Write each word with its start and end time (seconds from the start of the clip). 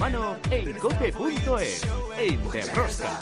balonmano 0.00 0.36
en 0.50 0.72
cope.es, 0.78 1.82
en 2.18 2.50
Derrosca. 2.50 3.18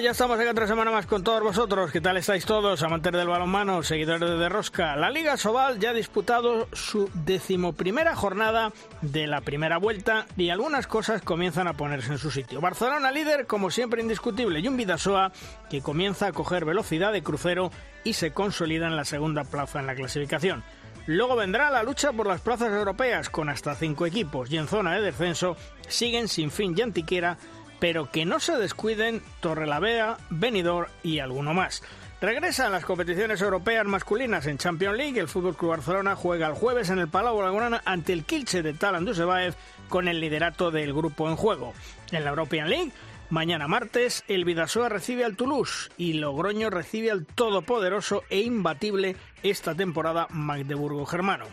Ya 0.00 0.12
estamos 0.12 0.38
aquí 0.38 0.48
otra 0.48 0.66
semana 0.66 0.90
más 0.90 1.04
con 1.04 1.22
todos 1.22 1.42
vosotros. 1.42 1.92
¿Qué 1.92 2.00
tal 2.00 2.16
estáis 2.16 2.46
todos, 2.46 2.82
amantes 2.82 3.12
del 3.12 3.28
balonmano, 3.28 3.82
seguidores 3.82 4.38
de 4.38 4.48
Rosca? 4.48 4.96
La 4.96 5.10
Liga 5.10 5.36
Sobal 5.36 5.78
ya 5.78 5.90
ha 5.90 5.92
disputado 5.92 6.66
su 6.72 7.10
decimoprimera 7.12 8.16
jornada 8.16 8.72
de 9.02 9.26
la 9.26 9.42
primera 9.42 9.76
vuelta 9.76 10.26
y 10.36 10.48
algunas 10.48 10.86
cosas 10.86 11.20
comienzan 11.20 11.68
a 11.68 11.74
ponerse 11.74 12.10
en 12.10 12.18
su 12.18 12.30
sitio. 12.30 12.60
Barcelona 12.62 13.12
líder, 13.12 13.46
como 13.46 13.70
siempre 13.70 14.00
indiscutible, 14.00 14.60
y 14.60 14.66
un 14.66 14.78
Vidasoa 14.78 15.30
que 15.68 15.82
comienza 15.82 16.28
a 16.28 16.32
coger 16.32 16.64
velocidad 16.64 17.12
de 17.12 17.22
crucero 17.22 17.70
y 18.02 18.14
se 18.14 18.32
consolida 18.32 18.86
en 18.86 18.96
la 18.96 19.04
segunda 19.04 19.44
plaza 19.44 19.78
en 19.80 19.86
la 19.86 19.94
clasificación. 19.94 20.64
Luego 21.06 21.36
vendrá 21.36 21.70
la 21.70 21.82
lucha 21.82 22.12
por 22.12 22.26
las 22.26 22.40
plazas 22.40 22.72
europeas 22.72 23.28
con 23.28 23.48
hasta 23.48 23.74
cinco 23.74 24.06
equipos 24.06 24.50
y 24.50 24.56
en 24.56 24.68
zona 24.68 24.94
de 24.94 25.02
descenso 25.02 25.56
siguen 25.86 26.28
sin 26.28 26.50
fin 26.50 26.74
y 26.76 26.82
antiquera 26.82 27.36
pero 27.82 28.08
que 28.12 28.24
no 28.24 28.38
se 28.38 28.56
descuiden 28.58 29.24
Torrelavea, 29.40 30.16
Benidorm 30.30 30.88
y 31.02 31.18
alguno 31.18 31.52
más. 31.52 31.82
Regresan 32.20 32.70
las 32.70 32.84
competiciones 32.84 33.42
europeas 33.42 33.84
masculinas 33.86 34.46
en 34.46 34.56
Champions 34.56 34.96
League. 34.96 35.18
El 35.18 35.26
Fútbol 35.26 35.56
Club 35.56 35.72
Barcelona 35.72 36.14
juega 36.14 36.46
el 36.46 36.54
jueves 36.54 36.90
en 36.90 37.00
el 37.00 37.08
Palau 37.08 37.38
Blaugrana 37.38 37.82
ante 37.84 38.12
el 38.12 38.22
Kilche 38.22 38.62
de 38.62 38.72
Talan 38.72 39.04
Dusebaev 39.04 39.56
con 39.88 40.06
el 40.06 40.20
liderato 40.20 40.70
del 40.70 40.94
grupo 40.94 41.28
en 41.28 41.34
juego. 41.34 41.74
En 42.12 42.22
la 42.22 42.30
European 42.30 42.70
League, 42.70 42.92
mañana 43.30 43.66
martes, 43.66 44.22
el 44.28 44.44
Vidasoa 44.44 44.88
recibe 44.88 45.24
al 45.24 45.34
Toulouse 45.34 45.90
y 45.96 46.12
Logroño 46.12 46.70
recibe 46.70 47.10
al 47.10 47.26
todopoderoso 47.26 48.22
e 48.30 48.42
imbatible 48.42 49.16
esta 49.42 49.74
temporada 49.74 50.28
Magdeburgo 50.30 51.04
Germano. 51.04 51.46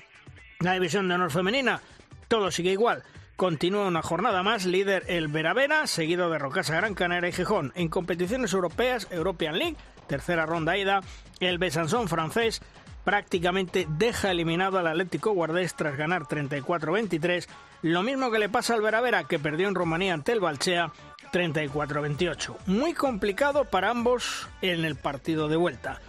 La 0.59 0.73
división 0.73 1.07
de 1.07 1.15
honor 1.15 1.31
femenina, 1.31 1.81
todo 2.27 2.51
sigue 2.51 2.71
igual. 2.71 3.03
Continúa 3.39 3.87
una 3.87 4.01
jornada 4.01 4.43
más, 4.43 4.65
líder 4.65 5.05
el 5.07 5.29
Veravera, 5.29 5.87
seguido 5.87 6.29
de 6.29 6.39
Rocasa 6.39 6.75
Gran 6.75 6.93
Canaria 6.93 7.29
y 7.29 7.31
Gijón. 7.31 7.71
En 7.73 7.87
competiciones 7.87 8.51
europeas, 8.51 9.07
European 9.11 9.57
League, 9.57 9.77
tercera 10.07 10.45
ronda 10.45 10.75
ida, 10.75 10.99
el 11.39 11.57
Besançon 11.57 12.09
francés 12.09 12.61
prácticamente 13.05 13.87
deja 13.91 14.31
eliminado 14.31 14.77
al 14.77 14.87
Atlético 14.87 15.31
Guardés 15.31 15.73
tras 15.73 15.95
ganar 15.95 16.23
34-23, 16.23 17.47
lo 17.83 18.03
mismo 18.03 18.29
que 18.29 18.39
le 18.39 18.49
pasa 18.49 18.73
al 18.73 18.81
Veravera, 18.81 19.23
que 19.23 19.39
perdió 19.39 19.69
en 19.69 19.75
Rumanía 19.75 20.15
ante 20.15 20.33
el 20.33 20.41
Balchea 20.41 20.91
34-28. 21.31 22.57
Muy 22.65 22.93
complicado 22.93 23.63
para 23.63 23.91
ambos 23.91 24.49
en 24.61 24.83
el 24.83 24.97
partido 24.97 25.47
de 25.47 25.55
vuelta. 25.55 26.01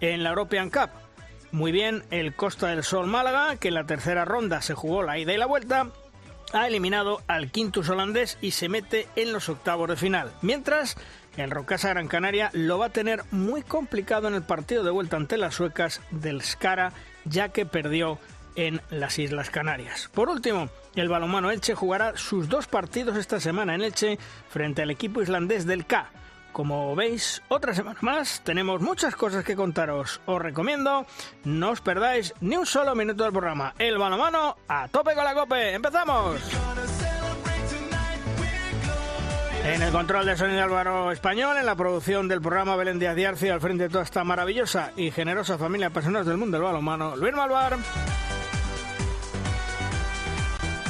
En 0.00 0.22
la 0.22 0.30
European 0.30 0.70
Cup, 0.70 0.88
muy 1.52 1.70
bien 1.70 2.02
el 2.10 2.34
Costa 2.34 2.68
del 2.68 2.82
Sol 2.82 3.08
Málaga, 3.08 3.56
que 3.56 3.68
en 3.68 3.74
la 3.74 3.84
tercera 3.84 4.24
ronda 4.24 4.62
se 4.62 4.72
jugó 4.72 5.02
la 5.02 5.18
ida 5.18 5.34
y 5.34 5.36
la 5.36 5.44
vuelta, 5.44 5.88
ha 6.52 6.66
eliminado 6.66 7.22
al 7.26 7.50
Quintus 7.50 7.88
holandés 7.88 8.38
y 8.40 8.52
se 8.52 8.68
mete 8.68 9.08
en 9.16 9.32
los 9.32 9.48
octavos 9.48 9.88
de 9.88 9.96
final. 9.96 10.32
Mientras, 10.42 10.96
el 11.36 11.50
Rocasa 11.50 11.90
Gran 11.90 12.08
Canaria 12.08 12.50
lo 12.52 12.78
va 12.78 12.86
a 12.86 12.92
tener 12.92 13.22
muy 13.30 13.62
complicado 13.62 14.28
en 14.28 14.34
el 14.34 14.42
partido 14.42 14.82
de 14.82 14.90
vuelta 14.90 15.16
ante 15.16 15.36
las 15.36 15.54
suecas 15.54 16.00
del 16.10 16.42
Skara, 16.42 16.92
ya 17.24 17.50
que 17.50 17.66
perdió 17.66 18.18
en 18.56 18.80
las 18.90 19.18
Islas 19.18 19.50
Canarias. 19.50 20.10
Por 20.12 20.28
último, 20.28 20.68
el 20.96 21.08
balonmano 21.08 21.50
Elche 21.50 21.74
jugará 21.74 22.16
sus 22.16 22.48
dos 22.48 22.66
partidos 22.66 23.16
esta 23.16 23.38
semana 23.38 23.74
en 23.74 23.82
Elche 23.82 24.18
frente 24.48 24.82
al 24.82 24.90
equipo 24.90 25.22
islandés 25.22 25.64
del 25.64 25.86
K. 25.86 26.10
Como 26.52 26.96
veis, 26.96 27.42
otra 27.48 27.74
semana 27.74 27.98
más, 28.00 28.40
tenemos 28.42 28.80
muchas 28.80 29.14
cosas 29.14 29.44
que 29.44 29.54
contaros. 29.54 30.20
Os 30.26 30.42
recomiendo, 30.42 31.06
no 31.44 31.70
os 31.70 31.80
perdáis 31.80 32.34
ni 32.40 32.56
un 32.56 32.66
solo 32.66 32.94
minuto 32.94 33.24
del 33.24 33.32
programa. 33.32 33.74
El 33.78 33.98
balonmano 33.98 34.56
a 34.66 34.88
tope 34.88 35.14
con 35.14 35.24
la 35.24 35.34
cope. 35.34 35.74
¡Empezamos! 35.74 36.40
En 39.64 39.82
el 39.82 39.92
control 39.92 40.24
de 40.24 40.36
sonido 40.36 40.62
Álvaro 40.62 41.12
Español, 41.12 41.56
en 41.58 41.66
la 41.66 41.76
producción 41.76 42.26
del 42.26 42.40
programa 42.40 42.76
Belén 42.76 42.98
Díaz 42.98 43.14
Diarcio, 43.14 43.52
al 43.52 43.60
frente 43.60 43.84
de 43.84 43.90
toda 43.90 44.04
esta 44.04 44.24
maravillosa 44.24 44.92
y 44.96 45.10
generosa 45.10 45.58
familia 45.58 45.88
de 45.88 45.94
personas 45.94 46.26
del 46.26 46.38
mundo 46.38 46.56
del 46.56 46.64
balonmano, 46.64 47.16
Luis 47.16 47.34
Malvar. 47.34 47.76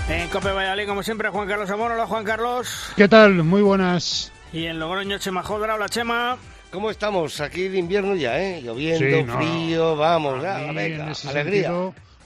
En 0.09 0.29
Cope 0.29 0.53
Valladolid, 0.53 0.87
como 0.87 1.03
siempre, 1.03 1.29
Juan 1.29 1.49
Carlos 1.49 1.69
Amor. 1.71 1.93
Hola, 1.93 2.07
Juan 2.07 2.25
Carlos. 2.25 2.93
¿Qué 2.97 3.09
tal? 3.09 3.43
Muy 3.45 3.61
buenas. 3.61 4.33
Y 4.53 4.65
en 4.65 4.79
Logroño, 4.79 5.19
Chema 5.19 5.43
Jodra. 5.43 5.75
Hola, 5.75 5.89
Chema. 5.89 6.39
¿Cómo 6.71 6.91
estamos? 6.91 7.41
Aquí 7.41 7.69
de 7.69 7.79
invierno 7.79 8.15
ya, 8.15 8.41
¿eh? 8.41 8.63
Lloviendo, 8.63 9.33
frío, 9.39 9.97
vamos, 9.97 10.43
ya, 10.43 10.71
venga, 10.73 11.13
alegría. 11.29 11.73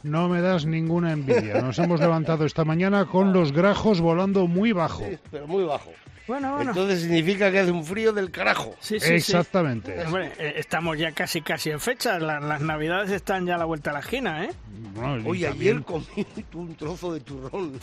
no 0.03 0.29
me 0.29 0.41
das 0.41 0.67
ninguna 0.67 1.13
envidia. 1.13 1.61
Nos 1.63 1.79
hemos 1.79 2.01
levantado 2.01 2.45
esta 2.45 2.65
mañana 2.65 3.07
con 3.07 3.33
los 3.33 3.53
grajos 3.53 4.01
volando 4.01 4.49
muy 4.49 4.73
bajo. 4.73 5.05
Sí, 5.09 5.17
pero 5.31 5.47
muy 5.47 5.65
bajo. 5.65 5.93
Bueno, 6.27 6.55
bueno. 6.55 6.71
Entonces 6.71 7.03
significa 7.03 7.51
que 7.51 7.59
hace 7.59 7.71
un 7.71 7.85
frío 7.85 8.13
del 8.13 8.31
carajo. 8.31 8.75
Sí, 8.81 9.01
sí, 9.01 9.15
Exactamente. 9.15 9.95
Sí. 9.95 10.07
Hombre, 10.07 10.33
eh, 10.39 10.55
estamos 10.57 10.99
ya 10.99 11.13
casi 11.13 11.43
casi 11.43 11.71
en 11.71 11.81
fecha. 11.81 12.19
La, 12.19 12.41
las 12.41 12.61
navidades 12.61 13.11
están 13.11 13.47
ya 13.47 13.57
a 13.57 13.59
la 13.59 13.65
vuelta 13.65 13.91
a 13.91 13.95
la 13.95 14.01
esquina, 14.01 14.45
¿eh? 14.45 14.51
Bueno, 14.95 15.29
Oye, 15.29 15.49
ayer 15.49 15.83
comí 15.83 16.07
un 16.55 16.75
trozo 16.77 17.13
de 17.13 17.21
turrón. 17.21 17.73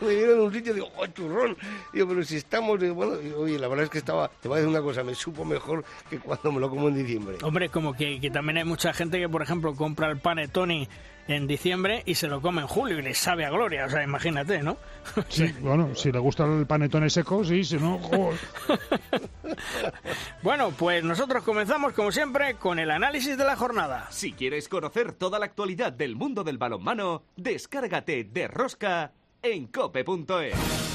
me 0.00 0.08
dieron 0.08 0.40
un 0.40 0.52
sitio 0.52 0.72
y 0.72 0.76
digo, 0.76 0.88
¡oh, 0.96 1.08
turrón! 1.08 1.56
Digo, 1.92 2.08
pero 2.08 2.24
si 2.24 2.36
estamos... 2.36 2.78
Bueno, 2.78 3.14
oye, 3.38 3.58
la 3.58 3.68
verdad 3.68 3.84
es 3.84 3.90
que 3.90 3.98
estaba... 3.98 4.28
Te 4.28 4.48
voy 4.48 4.56
a 4.56 4.60
decir 4.60 4.70
una 4.70 4.82
cosa, 4.82 5.02
me 5.02 5.14
supo 5.14 5.44
mejor 5.44 5.84
que 6.10 6.18
cuando 6.18 6.52
me 6.52 6.60
lo 6.60 6.70
como 6.70 6.88
en 6.88 6.94
diciembre. 6.94 7.36
Hombre, 7.42 7.68
como 7.68 7.94
que, 7.94 8.20
que 8.20 8.30
también 8.30 8.58
hay 8.58 8.64
mucha 8.64 8.92
gente 8.92 9.18
que, 9.18 9.28
por 9.28 9.42
ejemplo, 9.42 9.74
compra 9.74 10.10
el 10.10 10.18
panetone 10.18 10.88
en 11.28 11.46
diciembre 11.46 12.02
y 12.06 12.14
se 12.14 12.28
lo 12.28 12.40
come 12.40 12.62
en 12.62 12.68
julio 12.68 12.98
y 12.98 13.02
le 13.02 13.14
sabe 13.14 13.44
a 13.44 13.50
gloria, 13.50 13.86
o 13.86 13.90
sea, 13.90 14.02
imagínate, 14.02 14.62
¿no? 14.62 14.76
Sí, 15.28 15.52
bueno, 15.60 15.94
si 15.94 16.12
le 16.12 16.18
gusta 16.18 16.44
el 16.44 16.66
panetone 16.66 17.10
seco, 17.10 17.44
sí, 17.44 17.64
si 17.64 17.76
no... 17.76 18.00
Oh. 18.12 18.32
bueno, 20.42 20.70
pues 20.70 21.02
nosotros 21.04 21.42
comenzamos, 21.42 21.92
como 21.92 22.12
siempre, 22.12 22.54
con 22.54 22.78
el 22.78 22.90
análisis 22.90 23.36
de 23.36 23.44
la 23.44 23.56
jornada. 23.56 24.06
Si 24.10 24.32
quieres 24.32 24.68
conocer 24.68 25.12
toda 25.12 25.38
la 25.38 25.46
actualidad 25.46 25.92
del 25.92 26.16
mundo 26.16 26.44
del 26.44 26.58
balonmano, 26.58 27.22
descárgate 27.36 28.24
de 28.24 28.48
Rosca 28.48 29.12
en 29.42 29.66
cope.es. 29.66 30.85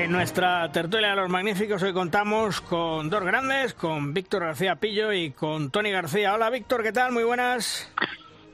En 0.00 0.12
nuestra 0.12 0.72
tertulia 0.72 1.10
de 1.10 1.16
los 1.16 1.28
magníficos 1.28 1.82
hoy 1.82 1.92
contamos 1.92 2.62
con 2.62 3.10
dos 3.10 3.22
grandes, 3.22 3.74
con 3.74 4.14
Víctor 4.14 4.44
García 4.44 4.76
Pillo 4.76 5.12
y 5.12 5.32
con 5.32 5.70
Tony 5.70 5.90
García. 5.90 6.32
Hola 6.32 6.48
Víctor, 6.48 6.82
¿qué 6.82 6.90
tal? 6.90 7.12
Muy 7.12 7.22
buenas. 7.22 7.92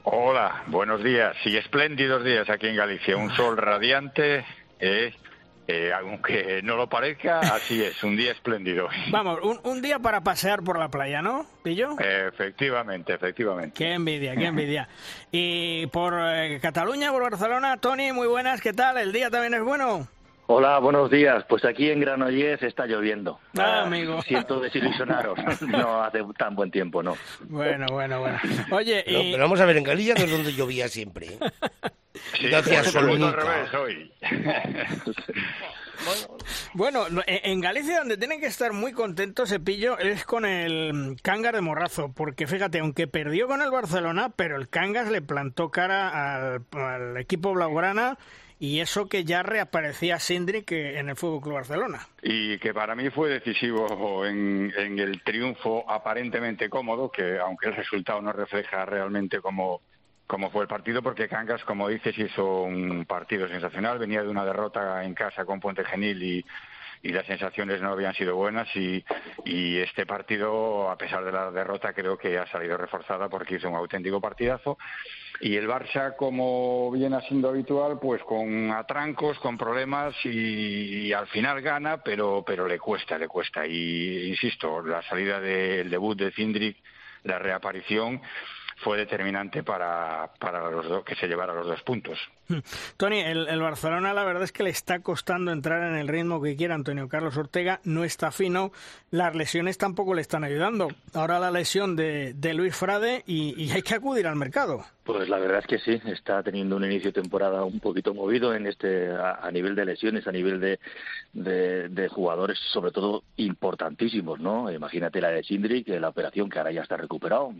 Hola, 0.03 0.63
buenos 0.67 1.01
días 1.01 1.37
y 1.45 1.55
espléndidos 1.55 2.25
días 2.25 2.49
aquí 2.49 2.67
en 2.67 2.75
Galicia. 2.75 3.15
Un 3.15 3.33
sol 3.33 3.55
radiante, 3.55 4.43
eh, 4.81 5.13
eh, 5.69 5.91
aunque 5.97 6.59
no 6.63 6.75
lo 6.75 6.89
parezca, 6.89 7.39
así 7.39 7.81
es, 7.81 8.03
un 8.03 8.17
día 8.17 8.33
espléndido. 8.33 8.89
Vamos, 9.09 9.39
un, 9.41 9.57
un, 9.63 9.81
día 9.81 9.99
para 9.99 10.19
pasear 10.19 10.63
por 10.63 10.77
la 10.77 10.89
playa, 10.89 11.21
¿no, 11.21 11.45
Pillo? 11.63 11.95
Efectivamente, 11.97 13.13
efectivamente. 13.13 13.73
Qué 13.73 13.93
envidia, 13.93 14.35
qué 14.35 14.47
envidia. 14.47 14.89
Y 15.31 15.87
por 15.87 16.13
eh, 16.19 16.59
Cataluña, 16.61 17.13
por 17.13 17.23
Barcelona, 17.23 17.77
Tony, 17.77 18.11
muy 18.11 18.27
buenas, 18.27 18.59
¿qué 18.59 18.73
tal? 18.73 18.97
¿El 18.97 19.13
día 19.13 19.29
también 19.29 19.53
es 19.53 19.63
bueno? 19.63 20.09
Hola, 20.49 20.79
buenos 20.79 21.11
días. 21.11 21.43
Pues 21.49 21.65
aquí 21.65 21.89
en 21.89 21.99
Granollers 21.99 22.63
está 22.63 22.85
lloviendo. 22.85 23.39
Ah, 23.57 23.83
amigo. 23.83 24.21
Siento 24.21 24.59
desilusionaros. 24.61 25.37
No 25.61 26.01
hace 26.01 26.21
tan 26.37 26.55
buen 26.55 26.71
tiempo, 26.71 27.03
¿no? 27.03 27.17
Bueno, 27.41 27.85
bueno, 27.91 28.21
bueno. 28.21 28.39
Oye, 28.71 29.03
pero, 29.05 29.21
y... 29.21 29.31
pero 29.31 29.43
vamos 29.43 29.59
a 29.59 29.65
ver, 29.65 29.77
en 29.77 29.83
Galicia 29.83 30.15
no 30.15 30.23
es 30.23 30.31
donde 30.31 30.53
llovía 30.53 30.87
siempre. 30.87 31.27
¿eh? 31.27 31.39
Sí, 32.39 32.47
No 32.49 32.57
hacía 32.57 32.83
sol 32.85 33.09
al 33.09 33.19
nunca. 33.19 33.35
revés 33.35 33.73
hoy. 33.73 34.11
Bueno, 36.73 37.05
en 37.25 37.59
Galicia 37.59 37.97
donde 37.97 38.17
tienen 38.17 38.39
que 38.39 38.45
estar 38.45 38.71
muy 38.71 38.91
contentos 38.93 39.49
Cepillo 39.49 39.97
es 39.97 40.25
con 40.25 40.45
el 40.45 41.17
Cangas 41.23 41.53
de 41.53 41.61
Morrazo, 41.61 42.13
porque 42.13 42.45
fíjate, 42.45 42.79
aunque 42.79 43.07
perdió 43.07 43.47
con 43.47 43.61
el 43.61 43.71
Barcelona, 43.71 44.31
pero 44.35 44.57
el 44.57 44.69
Cangas 44.69 45.09
le 45.09 45.21
plantó 45.21 45.71
cara 45.71 46.45
al, 46.45 47.17
equipo 47.17 47.53
blaugrana 47.53 48.17
y 48.59 48.79
eso 48.79 49.07
que 49.07 49.23
ya 49.23 49.43
reaparecía 49.43 50.19
Sindri 50.19 50.63
en 50.67 51.09
el 51.09 51.15
Fútbol 51.15 51.41
Club 51.41 51.53
Barcelona. 51.55 52.07
Y 52.21 52.57
que 52.57 52.73
para 52.73 52.95
mí 52.95 53.09
fue 53.09 53.29
decisivo 53.29 54.25
en, 54.25 54.73
en, 54.75 54.99
el 54.99 55.21
triunfo 55.23 55.89
aparentemente 55.89 56.69
cómodo, 56.69 57.11
que 57.11 57.37
aunque 57.39 57.69
el 57.69 57.75
resultado 57.75 58.21
no 58.21 58.31
refleja 58.33 58.85
realmente 58.85 59.39
cómo, 59.39 59.81
cómo 60.25 60.49
fue 60.49 60.63
el 60.63 60.67
partido, 60.67 61.03
porque 61.03 61.27
Cangas, 61.27 61.63
como 61.63 61.87
dices, 61.87 62.17
hizo 62.17 62.63
un 62.63 63.05
partido 63.05 63.47
sensacional, 63.47 63.99
venía 63.99 64.23
de 64.23 64.29
una 64.29 64.45
derrota 64.45 65.03
en 65.03 65.13
casa 65.13 65.45
con 65.45 65.59
Puente 65.59 65.83
Genil 65.83 66.23
y 66.23 66.45
y 67.01 67.09
las 67.09 67.25
sensaciones 67.25 67.81
no 67.81 67.91
habían 67.91 68.13
sido 68.13 68.35
buenas 68.35 68.67
y, 68.75 69.03
y 69.45 69.77
este 69.77 70.05
partido, 70.05 70.89
a 70.89 70.97
pesar 70.97 71.23
de 71.23 71.31
la 71.31 71.51
derrota, 71.51 71.93
creo 71.93 72.17
que 72.17 72.37
ha 72.37 72.47
salido 72.47 72.77
reforzada 72.77 73.29
porque 73.29 73.55
hizo 73.55 73.69
un 73.69 73.75
auténtico 73.75 74.19
partidazo. 74.19 74.77
Y 75.39 75.55
el 75.55 75.67
Barça, 75.67 76.15
como 76.15 76.91
viene 76.91 77.19
siendo 77.21 77.49
habitual, 77.49 77.99
pues 77.99 78.23
con 78.23 78.71
atrancos, 78.71 79.37
con 79.39 79.57
problemas 79.57 80.15
y, 80.25 81.13
al 81.13 81.27
final 81.27 81.61
gana, 81.61 82.01
pero, 82.01 82.43
pero 82.45 82.67
le 82.67 82.79
cuesta, 82.79 83.17
le 83.17 83.27
cuesta. 83.27 83.65
Y 83.65 84.29
insisto, 84.29 84.81
la 84.81 85.03
salida 85.03 85.39
del 85.39 85.89
debut 85.89 86.17
de 86.17 86.31
Cindric, 86.31 86.77
la 87.23 87.37
reaparición, 87.37 88.21
fue 88.77 88.97
determinante 88.97 89.63
para, 89.63 90.31
para 90.39 90.71
los 90.71 91.03
que 91.03 91.15
se 91.15 91.27
llevara 91.27 91.53
los 91.53 91.67
dos 91.67 91.81
puntos. 91.83 92.17
Tony, 92.97 93.19
el, 93.19 93.59
Barcelona 93.59 94.13
la 94.13 94.23
verdad 94.23 94.43
es 94.43 94.51
que 94.51 94.63
le 94.63 94.69
está 94.69 94.99
costando 94.99 95.51
entrar 95.51 95.83
en 95.83 95.97
el 95.97 96.07
ritmo 96.07 96.41
que 96.41 96.55
quiere 96.55 96.73
Antonio 96.73 97.09
Carlos 97.09 97.37
Ortega, 97.37 97.79
no 97.83 98.03
está 98.03 98.31
fino, 98.31 98.71
las 99.11 99.35
lesiones 99.35 99.77
tampoco 99.77 100.13
le 100.13 100.21
están 100.21 100.43
ayudando. 100.43 100.87
Ahora 101.13 101.39
la 101.39 101.51
lesión 101.51 101.95
de, 101.95 102.33
de 102.33 102.53
Luis 102.53 102.75
Frade 102.75 103.23
y, 103.25 103.71
hay 103.71 103.81
que 103.81 103.95
acudir 103.95 104.27
al 104.27 104.35
mercado. 104.35 104.85
Pues 105.03 105.29
la 105.29 105.39
verdad 105.39 105.59
es 105.59 105.67
que 105.67 105.79
sí, 105.79 106.01
está 106.09 106.43
teniendo 106.43 106.75
un 106.75 106.83
inicio 106.83 107.11
de 107.11 107.21
temporada 107.21 107.63
un 107.63 107.79
poquito 107.79 108.13
movido 108.13 108.53
en 108.53 108.67
este 108.67 109.09
a, 109.09 109.49
nivel 109.51 109.73
de 109.73 109.85
lesiones, 109.85 110.27
a 110.27 110.31
nivel 110.33 110.59
de, 110.59 110.79
de, 111.33 112.09
jugadores, 112.09 112.57
sobre 112.73 112.91
todo 112.91 113.23
importantísimos, 113.37 114.39
¿no? 114.39 114.69
Imagínate 114.69 115.21
la 115.21 115.29
de 115.29 115.43
Sindri, 115.43 115.83
que 115.85 115.99
la 115.99 116.09
operación 116.09 116.49
que 116.49 116.57
ahora 116.57 116.73
ya 116.73 116.81
está 116.81 116.97
recuperado, 116.97 117.53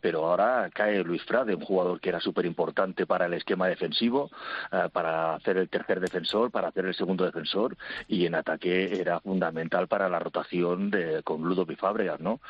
pero 0.00 0.26
ahora 0.26 0.70
cae 0.74 1.04
Luis 1.04 1.22
Frade, 1.22 1.54
un 1.54 1.64
jugador 1.64 2.00
que 2.00 2.08
era 2.08 2.20
súper 2.20 2.46
importante 2.46 3.06
para 3.06 3.26
el 3.26 3.34
esquema 3.34 3.68
defensivo 3.68 4.27
eh, 4.72 4.88
para 4.92 5.34
hacer 5.34 5.56
el 5.58 5.68
tercer 5.68 6.00
defensor, 6.00 6.50
para 6.50 6.68
hacer 6.68 6.86
el 6.86 6.94
segundo 6.94 7.24
defensor 7.24 7.76
y 8.06 8.26
en 8.26 8.34
ataque 8.34 9.00
era 9.00 9.20
fundamental 9.20 9.88
para 9.88 10.08
la 10.08 10.18
rotación 10.18 10.90
de, 10.90 11.22
con 11.22 11.42
Ludo 11.42 11.66
Bifábregas, 11.66 12.20
¿no? 12.20 12.40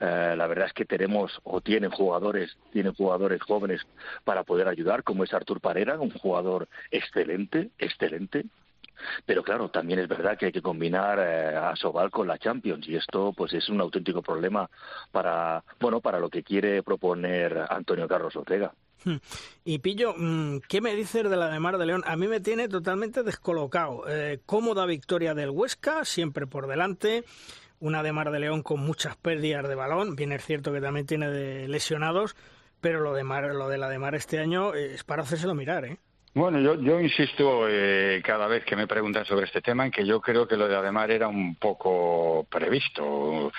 Eh, 0.00 0.34
la 0.36 0.46
verdad 0.46 0.66
es 0.66 0.72
que 0.72 0.84
tenemos 0.84 1.40
o 1.44 1.60
tienen 1.60 1.90
jugadores, 1.90 2.56
tienen 2.72 2.94
jugadores 2.94 3.42
jóvenes 3.42 3.82
para 4.24 4.44
poder 4.44 4.68
ayudar, 4.68 5.02
como 5.02 5.24
es 5.24 5.32
Artur 5.32 5.60
Parera, 5.60 5.98
un 5.98 6.10
jugador 6.10 6.68
excelente, 6.90 7.70
excelente, 7.78 8.46
pero 9.24 9.42
claro, 9.42 9.68
también 9.70 9.98
es 10.00 10.08
verdad 10.08 10.36
que 10.38 10.46
hay 10.46 10.52
que 10.52 10.62
combinar 10.62 11.18
eh, 11.18 11.56
a 11.56 11.76
Sobal 11.76 12.10
con 12.10 12.26
la 12.26 12.38
Champions 12.38 12.88
y 12.88 12.96
esto 12.96 13.32
pues 13.36 13.52
es 13.52 13.68
un 13.68 13.80
auténtico 13.80 14.22
problema 14.22 14.68
para 15.12 15.62
bueno 15.80 16.00
para 16.00 16.18
lo 16.18 16.30
que 16.30 16.42
quiere 16.42 16.82
proponer 16.82 17.66
Antonio 17.68 18.08
Carlos 18.08 18.36
Ortega. 18.36 18.72
Y 19.64 19.78
Pillo, 19.78 20.14
mm, 20.16 20.58
¿qué 20.68 20.80
me 20.80 20.94
dices 20.94 21.28
de 21.28 21.36
la 21.36 21.48
de 21.48 21.60
Mar 21.60 21.78
de 21.78 21.86
León? 21.86 22.02
A 22.06 22.16
mí 22.16 22.28
me 22.28 22.40
tiene 22.40 22.68
totalmente 22.68 23.22
descolocado. 23.22 24.04
Eh, 24.08 24.40
cómoda 24.46 24.86
victoria 24.86 25.34
del 25.34 25.50
Huesca, 25.50 26.04
siempre 26.04 26.46
por 26.46 26.66
delante. 26.66 27.24
Una 27.78 28.02
de 28.02 28.12
Mar 28.12 28.30
de 28.30 28.40
León 28.40 28.62
con 28.62 28.80
muchas 28.80 29.16
pérdidas 29.16 29.68
de 29.68 29.74
balón. 29.74 30.16
Bien 30.16 30.32
es 30.32 30.44
cierto 30.44 30.72
que 30.72 30.80
también 30.80 31.06
tiene 31.06 31.30
de 31.30 31.68
lesionados, 31.68 32.36
pero 32.80 33.00
lo 33.00 33.12
de, 33.14 33.24
Mar, 33.24 33.54
lo 33.54 33.68
de 33.68 33.78
la 33.78 33.88
de 33.88 33.98
Mar 33.98 34.14
este 34.14 34.38
año 34.38 34.74
es 34.74 35.04
para 35.04 35.22
hacérselo 35.22 35.54
mirar, 35.54 35.84
¿eh? 35.84 35.98
Bueno, 36.36 36.60
yo, 36.60 36.74
yo 36.74 37.00
insisto 37.00 37.66
eh, 37.66 38.20
cada 38.22 38.46
vez 38.46 38.62
que 38.66 38.76
me 38.76 38.86
preguntan 38.86 39.24
sobre 39.24 39.46
este 39.46 39.62
tema 39.62 39.86
en 39.86 39.90
que 39.90 40.04
yo 40.04 40.20
creo 40.20 40.46
que 40.46 40.58
lo 40.58 40.68
de 40.68 40.76
Ademar 40.76 41.10
era 41.10 41.28
un 41.28 41.54
poco 41.54 42.46
previsto. 42.50 43.50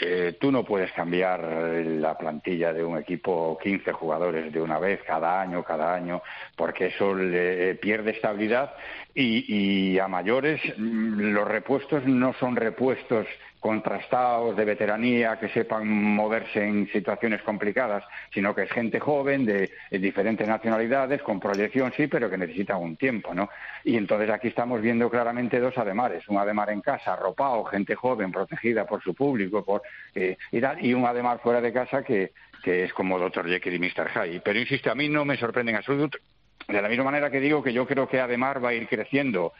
Eh, 0.00 0.38
tú 0.40 0.50
no 0.50 0.64
puedes 0.64 0.90
cambiar 0.92 1.42
la 1.42 2.16
plantilla 2.16 2.72
de 2.72 2.82
un 2.82 2.96
equipo 2.96 3.58
15 3.62 3.92
jugadores 3.92 4.50
de 4.50 4.62
una 4.62 4.78
vez 4.78 5.02
cada 5.06 5.42
año, 5.42 5.62
cada 5.62 5.94
año, 5.94 6.22
porque 6.56 6.86
eso 6.86 7.14
le 7.14 7.74
pierde 7.74 8.12
estabilidad 8.12 8.76
y, 9.14 9.92
y 9.92 9.98
a 9.98 10.08
mayores 10.08 10.60
mm, 10.76 11.32
los 11.32 11.46
repuestos 11.46 12.04
no 12.06 12.32
son 12.34 12.56
repuestos 12.56 13.26
contrastados 13.62 14.56
de 14.56 14.64
veteranía 14.64 15.38
que 15.38 15.48
sepan 15.50 15.86
moverse 15.86 16.66
en 16.66 16.88
situaciones 16.90 17.42
complicadas, 17.42 18.02
sino 18.34 18.52
que 18.56 18.62
es 18.62 18.72
gente 18.72 18.98
joven 18.98 19.46
de, 19.46 19.70
diferentes 19.92 20.48
nacionalidades 20.48 21.22
con 21.22 21.38
proyección 21.38 21.92
sí, 21.96 22.08
pero 22.08 22.28
que 22.28 22.36
necesita 22.36 22.76
un 22.76 22.96
tiempo, 22.96 23.32
¿no? 23.32 23.48
Y 23.84 23.96
entonces 23.96 24.30
aquí 24.30 24.48
estamos 24.48 24.82
viendo 24.82 25.08
claramente 25.08 25.60
dos 25.60 25.78
ademares, 25.78 26.28
un 26.28 26.38
ademar 26.38 26.70
en 26.70 26.80
casa, 26.80 27.12
arropado, 27.12 27.62
gente 27.62 27.94
joven, 27.94 28.32
protegida 28.32 28.84
por 28.84 29.00
su 29.00 29.14
público, 29.14 29.64
por 29.64 29.82
eh, 30.12 30.36
y, 30.50 30.60
tal, 30.60 30.84
y 30.84 30.92
un 30.92 31.06
ademar 31.06 31.38
fuera 31.38 31.60
de 31.60 31.72
casa 31.72 32.02
que, 32.02 32.32
que 32.64 32.82
es 32.82 32.92
como 32.92 33.16
Dr. 33.16 33.46
Jekyll 33.46 33.74
y 33.74 33.78
Mr. 33.78 34.08
Hyde. 34.10 34.40
Pero 34.40 34.58
insisto, 34.58 34.90
a 34.90 34.96
mí 34.96 35.08
no 35.08 35.24
me 35.24 35.36
sorprende 35.36 35.70
en 35.70 35.78
absoluto 35.78 36.18
de 36.68 36.82
la 36.82 36.88
misma 36.88 37.04
manera 37.04 37.30
que 37.30 37.40
digo 37.40 37.62
que 37.62 37.72
yo 37.72 37.86
creo 37.86 38.08
que 38.08 38.20
Ademar 38.20 38.64
va 38.64 38.70
a 38.70 38.74
ir 38.74 38.88
creciendo 38.88 39.52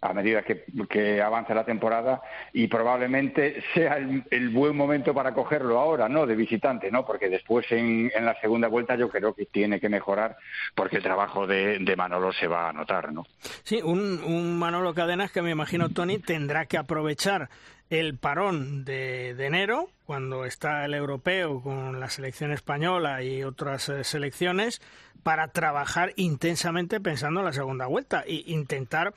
a 0.00 0.12
medida 0.12 0.42
que, 0.42 0.64
que 0.88 1.20
avance 1.20 1.54
la 1.54 1.64
temporada 1.64 2.22
y 2.52 2.68
probablemente 2.68 3.62
sea 3.74 3.96
el, 3.96 4.48
buen 4.50 4.76
momento 4.76 5.12
para 5.12 5.34
cogerlo 5.34 5.78
ahora, 5.78 6.08
¿no? 6.08 6.26
De 6.26 6.36
visitante, 6.36 6.90
¿no? 6.90 7.04
Porque 7.04 7.28
después 7.28 7.66
en, 7.70 8.10
en, 8.14 8.24
la 8.24 8.40
segunda 8.40 8.68
vuelta 8.68 8.94
yo 8.96 9.08
creo 9.08 9.34
que 9.34 9.46
tiene 9.46 9.80
que 9.80 9.88
mejorar 9.88 10.36
porque 10.74 10.96
el 10.96 11.02
trabajo 11.02 11.46
de, 11.46 11.78
de 11.80 11.96
Manolo 11.96 12.32
se 12.32 12.46
va 12.46 12.68
a 12.68 12.72
notar, 12.72 13.12
¿no? 13.12 13.26
Sí, 13.64 13.80
un, 13.82 14.22
un 14.24 14.58
Manolo 14.58 14.94
Cadenas 14.94 15.32
que 15.32 15.42
me 15.42 15.50
imagino, 15.50 15.88
Tony, 15.88 16.18
tendrá 16.18 16.66
que 16.66 16.78
aprovechar 16.78 17.48
el 17.90 18.18
parón 18.18 18.84
de, 18.84 19.34
de, 19.34 19.46
enero, 19.46 19.88
cuando 20.04 20.44
está 20.44 20.84
el 20.84 20.94
europeo 20.94 21.62
con 21.62 22.00
la 22.00 22.10
selección 22.10 22.52
española 22.52 23.22
y 23.22 23.42
otras 23.42 23.88
eh, 23.88 24.04
selecciones, 24.04 24.82
para 25.22 25.48
trabajar 25.48 26.12
intensamente 26.16 27.00
pensando 27.00 27.40
en 27.40 27.46
la 27.46 27.52
segunda 27.52 27.86
vuelta 27.86 28.22
e 28.26 28.44
intentar 28.46 29.14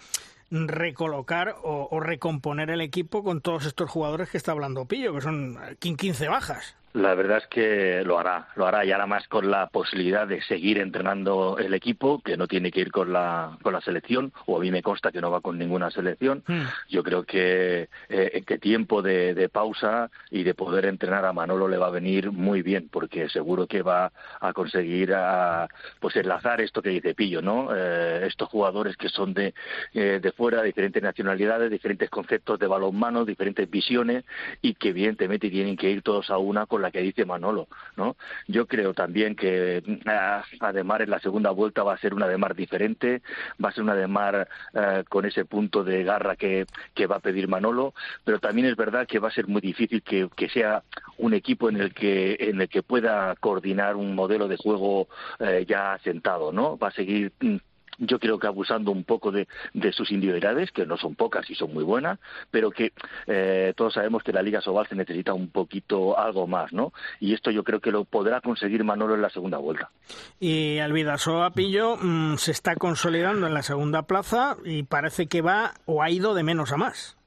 recolocar 0.51 1.55
o, 1.63 1.99
recomponer 2.01 2.69
el 2.69 2.81
equipo 2.81 3.23
con 3.23 3.41
todos 3.41 3.65
estos 3.65 3.89
jugadores 3.89 4.29
que 4.29 4.37
está 4.37 4.51
hablando 4.51 4.85
Pillo, 4.85 5.13
que 5.13 5.21
son 5.21 5.57
15 5.79 6.27
bajas. 6.27 6.75
La 6.93 7.15
verdad 7.15 7.37
es 7.37 7.47
que 7.47 8.03
lo 8.03 8.19
hará, 8.19 8.49
lo 8.55 8.65
hará 8.65 8.83
y 8.83 8.91
ahora 8.91 9.07
más 9.07 9.27
con 9.27 9.49
la 9.49 9.67
posibilidad 9.67 10.27
de 10.27 10.41
seguir 10.41 10.77
entrenando 10.77 11.57
el 11.57 11.73
equipo, 11.73 12.21
que 12.21 12.35
no 12.35 12.47
tiene 12.47 12.69
que 12.71 12.81
ir 12.81 12.91
con 12.91 13.13
la, 13.13 13.57
con 13.61 13.71
la 13.71 13.81
selección, 13.81 14.33
o 14.45 14.57
a 14.57 14.59
mí 14.59 14.71
me 14.71 14.83
consta 14.83 15.11
que 15.11 15.21
no 15.21 15.31
va 15.31 15.39
con 15.39 15.57
ninguna 15.57 15.89
selección. 15.89 16.43
Hmm. 16.45 16.63
Yo 16.89 17.01
creo 17.03 17.23
que 17.23 17.87
eh, 18.09 18.43
que 18.45 18.57
tiempo 18.57 19.01
de, 19.01 19.33
de, 19.33 19.47
pausa 19.47 20.09
y 20.29 20.43
de 20.43 20.53
poder 20.53 20.85
entrenar 20.85 21.25
a 21.25 21.33
Manolo 21.33 21.67
le 21.67 21.77
va 21.77 21.87
a 21.87 21.91
venir 21.91 22.31
muy 22.31 22.61
bien, 22.61 22.89
porque 22.91 23.29
seguro 23.29 23.67
que 23.67 23.81
va 23.81 24.11
a 24.41 24.51
conseguir 24.53 25.13
a, 25.13 25.67
pues 25.99 26.15
enlazar 26.17 26.59
esto 26.59 26.81
que 26.81 26.89
dice 26.89 27.15
Pillo, 27.15 27.41
¿no? 27.41 27.69
Eh, 27.73 28.27
estos 28.27 28.49
jugadores 28.49 28.97
que 28.97 29.07
son 29.07 29.33
de, 29.33 29.53
eh, 29.93 30.19
de 30.21 30.31
fuera, 30.33 30.61
diferentes 30.61 31.01
nacionalidades, 31.01 31.71
diferentes 31.71 32.09
conceptos 32.09 32.59
de 32.59 32.67
balonmano, 32.67 33.23
diferentes 33.23 33.69
visiones, 33.69 34.25
y 34.61 34.73
que 34.73 34.89
evidentemente 34.89 35.49
tienen 35.49 35.77
que 35.77 35.89
ir 35.89 36.01
todos 36.01 36.29
a 36.29 36.37
una 36.37 36.65
con 36.65 36.80
la 36.81 36.91
que 36.91 37.01
dice 37.01 37.25
Manolo, 37.25 37.67
¿no? 37.95 38.15
Yo 38.47 38.67
creo 38.67 38.93
también 38.93 39.35
que 39.35 39.83
ah, 40.05 40.43
Ademar 40.59 41.01
en 41.01 41.09
la 41.09 41.19
segunda 41.19 41.51
vuelta 41.51 41.83
va 41.83 41.93
a 41.93 41.97
ser 41.97 42.13
una 42.13 42.25
Ademar 42.25 42.55
diferente, 42.55 43.21
va 43.63 43.69
a 43.69 43.71
ser 43.71 43.83
una 43.83 43.93
Ademar 43.93 44.47
eh, 44.73 45.03
con 45.09 45.25
ese 45.25 45.45
punto 45.45 45.83
de 45.83 46.03
garra 46.03 46.35
que, 46.35 46.65
que 46.93 47.07
va 47.07 47.17
a 47.17 47.19
pedir 47.19 47.47
Manolo, 47.47 47.93
pero 48.23 48.39
también 48.39 48.67
es 48.67 48.75
verdad 48.75 49.07
que 49.07 49.19
va 49.19 49.29
a 49.29 49.31
ser 49.31 49.47
muy 49.47 49.61
difícil 49.61 50.01
que, 50.01 50.29
que 50.35 50.49
sea 50.49 50.83
un 51.17 51.33
equipo 51.33 51.69
en 51.69 51.77
el 51.77 51.93
que 51.93 52.37
en 52.39 52.61
el 52.61 52.69
que 52.69 52.83
pueda 52.83 53.35
coordinar 53.35 53.95
un 53.95 54.15
modelo 54.15 54.47
de 54.47 54.57
juego 54.57 55.07
eh, 55.39 55.65
ya 55.67 55.93
asentado, 55.93 56.51
¿no? 56.51 56.77
Va 56.77 56.87
a 56.89 56.91
seguir 56.91 57.31
mm, 57.39 57.57
yo 58.01 58.19
creo 58.19 58.39
que 58.39 58.47
abusando 58.47 58.91
un 58.91 59.03
poco 59.03 59.31
de, 59.31 59.47
sus 59.93 60.11
individualidades, 60.11 60.71
que 60.71 60.85
no 60.85 60.97
son 60.97 61.15
pocas 61.15 61.49
y 61.49 61.55
son 61.55 61.73
muy 61.73 61.83
buenas, 61.83 62.19
pero 62.49 62.71
que 62.71 62.93
eh, 63.27 63.73
todos 63.75 63.93
sabemos 63.93 64.23
que 64.23 64.33
la 64.33 64.41
Liga 64.41 64.61
Sobal 64.61 64.87
se 64.87 64.95
necesita 64.95 65.33
un 65.33 65.49
poquito 65.49 66.17
algo 66.17 66.47
más, 66.47 66.73
¿no? 66.73 66.91
Y 67.19 67.33
esto 67.33 67.51
yo 67.51 67.63
creo 67.63 67.79
que 67.79 67.91
lo 67.91 68.03
podrá 68.05 68.41
conseguir 68.41 68.83
Manolo 68.83 69.15
en 69.15 69.21
la 69.21 69.29
segunda 69.29 69.57
vuelta. 69.57 69.91
Y 70.39 70.79
Alvidasoa 70.79 71.51
Pillo 71.51 71.97
mm, 71.97 72.37
se 72.37 72.51
está 72.51 72.75
consolidando 72.75 73.47
en 73.47 73.53
la 73.53 73.61
segunda 73.61 74.03
plaza 74.03 74.57
y 74.65 74.83
parece 74.83 75.27
que 75.27 75.41
va 75.41 75.73
o 75.85 76.01
ha 76.01 76.09
ido 76.09 76.33
de 76.33 76.43
menos 76.43 76.71
a 76.71 76.77
más. 76.77 77.17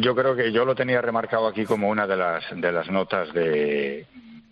Yo 0.00 0.14
creo 0.14 0.34
que 0.34 0.52
yo 0.52 0.64
lo 0.64 0.74
tenía 0.74 1.02
remarcado 1.02 1.46
aquí 1.46 1.66
como 1.66 1.90
una 1.90 2.06
de 2.06 2.16
las 2.16 2.44
de 2.50 2.72
las 2.72 2.88
notas 2.90 3.30
de, 3.34 4.06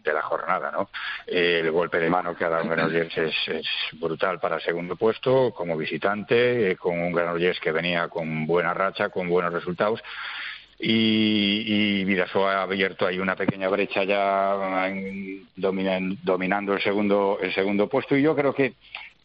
de 0.08 0.14
la 0.14 0.22
jornada, 0.22 0.70
¿no? 0.70 0.88
el 1.26 1.70
golpe 1.70 1.98
de 1.98 2.10
mano 2.10 2.34
que 2.34 2.44
ha 2.44 2.48
dado 2.48 2.68
Granollers 2.68 3.16
es, 3.18 3.34
es 3.48 3.66
brutal 3.92 4.40
para 4.40 4.56
el 4.56 4.62
segundo 4.62 4.96
puesto 4.96 5.52
como 5.52 5.76
visitante, 5.76 6.76
con 6.76 6.98
un 6.98 7.12
Granollers 7.12 7.60
que 7.60 7.72
venía 7.72 8.08
con 8.08 8.46
buena 8.46 8.74
racha, 8.74 9.10
con 9.10 9.28
buenos 9.28 9.52
resultados 9.52 10.02
y, 10.78 12.00
y 12.00 12.04
Vidasoa 12.04 12.58
ha 12.58 12.62
abierto 12.62 13.06
ahí 13.06 13.18
una 13.18 13.34
pequeña 13.34 13.68
brecha 13.68 14.04
ya 14.04 14.54
dominando 15.56 16.74
el 16.74 16.82
segundo 16.82 17.38
el 17.42 17.52
segundo 17.52 17.88
puesto 17.88 18.16
y 18.16 18.22
yo 18.22 18.36
creo 18.36 18.54
que 18.54 18.74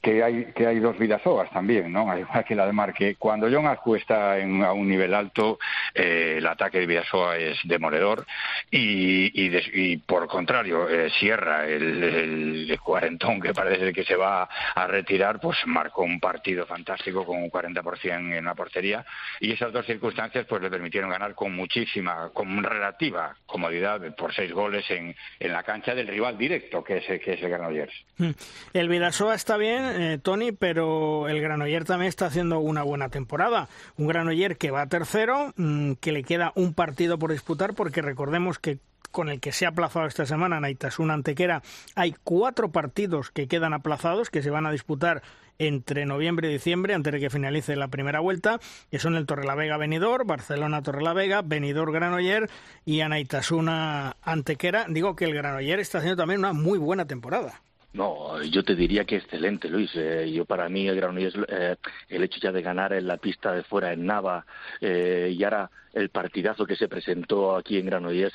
que 0.04 0.22
hay, 0.22 0.46
que 0.54 0.68
hay 0.68 0.80
dos 0.80 1.00
Vidasoas 1.00 1.50
también, 1.52 1.90
¿no? 1.92 2.12
Al 2.12 2.20
igual 2.20 2.44
que 2.44 2.56
la 2.56 2.66
de 2.66 2.74
Mar, 2.74 2.94
que 2.94 3.16
cuando 3.16 3.48
John 3.50 3.68
Azcu 3.68 3.96
está 3.96 4.38
en, 4.38 4.62
a 4.62 4.74
un 4.74 4.90
nivel 4.90 5.14
alto, 5.14 5.58
eh, 5.96 6.36
el 6.40 6.46
ataque 6.46 6.80
de 6.80 6.86
Vidasoa 6.86 7.38
es 7.38 7.58
demoledor 7.64 8.26
y, 8.70 9.32
y, 9.34 9.98
por 9.98 10.28
contrario, 10.28 10.90
eh, 10.90 11.10
Sierra, 11.18 11.66
el, 11.66 12.04
el, 12.04 12.80
cuarentón 12.82 13.40
que 13.40 13.54
parece 13.54 13.94
que 13.94 14.04
se 14.04 14.18
va 14.18 14.50
a 14.76 14.88
retirar, 14.88 15.40
pues 15.40 15.60
marcó 15.68 16.04
un 16.04 16.20
partido 16.20 16.66
fantástico 16.66 17.26
con 17.26 17.38
un 17.42 17.50
40% 17.50 18.38
en 18.38 18.44
la 18.44 18.56
portería 18.56 19.06
y 19.40 19.54
esas 19.54 19.72
dos 19.72 19.86
circunstancias 19.86 20.46
pues 20.50 20.62
le 20.62 20.70
permitieron 20.70 21.12
ganar 21.12 21.34
con 21.34 21.56
muchísima, 21.56 22.30
con 22.34 22.62
relativa 22.62 23.34
comodidad 23.46 24.02
por 24.18 24.34
seis 24.34 24.52
goles 24.52 24.84
en, 24.92 25.16
en 25.40 25.54
la 25.54 25.64
cancha 25.64 25.96
del 25.96 26.10
rival 26.10 26.38
directo 26.38 26.84
que 26.84 26.98
es, 26.98 27.22
que 27.22 27.34
es 27.34 27.42
el 27.42 27.50
Granollers. 27.50 27.94
Mm. 28.18 28.32
El 28.74 28.90
Vidasoa 28.90 29.36
está 29.36 29.56
bien, 29.56 29.93
eh, 29.94 30.20
Tony, 30.22 30.52
pero 30.52 31.28
el 31.28 31.42
Granoller 31.42 31.86
también 31.86 32.10
está 32.10 32.26
haciendo 32.26 32.60
una 32.60 32.84
buena 32.84 33.10
temporada. 33.10 33.70
Un 33.98 34.08
Granoller 34.08 34.58
que 34.58 34.72
va 34.72 34.88
tercero, 34.88 35.54
mm, 35.56 35.94
que 35.94 36.12
le 36.12 36.24
queda 36.24 36.52
un 36.56 36.74
partido 36.74 37.18
por 37.20 37.32
disputar, 37.32 37.74
porque 37.74 38.02
recordemos 38.02 38.60
que 38.60 38.80
con 39.12 39.30
el 39.30 39.40
que 39.40 39.52
se 39.52 39.66
ha 39.66 39.70
aplazado 39.70 40.08
esta 40.08 40.26
semana 40.26 40.60
Naitasuna 40.60 41.14
Antequera, 41.14 41.62
hay 41.96 42.16
cuatro 42.24 42.72
partidos 42.72 43.30
que 43.30 43.48
quedan 43.48 43.74
aplazados, 43.74 44.32
que 44.32 44.42
se 44.42 44.50
van 44.50 44.66
a 44.66 44.72
disputar 44.72 45.22
entre 45.60 46.06
noviembre 46.08 46.50
y 46.50 46.54
diciembre, 46.54 46.96
antes 46.96 47.14
de 47.14 47.20
que 47.20 47.30
finalice 47.30 47.76
la 47.76 47.90
primera 47.90 48.20
vuelta, 48.20 48.60
que 48.90 48.98
son 48.98 49.16
el 49.16 49.28
Torrelavega 49.28 49.78
Benidorm, 49.78 50.28
Barcelona 50.28 50.82
Torrelavega, 50.82 51.44
Benidorm 51.44 51.94
Granoller 51.94 52.50
y 52.86 53.02
Anaitasuna 53.02 54.18
Antequera. 54.24 54.88
Digo 54.90 55.16
que 55.16 55.26
el 55.26 55.36
Granoller 55.36 55.80
está 55.80 56.00
haciendo 56.00 56.18
también 56.18 56.40
una 56.40 56.54
muy 56.54 56.80
buena 56.80 57.06
temporada. 57.06 57.62
No, 57.94 58.42
yo 58.42 58.64
te 58.64 58.76
diría 58.76 59.06
que 59.06 59.18
excelente, 59.18 59.70
Luis. 59.70 59.92
Eh, 59.96 60.32
yo 60.34 60.46
para 60.46 60.68
mí 60.68 60.88
el 60.88 60.96
Granollers, 60.96 61.36
eh, 61.48 61.76
el 62.10 62.24
hecho 62.24 62.40
ya 62.42 62.52
de 62.52 62.64
ganar 62.64 62.92
en 62.94 63.08
la 63.08 63.18
pista 63.18 63.54
de 63.54 63.64
fuera 63.64 63.94
en 63.94 64.06
Nava 64.06 64.46
eh, 64.82 65.32
y 65.38 65.44
ahora 65.44 65.70
el 65.94 66.10
partidazo 66.10 66.66
que 66.66 66.76
se 66.76 66.88
presentó 66.88 67.56
aquí 67.56 67.78
en 67.78 67.86
Granollers 67.86 68.34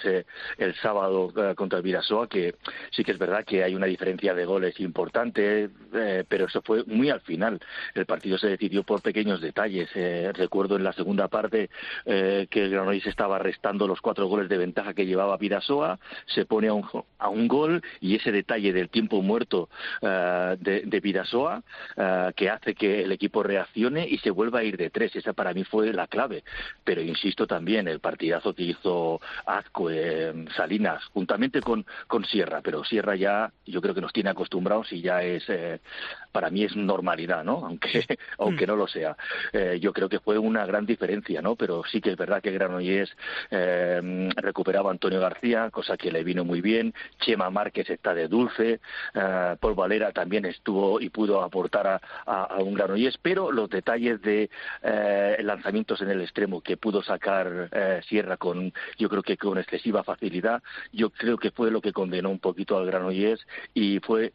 el 0.57 0.75
sábado 0.77 1.33
eh, 1.37 1.55
contra 1.55 1.79
el 1.79 1.83
Virasoa, 1.83 2.29
que 2.29 2.55
sí 2.91 3.05
que 3.05 3.13
es 3.13 3.19
verdad 3.19 3.45
que 3.45 3.65
hay 3.65 3.75
una 3.75 3.87
diferencia 3.87 4.35
de 4.35 4.45
goles 4.45 4.79
importante, 4.81 5.71
eh, 5.93 6.25
pero 6.29 6.47
eso 6.47 6.63
fue 6.63 6.85
muy 6.85 7.11
al 7.11 7.21
final. 7.21 7.61
El 7.95 8.07
partido 8.07 8.39
se 8.39 8.49
decidió 8.49 8.83
por 8.85 9.03
pequeños 9.03 9.41
detalles. 9.41 9.91
Eh, 9.95 10.31
recuerdo 10.35 10.77
en 10.77 10.85
la 10.85 10.93
segunda 10.93 11.29
parte 11.29 11.71
que 12.05 12.49
el 12.65 12.71
Granollers 12.71 13.07
estaba 13.07 13.39
restando 13.39 13.87
los 13.87 14.01
cuatro 14.01 14.27
goles 14.27 14.49
de 14.49 14.57
ventaja 14.57 14.95
que 14.95 15.07
llevaba 15.07 15.37
Virasoa, 15.37 15.99
se 16.27 16.47
pone 16.47 16.69
a 16.69 16.73
un, 16.73 16.87
a 17.19 17.29
un 17.29 17.49
gol 17.49 17.83
y 18.01 18.17
ese 18.17 18.33
detalle 18.33 18.73
del 18.73 18.89
tiempo 18.89 19.21
muerto 19.23 19.69
de, 20.01 20.83
de 20.85 21.01
Virasoa 21.01 21.63
que 22.35 22.51
hace 22.51 22.75
que 22.75 23.03
el 23.03 23.13
equipo 23.13 23.43
reaccione 23.43 24.07
y 24.09 24.19
se 24.19 24.31
vuelva 24.31 24.61
a 24.61 24.65
ir 24.65 24.77
de 24.77 24.91
tres. 24.91 25.15
Esa 25.17 25.33
para 25.33 25.53
mí 25.53 25.65
fue 25.65 25.93
la 25.93 26.07
clave. 26.07 26.45
Pero 26.85 27.03
insisto 27.03 27.47
también 27.49 27.89
el 27.89 27.99
partidazo 27.99 28.55
que 28.55 28.63
hizo 28.63 29.21
Azcue, 29.45 30.47
Salinas, 30.57 31.05
juntamente 31.07 31.61
con, 31.61 31.85
con 32.07 32.25
Sierra, 32.25 32.61
pero 32.63 32.85
Sierra 32.85 33.17
ya 33.17 33.53
yo 33.67 33.81
creo 33.81 33.95
que 33.95 34.01
nos 34.01 34.13
tiene 34.13 34.31
acostumbrados 34.31 34.93
y 34.93 35.01
ya 35.01 35.23
es, 35.23 35.43
eh, 35.49 35.81
para 36.33 36.51
mí 36.51 36.65
es 36.65 36.77
normalidad, 36.77 37.45
¿no? 37.45 37.65
Aunque, 37.65 38.05
aunque 38.39 38.67
no 38.67 38.77
lo 38.77 38.87
sea. 38.87 39.17
Eh, 39.53 39.79
yo 39.81 39.93
creo 39.93 40.09
que 40.09 40.21
fue 40.21 40.39
una 40.39 40.67
gran 40.67 40.87
diferencia, 40.87 41.43
¿no? 41.43 41.57
Pero 41.57 41.83
sí 41.91 42.01
que 42.01 42.11
es 42.11 42.17
verdad 42.17 42.43
que 42.43 42.53
Granollers 42.53 43.15
eh, 43.51 44.31
recuperaba 44.37 44.91
a 44.91 44.93
Antonio 44.93 45.21
García, 45.21 45.71
cosa 45.71 45.97
que 45.97 46.13
le 46.13 46.25
vino 46.25 46.45
muy 46.45 46.61
bien. 46.61 46.95
Chema 47.21 47.51
Márquez 47.51 47.91
está 47.91 48.15
de 48.15 48.29
dulce. 48.29 48.81
Eh, 49.15 49.57
Paul 49.61 49.75
Valera 49.75 50.13
también 50.13 50.45
estuvo 50.45 51.01
y 51.01 51.11
pudo 51.11 51.43
aportar 51.43 51.87
a, 51.87 52.01
a, 52.27 52.59
un 52.59 52.75
Granollers, 52.75 53.19
pero 53.21 53.53
los 53.53 53.69
detalles 53.71 54.21
de 54.23 54.51
eh, 54.83 55.37
lanzamientos 55.43 56.01
en 56.01 56.11
el 56.11 56.21
extremo 56.21 56.61
que 56.61 56.77
pudo 56.77 57.03
sacar 57.03 57.69
eh, 57.73 58.01
Sierra 58.09 58.37
con, 58.37 58.73
yo 58.99 59.09
creo 59.09 59.23
que 59.23 59.37
con 59.37 59.59
excesiva 59.59 60.05
facilidad, 60.05 60.63
yo 60.93 61.11
creo 61.11 61.39
que 61.39 61.51
fue 61.51 61.71
lo 61.71 61.81
que 61.81 61.93
condenó 61.93 62.31
un 62.31 62.39
poquito 62.39 62.77
al 62.77 62.87
Granollers 62.87 63.47
y 63.75 64.01
fue 64.01 64.33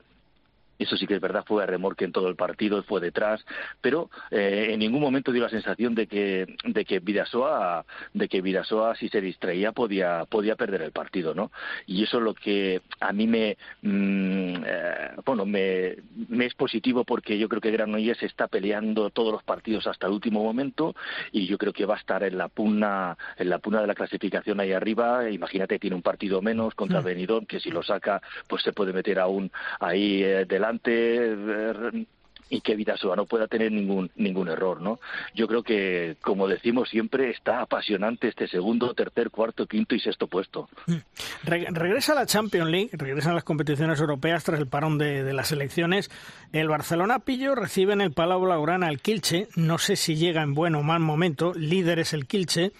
eso 0.79 0.97
sí 0.97 1.07
que 1.07 1.15
es 1.15 1.21
verdad, 1.21 1.43
fue 1.45 1.63
a 1.63 1.65
remorque 1.65 2.05
en 2.05 2.11
todo 2.11 2.27
el 2.27 2.35
partido, 2.35 2.83
fue 2.83 3.01
detrás, 3.01 3.45
pero 3.81 4.09
eh, 4.31 4.69
en 4.71 4.79
ningún 4.79 5.01
momento 5.01 5.31
dio 5.31 5.43
la 5.43 5.49
sensación 5.49 5.95
de 5.95 6.07
que, 6.07 6.55
de 6.63 6.85
que 6.85 6.99
Vidasoa, 6.99 7.85
de 8.13 8.27
que 8.27 8.41
Vidasoa 8.41 8.95
si 8.95 9.09
se 9.09 9.21
distraía 9.21 9.71
podía, 9.71 10.25
podía 10.25 10.55
perder 10.55 10.81
el 10.81 10.91
partido, 10.91 11.33
¿no? 11.33 11.51
Y 11.85 12.03
eso 12.03 12.17
es 12.17 12.23
lo 12.23 12.33
que 12.33 12.81
a 12.99 13.13
mí 13.13 13.27
me, 13.27 13.57
mm, 13.81 14.63
eh, 14.65 15.11
bueno, 15.25 15.45
me, 15.45 15.95
me, 16.29 16.45
es 16.45 16.53
positivo 16.53 17.03
porque 17.03 17.37
yo 17.37 17.47
creo 17.49 17.61
que 17.61 17.71
Granollers 17.71 18.23
está 18.23 18.47
peleando 18.47 19.09
todos 19.09 19.31
los 19.31 19.43
partidos 19.43 19.87
hasta 19.87 20.07
el 20.07 20.13
último 20.13 20.43
momento 20.43 20.95
y 21.31 21.47
yo 21.47 21.57
creo 21.57 21.73
que 21.73 21.85
va 21.85 21.95
a 21.95 21.99
estar 21.99 22.23
en 22.23 22.37
la 22.37 22.47
pugna, 22.47 23.17
en 23.37 23.49
la 23.49 23.59
pugna 23.59 23.81
de 23.81 23.87
la 23.87 23.95
clasificación 23.95 24.59
ahí 24.59 24.73
arriba. 24.73 25.29
Imagínate, 25.29 25.79
tiene 25.79 25.95
un 25.95 26.01
partido 26.01 26.41
menos 26.41 26.75
contra 26.75 27.01
mm. 27.01 27.03
Benidorm, 27.03 27.45
que 27.45 27.59
si 27.59 27.69
lo 27.69 27.83
saca, 27.83 28.21
pues 28.47 28.63
se 28.63 28.73
puede 28.73 28.93
meter 28.93 29.19
aún 29.19 29.51
ahí 29.79 30.23
eh, 30.23 30.45
delante 30.63 32.07
y 32.49 32.61
que 32.61 32.75
Vidasoa 32.75 33.15
no 33.15 33.25
pueda 33.25 33.47
tener 33.47 33.71
ningún 33.71 34.11
ningún 34.15 34.47
error, 34.47 34.79
¿no? 34.79 34.99
Yo 35.33 35.47
creo 35.47 35.63
que, 35.63 36.17
como 36.21 36.47
decimos 36.47 36.89
siempre, 36.89 37.31
está 37.31 37.61
apasionante 37.61 38.27
este 38.27 38.47
segundo, 38.47 38.93
tercer, 38.93 39.31
cuarto, 39.31 39.65
quinto 39.65 39.95
y 39.95 39.99
sexto 39.99 40.27
puesto. 40.27 40.69
Mm. 40.85 40.97
regresa 41.45 42.13
la 42.13 42.27
Champions 42.27 42.69
League, 42.69 42.89
regresan 42.93 43.33
las 43.33 43.43
competiciones 43.43 43.99
europeas 43.99 44.43
tras 44.43 44.59
el 44.59 44.67
parón 44.67 44.97
de, 44.99 45.33
las 45.33 45.51
elecciones. 45.51 46.11
El 46.51 46.67
Barcelona 46.67 47.19
Pillo 47.19 47.55
recibe 47.55 47.93
en 47.93 48.01
el 48.01 48.11
Palau 48.11 48.41
Blaugrana 48.41 48.87
al 48.87 49.01
Kilche, 49.01 49.47
no 49.55 49.79
sé 49.79 49.95
si 49.95 50.15
llega 50.15 50.43
en 50.43 50.53
buen 50.53 50.75
o 50.75 50.83
mal 50.83 50.99
momento, 50.99 51.53
líder 51.55 51.99
es 51.99 52.13
el 52.13 52.27
Kilche. 52.27 52.71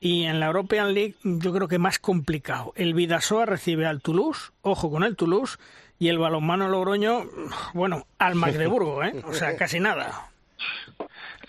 Y 0.00 0.26
en 0.26 0.38
la 0.38 0.46
European 0.46 0.94
League 0.94 1.16
yo 1.24 1.52
creo 1.52 1.66
que 1.66 1.80
más 1.80 1.98
complicado. 1.98 2.72
El 2.76 2.94
Vidasoa 2.94 3.46
recibe 3.46 3.84
al 3.84 4.00
Toulouse, 4.00 4.52
ojo 4.62 4.92
con 4.92 5.02
el 5.02 5.16
Toulouse, 5.16 5.58
y 5.98 6.08
el 6.08 6.18
balonmano 6.18 6.68
Logroño, 6.68 7.24
bueno, 7.74 8.06
al 8.18 8.34
Magdeburgo, 8.34 9.02
¿eh? 9.02 9.22
O 9.26 9.32
sea, 9.32 9.56
casi 9.56 9.80
nada. 9.80 10.30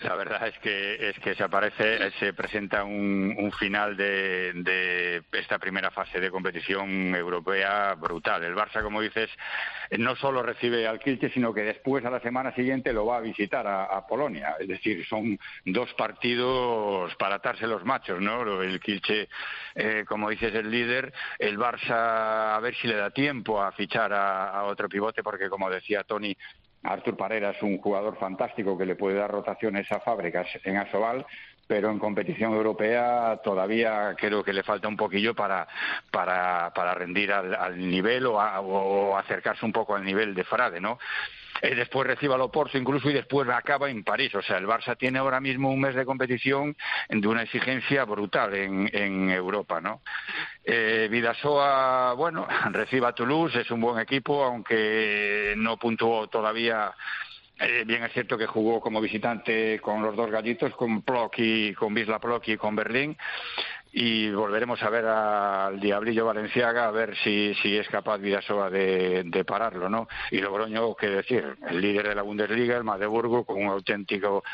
La 0.02 0.14
verdad 0.14 0.46
es 0.48 0.58
que 0.60 1.10
es 1.10 1.18
que 1.18 1.34
se 1.34 1.42
aparece, 1.42 2.10
se 2.12 2.32
presenta 2.32 2.84
un, 2.84 3.34
un 3.36 3.52
final 3.52 3.96
de, 3.98 4.52
de, 4.54 5.22
esta 5.32 5.58
primera 5.58 5.90
fase 5.90 6.18
de 6.20 6.30
competición 6.30 7.14
europea 7.14 7.94
brutal. 7.94 8.42
El 8.42 8.54
Barça, 8.54 8.82
como 8.82 9.02
dices, 9.02 9.28
no 9.98 10.16
solo 10.16 10.42
recibe 10.42 10.86
al 10.86 11.00
Kielce, 11.00 11.28
sino 11.28 11.52
que 11.52 11.62
después 11.62 12.02
a 12.06 12.10
la 12.10 12.20
semana 12.20 12.54
siguiente 12.54 12.94
lo 12.94 13.04
va 13.04 13.18
a 13.18 13.20
visitar 13.20 13.66
a, 13.66 14.06
Polonia. 14.06 14.56
Es 14.58 14.68
decir, 14.68 15.06
son 15.06 15.38
dos 15.66 15.92
partidos 15.94 17.14
para 17.16 17.36
atarse 17.36 17.66
los 17.66 17.84
machos, 17.84 18.20
¿no? 18.20 18.62
El 18.62 18.80
Kielce, 18.80 19.28
eh, 19.74 20.04
como 20.08 20.30
dices, 20.30 20.54
el 20.54 20.70
líder. 20.70 21.12
El 21.38 21.58
Barça 21.58 22.56
a 22.56 22.60
ver 22.60 22.74
si 22.76 22.88
le 22.88 22.96
da 22.96 23.10
tiempo 23.10 23.62
a 23.62 23.70
fichar 23.72 24.14
a, 24.14 24.48
a 24.48 24.64
otro 24.64 24.88
pivote, 24.88 25.22
porque 25.22 25.50
como 25.50 25.68
decía 25.68 26.04
Tony, 26.04 26.34
Artur 26.82 27.16
Parera 27.16 27.50
es 27.50 27.62
un 27.62 27.78
jugador 27.78 28.16
fantástico 28.18 28.76
que 28.76 28.86
le 28.86 28.96
puede 28.96 29.16
dar 29.16 29.30
rotaciones 29.30 29.90
a 29.92 30.00
fábricas 30.00 30.46
en 30.64 30.78
Asobal, 30.78 31.26
pero 31.66 31.90
en 31.90 32.00
competición 32.00 32.52
europea 32.52 33.40
todavía 33.44 34.14
creo 34.16 34.42
que 34.42 34.52
le 34.52 34.64
falta 34.64 34.88
un 34.88 34.96
poquillo 34.96 35.34
para, 35.34 35.68
para, 36.10 36.72
para 36.74 36.94
rendir 36.94 37.32
al, 37.32 37.78
nivel 37.78 38.26
o, 38.26 38.38
o, 38.38 39.16
acercarse 39.16 39.64
un 39.64 39.72
poco 39.72 39.94
al 39.94 40.04
nivel 40.04 40.34
de 40.34 40.42
Frade, 40.42 40.80
¿no? 40.80 40.98
Eh, 41.62 41.74
después 41.74 42.06
reciba 42.06 42.34
al 42.34 42.40
Oporto 42.40 42.78
incluso 42.78 43.10
y 43.10 43.12
después 43.12 43.48
acaba 43.48 43.90
en 43.90 44.04
París. 44.04 44.34
O 44.34 44.42
sea, 44.42 44.58
el 44.58 44.66
Barça 44.66 44.96
tiene 44.96 45.18
ahora 45.18 45.40
mismo 45.40 45.70
un 45.70 45.80
mes 45.80 45.94
de 45.94 46.04
competición 46.04 46.76
de 47.08 47.28
una 47.28 47.42
exigencia 47.42 48.04
brutal 48.04 48.54
en, 48.54 48.90
en 48.92 49.30
Europa, 49.30 49.80
¿no? 49.80 50.02
Eh, 50.64 51.08
Vidasoa, 51.10 52.14
bueno, 52.14 52.46
reciba 52.70 53.08
a 53.08 53.14
Toulouse, 53.14 53.60
es 53.60 53.70
un 53.70 53.80
buen 53.80 53.98
equipo, 53.98 54.44
aunque 54.44 55.54
no 55.56 55.76
puntuó 55.76 56.28
todavía 56.28 56.94
eh, 57.62 57.84
bien 57.86 58.02
es 58.02 58.12
cierto 58.14 58.38
que 58.38 58.46
jugó 58.46 58.80
como 58.80 59.02
visitante 59.02 59.80
con 59.80 60.02
los 60.02 60.16
dos 60.16 60.30
gallitos, 60.30 60.74
con 60.76 61.02
Plock 61.02 61.34
y 61.36 61.74
con 61.74 61.92
Bisla 61.92 62.18
Plock 62.18 62.48
y 62.48 62.56
con 62.56 62.74
Berlín, 62.74 63.14
y 63.92 64.30
volveremos 64.30 64.82
a 64.82 64.90
ver 64.90 65.04
al 65.06 65.80
Diablillo 65.80 66.26
Valenciaga 66.26 66.86
a 66.86 66.90
ver 66.90 67.16
si, 67.16 67.54
si 67.56 67.76
es 67.76 67.88
capaz 67.88 68.18
Vidasoa 68.18 68.70
de, 68.70 69.24
de 69.24 69.44
pararlo, 69.44 69.88
¿no? 69.88 70.08
Y 70.30 70.38
Logroño, 70.38 70.94
qué 70.94 71.08
decir, 71.08 71.56
el 71.68 71.80
líder 71.80 72.08
de 72.08 72.14
la 72.14 72.22
Bundesliga, 72.22 72.76
el 72.76 72.84
Magdeburgo, 72.84 73.44
con 73.44 73.62
un 73.62 73.68
auténtico 73.68 74.44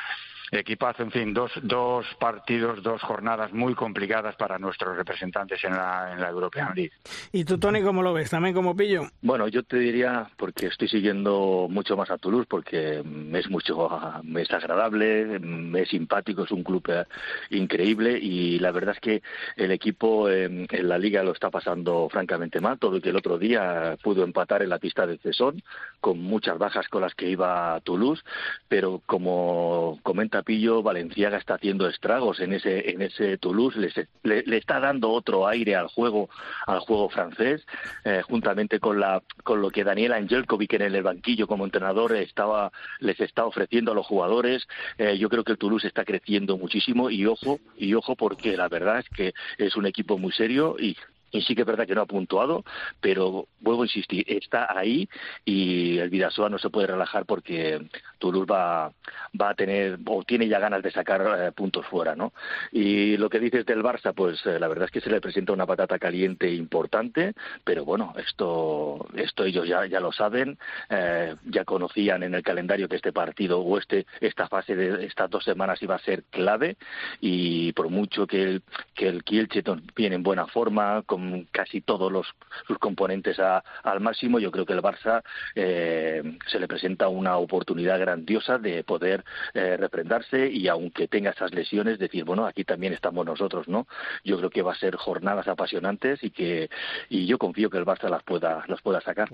equipazo, 0.52 1.02
en 1.02 1.10
fin, 1.10 1.34
dos, 1.34 1.52
dos 1.62 2.06
partidos, 2.18 2.82
dos 2.82 3.02
jornadas 3.02 3.52
muy 3.52 3.74
complicadas 3.74 4.36
para 4.36 4.58
nuestros 4.58 4.96
representantes 4.96 5.62
en 5.64 5.72
la, 5.72 6.12
en 6.12 6.20
la 6.20 6.30
European 6.30 6.72
League. 6.74 6.92
¿Y 7.32 7.44
tú, 7.44 7.58
Tony, 7.58 7.82
cómo 7.82 8.02
lo 8.02 8.12
ves? 8.12 8.30
¿También 8.30 8.54
como 8.54 8.76
pillo? 8.76 9.02
Bueno, 9.22 9.48
yo 9.48 9.62
te 9.62 9.78
diría, 9.78 10.28
porque 10.36 10.66
estoy 10.66 10.88
siguiendo 10.88 11.66
mucho 11.70 11.96
más 11.96 12.10
a 12.10 12.18
Toulouse, 12.18 12.46
porque 12.48 13.02
es 13.32 13.50
mucho, 13.50 13.90
es 14.36 14.50
agradable, 14.50 15.40
es 15.80 15.88
simpático, 15.88 16.44
es 16.44 16.50
un 16.50 16.62
club 16.62 16.84
eh, 16.88 17.04
increíble 17.50 18.18
y 18.18 18.58
la 18.58 18.72
verdad 18.72 18.94
es 18.94 19.00
que 19.00 19.22
el 19.56 19.70
equipo 19.70 20.30
en, 20.30 20.66
la 20.70 20.98
liga 20.98 21.22
lo 21.22 21.32
está 21.32 21.50
pasando 21.50 22.08
francamente 22.10 22.60
mal, 22.60 22.78
todo 22.78 23.00
que 23.00 23.10
el 23.10 23.16
otro 23.16 23.38
día 23.38 23.96
pudo 24.02 24.24
empatar 24.24 24.62
en 24.62 24.70
la 24.70 24.78
pista 24.78 25.06
de 25.06 25.18
Cesón, 25.18 25.62
con 26.00 26.20
muchas 26.20 26.58
bajas 26.58 26.88
con 26.88 27.02
las 27.02 27.14
que 27.14 27.28
iba 27.28 27.80
Toulouse, 27.80 28.22
pero 28.68 29.02
como 29.06 29.98
comenta 30.02 30.35
Pillo, 30.42 30.82
Valenciaga 30.82 31.38
está 31.38 31.54
haciendo 31.54 31.88
estragos 31.88 32.40
en 32.40 32.52
ese, 32.52 32.90
en 32.90 33.02
ese 33.02 33.38
Toulouse, 33.38 33.78
le, 34.22 34.42
le, 34.42 34.56
está 34.56 34.80
dando 34.80 35.10
otro 35.10 35.46
aire 35.46 35.76
al 35.76 35.88
juego, 35.88 36.28
al 36.66 36.80
juego 36.80 37.08
francés, 37.08 37.66
eh, 38.04 38.22
juntamente 38.22 38.80
con 38.80 39.00
la, 39.00 39.22
con 39.42 39.60
lo 39.60 39.70
que 39.70 39.84
Daniel 39.84 40.12
Angelkovic 40.12 40.74
en 40.74 40.82
el 40.82 41.02
banquillo 41.02 41.46
como 41.46 41.64
entrenador 41.64 42.14
estaba, 42.16 42.72
les 43.00 43.20
está 43.20 43.44
ofreciendo 43.44 43.92
a 43.92 43.94
los 43.94 44.06
jugadores. 44.06 44.66
Eh, 44.98 45.18
yo 45.18 45.28
creo 45.28 45.44
que 45.44 45.52
el 45.52 45.58
Toulouse 45.58 45.86
está 45.86 46.04
creciendo 46.04 46.56
muchísimo 46.56 47.10
y 47.10 47.26
ojo, 47.26 47.60
y 47.76 47.94
ojo 47.94 48.16
porque 48.16 48.56
la 48.56 48.68
verdad 48.68 49.00
es 49.00 49.08
que 49.08 49.34
es 49.58 49.76
un 49.76 49.86
equipo 49.86 50.18
muy 50.18 50.32
serio 50.32 50.76
y 50.78 50.96
y 51.36 51.42
sí 51.42 51.54
que 51.54 51.62
es 51.62 51.66
verdad 51.66 51.86
que 51.86 51.94
no 51.94 52.02
ha 52.02 52.06
puntuado, 52.06 52.64
pero 53.00 53.46
vuelvo 53.60 53.82
a 53.82 53.86
insistir, 53.86 54.24
está 54.26 54.76
ahí 54.76 55.08
y 55.44 55.98
el 55.98 56.10
Vidasoa 56.10 56.48
no 56.48 56.58
se 56.58 56.70
puede 56.70 56.88
relajar 56.88 57.26
porque 57.26 57.80
Toulouse 58.18 58.50
va, 58.50 58.92
va 59.40 59.50
a 59.50 59.54
tener 59.54 59.98
o 60.06 60.22
tiene 60.24 60.48
ya 60.48 60.58
ganas 60.58 60.82
de 60.82 60.90
sacar 60.90 61.22
eh, 61.38 61.52
puntos 61.52 61.86
fuera, 61.86 62.14
¿no? 62.14 62.32
Y 62.72 63.16
lo 63.16 63.28
que 63.28 63.40
dices 63.40 63.66
del 63.66 63.82
Barça, 63.82 64.14
pues 64.14 64.44
eh, 64.46 64.58
la 64.58 64.68
verdad 64.68 64.86
es 64.86 64.90
que 64.90 65.00
se 65.00 65.10
le 65.10 65.20
presenta 65.20 65.52
una 65.52 65.66
patata 65.66 65.98
caliente 65.98 66.52
importante, 66.52 67.34
pero 67.64 67.84
bueno, 67.84 68.14
esto, 68.16 69.06
esto 69.14 69.44
ellos 69.44 69.66
ya, 69.68 69.86
ya 69.86 70.00
lo 70.00 70.12
saben, 70.12 70.58
eh, 70.90 71.34
ya 71.44 71.64
conocían 71.64 72.22
en 72.22 72.34
el 72.34 72.42
calendario 72.42 72.88
que 72.88 72.96
este 72.96 73.12
partido 73.12 73.60
o 73.60 73.78
este, 73.78 74.06
esta 74.20 74.48
fase 74.48 74.74
de 74.74 75.06
estas 75.06 75.30
dos 75.30 75.44
semanas 75.44 75.82
iba 75.82 75.94
a 75.94 76.00
ser 76.00 76.24
clave 76.24 76.76
y 77.20 77.72
por 77.72 77.88
mucho 77.88 78.26
que 78.26 78.42
el, 78.42 78.62
que 78.94 79.08
el 79.08 79.24
Kielce 79.24 79.62
viene 79.94 80.16
en 80.16 80.22
buena 80.22 80.46
forma, 80.46 81.02
con 81.02 81.25
casi 81.50 81.80
todos 81.80 82.10
los, 82.10 82.26
sus 82.66 82.78
componentes 82.78 83.38
al 83.38 84.00
máximo, 84.00 84.38
yo 84.38 84.50
creo 84.50 84.66
que 84.66 84.72
el 84.72 84.82
Barça 84.82 85.22
eh, 85.54 86.22
se 86.46 86.58
le 86.58 86.68
presenta 86.68 87.08
una 87.08 87.36
oportunidad 87.36 87.98
grandiosa 87.98 88.58
de 88.58 88.84
poder 88.84 89.24
eh, 89.54 89.76
reprendarse 89.76 90.48
y 90.48 90.68
aunque 90.68 91.08
tenga 91.08 91.30
esas 91.30 91.52
lesiones, 91.54 91.98
decir, 91.98 92.24
bueno, 92.24 92.46
aquí 92.46 92.64
también 92.64 92.92
estamos 92.92 93.24
nosotros, 93.24 93.68
¿no? 93.68 93.86
Yo 94.24 94.38
creo 94.38 94.50
que 94.50 94.62
va 94.62 94.72
a 94.72 94.78
ser 94.78 94.96
jornadas 94.96 95.48
apasionantes 95.48 96.22
y 96.22 96.30
que 96.30 96.70
y 97.08 97.26
yo 97.26 97.38
confío 97.38 97.70
que 97.70 97.78
el 97.78 97.84
Barça 97.84 98.08
las 98.08 98.22
pueda, 98.22 98.64
las 98.68 98.80
pueda 98.82 99.00
sacar. 99.00 99.28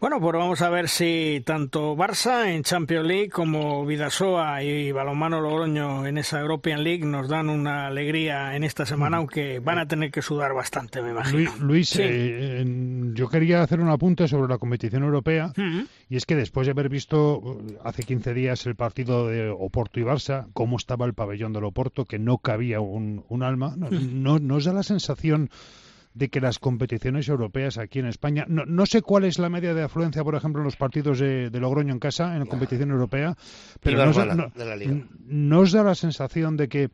Bueno, 0.00 0.18
pues 0.18 0.32
vamos 0.32 0.62
a 0.62 0.70
ver 0.70 0.88
si 0.88 1.42
tanto 1.44 1.94
Barça 1.94 2.50
en 2.50 2.62
Champions 2.62 3.06
League 3.06 3.28
como 3.28 3.84
Vidasoa 3.84 4.62
y 4.62 4.92
Balonmano 4.92 5.42
Logroño 5.42 6.06
en 6.06 6.16
esa 6.16 6.40
European 6.40 6.82
League 6.82 7.04
nos 7.04 7.28
dan 7.28 7.50
una 7.50 7.86
alegría 7.88 8.56
en 8.56 8.64
esta 8.64 8.86
semana, 8.86 9.18
aunque 9.18 9.58
van 9.58 9.78
a 9.78 9.86
tener 9.86 10.10
que 10.10 10.22
sudar 10.22 10.54
bastante, 10.54 11.02
me 11.02 11.10
imagino. 11.10 11.54
Luis, 11.60 11.94
eh, 11.98 12.64
yo 13.12 13.28
quería 13.28 13.62
hacer 13.62 13.78
un 13.78 13.90
apunte 13.90 14.26
sobre 14.26 14.48
la 14.48 14.56
competición 14.56 15.02
europea 15.02 15.52
y 16.08 16.16
es 16.16 16.24
que 16.24 16.34
después 16.34 16.66
de 16.66 16.70
haber 16.70 16.88
visto 16.88 17.38
uh, 17.38 17.78
hace 17.84 18.02
15 18.02 18.32
días 18.32 18.64
el 18.64 18.76
partido 18.76 19.28
de 19.28 19.50
Oporto 19.50 20.00
y 20.00 20.04
Barça, 20.04 20.46
cómo 20.54 20.78
estaba 20.78 21.04
el 21.04 21.12
pabellón 21.12 21.52
del 21.52 21.64
Oporto, 21.64 22.06
que 22.06 22.18
no 22.18 22.38
cabía 22.38 22.80
un, 22.80 23.42
alma, 23.42 23.74
no, 23.76 23.90
no, 23.90 24.38
nos 24.38 24.64
da 24.64 24.72
la 24.72 24.82
sensación 24.82 25.50
de 26.14 26.28
que 26.28 26.40
las 26.40 26.58
competiciones 26.58 27.28
europeas 27.28 27.78
aquí 27.78 28.00
en 28.00 28.06
España, 28.06 28.44
no, 28.48 28.64
no, 28.66 28.86
sé 28.86 29.02
cuál 29.02 29.24
es 29.24 29.38
la 29.38 29.48
media 29.48 29.74
de 29.74 29.82
afluencia, 29.82 30.24
por 30.24 30.34
ejemplo, 30.34 30.60
en 30.60 30.64
los 30.64 30.76
partidos 30.76 31.18
de, 31.20 31.50
Logroño 31.52 31.92
en 31.92 32.00
casa, 32.00 32.32
en 32.32 32.40
la 32.40 32.46
competición 32.46 32.90
europea, 32.90 33.36
pero 33.80 34.06
nos, 35.26 35.72
da 35.72 35.84
la 35.84 35.94
sensación 35.94 36.56
de 36.56 36.68
que 36.68 36.90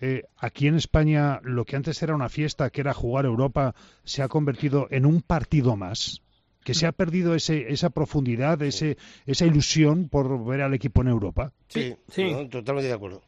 eh, 0.00 0.24
aquí 0.36 0.66
en 0.66 0.74
España 0.74 1.40
lo 1.42 1.64
que 1.64 1.76
antes 1.76 2.02
era 2.02 2.14
una 2.14 2.28
fiesta, 2.28 2.70
que 2.70 2.82
era 2.82 2.92
jugar 2.92 3.24
Europa, 3.24 3.74
se 4.04 4.22
ha 4.22 4.28
convertido 4.28 4.86
en 4.90 5.06
un 5.06 5.22
partido 5.22 5.76
más 5.76 6.22
que 6.68 6.74
se 6.74 6.86
ha 6.86 6.92
perdido 6.92 7.34
ese, 7.34 7.72
esa 7.72 7.88
profundidad, 7.88 8.60
ese, 8.60 8.98
esa 9.24 9.46
ilusión 9.46 10.10
por 10.10 10.44
ver 10.44 10.60
al 10.60 10.74
equipo 10.74 11.00
en 11.00 11.08
Europa. 11.08 11.50
Sí, 11.68 11.96
sí. 12.08 12.46
totalmente 12.50 12.88
de 12.88 12.92
acuerdo. 12.92 13.22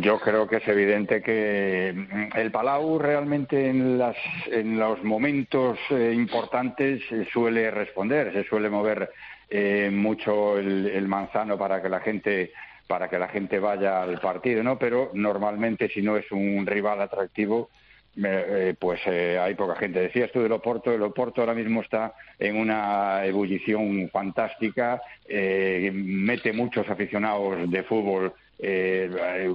Yo 0.00 0.20
creo 0.20 0.46
que 0.46 0.58
es 0.58 0.68
evidente 0.68 1.20
que 1.20 1.88
el 2.36 2.52
Palau 2.52 2.96
realmente 3.00 3.68
en, 3.68 3.98
las, 3.98 4.14
en 4.46 4.78
los 4.78 5.02
momentos 5.02 5.76
eh, 5.90 6.12
importantes 6.14 7.02
suele 7.32 7.68
responder, 7.72 8.32
se 8.32 8.44
suele 8.44 8.70
mover 8.70 9.10
eh, 9.50 9.90
mucho 9.92 10.56
el, 10.56 10.86
el 10.86 11.08
manzano 11.08 11.58
para 11.58 11.82
que 11.82 11.88
la 11.88 11.98
gente 11.98 12.52
para 12.86 13.08
que 13.08 13.18
la 13.18 13.26
gente 13.26 13.58
vaya 13.58 14.02
al 14.02 14.20
partido, 14.20 14.62
¿no? 14.62 14.78
Pero 14.78 15.10
normalmente 15.14 15.88
si 15.88 16.00
no 16.00 16.16
es 16.16 16.30
un 16.30 16.64
rival 16.64 17.00
atractivo, 17.00 17.70
eh, 18.22 18.74
pues 18.78 19.00
eh, 19.06 19.38
hay 19.38 19.54
poca 19.54 19.74
gente. 19.76 20.00
Decías 20.00 20.30
tú 20.30 20.40
del 20.40 20.52
Oporto, 20.52 20.92
el 20.92 21.02
Oporto 21.02 21.40
ahora 21.40 21.54
mismo 21.54 21.80
está 21.80 22.14
en 22.38 22.56
una 22.56 23.24
ebullición 23.24 24.08
fantástica, 24.10 25.02
eh, 25.28 25.90
mete 25.92 26.52
muchos 26.52 26.88
aficionados 26.88 27.70
de 27.70 27.82
fútbol 27.82 28.32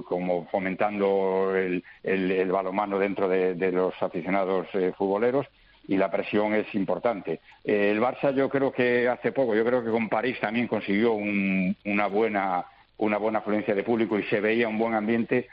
como 0.04 0.46
fomentando 0.48 1.56
el, 1.56 1.82
el, 2.04 2.52
dentro 3.00 3.28
de, 3.28 3.72
los 3.72 3.94
aficionados 4.00 4.68
futboleros 4.96 5.46
y 5.88 5.96
la 5.96 6.10
presión 6.10 6.54
es 6.54 6.72
importante. 6.74 7.40
el 7.64 7.98
Barça 7.98 8.32
yo 8.32 8.48
creo 8.48 8.70
que 8.70 9.08
hace 9.08 9.32
poco, 9.32 9.56
yo 9.56 9.64
creo 9.64 9.82
que 9.82 9.90
con 9.90 10.08
París 10.08 10.38
también 10.38 10.68
consiguió 10.68 11.14
una 11.14 12.06
buena 12.06 12.64
una 13.00 13.16
buena 13.16 13.38
afluencia 13.38 13.74
de 13.74 13.82
público 13.82 14.18
y 14.18 14.24
se 14.24 14.40
veía 14.40 14.68
un 14.68 14.78
buen 14.78 14.94
ambiente 14.94 15.48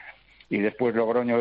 y 0.50 0.60
después 0.60 0.96
Logroño, 0.96 1.40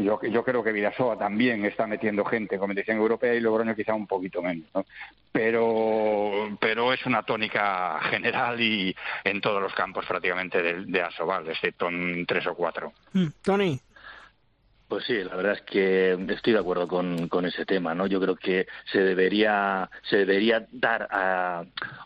yo, 0.00 0.20
yo 0.22 0.44
creo 0.44 0.62
que 0.62 0.72
Vidasoa 0.72 1.18
también 1.18 1.64
está 1.64 1.86
metiendo 1.86 2.24
gente 2.24 2.54
en 2.54 2.60
competición 2.60 2.98
europea 2.98 3.34
y 3.34 3.40
Logroño 3.40 3.74
quizá 3.74 3.94
un 3.94 4.06
poquito 4.06 4.40
menos, 4.40 4.86
pero, 5.32 6.56
pero 6.60 6.92
es 6.92 7.04
una 7.06 7.24
tónica 7.24 7.98
general 8.02 8.60
y 8.60 8.94
en 9.24 9.40
todos 9.40 9.60
los 9.60 9.74
campos 9.74 10.06
prácticamente 10.06 10.62
de, 10.62 10.84
de 10.84 11.02
Asobal, 11.02 11.48
excepto 11.48 11.88
en 11.88 12.24
tres 12.26 12.46
o 12.46 12.54
cuatro. 12.54 12.92
Mm, 13.12 13.26
Tony. 13.42 13.80
Pues 14.88 15.04
sí, 15.04 15.22
la 15.22 15.36
verdad 15.36 15.52
es 15.52 15.60
que 15.62 16.12
estoy 16.30 16.54
de 16.54 16.58
acuerdo 16.60 16.88
con, 16.88 17.28
con, 17.28 17.44
ese 17.44 17.66
tema, 17.66 17.94
¿no? 17.94 18.06
Yo 18.06 18.18
creo 18.22 18.36
que 18.36 18.66
se 18.90 18.98
debería 19.00 19.90
se 20.08 20.16
debería 20.16 20.66
dar 20.72 21.06
a 21.10 21.62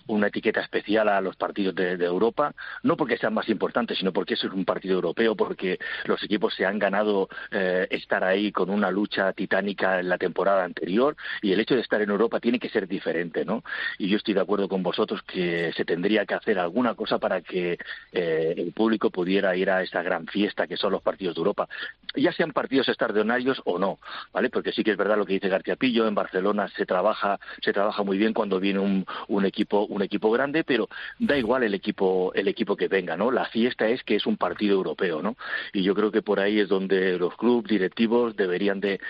una 0.08 0.26
etiqueta 0.26 0.60
especial 0.60 1.08
a 1.08 1.20
los 1.20 1.36
partidos 1.36 1.76
de, 1.76 1.92
Europa, 1.92 2.52
no 2.82 2.96
porque 2.96 3.18
sean 3.18 3.34
más 3.34 3.48
importantes, 3.48 3.98
sino 3.98 4.12
porque 4.12 4.34
es 4.34 4.42
un 4.42 4.64
partido 4.64 4.96
europeo, 4.96 5.36
porque 5.36 5.78
los 6.06 6.20
equipos 6.24 6.54
se 6.54 6.66
han 6.66 6.80
ganado 6.80 7.28
eh, 7.52 7.86
estar 7.88 8.24
ahí 8.24 8.50
con 8.50 8.68
una 8.68 8.90
lucha 8.90 9.32
titánica 9.32 10.00
en 10.00 10.08
la 10.08 10.18
temporada 10.18 10.64
anterior 10.64 11.14
y 11.40 11.52
el 11.52 11.60
hecho 11.60 11.76
de 11.76 11.82
estar 11.82 12.02
en 12.02 12.10
Europa 12.10 12.40
tiene 12.40 12.58
que 12.58 12.68
ser 12.68 12.88
diferente, 12.88 13.44
¿no? 13.44 13.62
Y 13.96 14.08
yo 14.08 14.16
estoy 14.16 14.34
de 14.34 14.40
acuerdo 14.40 14.68
con 14.68 14.82
vosotros 14.82 15.22
que 15.22 15.72
se 15.76 15.84
tendría 15.84 16.26
que 16.26 16.34
hacer 16.34 16.58
alguna 16.58 16.96
cosa 16.96 17.18
para 17.18 17.42
que 17.42 17.78
eh, 18.10 18.54
el 18.56 18.72
público 18.72 19.10
pudiera 19.10 19.54
ir 19.54 19.70
a 19.70 19.82
esa 19.82 20.02
gran 20.02 20.26
fiesta 20.26 20.66
que 20.66 20.76
son 20.76 20.90
los 20.90 21.02
partidos 21.02 21.36
de 21.36 21.38
Europa, 21.38 21.68
ya 22.16 22.32
sean 22.32 22.50
partidos 22.50 22.71
partidos 22.72 23.62
o 23.64 23.78
no, 23.78 23.98
¿vale? 24.32 24.50
Porque 24.50 24.72
sí 24.72 24.82
que 24.82 24.92
es 24.92 24.96
verdad 24.96 25.16
lo 25.16 25.26
que 25.26 25.34
dice 25.34 25.48
García 25.48 25.76
Pillo, 25.76 26.06
en 26.06 26.14
Barcelona 26.14 26.68
se 26.68 26.86
trabaja, 26.86 27.38
se 27.62 27.72
trabaja 27.72 28.02
muy 28.02 28.18
bien 28.18 28.32
cuando 28.32 28.60
viene 28.60 28.78
un, 28.78 29.04
un 29.28 29.44
equipo, 29.44 29.86
un 29.86 30.02
equipo 30.02 30.30
grande, 30.30 30.64
pero 30.64 30.88
da 31.18 31.36
igual 31.36 31.62
el 31.62 31.74
equipo, 31.74 32.32
el 32.34 32.48
equipo 32.48 32.76
que 32.76 32.88
venga, 32.88 33.16
¿no? 33.16 33.30
La 33.30 33.46
fiesta 33.46 33.88
es 33.88 34.02
que 34.02 34.16
es 34.16 34.26
un 34.26 34.36
partido 34.36 34.74
europeo, 34.74 35.22
¿no? 35.22 35.36
Y 35.72 35.82
yo 35.82 35.94
creo 35.94 36.10
que 36.10 36.22
por 36.22 36.40
ahí 36.40 36.60
es 36.60 36.68
donde 36.68 37.18
los 37.18 37.36
clubes 37.36 37.68
directivos 37.68 38.36
deberían 38.36 38.80
de, 38.80 39.00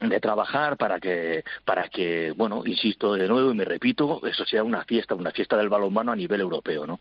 de 0.00 0.20
trabajar 0.20 0.76
para 0.76 1.00
que 1.00 1.44
para 1.64 1.88
que 1.88 2.32
bueno 2.36 2.62
insisto 2.64 3.14
de 3.14 3.28
nuevo 3.28 3.50
y 3.50 3.54
me 3.54 3.64
repito 3.64 4.20
eso 4.26 4.44
sea 4.44 4.62
una 4.62 4.84
fiesta 4.84 5.14
una 5.14 5.30
fiesta 5.30 5.56
del 5.56 5.68
balonmano 5.68 6.12
a 6.12 6.16
nivel 6.16 6.40
europeo 6.40 6.86
no 6.86 7.00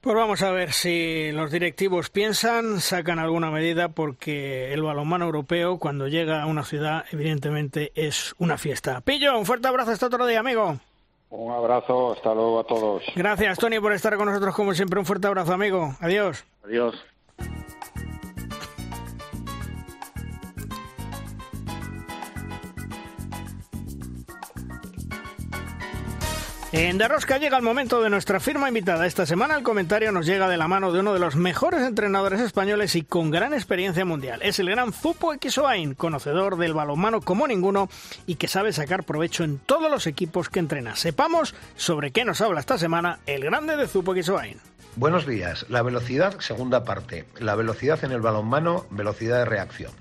pues 0.00 0.16
vamos 0.16 0.42
a 0.42 0.50
ver 0.50 0.72
si 0.72 1.30
los 1.32 1.50
directivos 1.50 2.10
piensan 2.10 2.80
sacan 2.80 3.18
alguna 3.18 3.50
medida 3.50 3.88
porque 3.88 4.72
el 4.72 4.82
balonmano 4.82 5.24
europeo 5.26 5.78
cuando 5.78 6.08
llega 6.08 6.42
a 6.42 6.46
una 6.46 6.64
ciudad 6.64 7.04
evidentemente 7.12 7.92
es 7.94 8.34
una 8.38 8.58
fiesta. 8.58 9.00
Pillo 9.00 9.38
un 9.38 9.46
fuerte 9.46 9.68
abrazo 9.68 9.92
hasta 9.92 10.06
otro 10.06 10.26
día 10.26 10.40
amigo. 10.40 10.78
Un 11.30 11.52
abrazo 11.52 12.12
hasta 12.12 12.34
luego 12.34 12.60
a 12.60 12.64
todos. 12.64 13.02
Gracias 13.16 13.58
Tony 13.58 13.80
por 13.80 13.92
estar 13.92 14.16
con 14.16 14.26
nosotros 14.26 14.54
como 14.54 14.74
siempre. 14.74 14.98
Un 14.98 15.06
fuerte 15.06 15.26
abrazo 15.26 15.54
amigo. 15.54 15.94
Adiós. 16.00 16.44
Adiós 16.64 16.94
En 26.74 26.96
Derrosca 26.96 27.36
llega 27.36 27.58
el 27.58 27.62
momento 27.62 28.00
de 28.00 28.08
nuestra 28.08 28.40
firma 28.40 28.66
invitada. 28.66 29.06
Esta 29.06 29.26
semana 29.26 29.56
el 29.56 29.62
comentario 29.62 30.10
nos 30.10 30.24
llega 30.24 30.48
de 30.48 30.56
la 30.56 30.68
mano 30.68 30.90
de 30.90 31.00
uno 31.00 31.12
de 31.12 31.18
los 31.18 31.36
mejores 31.36 31.82
entrenadores 31.82 32.40
españoles 32.40 32.96
y 32.96 33.02
con 33.02 33.30
gran 33.30 33.52
experiencia 33.52 34.06
mundial. 34.06 34.40
Es 34.42 34.58
el 34.58 34.70
gran 34.70 34.94
Zupo 34.94 35.34
Xoain, 35.38 35.94
conocedor 35.94 36.56
del 36.56 36.72
balonmano 36.72 37.20
como 37.20 37.46
ninguno 37.46 37.90
y 38.26 38.36
que 38.36 38.48
sabe 38.48 38.72
sacar 38.72 39.04
provecho 39.04 39.44
en 39.44 39.58
todos 39.58 39.90
los 39.90 40.06
equipos 40.06 40.48
que 40.48 40.60
entrena. 40.60 40.96
Sepamos 40.96 41.54
sobre 41.76 42.10
qué 42.10 42.24
nos 42.24 42.40
habla 42.40 42.60
esta 42.60 42.78
semana 42.78 43.18
el 43.26 43.44
grande 43.44 43.76
de 43.76 43.86
Zupo 43.86 44.14
Xoain. 44.14 44.58
Buenos 44.96 45.26
días. 45.26 45.66
La 45.68 45.82
velocidad, 45.82 46.40
segunda 46.40 46.84
parte. 46.84 47.26
La 47.38 47.54
velocidad 47.54 48.02
en 48.02 48.12
el 48.12 48.22
balonmano, 48.22 48.86
velocidad 48.88 49.40
de 49.40 49.44
reacción. 49.44 49.92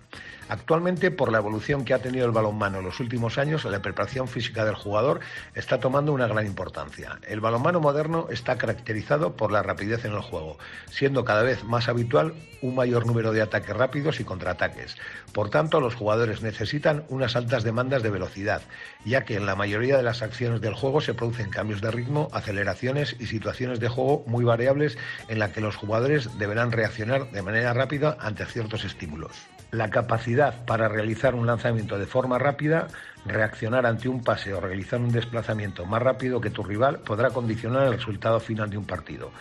Actualmente, 0.51 1.11
por 1.11 1.31
la 1.31 1.37
evolución 1.37 1.85
que 1.85 1.93
ha 1.93 2.01
tenido 2.01 2.25
el 2.25 2.33
balonmano 2.33 2.79
en 2.79 2.83
los 2.83 2.99
últimos 2.99 3.37
años, 3.37 3.63
la 3.63 3.81
preparación 3.81 4.27
física 4.27 4.65
del 4.65 4.75
jugador 4.75 5.21
está 5.55 5.79
tomando 5.79 6.11
una 6.11 6.27
gran 6.27 6.45
importancia. 6.45 7.19
El 7.25 7.39
balonmano 7.39 7.79
moderno 7.79 8.27
está 8.29 8.57
caracterizado 8.57 9.37
por 9.37 9.53
la 9.53 9.63
rapidez 9.63 10.03
en 10.03 10.11
el 10.11 10.19
juego, 10.19 10.57
siendo 10.89 11.23
cada 11.23 11.43
vez 11.43 11.63
más 11.63 11.87
habitual 11.87 12.33
un 12.61 12.75
mayor 12.75 13.07
número 13.07 13.31
de 13.31 13.41
ataques 13.41 13.73
rápidos 13.73 14.19
y 14.19 14.25
contraataques. 14.25 14.97
Por 15.31 15.49
tanto, 15.49 15.79
los 15.79 15.95
jugadores 15.95 16.41
necesitan 16.41 17.05
unas 17.07 17.37
altas 17.37 17.63
demandas 17.63 18.03
de 18.03 18.09
velocidad, 18.09 18.61
ya 19.05 19.23
que 19.23 19.37
en 19.37 19.45
la 19.45 19.55
mayoría 19.55 19.95
de 19.95 20.03
las 20.03 20.21
acciones 20.21 20.59
del 20.59 20.73
juego 20.73 20.99
se 20.99 21.13
producen 21.13 21.49
cambios 21.49 21.79
de 21.79 21.91
ritmo, 21.91 22.27
aceleraciones 22.33 23.15
y 23.21 23.27
situaciones 23.27 23.79
de 23.79 23.87
juego 23.87 24.25
muy 24.27 24.43
variables 24.43 24.97
en 25.29 25.39
las 25.39 25.51
que 25.51 25.61
los 25.61 25.77
jugadores 25.77 26.37
deberán 26.37 26.73
reaccionar 26.73 27.31
de 27.31 27.41
manera 27.41 27.71
rápida 27.73 28.17
ante 28.19 28.45
ciertos 28.45 28.83
estímulos 28.83 29.47
la 29.71 29.89
capacidad 29.89 30.65
para 30.65 30.88
realizar 30.88 31.36
un 31.36 31.47
lanzamiento 31.47 31.97
de 31.97 32.05
forma 32.05 32.38
rápida, 32.38 32.88
reaccionar 33.25 33.86
ante 33.86 34.10
un 34.10 34.23
pase 34.23 34.53
o 34.53 34.62
realizar 34.62 34.99
un 34.99 35.12
desplazamiento 35.12 35.86
más 35.86 36.01
rápido 36.01 36.41
que 36.41 36.49
tu 36.49 36.63
rival 36.63 36.99
podrá 36.99 37.29
condicionar 37.29 37.88
el 37.88 37.93
resultado 37.93 38.39
final 38.39 38.69
de 38.69 38.77
un 38.77 38.86
partido. 38.86 39.31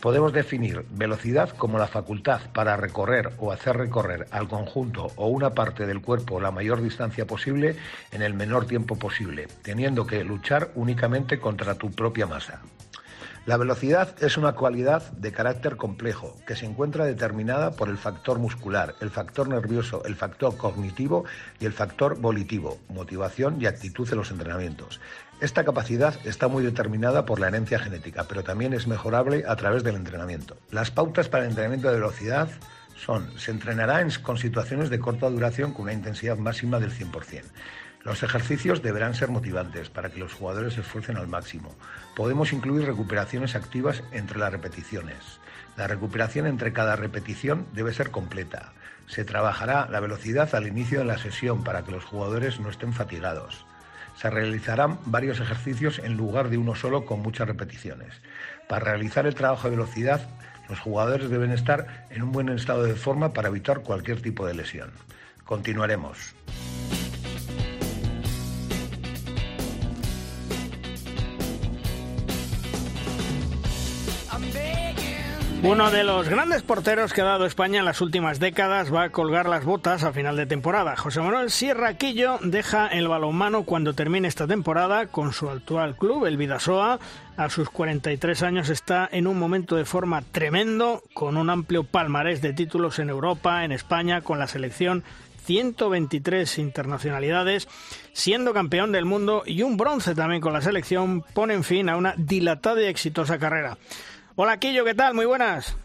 Podemos 0.00 0.32
definir 0.32 0.86
velocidad 0.92 1.50
como 1.50 1.78
la 1.78 1.86
facultad 1.86 2.40
para 2.54 2.74
recorrer 2.76 3.32
o 3.38 3.52
hacer 3.52 3.76
recorrer 3.76 4.26
al 4.30 4.48
conjunto 4.48 5.08
o 5.16 5.28
una 5.28 5.50
parte 5.50 5.86
del 5.86 6.00
cuerpo 6.00 6.40
la 6.40 6.50
mayor 6.50 6.80
distancia 6.80 7.26
posible 7.26 7.76
en 8.10 8.22
el 8.22 8.32
menor 8.32 8.66
tiempo 8.66 8.96
posible, 8.96 9.46
teniendo 9.62 10.06
que 10.06 10.24
luchar 10.24 10.70
únicamente 10.74 11.38
contra 11.38 11.74
tu 11.74 11.90
propia 11.90 12.26
masa. 12.26 12.62
La 13.50 13.56
velocidad 13.56 14.14
es 14.22 14.36
una 14.36 14.52
cualidad 14.52 15.10
de 15.10 15.32
carácter 15.32 15.76
complejo 15.76 16.36
que 16.46 16.54
se 16.54 16.66
encuentra 16.66 17.04
determinada 17.04 17.72
por 17.72 17.88
el 17.88 17.98
factor 17.98 18.38
muscular, 18.38 18.94
el 19.00 19.10
factor 19.10 19.48
nervioso, 19.48 20.04
el 20.04 20.14
factor 20.14 20.56
cognitivo 20.56 21.24
y 21.58 21.66
el 21.66 21.72
factor 21.72 22.20
volitivo, 22.20 22.78
motivación 22.88 23.60
y 23.60 23.66
actitud 23.66 24.08
en 24.08 24.18
los 24.18 24.30
entrenamientos. 24.30 25.00
Esta 25.40 25.64
capacidad 25.64 26.14
está 26.24 26.46
muy 26.46 26.62
determinada 26.62 27.26
por 27.26 27.40
la 27.40 27.48
herencia 27.48 27.80
genética, 27.80 28.26
pero 28.28 28.44
también 28.44 28.72
es 28.72 28.86
mejorable 28.86 29.42
a 29.44 29.56
través 29.56 29.82
del 29.82 29.96
entrenamiento. 29.96 30.56
Las 30.70 30.92
pautas 30.92 31.28
para 31.28 31.42
el 31.42 31.50
entrenamiento 31.50 31.88
de 31.88 31.94
velocidad 31.94 32.48
son, 33.04 33.36
se 33.36 33.50
entrenará 33.50 34.06
con 34.22 34.38
situaciones 34.38 34.90
de 34.90 35.00
corta 35.00 35.28
duración 35.28 35.72
con 35.72 35.82
una 35.82 35.92
intensidad 35.92 36.38
máxima 36.38 36.78
del 36.78 36.92
100%. 36.92 37.42
Los 38.02 38.22
ejercicios 38.22 38.82
deberán 38.82 39.14
ser 39.14 39.28
motivantes 39.28 39.90
para 39.90 40.08
que 40.08 40.20
los 40.20 40.32
jugadores 40.32 40.74
se 40.74 40.80
esfuercen 40.80 41.18
al 41.18 41.28
máximo. 41.28 41.74
Podemos 42.20 42.52
incluir 42.52 42.84
recuperaciones 42.84 43.54
activas 43.54 44.02
entre 44.12 44.38
las 44.38 44.52
repeticiones. 44.52 45.40
La 45.78 45.86
recuperación 45.86 46.46
entre 46.46 46.74
cada 46.74 46.94
repetición 46.94 47.64
debe 47.72 47.94
ser 47.94 48.10
completa. 48.10 48.74
Se 49.06 49.24
trabajará 49.24 49.88
la 49.90 50.00
velocidad 50.00 50.54
al 50.54 50.66
inicio 50.66 50.98
de 50.98 51.06
la 51.06 51.16
sesión 51.16 51.64
para 51.64 51.82
que 51.82 51.92
los 51.92 52.04
jugadores 52.04 52.60
no 52.60 52.68
estén 52.68 52.92
fatigados. 52.92 53.64
Se 54.16 54.28
realizarán 54.28 54.98
varios 55.06 55.40
ejercicios 55.40 55.98
en 55.98 56.18
lugar 56.18 56.50
de 56.50 56.58
uno 56.58 56.74
solo 56.74 57.06
con 57.06 57.20
muchas 57.22 57.48
repeticiones. 57.48 58.12
Para 58.68 58.84
realizar 58.84 59.26
el 59.26 59.34
trabajo 59.34 59.70
de 59.70 59.76
velocidad, 59.76 60.28
los 60.68 60.78
jugadores 60.78 61.30
deben 61.30 61.52
estar 61.52 62.06
en 62.10 62.22
un 62.22 62.32
buen 62.32 62.50
estado 62.50 62.82
de 62.82 62.96
forma 62.96 63.32
para 63.32 63.48
evitar 63.48 63.80
cualquier 63.80 64.20
tipo 64.20 64.44
de 64.44 64.52
lesión. 64.52 64.90
Continuaremos. 65.46 66.34
Uno 75.62 75.90
de 75.90 76.04
los 76.04 76.26
grandes 76.26 76.62
porteros 76.62 77.12
que 77.12 77.20
ha 77.20 77.24
dado 77.24 77.44
España 77.44 77.80
en 77.80 77.84
las 77.84 78.00
últimas 78.00 78.40
décadas 78.40 78.92
va 78.92 79.02
a 79.02 79.10
colgar 79.10 79.46
las 79.46 79.66
botas 79.66 80.04
a 80.04 80.12
final 80.12 80.34
de 80.34 80.46
temporada. 80.46 80.96
José 80.96 81.20
Manuel 81.20 81.50
Sierra 81.50 81.98
Quillo 81.98 82.38
deja 82.42 82.86
el 82.86 83.08
balonmano 83.08 83.64
cuando 83.64 83.92
termine 83.92 84.26
esta 84.26 84.46
temporada 84.46 85.08
con 85.08 85.34
su 85.34 85.50
actual 85.50 85.96
club, 85.96 86.24
el 86.24 86.38
Vidasoa. 86.38 86.98
A 87.36 87.50
sus 87.50 87.68
43 87.68 88.42
años 88.42 88.70
está 88.70 89.06
en 89.12 89.26
un 89.26 89.38
momento 89.38 89.76
de 89.76 89.84
forma 89.84 90.22
tremendo, 90.22 91.02
con 91.12 91.36
un 91.36 91.50
amplio 91.50 91.84
palmarés 91.84 92.40
de 92.40 92.54
títulos 92.54 92.98
en 92.98 93.10
Europa, 93.10 93.62
en 93.62 93.72
España, 93.72 94.22
con 94.22 94.38
la 94.38 94.46
selección 94.46 95.04
123 95.44 96.58
internacionalidades, 96.58 97.68
siendo 98.14 98.54
campeón 98.54 98.92
del 98.92 99.04
mundo 99.04 99.42
y 99.44 99.62
un 99.62 99.76
bronce 99.76 100.14
también 100.14 100.40
con 100.40 100.54
la 100.54 100.62
selección, 100.62 101.22
ponen 101.34 101.64
fin 101.64 101.90
a 101.90 101.98
una 101.98 102.14
dilatada 102.16 102.80
y 102.80 102.86
exitosa 102.86 103.38
carrera. 103.38 103.76
Hola, 104.42 104.58
Quillo, 104.58 104.86
¿qué 104.86 104.94
tal? 104.94 105.12
Muy 105.12 105.26
buenas. 105.26 105.76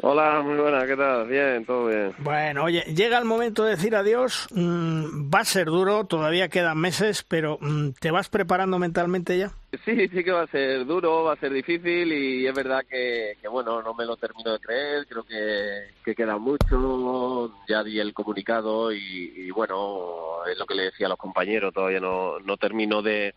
Hola, 0.00 0.42
muy 0.42 0.56
buenas, 0.56 0.84
¿qué 0.84 0.96
tal? 0.96 1.26
Bien, 1.26 1.64
todo 1.64 1.86
bien. 1.86 2.14
Bueno, 2.18 2.62
oye, 2.62 2.82
llega 2.94 3.18
el 3.18 3.24
momento 3.24 3.64
de 3.64 3.70
decir 3.70 3.96
adiós. 3.96 4.46
Mm, 4.52 5.28
va 5.28 5.40
a 5.40 5.44
ser 5.44 5.66
duro, 5.66 6.04
todavía 6.04 6.48
quedan 6.48 6.78
meses, 6.78 7.24
pero 7.24 7.58
mm, 7.60 7.94
¿te 7.98 8.12
vas 8.12 8.28
preparando 8.28 8.78
mentalmente 8.78 9.36
ya? 9.36 9.50
Sí, 9.84 10.06
sí 10.06 10.22
que 10.22 10.30
va 10.30 10.42
a 10.42 10.46
ser 10.46 10.86
duro, 10.86 11.24
va 11.24 11.32
a 11.32 11.40
ser 11.40 11.52
difícil 11.52 12.12
y 12.12 12.46
es 12.46 12.54
verdad 12.54 12.82
que, 12.88 13.38
bueno, 13.50 13.82
no 13.82 13.92
me 13.92 14.04
lo 14.04 14.16
termino 14.16 14.52
de 14.52 14.60
creer, 14.60 15.06
creo 15.08 15.24
que, 15.24 16.14
queda 16.14 16.38
mucho, 16.38 17.52
ya 17.66 17.82
di 17.82 17.98
el 17.98 18.14
comunicado 18.14 18.92
y, 18.92 19.50
bueno, 19.50 20.46
es 20.48 20.56
lo 20.56 20.64
que 20.64 20.76
le 20.76 20.84
decía 20.84 21.06
a 21.06 21.10
los 21.10 21.18
compañeros, 21.18 21.74
todavía 21.74 21.98
no, 21.98 22.38
no 22.38 22.56
termino 22.56 23.02
de 23.02 23.34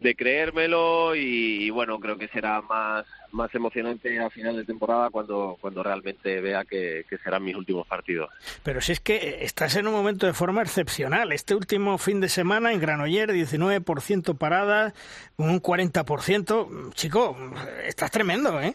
de 0.00 0.14
creérmelo 0.14 1.14
y, 1.16 1.70
bueno 1.70 1.98
creo 1.98 2.16
que 2.16 2.28
será 2.28 2.60
más 2.62 3.06
más 3.30 3.54
emocionante 3.54 4.18
a 4.18 4.30
final 4.30 4.56
de 4.56 4.64
temporada 4.64 5.10
cuando 5.10 5.58
cuando 5.60 5.82
realmente 5.82 6.40
vea 6.40 6.64
que, 6.64 7.04
serán 7.22 7.44
mis 7.44 7.56
últimos 7.56 7.86
partidos. 7.86 8.30
Pero 8.62 8.80
si 8.80 8.92
es 8.92 9.00
que 9.00 9.40
estás 9.42 9.76
en 9.76 9.86
un 9.86 9.92
momento 9.92 10.26
de 10.26 10.32
forma 10.32 10.62
excepcional. 10.62 11.32
Este 11.32 11.54
último 11.54 11.98
fin 11.98 12.20
de 12.20 12.28
semana 12.28 12.72
en 12.72 12.80
Granoller 12.80 13.30
19% 13.30 14.38
parada 14.38 14.94
un 15.36 15.60
40% 15.60 16.94
chico 16.94 17.36
estás 17.84 18.10
tremendo 18.10 18.60
eh 18.60 18.74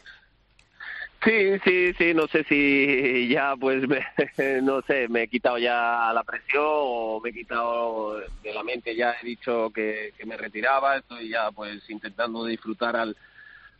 Sí, 1.23 1.57
sí, 1.63 1.93
sí, 1.97 2.13
no 2.13 2.27
sé 2.27 2.43
si 2.43 3.29
ya 3.29 3.55
pues 3.57 3.87
me, 3.87 4.05
no 4.61 4.81
sé, 4.81 5.07
me 5.07 5.23
he 5.23 5.27
quitado 5.29 5.57
ya 5.57 6.11
la 6.13 6.23
presión 6.23 6.63
o 6.65 7.21
me 7.23 7.29
he 7.29 7.33
quitado 7.33 8.19
de 8.43 8.53
la 8.53 8.63
mente, 8.63 8.93
ya 8.93 9.15
he 9.21 9.25
dicho 9.25 9.71
que, 9.73 10.13
me 10.25 10.35
retiraba, 10.35 10.97
estoy 10.97 11.29
ya 11.29 11.49
pues 11.51 11.89
intentando 11.89 12.43
disfrutar 12.43 12.97
al, 12.97 13.15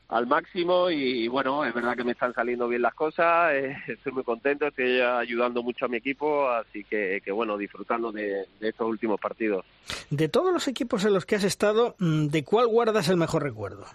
al 0.07 0.25
máximo 0.25 0.89
y 0.89 1.27
bueno, 1.27 1.65
es 1.65 1.73
verdad 1.73 1.97
que 1.97 2.05
me 2.05 2.13
están 2.13 2.33
saliendo 2.33 2.69
bien 2.69 2.81
las 2.81 2.93
cosas, 2.93 3.51
eh, 3.53 3.75
estoy 3.87 4.13
muy 4.13 4.23
contento, 4.23 4.67
estoy 4.67 5.01
ayudando 5.01 5.63
mucho 5.63 5.85
a 5.85 5.89
mi 5.89 5.97
equipo, 5.97 6.49
así 6.49 6.85
que, 6.85 7.21
que 7.25 7.31
bueno, 7.33 7.57
disfrutando 7.57 8.13
de, 8.13 8.45
de, 8.61 8.69
estos 8.69 8.87
últimos 8.87 9.19
partidos. 9.19 9.65
De 10.09 10.29
todos 10.29 10.53
los 10.53 10.69
equipos 10.69 11.03
en 11.03 11.13
los 11.13 11.25
que 11.25 11.35
has 11.35 11.43
estado, 11.43 11.95
mm, 11.99 12.27
¿de 12.27 12.43
cuál 12.45 12.67
guardas 12.67 13.09
el 13.09 13.17
mejor 13.17 13.43
recuerdo? 13.43 13.85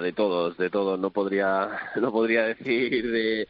De 0.00 0.12
todos, 0.12 0.56
de 0.56 0.70
todos. 0.70 0.98
No 0.98 1.10
podría, 1.10 1.68
no 1.96 2.12
podría 2.12 2.44
decir 2.44 3.10
de, 3.10 3.48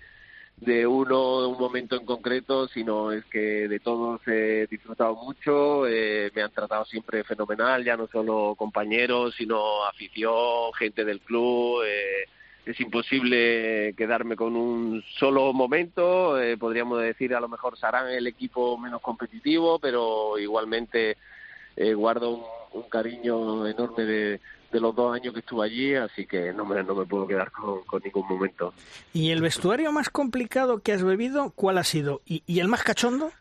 de 0.56 0.86
uno, 0.86 1.42
de 1.42 1.46
un 1.48 1.58
momento 1.58 1.96
en 1.96 2.06
concreto, 2.06 2.68
sino 2.68 3.12
es 3.12 3.24
que 3.26 3.68
de 3.68 3.80
todos 3.80 4.20
he 4.26 4.66
disfrutado 4.70 5.14
mucho, 5.16 5.86
eh, 5.86 6.30
me 6.34 6.42
han 6.42 6.50
tratado 6.50 6.84
siempre 6.84 7.24
fenomenal, 7.24 7.84
ya 7.84 7.96
no 7.96 8.08
solo 8.08 8.54
compañeros, 8.56 9.34
sino 9.36 9.84
afición, 9.84 10.72
gente 10.78 11.04
del 11.04 11.20
club. 11.20 11.82
Eh, 11.84 12.28
es 12.64 12.80
imposible 12.80 13.94
quedarme 13.96 14.34
con 14.34 14.56
un 14.56 15.02
solo 15.18 15.52
momento. 15.52 16.40
Eh, 16.40 16.56
podríamos 16.56 17.00
decir, 17.00 17.34
a 17.34 17.40
lo 17.40 17.48
mejor 17.48 17.78
serán 17.78 18.08
el 18.08 18.26
equipo 18.26 18.76
menos 18.78 19.00
competitivo, 19.00 19.78
pero 19.78 20.38
igualmente 20.38 21.16
guardo 21.94 22.48
un 22.72 22.88
cariño 22.88 23.66
enorme 23.66 24.04
de, 24.04 24.40
de 24.76 24.80
los 24.80 24.94
dos 24.94 25.14
años 25.14 25.32
que 25.32 25.40
estuve 25.40 25.64
allí, 25.64 25.94
así 25.94 26.26
que 26.26 26.52
no 26.52 26.66
me, 26.66 26.82
no 26.82 26.94
me 26.94 27.06
puedo 27.06 27.26
quedar 27.26 27.50
con, 27.50 27.82
ningún 28.04 28.28
momento. 28.28 28.74
¿Y 29.14 29.30
el 29.30 29.40
vestuario 29.40 29.90
más 29.90 30.10
complicado 30.10 30.82
que 30.82 30.92
has 30.92 31.02
bebido, 31.02 31.50
cuál 31.50 31.78
ha 31.78 31.84
sido? 31.84 32.20
¿Y, 32.26 32.42
y 32.46 32.60
el 32.60 32.68
más 32.68 32.82
cachondo? 32.82 33.32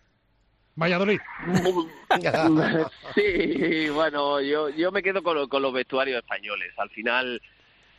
Valladolid. 0.78 1.20
sí, 3.16 3.90
bueno, 3.90 4.40
yo, 4.40 4.70
yo 4.70 4.92
me 4.94 5.04
quedo 5.04 5.22
con, 5.24 5.48
con 5.50 5.62
los 5.62 5.74
vestuarios 5.74 6.20
españoles. 6.20 6.74
Al 6.78 6.90
final 6.90 7.42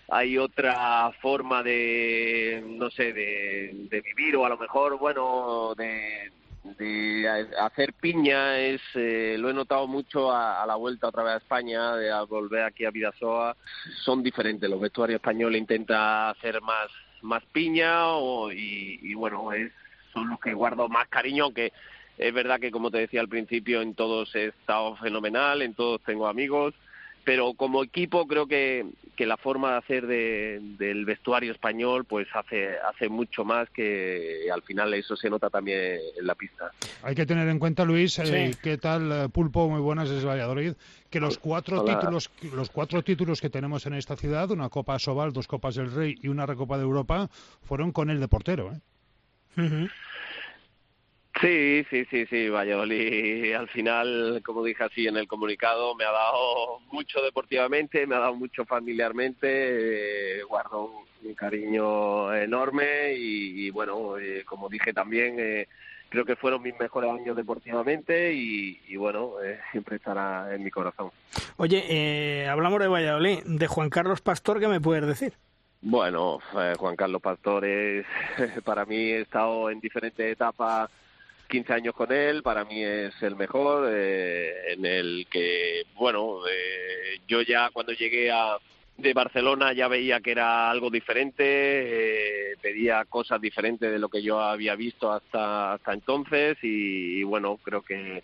hay 0.08 0.38
otra 0.38 1.12
forma 1.20 1.62
de, 1.62 2.64
no 2.66 2.90
sé, 2.90 3.12
de, 3.12 3.70
de 3.90 4.00
vivir 4.00 4.36
o 4.36 4.46
a 4.46 4.48
lo 4.48 4.56
mejor, 4.56 4.98
bueno, 4.98 5.74
de, 5.76 6.32
de 6.78 7.28
hacer 7.60 7.92
piña 7.94 8.58
es 8.58 8.80
eh, 8.94 9.36
lo 9.38 9.50
he 9.50 9.54
notado 9.54 9.86
mucho 9.86 10.32
a, 10.32 10.64
la 10.66 10.76
vuelta 10.76 11.08
otra 11.08 11.22
vez 11.22 11.34
a 11.34 11.38
España 11.38 11.96
de 11.96 12.10
a 12.10 12.22
volver 12.22 12.64
aquí 12.64 12.84
a 12.84 12.90
Vidasoa 12.90 13.56
son 14.04 14.22
diferentes 14.22 14.68
los 14.68 14.80
vestuarios 14.80 15.18
españoles 15.18 15.60
intenta 15.60 16.30
hacer 16.30 16.60
más 16.60 16.88
más 17.22 17.42
piña 17.52 18.08
o, 18.08 18.52
y, 18.52 18.98
y, 19.02 19.14
bueno 19.14 19.52
es, 19.52 19.72
son 20.12 20.28
los 20.28 20.40
que 20.40 20.54
guardo 20.54 20.88
más 20.88 21.08
cariño 21.08 21.52
que 21.52 21.72
es 22.18 22.34
verdad 22.34 22.60
que 22.60 22.70
como 22.70 22.90
te 22.90 22.98
decía 22.98 23.20
al 23.20 23.28
principio 23.28 23.82
en 23.82 23.94
todos 23.94 24.34
he 24.34 24.46
estado 24.46 24.96
fenomenal 24.96 25.62
en 25.62 25.74
todos 25.74 26.00
tengo 26.02 26.26
amigos 26.26 26.74
pero 27.26 27.54
como 27.54 27.82
equipo 27.82 28.24
creo 28.28 28.46
que, 28.46 28.86
que 29.16 29.26
la 29.26 29.36
forma 29.36 29.72
de 29.72 29.78
hacer 29.78 30.06
de, 30.06 30.60
del 30.78 31.04
vestuario 31.04 31.50
español 31.50 32.04
pues 32.04 32.28
hace 32.32 32.78
hace 32.78 33.08
mucho 33.08 33.44
más 33.44 33.68
que 33.70 34.48
al 34.54 34.62
final 34.62 34.94
eso 34.94 35.16
se 35.16 35.28
nota 35.28 35.50
también 35.50 35.98
en 36.16 36.24
la 36.24 36.36
pista. 36.36 36.70
Hay 37.02 37.16
que 37.16 37.26
tener 37.26 37.48
en 37.48 37.58
cuenta 37.58 37.84
Luis, 37.84 38.20
eh, 38.20 38.52
qué 38.62 38.78
tal 38.78 39.10
eh, 39.10 39.28
Pulpo, 39.28 39.68
muy 39.68 39.80
buenas 39.80 40.08
es 40.08 40.24
Valladolid, 40.24 40.74
que 41.10 41.18
los 41.18 41.36
cuatro 41.38 41.84
títulos 41.84 42.30
los 42.54 42.70
cuatro 42.70 43.02
títulos 43.02 43.40
que 43.40 43.50
tenemos 43.50 43.84
en 43.86 43.94
esta 43.94 44.14
ciudad, 44.14 44.48
una 44.52 44.68
Copa 44.68 44.96
Sobal, 45.00 45.32
dos 45.32 45.48
Copas 45.48 45.74
del 45.74 45.90
Rey 45.90 46.14
y 46.22 46.28
una 46.28 46.46
Recopa 46.46 46.76
de 46.76 46.84
Europa, 46.84 47.28
fueron 47.62 47.90
con 47.90 48.08
el 48.08 48.20
de 48.20 48.28
portero, 48.28 48.72
¿eh? 48.72 49.88
Sí, 51.40 51.84
sí, 51.90 52.06
sí, 52.06 52.24
sí, 52.26 52.48
Valladolid 52.48 53.52
al 53.52 53.68
final, 53.68 54.40
como 54.44 54.64
dije 54.64 54.84
así 54.84 55.06
en 55.06 55.18
el 55.18 55.28
comunicado, 55.28 55.94
me 55.94 56.04
ha 56.04 56.10
dado 56.10 56.80
mucho 56.90 57.20
deportivamente, 57.20 58.06
me 58.06 58.16
ha 58.16 58.20
dado 58.20 58.34
mucho 58.34 58.64
familiarmente, 58.64 60.38
eh, 60.38 60.42
guardo 60.44 60.84
un, 60.84 61.34
cariño 61.34 62.32
enorme 62.32 63.12
y, 63.14 63.68
bueno, 63.70 64.16
eh, 64.16 64.44
como 64.46 64.68
dije 64.68 64.92
también, 64.92 65.34
eh, 65.40 65.66
creo 66.08 66.24
que 66.24 66.36
fueron 66.36 66.62
mis 66.62 66.78
mejores 66.78 67.10
años 67.10 67.36
deportivamente 67.36 68.32
y, 68.32 68.96
bueno, 68.96 69.32
siempre 69.72 69.96
estará 69.96 70.54
en 70.54 70.62
mi 70.62 70.70
corazón. 70.70 71.10
Oye, 71.56 72.46
hablamos 72.48 72.78
de 72.78 72.86
Valladolid, 72.86 73.42
de 73.44 73.66
Juan 73.66 73.90
Carlos 73.90 74.20
Pastor, 74.20 74.60
¿qué 74.60 74.68
me 74.68 74.80
puedes 74.80 75.04
decir? 75.04 75.34
Bueno, 75.82 76.38
Juan 76.78 76.94
Carlos 76.94 77.20
Pastor 77.20 77.64
es, 77.64 78.06
para 78.64 78.84
mí 78.84 78.96
he 78.96 79.22
estado 79.22 79.68
en 79.68 79.80
diferentes 79.80 80.32
etapas 80.32 80.88
15 81.46 81.72
años 81.72 81.94
con 81.94 82.12
él, 82.12 82.42
para 82.42 82.64
mí 82.64 82.82
es 82.82 83.14
el 83.22 83.36
mejor, 83.36 83.88
eh, 83.90 84.72
en 84.72 84.84
el 84.84 85.26
que, 85.30 85.84
bueno, 85.94 86.40
eh, 86.48 87.20
yo 87.26 87.42
ya 87.42 87.70
cuando 87.70 87.92
llegué 87.92 88.30
a, 88.30 88.56
de 88.96 89.12
Barcelona 89.12 89.72
ya 89.72 89.88
veía 89.88 90.20
que 90.20 90.32
era 90.32 90.70
algo 90.70 90.90
diferente, 90.90 91.44
eh, 91.44 92.56
pedía 92.60 93.04
cosas 93.04 93.40
diferentes 93.40 93.90
de 93.90 93.98
lo 93.98 94.08
que 94.08 94.22
yo 94.22 94.40
había 94.40 94.74
visto 94.74 95.12
hasta, 95.12 95.74
hasta 95.74 95.92
entonces 95.92 96.58
y, 96.62 97.22
bueno, 97.22 97.58
creo 97.62 97.82
que, 97.82 98.22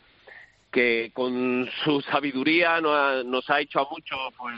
que 0.71 1.11
con 1.13 1.69
su 1.85 2.01
sabiduría 2.03 2.81
nos 2.81 3.51
ha, 3.51 3.61
hecho 3.61 3.81
a 3.81 3.89
muchos 3.91 4.19
pues 4.37 4.57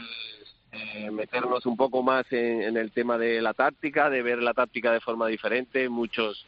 meternos 1.13 1.65
un 1.67 1.77
poco 1.77 2.03
más 2.03 2.27
en 2.33 2.77
el 2.77 2.91
tema 2.91 3.17
de 3.17 3.41
la 3.41 3.55
táctica, 3.55 4.11
de 4.11 4.23
ver 4.23 4.43
la 4.43 4.55
táctica 4.55 4.93
de 4.93 5.01
forma 5.01 5.29
diferente, 5.29 5.89
muchos 5.89 6.47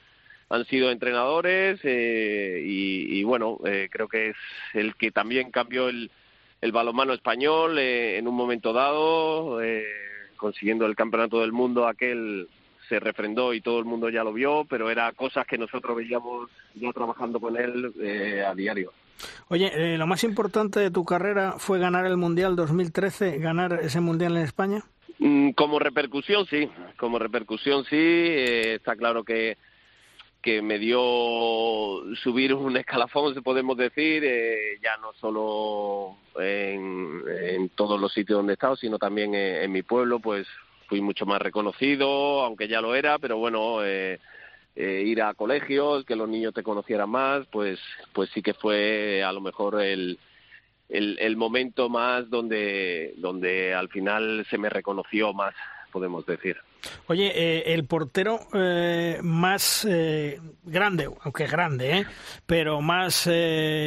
han 0.49 0.65
sido 0.67 0.91
entrenadores 0.91 1.81
eh, 1.83 2.63
y, 2.65 3.23
bueno, 3.25 3.59
eh, 3.65 3.89
creo 3.91 4.09
que 4.09 4.31
es 4.31 4.37
el 4.75 4.95
que 4.95 5.11
también 5.11 5.51
cambió 5.51 5.89
el, 5.89 6.11
el 6.61 6.73
balonmano 6.73 7.13
español 7.13 7.79
eh, 7.79 8.19
en 8.19 8.29
un 8.29 8.35
momento 8.35 8.73
dado, 8.73 9.59
consiguiendo 10.37 10.87
el 10.87 10.95
campeonato 10.95 11.41
del 11.41 11.53
mundo 11.53 11.87
aquel 11.87 12.49
se 12.89 13.01
refrendó 13.01 13.53
y 13.53 13.61
todo 13.61 13.81
el 13.81 13.85
mundo 13.85 14.09
ya 14.11 14.23
lo 14.23 14.33
vio, 14.33 14.65
pero 14.65 14.89
era 14.91 15.11
cosas 15.13 15.45
que 15.45 15.59
nosotros 15.59 15.97
veíamos 15.97 16.49
ya 16.77 16.93
trabajando 16.93 17.41
con 17.41 17.57
él 17.57 17.93
a 18.47 18.55
diario. 18.55 18.93
Oye, 19.49 19.97
lo 19.99 20.07
más 20.07 20.23
importante 20.23 20.79
de 20.79 20.93
tu 20.93 21.05
carrera 21.05 21.55
fue 21.59 21.81
ganar 21.81 22.07
el 22.07 22.17
Mundial 22.17 22.55
2013, 22.55 23.39
ganar 23.39 23.81
ese 23.83 24.01
Mundial 24.01 24.37
en 24.37 24.45
España. 24.45 24.85
Mm, 25.19 25.51
como 25.53 25.81
repercusión, 25.81 26.47
sí, 26.47 26.71
como 26.97 27.19
repercusión, 27.19 27.85
sí. 27.87 27.97
está 27.99 28.95
claro 28.95 29.25
que 29.25 29.57
que 30.47 30.63
me 30.63 30.79
dio 30.79 32.05
subir 32.23 32.55
un 32.55 32.77
escalafón, 32.77 33.35
se 33.35 33.43
podemos 33.43 33.77
decir, 33.77 34.23
eh, 34.25 34.79
ya 34.81 34.97
no 34.99 35.13
solo 35.15 36.19
en, 36.39 37.69
todos 37.71 38.01
los 38.01 38.13
sitios 38.13 38.39
donde 38.39 38.53
he 38.53 38.55
estado, 38.55 38.77
sino 38.77 38.97
también 38.97 39.35
en, 39.35 39.73
mi 39.73 39.83
pueblo, 39.83 40.21
pues 40.21 40.47
fui 40.87 41.01
mucho 41.01 41.27
más 41.27 41.43
reconocido, 41.43 42.45
aunque 42.45 42.69
ya 42.69 42.81
lo 42.81 42.95
era, 42.95 43.19
pero 43.19 43.39
bueno, 43.39 43.85
eh, 43.85 44.21
eh, 44.77 45.03
ir 45.05 45.21
a 45.21 45.35
colegios, 45.35 46.05
que 46.05 46.15
los 46.15 46.29
niños 46.29 46.55
te 46.55 46.63
conocieran 46.63 47.11
más, 47.11 47.45
pues, 47.51 47.81
pues 48.13 48.31
sí 48.33 48.41
que 48.41 48.55
fue 48.55 49.25
a 49.25 49.33
lo 49.33 49.41
mejor 49.41 49.83
el, 49.83 50.17
el, 50.89 51.19
el 51.19 51.37
momento 51.37 51.89
más 51.89 52.31
donde, 52.31 53.15
donde 53.17 53.75
al 53.75 53.89
final 53.89 54.47
se 54.49 54.59
me 54.59 54.71
reconoció 54.71 55.33
más, 55.33 55.57
podemos 55.97 56.27
decir. 56.27 56.59
Oye, 57.07 57.33
eh, 57.35 57.73
el 57.73 57.87
portero 57.87 58.41
eh, 58.53 59.19
más 59.23 59.87
eh, 59.89 60.39
grande, 60.63 61.09
aunque 61.23 61.45
es 61.45 61.51
grande, 61.51 61.99
¿eh? 61.99 62.07
pero 62.45 62.83
más 62.83 63.27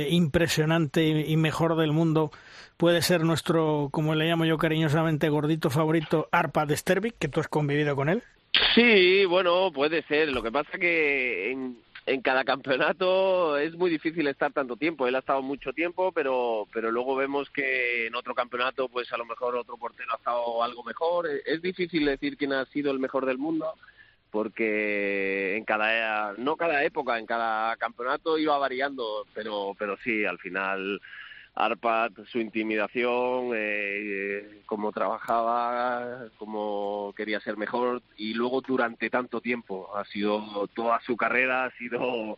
impresionante 0.10 1.04
y 1.08 1.38
mejor 1.38 1.76
del 1.76 1.92
mundo 1.92 2.32
puede 2.78 3.04
ser 3.04 3.22
nuestro, 3.22 3.90
como 3.92 4.16
le 4.16 4.26
llamo 4.26 4.46
yo 4.46 4.58
cariñosamente, 4.58 5.30
gordito 5.30 5.70
favorito, 5.70 6.28
Arpa 6.32 6.66
de 6.66 6.78
Stervik, 6.78 7.20
que 7.20 7.28
tú 7.28 7.42
has 7.42 7.48
convivido 7.48 7.96
con 7.96 8.10
él. 8.10 8.24
Sí, 8.74 9.24
bueno, 9.26 9.72
puede 9.72 10.02
ser. 10.08 10.30
Lo 10.30 10.42
que 10.42 10.52
pasa 10.52 10.80
que 10.80 11.52
en, 11.52 11.78
en 12.10 12.22
cada 12.22 12.44
campeonato 12.44 13.56
es 13.60 13.76
muy 13.76 13.92
difícil 13.92 14.28
estar 14.28 14.52
tanto 14.52 14.76
tiempo. 14.76 15.06
Él 15.06 15.16
ha 15.16 15.20
estado 15.20 15.44
mucho 15.44 15.74
tiempo, 15.74 16.12
pero, 16.12 16.68
pero 16.74 16.92
luego 16.92 17.16
vemos 17.16 17.52
que 17.52 18.08
en 18.08 18.16
otro 18.16 18.34
campeonato, 18.34 18.90
pues 18.90 19.14
a 19.14 19.18
lo 19.18 19.26
mejor 19.26 19.56
otro 19.56 19.78
portero 19.78 20.14
ha 20.14 20.18
estado 20.18 20.64
algo 20.64 20.84
mejor. 20.84 21.28
Es 21.46 21.62
difícil 21.62 22.06
decir 22.06 22.36
quién 22.36 22.54
ha 22.54 22.66
sido 22.66 22.92
el 22.92 22.98
mejor 22.98 23.28
del 23.28 23.38
mundo, 23.38 23.76
porque 24.32 25.56
en 25.56 25.66
cada, 25.66 26.34
no 26.34 26.58
cada 26.58 26.84
época, 26.84 27.20
en 27.20 27.28
cada 27.28 27.78
campeonato 27.78 28.40
iba 28.40 28.58
variando, 28.58 29.28
pero, 29.36 29.76
pero 29.78 29.96
sí, 30.04 30.26
al 30.26 30.40
final 30.40 31.00
Arpad, 31.60 32.12
su 32.32 32.40
intimidación, 32.40 33.52
eh, 33.54 34.62
cómo 34.66 34.94
trabajaba, 34.94 36.30
cómo 36.38 37.14
quería 37.18 37.42
ser 37.42 37.58
mejor 37.58 38.02
y 38.16 38.34
luego 38.34 38.62
durante 38.62 39.10
tanto 39.10 39.42
tiempo, 39.42 39.94
ha 39.94 40.06
sido 40.06 40.70
toda 40.74 41.02
su 41.02 41.18
carrera, 41.18 41.66
ha 41.66 41.72
sido 41.72 42.38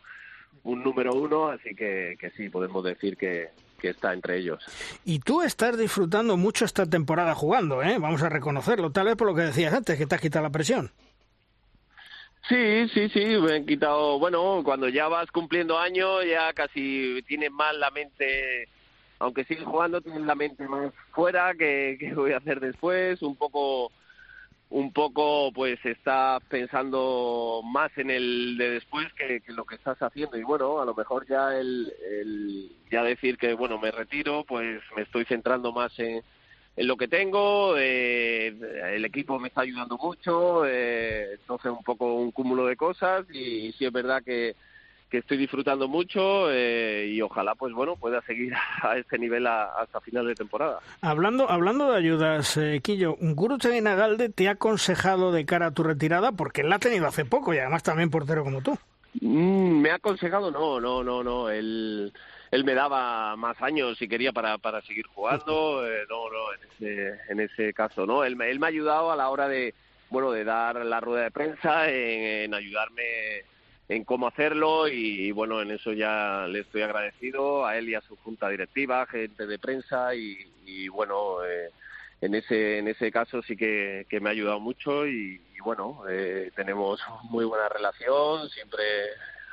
un 0.64 0.82
número 0.82 1.12
uno, 1.14 1.50
así 1.50 1.72
que, 1.76 2.16
que 2.18 2.30
sí, 2.30 2.48
podemos 2.48 2.82
decir 2.82 3.16
que, 3.16 3.50
que 3.80 3.90
está 3.90 4.12
entre 4.12 4.38
ellos. 4.38 4.64
Y 5.04 5.20
tú 5.20 5.42
estás 5.42 5.78
disfrutando 5.78 6.36
mucho 6.36 6.64
esta 6.64 6.84
temporada 6.84 7.36
jugando, 7.36 7.80
¿eh? 7.80 7.98
vamos 8.00 8.24
a 8.24 8.28
reconocerlo, 8.28 8.90
tal 8.90 9.06
vez 9.06 9.14
por 9.14 9.28
lo 9.28 9.36
que 9.36 9.42
decías 9.42 9.72
antes, 9.72 9.96
que 9.96 10.06
te 10.06 10.16
has 10.16 10.20
quitado 10.20 10.42
la 10.42 10.50
presión. 10.50 10.90
Sí, 12.48 12.88
sí, 12.88 13.08
sí, 13.10 13.24
me 13.40 13.54
han 13.54 13.66
quitado, 13.66 14.18
bueno, 14.18 14.62
cuando 14.64 14.88
ya 14.88 15.06
vas 15.06 15.30
cumpliendo 15.30 15.78
años 15.78 16.24
ya 16.28 16.52
casi 16.52 17.22
tienes 17.28 17.52
más 17.52 17.72
la 17.76 17.92
mente 17.92 18.68
aunque 19.22 19.44
sigue 19.44 19.64
jugando, 19.64 20.00
tiene 20.00 20.18
la 20.20 20.34
mente 20.34 20.66
más 20.66 20.92
fuera, 21.12 21.54
que, 21.54 22.12
voy 22.14 22.32
a 22.32 22.38
hacer 22.38 22.58
después, 22.58 23.22
un 23.22 23.36
poco 23.36 23.92
un 24.68 24.90
poco 24.90 25.52
pues 25.52 25.78
está 25.84 26.38
pensando 26.48 27.60
más 27.62 27.90
en 27.98 28.10
el 28.10 28.56
de 28.56 28.70
después 28.70 29.06
que, 29.12 29.42
lo 29.48 29.66
que 29.66 29.74
estás 29.74 29.98
haciendo. 30.00 30.38
Y 30.38 30.42
bueno 30.42 30.80
a 30.80 30.86
lo 30.86 30.94
mejor 30.94 31.26
ya 31.28 31.54
el, 31.54 32.72
ya 32.90 33.02
decir 33.02 33.36
que 33.36 33.52
bueno 33.52 33.78
me 33.78 33.90
retiro 33.90 34.44
pues 34.44 34.80
me 34.96 35.02
estoy 35.02 35.26
centrando 35.26 35.72
más 35.72 35.96
en, 35.98 36.22
en 36.76 36.86
lo 36.86 36.96
que 36.96 37.06
tengo 37.06 37.76
eh, 37.76 38.48
el 38.94 39.04
equipo 39.04 39.38
me 39.38 39.48
está 39.48 39.60
ayudando 39.60 39.98
mucho 39.98 40.64
eh, 40.64 41.34
entonces 41.34 41.70
un 41.70 41.84
poco 41.84 42.14
un 42.14 42.30
cúmulo 42.32 42.64
de 42.64 42.76
cosas 42.76 43.26
y, 43.30 43.66
y 43.66 43.72
sí 43.72 43.84
es 43.84 43.92
verdad 43.92 44.22
que 44.24 44.56
que 45.12 45.18
estoy 45.18 45.36
disfrutando 45.36 45.88
mucho 45.88 46.50
eh, 46.50 47.06
y 47.06 47.20
ojalá 47.20 47.54
pues 47.54 47.74
bueno 47.74 47.96
pueda 47.96 48.22
seguir 48.22 48.54
a 48.82 48.96
este 48.96 49.18
nivel 49.18 49.46
hasta 49.46 50.00
final 50.00 50.26
de 50.26 50.34
temporada. 50.34 50.80
Hablando 51.02 51.50
hablando 51.50 51.92
de 51.92 51.98
ayudas, 51.98 52.56
eh, 52.56 52.80
Quillo, 52.82 53.16
Guru 53.20 53.58
Nagalde 53.82 54.30
te 54.30 54.48
ha 54.48 54.52
aconsejado 54.52 55.30
de 55.30 55.44
cara 55.44 55.66
a 55.66 55.70
tu 55.72 55.82
retirada 55.82 56.32
porque 56.32 56.62
él 56.62 56.70
la 56.70 56.76
ha 56.76 56.78
tenido 56.78 57.06
hace 57.06 57.26
poco 57.26 57.52
y 57.52 57.58
además 57.58 57.82
también 57.82 58.08
portero 58.08 58.42
como 58.42 58.62
tú. 58.62 58.78
Mm, 59.20 59.82
me 59.82 59.90
ha 59.90 59.96
aconsejado 59.96 60.50
no, 60.50 60.80
no, 60.80 61.04
no, 61.04 61.22
no, 61.22 61.50
él 61.50 62.10
él 62.50 62.64
me 62.64 62.72
daba 62.72 63.36
más 63.36 63.60
años 63.60 63.98
si 63.98 64.08
quería 64.08 64.32
para, 64.32 64.56
para 64.56 64.80
seguir 64.80 65.04
jugando, 65.08 65.86
eh, 65.86 66.04
no, 66.08 66.30
no, 66.30 66.54
en 66.54 66.60
ese, 66.70 67.20
en 67.28 67.40
ese 67.40 67.74
caso 67.74 68.06
no, 68.06 68.24
él, 68.24 68.40
él 68.40 68.58
me 68.58 68.66
ha 68.66 68.68
ayudado 68.70 69.12
a 69.12 69.16
la 69.16 69.28
hora 69.28 69.46
de 69.46 69.74
bueno 70.08 70.32
de 70.32 70.44
dar 70.44 70.86
la 70.86 71.00
rueda 71.00 71.24
de 71.24 71.30
prensa 71.30 71.90
en 71.90 72.54
ayudarme 72.54 73.51
en 73.94 74.04
cómo 74.04 74.26
hacerlo 74.26 74.88
y, 74.88 75.30
bueno, 75.32 75.60
en 75.60 75.70
eso 75.70 75.92
ya 75.92 76.46
le 76.48 76.60
estoy 76.60 76.82
agradecido 76.82 77.66
a 77.66 77.76
él 77.76 77.90
y 77.90 77.94
a 77.94 78.00
su 78.00 78.16
junta 78.16 78.48
directiva, 78.48 79.06
gente 79.06 79.46
de 79.46 79.58
prensa 79.58 80.14
y, 80.14 80.88
bueno, 80.88 81.44
eh, 81.44 81.70
en 82.20 82.34
ese 82.34 82.78
en 82.78 82.88
ese 82.88 83.10
caso 83.10 83.42
sí 83.42 83.56
que, 83.56 84.06
me 84.20 84.30
ha 84.30 84.32
ayudado 84.32 84.60
mucho 84.60 85.06
y, 85.06 85.40
bueno, 85.62 86.02
eh, 86.08 86.50
tenemos 86.56 87.00
muy 87.24 87.44
buena 87.44 87.68
relación, 87.68 88.48
siempre 88.48 88.82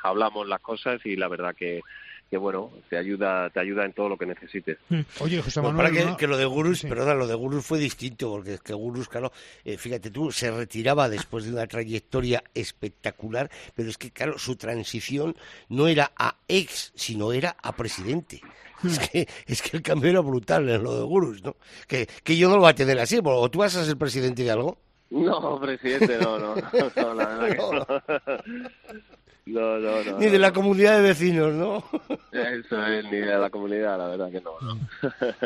hablamos 0.04 0.48
las 0.48 0.62
cosas 0.62 1.06
y 1.06 1.16
la 1.16 1.28
verdad 1.28 1.56
que 1.56 1.82
que 2.30 2.38
bueno, 2.38 2.72
te 2.90 2.98
ayuda, 2.98 3.50
te 3.50 3.60
ayuda 3.60 3.86
en 3.86 3.94
todo 3.94 4.10
lo 4.10 4.18
que 4.18 4.26
necesites. 4.26 4.78
Hmm. 4.90 5.02
Oye, 5.20 5.42
José 5.42 5.62
Manuel. 5.62 5.92
para 5.92 6.16
que, 6.16 6.28
lo 6.28 6.38
de 6.38 6.46
Gurus, 6.46 6.84
perdona, 6.84 7.16
lo 7.16 7.26
de 7.26 7.34
Gurus 7.34 7.66
fue 7.66 7.80
distinto, 7.80 8.30
porque 8.30 8.54
es 8.56 8.62
que 8.62 8.74
Gurus, 8.74 9.10
claro, 9.10 9.32
eh, 9.66 9.78
fíjate 9.78 10.12
tú, 10.12 10.32
se 10.32 10.52
retiraba 10.52 11.10
después 11.10 11.46
de 11.46 11.52
una 11.52 11.66
trayectoria 11.66 12.44
espectacular, 12.54 13.50
pero 13.76 13.90
es 13.90 13.98
que, 13.98 14.12
claro, 14.12 14.38
su 14.38 14.56
transición 14.56 15.36
no 15.70 15.88
era 15.88 16.12
a 16.16 16.36
ex, 16.48 16.92
sino 16.96 17.34
era 17.34 17.56
a 17.62 17.76
presidente. 17.76 18.42
Es 18.84 19.00
hmm. 19.00 19.04
que, 19.12 19.28
es 19.48 19.62
que 19.64 19.78
el 19.78 19.84
cambio 19.84 20.12
era 20.12 20.20
brutal 20.20 20.70
en 20.70 20.84
lo 20.84 20.96
de 20.98 21.04
Gurus, 21.04 21.44
¿no? 21.44 21.56
Que, 21.88 22.08
que 22.24 22.38
yo 22.38 22.48
no 22.48 22.56
lo 22.56 22.62
voy 22.62 22.70
a 22.70 22.76
tener 22.76 23.00
así, 23.00 23.20
o 23.24 23.50
tú 23.50 23.60
vas 23.60 23.76
a 23.76 23.84
ser 23.84 23.98
presidente 23.98 24.44
de 24.44 24.52
algo. 24.52 24.78
No, 25.10 25.60
presidente, 25.60 26.20
no, 26.22 26.38
no, 26.38 26.56
no, 26.96 27.14
la 27.16 27.26
verdad 27.26 27.50
que 27.50 27.58
no. 28.94 29.04
No, 29.50 29.80
no, 29.80 30.04
no. 30.04 30.20
Ni 30.20 30.28
de 30.28 30.40
la 30.40 30.54
comunidad 30.54 30.98
de 30.98 31.02
vecinos, 31.02 31.54
¿no? 31.54 31.84
Eso 32.32 32.86
es, 32.86 33.06
ni 33.06 33.18
de 33.18 33.38
la 33.38 33.50
comunidad, 33.50 33.98
la 33.98 34.08
verdad 34.08 34.32
que 34.32 34.42
no. 34.42 34.52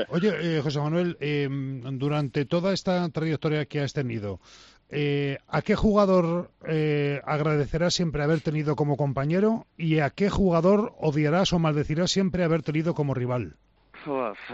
Oye, 0.09 0.57
eh, 0.57 0.61
José 0.61 0.79
Manuel, 0.79 1.17
eh, 1.19 1.47
durante 1.93 2.45
toda 2.45 2.73
esta 2.73 3.07
trayectoria 3.09 3.65
que 3.65 3.81
has 3.81 3.93
tenido, 3.93 4.39
eh, 4.95 5.39
¿a 5.47 5.63
qué 5.63 5.75
jugador 5.75 6.51
eh, 6.67 7.19
agradecerás 7.25 7.95
siempre 7.95 8.21
haber 8.21 8.41
tenido 8.41 8.75
como 8.75 8.95
compañero 8.95 9.65
y 9.75 9.97
a 9.99 10.11
qué 10.11 10.29
jugador 10.29 10.93
odiarás 10.99 11.51
o 11.51 11.57
maldecirás 11.57 12.11
siempre 12.11 12.43
haber 12.43 12.61
tenido 12.61 12.93
como 12.93 13.15
rival? 13.15 13.55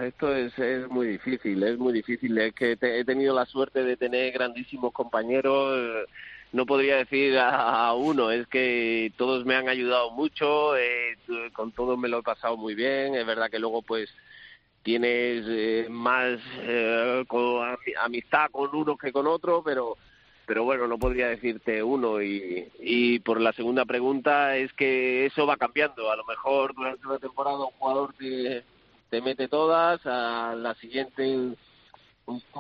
esto 0.01 0.33
es, 0.33 0.57
es 0.57 0.87
muy 0.89 1.07
difícil, 1.07 1.61
es 1.63 1.77
muy 1.77 1.91
difícil. 1.91 2.37
Es 2.37 2.53
que 2.53 2.77
he 2.79 3.03
tenido 3.03 3.35
la 3.35 3.45
suerte 3.45 3.83
de 3.83 3.97
tener 3.97 4.31
grandísimos 4.31 4.93
compañeros 4.93 6.07
no 6.51 6.65
podría 6.65 6.97
decir 6.97 7.37
a, 7.37 7.93
uno, 7.93 8.31
es 8.31 8.47
que 8.47 9.11
todos 9.17 9.45
me 9.45 9.55
han 9.55 9.69
ayudado 9.69 10.11
mucho, 10.11 10.75
eh, 10.75 11.17
con 11.53 11.71
todos 11.71 11.97
me 11.97 12.09
lo 12.09 12.19
he 12.19 12.23
pasado 12.23 12.57
muy 12.57 12.75
bien, 12.75 13.15
es 13.15 13.25
verdad 13.25 13.49
que 13.49 13.59
luego 13.59 13.81
pues 13.81 14.09
tienes 14.81 15.45
eh, 15.47 15.87
más 15.89 16.39
eh, 16.61 17.23
amistad 18.01 18.49
con 18.51 18.73
uno 18.75 18.97
que 18.97 19.11
con 19.11 19.27
otro, 19.27 19.61
pero 19.63 19.97
pero 20.45 20.63
bueno, 20.63 20.87
no 20.87 20.97
podría 20.97 21.27
decirte 21.27 21.83
uno 21.83 22.23
y, 22.23 22.67
y 22.79 23.19
por 23.19 23.39
la 23.39 23.53
segunda 23.53 23.85
pregunta 23.85 24.57
es 24.57 24.73
que 24.73 25.27
eso 25.27 25.45
va 25.45 25.57
cambiando, 25.57 26.09
a 26.09 26.15
lo 26.15 26.25
mejor 26.25 26.73
durante 26.73 27.05
una 27.05 27.19
temporada 27.19 27.59
un 27.59 27.71
jugador 27.77 28.13
te, 28.17 28.63
te 29.11 29.21
mete 29.21 29.47
todas, 29.47 30.03
a 30.07 30.55
la 30.55 30.73
siguiente 30.73 31.53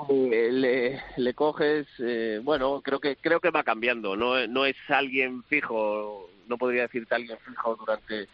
le, 0.09 1.01
le 1.17 1.33
coges, 1.33 1.87
eh, 1.99 2.39
bueno, 2.43 2.81
creo 2.81 2.99
que 2.99 3.15
creo 3.15 3.39
que 3.39 3.51
va 3.51 3.63
cambiando, 3.63 4.15
no, 4.15 4.47
no 4.47 4.65
es 4.65 4.75
alguien 4.87 5.43
fijo, 5.43 6.29
no 6.47 6.57
podría 6.57 6.83
decirte 6.83 7.15
alguien 7.15 7.37
fijo 7.45 7.75
durante 7.75 8.27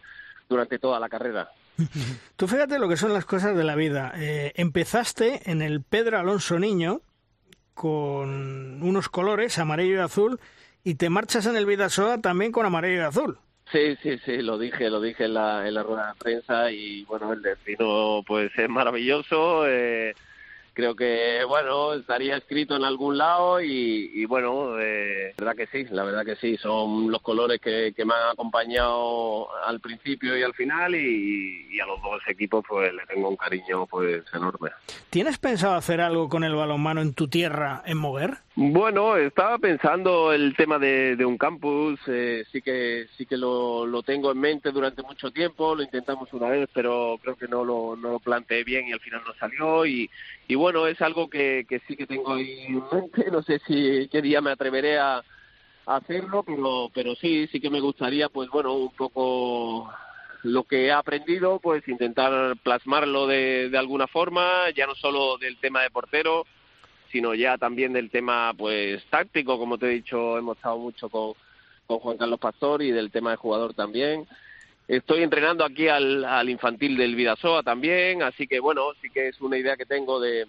durante 0.48 0.78
toda 0.78 1.00
la 1.00 1.08
carrera. 1.08 1.50
Tú 2.36 2.46
fíjate 2.48 2.78
lo 2.78 2.88
que 2.88 2.96
son 2.96 3.12
las 3.12 3.24
cosas 3.24 3.56
de 3.56 3.64
la 3.64 3.74
vida. 3.74 4.12
Eh, 4.16 4.52
empezaste 4.56 5.50
en 5.50 5.60
el 5.60 5.82
Pedro 5.82 6.18
Alonso 6.18 6.58
Niño 6.58 7.00
con 7.74 8.82
unos 8.82 9.08
colores 9.08 9.58
amarillo 9.58 9.96
y 9.96 9.98
azul 9.98 10.40
y 10.82 10.94
te 10.94 11.10
marchas 11.10 11.46
en 11.46 11.56
el 11.56 11.66
Vidasoa 11.66 12.20
también 12.20 12.52
con 12.52 12.64
amarillo 12.64 13.02
y 13.02 13.04
azul. 13.04 13.38
Sí, 13.70 13.96
sí, 14.02 14.16
sí, 14.24 14.36
lo 14.38 14.58
dije, 14.58 14.88
lo 14.88 15.00
dije 15.00 15.24
en 15.24 15.34
la, 15.34 15.66
en 15.66 15.74
la 15.74 15.82
rueda 15.82 16.12
de 16.12 16.18
prensa 16.18 16.70
y 16.70 17.04
bueno, 17.04 17.32
el 17.32 17.42
destino 17.42 18.22
pues 18.26 18.52
es 18.56 18.68
maravilloso. 18.68 19.66
Eh, 19.66 20.14
creo 20.76 20.94
que, 20.94 21.42
bueno, 21.48 21.94
estaría 21.94 22.36
escrito 22.36 22.76
en 22.76 22.84
algún 22.84 23.16
lado 23.16 23.62
y, 23.62 24.26
bueno, 24.26 24.78
eh, 24.78 25.32
la 25.38 25.46
verdad 25.46 25.56
que 25.56 25.66
sí, 25.68 25.86
la 25.90 26.04
verdad 26.04 26.22
que 26.22 26.36
sí, 26.36 26.58
son 26.58 27.10
los 27.10 27.22
colores 27.22 27.62
que, 27.62 27.94
me 27.96 28.14
han 28.14 28.30
acompañado 28.30 29.48
al 29.64 29.80
principio 29.80 30.36
y 30.36 30.42
al 30.42 30.52
final 30.52 30.94
y, 30.94 31.80
a 31.80 31.86
los 31.86 32.00
dos 32.02 32.20
equipos 32.28 32.64
pues 32.66 32.92
le 32.92 33.06
tengo 33.06 33.28
un 33.28 33.36
cariño 33.36 33.86
pues 33.86 34.22
enorme. 34.32 34.70
¿Tienes 35.08 35.38
pensado 35.38 35.74
hacer 35.74 36.00
algo 36.00 36.28
con 36.28 36.44
el 36.44 36.54
balonmano 36.54 37.00
en 37.00 37.14
tu 37.14 37.28
tierra, 37.28 37.82
en 37.86 37.96
Moguer? 37.98 38.38
Bueno, 38.54 39.16
estaba 39.16 39.58
pensando 39.58 40.32
el 40.32 40.54
tema 40.56 40.78
de, 40.78 41.16
un 41.24 41.36
campus, 41.36 42.00
eh, 42.06 42.44
sí 42.50 42.62
que 42.62 43.06
sí 43.16 43.26
que 43.26 43.36
lo, 43.36 43.86
lo, 43.86 44.02
tengo 44.02 44.32
en 44.32 44.38
mente 44.38 44.72
durante 44.72 45.02
mucho 45.02 45.30
tiempo, 45.30 45.74
lo 45.74 45.82
intentamos 45.82 46.32
una 46.32 46.48
vez, 46.48 46.68
pero 46.72 47.18
creo 47.22 47.36
que 47.36 47.48
no 47.48 47.64
lo, 47.64 47.96
no 47.96 48.12
lo 48.12 48.18
planteé 48.18 48.64
bien 48.64 48.88
y 48.88 48.92
al 48.92 49.00
final 49.00 49.22
no 49.26 49.34
salió 49.34 49.84
y, 49.84 50.10
y 50.48 50.54
bueno, 50.54 50.86
es 50.86 51.00
algo 51.02 51.28
que, 51.28 51.66
que 51.68 51.80
sí 51.80 51.96
que 51.96 52.06
tengo 52.06 52.34
ahí 52.34 52.66
en 52.66 52.82
mente, 52.92 53.30
no 53.30 53.42
sé 53.42 53.60
si 53.66 54.08
qué 54.08 54.22
día 54.22 54.40
me 54.40 54.50
atreveré 54.50 54.98
a, 54.98 55.22
hacerlo, 55.86 56.42
pero, 56.42 56.90
pero 56.92 57.14
sí, 57.14 57.46
sí 57.46 57.60
que 57.60 57.70
me 57.70 57.80
gustaría, 57.80 58.28
pues 58.28 58.48
bueno, 58.50 58.74
un 58.74 58.90
poco 58.90 59.88
lo 60.42 60.64
que 60.64 60.86
he 60.86 60.92
aprendido, 60.92 61.60
pues 61.60 61.86
intentar 61.86 62.56
plasmarlo 62.62 63.28
de, 63.28 63.70
de 63.70 63.78
alguna 63.78 64.08
forma, 64.08 64.68
ya 64.74 64.86
no 64.88 64.96
solo 64.96 65.38
del 65.38 65.58
tema 65.58 65.82
de 65.82 65.90
portero, 65.90 66.44
sino 67.12 67.34
ya 67.34 67.56
también 67.56 67.92
del 67.92 68.10
tema 68.10 68.52
pues 68.56 69.04
táctico, 69.10 69.58
como 69.58 69.78
te 69.78 69.86
he 69.86 69.90
dicho, 69.90 70.36
hemos 70.38 70.56
estado 70.56 70.78
mucho 70.78 71.08
con, 71.08 71.34
con 71.86 71.98
Juan 72.00 72.16
Carlos 72.16 72.40
Pastor 72.40 72.82
y 72.82 72.90
del 72.90 73.10
tema 73.10 73.30
de 73.30 73.36
jugador 73.36 73.74
también. 73.74 74.26
Estoy 74.88 75.24
entrenando 75.24 75.64
aquí 75.64 75.88
al, 75.88 76.24
al 76.24 76.48
infantil 76.48 76.96
del 76.96 77.16
Vidasoa 77.16 77.64
también, 77.64 78.22
así 78.22 78.46
que 78.46 78.60
bueno, 78.60 78.82
sí 79.02 79.10
que 79.10 79.28
es 79.28 79.40
una 79.40 79.58
idea 79.58 79.76
que 79.76 79.84
tengo 79.84 80.20
de, 80.20 80.46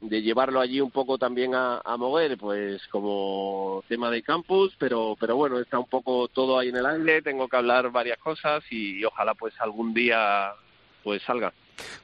llevarlo 0.00 0.60
allí 0.60 0.80
un 0.80 0.90
poco 0.90 1.18
también 1.18 1.54
a, 1.54 1.82
a 1.84 1.96
mover, 1.98 2.38
pues 2.38 2.86
como 2.88 3.84
tema 3.86 4.10
de 4.10 4.22
campus, 4.22 4.74
pero, 4.78 5.16
pero 5.20 5.36
bueno, 5.36 5.58
está 5.58 5.78
un 5.78 5.88
poco 5.88 6.28
todo 6.28 6.58
ahí 6.58 6.70
en 6.70 6.76
el 6.76 6.86
aire, 6.86 7.20
tengo 7.20 7.46
que 7.46 7.56
hablar 7.56 7.90
varias 7.90 8.18
cosas 8.18 8.64
y, 8.70 9.04
ojalá 9.04 9.34
pues 9.34 9.52
algún 9.60 9.92
día 9.92 10.52
pues 11.02 11.22
salga. 11.22 11.52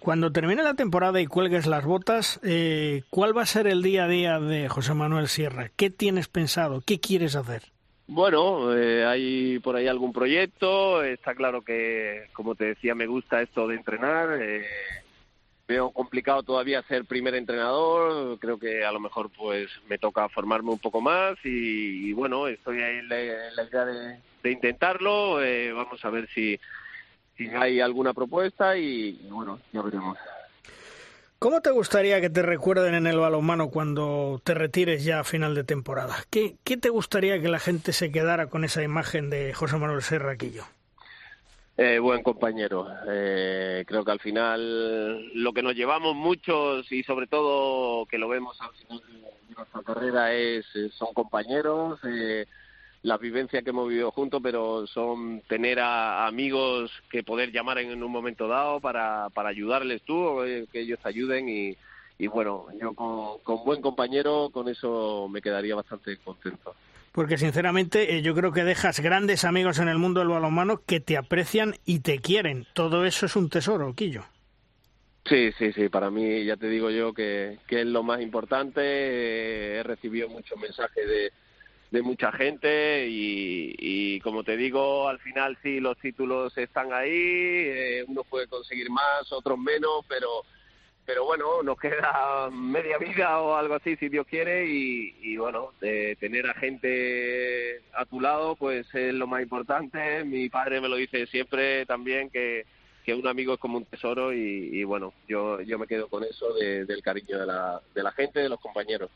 Cuando 0.01 0.33
termine 0.33 0.63
la 0.63 0.75
temporada 0.75 1.21
y 1.21 1.27
cuelgues 1.27 1.67
las 1.67 1.85
botas, 1.87 2.41
eh, 2.43 3.05
¿cuál 3.09 3.35
va 3.35 3.43
a 3.43 3.47
ser 3.47 3.67
el 3.67 3.83
día 3.83 4.05
a 4.05 4.09
día 4.09 4.39
de 4.39 4.69
José 4.69 4.93
Manuel 4.93 5.29
Sierra? 5.29 5.71
¿Qué 5.77 5.89
tienes 5.89 6.29
pensado? 6.29 6.83
¿Qué 6.85 7.01
quieres 7.01 7.37
hacer? 7.37 7.63
Bueno, 8.13 8.77
eh, 8.77 9.07
hay 9.07 9.61
por 9.61 9.77
ahí 9.77 9.87
algún 9.87 10.13
proyecto. 10.13 11.01
Está 11.05 11.33
claro 11.37 11.63
que, 11.63 12.27
como 12.33 12.57
te 12.57 12.65
decía, 12.65 12.93
me 12.97 13.07
gusta 13.07 13.41
esto 13.41 13.69
de 13.69 13.77
entrenar. 13.77 14.37
Eh, 14.43 14.67
veo 15.69 15.93
complicado 15.93 16.43
todavía 16.43 16.83
ser 16.83 17.05
primer 17.05 17.37
entrenador. 17.37 18.37
Creo 18.41 18.59
que 18.59 18.85
a 18.85 18.91
lo 18.91 18.99
mejor 18.99 19.31
pues 19.31 19.71
me 19.89 19.97
toca 19.97 20.29
formarme 20.29 20.71
un 20.71 20.81
poco 20.81 21.01
más 21.01 21.39
y, 21.45 22.13
bueno, 22.13 22.49
estoy 22.49 22.83
ahí 22.83 22.99
en 22.99 23.09
la, 23.09 23.23
idea 23.23 23.85
de, 24.43 24.51
intentarlo. 24.51 25.41
Eh, 25.41 25.73
vamos 25.73 26.05
a 26.05 26.11
ver 26.11 26.29
si, 26.35 26.59
si 27.37 27.47
hay 27.47 27.81
alguna 27.81 28.13
propuesta 28.13 28.77
y 28.77 29.29
bueno, 29.31 29.61
ya 29.73 29.83
veremos. 29.83 30.19
¿Cómo 31.41 31.63
te 31.63 31.71
gustaría 31.71 32.21
que 32.21 32.29
te 32.29 32.43
recuerden 32.43 32.95
en 32.95 33.07
el 33.07 33.19
balonmano 33.19 33.71
cuando 33.71 34.43
te 34.45 34.53
retires 34.53 35.03
ya 35.03 35.21
a 35.21 35.25
final 35.25 35.55
de 35.55 35.65
temporada? 35.65 36.15
¿Qué, 36.29 36.57
qué 36.65 36.77
te 36.77 36.91
gustaría 36.91 37.41
que 37.41 37.49
la 37.49 37.59
gente 37.59 37.95
se 37.95 38.13
quedara 38.13 38.49
con 38.49 38.63
esa 38.63 38.83
imagen 38.83 39.31
de 39.31 39.55
José 39.55 39.79
Manuel 39.79 40.03
Serraquillo? 40.03 40.65
Eh, 41.79 41.99
buen 41.99 42.23
compañero. 42.23 42.87
Eh, 43.09 43.85
creo 43.87 44.05
que 44.05 44.11
al 44.11 44.21
final 44.21 45.33
lo 45.33 45.55
que 45.55 45.63
nos 45.63 45.75
llevamos 45.75 46.15
muchos 46.15 46.93
y 46.93 47.03
sobre 47.05 47.27
todo 47.27 48.05
que 48.05 48.19
lo 48.19 48.29
vemos 48.29 48.61
al 48.61 48.75
final 48.75 49.01
de 49.09 49.55
nuestra 49.57 49.83
carrera 49.83 50.35
es 50.35 50.67
son 50.93 51.15
compañeros. 51.15 52.01
Eh, 52.05 52.45
la 53.03 53.17
vivencia 53.17 53.63
que 53.63 53.71
hemos 53.71 53.89
vivido 53.89 54.11
juntos, 54.11 54.41
pero 54.43 54.87
son 54.87 55.41
tener 55.49 55.81
a, 55.81 56.27
amigos 56.27 56.91
que 57.11 57.23
poder 57.23 57.51
llamar 57.51 57.79
en, 57.79 58.03
un 58.03 58.11
momento 58.11 58.47
dado 58.47 58.81
para, 58.81 59.29
para 59.31 59.49
ayudarles 59.49 60.03
tú 60.03 60.17
o 60.17 60.43
que 60.43 60.81
ellos 60.81 60.99
te 61.03 61.09
ayuden 61.09 61.49
y, 61.49 61.77
y 62.19 62.27
bueno, 62.27 62.67
yo 62.79 62.93
con, 62.93 63.39
con, 63.43 63.65
buen 63.65 63.81
compañero 63.81 64.51
con 64.53 64.69
eso 64.69 65.29
me 65.31 65.41
quedaría 65.41 65.75
bastante 65.75 66.19
contento. 66.19 66.75
Porque 67.13 67.39
sinceramente 67.39 68.17
eh, 68.17 68.23
yo 68.23 68.35
creo 68.35 68.53
que 68.53 68.63
dejas 68.63 69.01
grandes 69.01 69.45
amigos 69.45 69.79
en 69.79 69.89
el 69.89 69.99
mundo 69.99 70.21
del 70.21 70.29
balonmano 70.29 70.83
que 70.85 71.01
te 71.01 71.17
aprecian 71.17 71.75
y 71.85 72.01
te 72.01 72.21
quieren. 72.21 72.67
Todo 72.75 73.05
eso 73.05 73.27
es 73.27 73.35
un 73.35 73.49
tesoro, 73.49 73.95
Quillo. 73.95 74.25
Sí, 75.25 75.51
sí, 75.59 75.73
sí, 75.73 75.89
para 75.89 76.11
mí 76.11 76.45
ya 76.45 76.57
te 76.57 76.69
digo 76.69 76.91
yo 76.91 77.13
que, 77.13 77.59
que 77.67 77.81
es 77.81 77.87
lo 77.87 78.03
más 78.03 78.21
importante. 78.21 78.81
Eh, 78.83 79.79
he 79.79 79.83
recibido 79.83 80.29
muchos 80.29 80.59
mensajes 80.59 81.09
de, 81.09 81.33
de 81.91 82.03
mucha 82.03 82.31
gente 82.33 83.07
y, 83.09 84.21
como 84.21 84.45
te 84.45 84.57
digo, 84.57 85.09
al 85.09 85.19
final 85.19 85.59
sí 85.63 85.81
los 85.81 85.99
títulos 85.99 86.57
están 86.57 86.93
ahí, 86.93 87.11
eh, 87.13 88.05
uno 88.07 88.23
puede 88.25 88.47
conseguir 88.47 88.91
más, 88.91 89.33
otros 89.33 89.59
menos, 89.59 90.05
pero 90.09 90.45
pero 91.07 91.25
bueno, 91.25 91.63
nos 91.65 91.77
queda 91.77 92.49
media 92.53 92.97
vida 92.97 93.41
o 93.41 93.57
algo 93.57 93.75
así 93.75 93.97
si 93.97 94.09
Dios 94.09 94.27
quiere 94.29 94.67
y, 94.67 95.17
y 95.21 95.37
bueno, 95.37 95.73
de 95.81 96.17
tener 96.21 96.49
a 96.49 96.55
gente 96.55 97.81
a 97.95 98.05
tu 98.05 98.21
lado 98.21 98.55
pues 98.55 98.87
es 98.95 99.13
lo 99.15 99.27
más 99.27 99.43
importante. 99.43 100.23
Mi 100.25 100.49
padre 100.49 100.81
me 100.81 100.89
lo 100.89 100.95
dice 100.95 101.27
siempre 101.27 101.85
también 101.87 102.31
que 102.31 102.65
que 103.05 103.15
un 103.15 103.27
amigo 103.27 103.55
es 103.55 103.61
como 103.61 103.79
un 103.79 103.85
tesoro 103.85 104.33
y, 104.33 104.85
bueno, 104.85 105.13
yo, 105.29 105.61
yo 105.63 105.79
me 105.79 105.87
quedo 105.87 106.09
con 106.09 106.25
eso 106.25 106.53
del 106.55 107.03
cariño 107.03 107.39
de 107.39 107.47
la, 107.47 107.81
de 107.95 108.03
la 108.03 108.13
gente, 108.13 108.41
de 108.41 108.49
los 108.49 108.61
compañeros. 108.61 109.11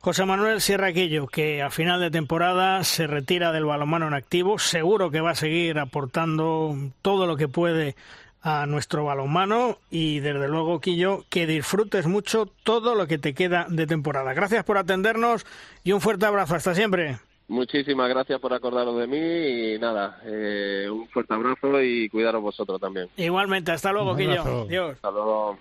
José 0.00 0.24
Manuel 0.24 0.60
Sierra 0.60 0.88
Aquillo, 0.88 1.28
que 1.28 1.62
a 1.62 1.70
final 1.70 2.00
de 2.00 2.10
temporada 2.10 2.82
se 2.82 3.06
retira 3.06 3.52
del 3.52 3.64
balonmano 3.64 4.08
en 4.08 4.14
activo, 4.14 4.58
seguro 4.58 5.10
que 5.10 5.20
va 5.20 5.30
a 5.30 5.36
seguir 5.36 5.78
aportando 5.78 6.76
todo 7.02 7.26
lo 7.26 7.36
que 7.36 7.46
puede 7.46 7.94
a 8.42 8.66
nuestro 8.66 9.04
balonmano 9.04 9.78
y 9.90 10.18
desde 10.18 10.48
luego, 10.48 10.80
Quillo, 10.80 11.24
que 11.30 11.46
disfrutes 11.46 12.06
mucho 12.06 12.46
todo 12.64 12.96
lo 12.96 13.06
que 13.06 13.18
te 13.18 13.34
queda 13.34 13.66
de 13.68 13.86
temporada. 13.86 14.34
Gracias 14.34 14.64
por 14.64 14.76
atendernos 14.76 15.46
y 15.84 15.92
un 15.92 16.00
fuerte 16.00 16.26
abrazo. 16.26 16.56
Hasta 16.56 16.74
siempre. 16.74 17.18
Muchísimas 17.48 18.08
gracias 18.08 18.40
por 18.40 18.52
acordaros 18.54 18.98
de 18.98 19.06
mí 19.06 19.74
y 19.74 19.78
nada, 19.78 20.20
eh, 20.24 20.88
un 20.90 21.08
fuerte 21.08 21.34
abrazo 21.34 21.82
y 21.82 22.08
cuidaros 22.08 22.42
vosotros 22.42 22.80
también. 22.80 23.08
Igualmente, 23.16 23.72
hasta 23.72 23.92
luego, 23.92 24.16
Quillo. 24.16 24.42
Adiós. 24.42 24.94
Hasta 24.94 25.10
luego. 25.10 25.58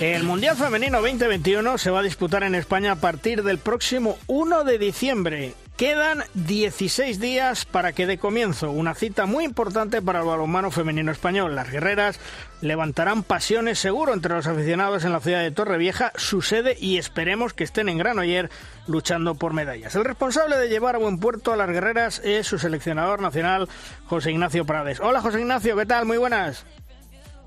El 0.00 0.24
Mundial 0.24 0.56
Femenino 0.56 1.00
2021 1.00 1.78
se 1.78 1.90
va 1.90 2.00
a 2.00 2.02
disputar 2.02 2.42
en 2.42 2.56
España 2.56 2.92
a 2.92 2.96
partir 2.96 3.44
del 3.44 3.58
próximo 3.58 4.18
1 4.26 4.64
de 4.64 4.78
diciembre. 4.78 5.54
Quedan 5.82 6.22
16 6.34 7.18
días 7.18 7.64
para 7.64 7.92
que 7.92 8.06
dé 8.06 8.16
comienzo, 8.16 8.70
una 8.70 8.94
cita 8.94 9.26
muy 9.26 9.44
importante 9.44 10.00
para 10.00 10.20
el 10.20 10.26
balonmano 10.26 10.70
femenino 10.70 11.10
español. 11.10 11.56
Las 11.56 11.72
guerreras 11.72 12.20
levantarán 12.60 13.24
pasiones 13.24 13.80
seguro 13.80 14.14
entre 14.14 14.32
los 14.32 14.46
aficionados 14.46 15.04
en 15.04 15.10
la 15.10 15.18
ciudad 15.18 15.42
de 15.42 15.50
Torrevieja, 15.50 16.12
su 16.14 16.40
sede, 16.40 16.76
y 16.78 16.98
esperemos 16.98 17.52
que 17.52 17.64
estén 17.64 17.88
en 17.88 17.98
Granoller 17.98 18.48
luchando 18.86 19.34
por 19.34 19.54
medallas. 19.54 19.96
El 19.96 20.04
responsable 20.04 20.56
de 20.56 20.68
llevar 20.68 20.94
a 20.94 20.98
buen 20.98 21.18
puerto 21.18 21.52
a 21.52 21.56
las 21.56 21.68
guerreras 21.68 22.20
es 22.22 22.46
su 22.46 22.60
seleccionador 22.60 23.20
nacional, 23.20 23.68
José 24.06 24.30
Ignacio 24.30 24.64
Prades. 24.64 25.00
Hola 25.00 25.20
José 25.20 25.40
Ignacio, 25.40 25.76
¿qué 25.76 25.86
tal? 25.86 26.06
Muy 26.06 26.16
buenas. 26.16 26.64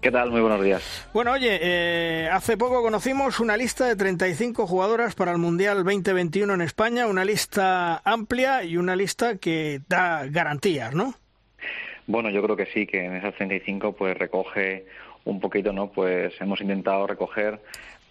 ¿Qué 0.02 0.12
tal? 0.12 0.30
Muy 0.30 0.42
buenos 0.42 0.64
días. 0.64 1.10
Bueno, 1.14 1.32
oye, 1.32 1.60
eh, 1.62 2.30
hace 2.32 2.58
poco 2.58 2.82
conocimos 2.82 3.40
una 3.40 3.58
lista 3.58 3.88
de 3.88 3.96
35 3.96 4.68
jugadoras 4.68 5.16
para 5.16 5.32
el 5.32 5.40
Mundial 5.40 5.84
2021 5.84 6.54
en 6.54 6.62
España, 6.62 7.08
una 7.08 7.26
lista 7.26 8.02
amplia 8.06 8.64
y 8.64 8.78
una 8.78 8.96
lista 8.96 9.38
que 9.38 9.82
da 9.90 10.26
garantías, 10.28 10.94
¿no? 10.94 11.16
Bueno, 12.08 12.30
yo 12.30 12.44
creo 12.44 12.56
que 12.56 12.68
sí, 12.68 12.86
que 12.86 13.04
en 13.04 13.16
esas 13.16 13.34
35 13.36 13.94
pues 13.94 14.16
recoge 14.16 14.86
un 15.24 15.40
poquito, 15.40 15.74
¿no? 15.74 15.92
Pues 15.92 16.40
hemos 16.40 16.62
intentado 16.62 17.08
recoger 17.08 17.60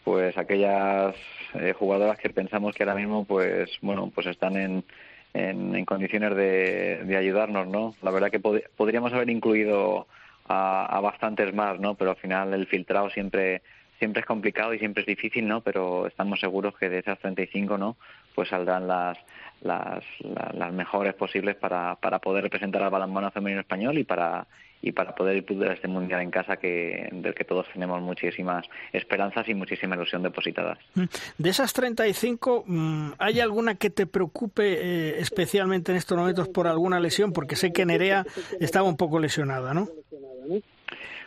pues 0.03 0.37
aquellas 0.37 1.15
eh, 1.55 1.73
jugadoras 1.79 2.19
que 2.19 2.29
pensamos 2.31 2.75
que 2.75 2.83
ahora 2.83 2.97
mismo 2.97 3.25
pues 3.25 3.71
bueno, 3.81 4.11
pues 4.13 4.27
están 4.27 4.57
en, 4.57 4.85
en, 5.33 5.85
condiciones 5.85 6.37
de, 6.37 7.05
de, 7.05 7.17
ayudarnos, 7.17 7.67
¿no? 7.69 7.95
La 8.03 8.11
verdad 8.11 8.31
que 8.31 8.41
podríamos 8.41 9.13
haber 9.13 9.31
incluido 9.31 10.07
a, 10.47 11.01
bastantes 11.01 11.55
más, 11.55 11.79
¿no? 11.81 11.95
Pero 11.95 12.11
al 12.11 12.17
final 12.17 12.53
el 12.55 12.67
filtrado 12.67 13.11
siempre 13.11 13.63
siempre 13.99 14.21
es 14.21 14.27
complicado 14.27 14.75
y 14.75 14.79
siempre 14.79 15.03
es 15.03 15.07
difícil, 15.07 15.47
¿no? 15.47 15.61
Pero 15.61 16.07
estamos 16.07 16.41
seguros 16.41 16.77
que 16.77 16.89
de 16.89 16.99
esas 16.99 17.19
35, 17.21 17.79
¿no? 17.79 17.97
Pues 18.35 18.49
saldrán 18.49 18.89
las 18.89 19.19
las, 19.61 20.05
las 20.53 20.73
mejores 20.73 21.15
posibles 21.15 21.57
para, 21.57 21.95
para 21.97 22.19
poder 22.19 22.45
representar 22.45 22.83
al 22.83 22.91
balonmano 22.91 23.31
femenino 23.31 23.61
español 23.61 23.97
y 23.97 24.05
para 24.05 24.47
y 24.85 24.93
para 24.93 25.15
poder 25.15 25.35
disputar 25.35 25.73
este 25.73 25.89
mundial 25.89 26.21
en 26.21 26.31
casa 26.31 26.59
que 26.59 27.09
del 27.11 27.35
que 27.35 27.45
todos 27.45 27.67
tenemos 27.73 28.03
muchísimas 28.03 28.67
esperanzas 28.93 29.49
y 29.49 29.55
muchísima 29.55 29.97
ilusión 29.97 30.23
depositadas. 30.23 30.79
Mm. 30.95 31.05
De 31.39 31.49
esas 31.49 31.73
35, 31.73 32.65
mm, 32.67 33.13
¿hay 33.19 33.41
alguna 33.41 33.77
que 33.77 33.89
te 33.89 34.07
preocupe 34.07 34.75
eh, 34.75 35.21
especialmente 35.21 35.91
en 35.91 35.97
estos 35.97 36.19
momentos 36.19 36.49
por 36.49 36.67
alguna 36.67 37.01
lesión? 37.01 37.33
Porque 37.33 37.57
sé 37.57 37.73
que 37.73 37.87
Nerea 37.87 38.27
estaba 38.61 38.87
un 38.87 38.99
poco 38.99 39.19
lesionada, 39.19 39.73
¿no? 39.73 39.89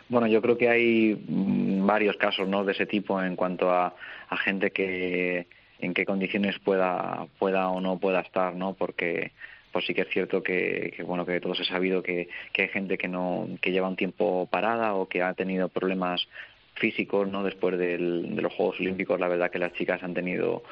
Bueno, 0.08 0.28
yo 0.28 0.40
creo 0.40 0.56
que 0.56 0.68
hay 0.68 1.16
mm, 1.16 1.84
varios 1.84 2.16
casos 2.16 2.48
¿no? 2.48 2.64
de 2.64 2.72
ese 2.72 2.86
tipo 2.86 3.20
en 3.20 3.34
cuanto 3.34 3.72
a, 3.72 3.92
a 4.28 4.36
gente 4.36 4.70
que 4.70 5.48
en 5.80 5.94
qué 5.94 6.04
condiciones 6.06 6.60
pueda 6.60 7.26
pueda 7.40 7.70
o 7.70 7.80
no 7.80 7.98
pueda 7.98 8.20
estar, 8.20 8.54
¿no? 8.54 8.74
Porque 8.74 9.32
pues 9.72 9.86
sí 9.86 9.94
que 9.94 10.02
es 10.02 10.08
cierto 10.08 10.42
que, 10.42 10.94
bueno 11.06 11.26
que 11.26 11.40
todos 11.40 11.60
he 11.60 11.64
sabido 11.64 12.02
que, 12.02 12.28
que, 12.52 12.62
hay 12.62 12.68
gente 12.68 12.98
que 12.98 13.08
no 13.08 13.48
que 13.60 13.72
lleva 13.72 13.88
un 13.88 13.96
tiempo 13.96 14.48
parada 14.50 14.94
o 14.94 15.08
que 15.08 15.22
ha 15.22 15.34
tenido 15.34 15.68
problemas 15.68 16.26
físicos 16.74 17.28
no 17.28 17.42
después 17.42 17.78
de 17.78 17.98
los 17.98 18.52
Juegos 18.54 18.80
Olímpicos 18.80 19.20
la 19.20 19.28
verdad 19.28 19.50
que 19.50 19.58
las 19.58 19.72
chicas 19.74 20.02
han 20.02 20.14
tenido 20.14 20.62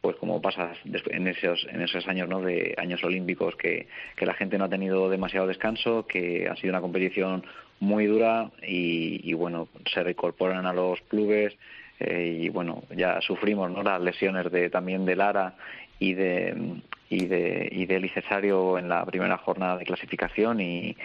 pues 0.00 0.16
como 0.16 0.40
pasa 0.40 0.72
en 0.84 1.26
esos 1.26 1.66
en 1.70 1.82
esos 1.82 2.06
años 2.06 2.28
no 2.28 2.40
de 2.40 2.74
años 2.78 3.02
olímpicos 3.02 3.56
que, 3.56 3.88
que 4.16 4.26
la 4.26 4.34
gente 4.34 4.56
no 4.56 4.64
ha 4.64 4.68
tenido 4.68 5.10
demasiado 5.10 5.46
descanso 5.46 6.06
que 6.06 6.48
ha 6.48 6.54
sido 6.56 6.70
una 6.70 6.80
competición 6.80 7.42
muy 7.80 8.06
dura 8.06 8.50
y, 8.66 9.32
bueno, 9.34 9.68
se 9.92 10.02
reincorporan 10.02 10.66
a 10.66 10.72
los 10.72 11.00
clubes 11.02 11.56
eh, 12.00 12.40
y 12.42 12.48
bueno, 12.48 12.82
ya 12.96 13.20
sufrimos 13.20 13.70
¿no? 13.70 13.82
las 13.82 14.00
lesiones 14.00 14.50
de 14.50 14.70
también 14.70 15.04
de 15.04 15.16
Lara 15.16 15.54
y 15.98 16.14
de 16.14 16.80
y 17.10 17.26
de 17.26 17.68
y 17.70 17.86
de 17.86 18.00
Licesario 18.00 18.78
en 18.78 18.88
la 18.88 19.04
primera 19.04 19.38
jornada 19.38 19.76
de 19.76 19.84
clasificación 19.84 20.60
y, 20.60 20.96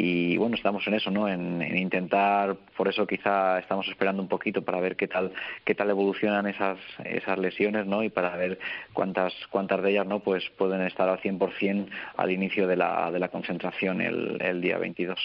y 0.00 0.36
bueno 0.36 0.54
estamos 0.54 0.86
en 0.86 0.94
eso 0.94 1.10
no 1.10 1.28
en, 1.28 1.60
intentar 1.76 2.56
por 2.76 2.86
eso 2.86 3.04
quizá 3.04 3.58
estamos 3.58 3.88
esperando 3.88 4.22
un 4.22 4.28
poquito 4.28 4.62
para 4.62 4.80
ver 4.80 4.94
qué 4.94 5.08
tal 5.08 5.32
qué 5.64 5.74
tal 5.74 5.90
evolucionan 5.90 6.46
esas 6.46 6.78
esas 7.04 7.36
lesiones 7.36 7.84
no 7.84 8.04
y 8.04 8.08
para 8.08 8.36
ver 8.36 8.60
cuántas 8.92 9.34
cuántas 9.50 9.82
de 9.82 9.90
ellas 9.90 10.06
no 10.06 10.20
pues 10.20 10.44
pueden 10.56 10.82
estar 10.82 11.08
al 11.08 11.18
100% 11.18 11.88
al 12.16 12.30
inicio 12.30 12.68
de 12.68 12.76
la 12.76 13.10
de 13.10 13.18
la 13.18 13.28
concentración 13.28 14.00
el, 14.00 14.40
el 14.40 14.60
día 14.60 14.78
22 14.78 15.18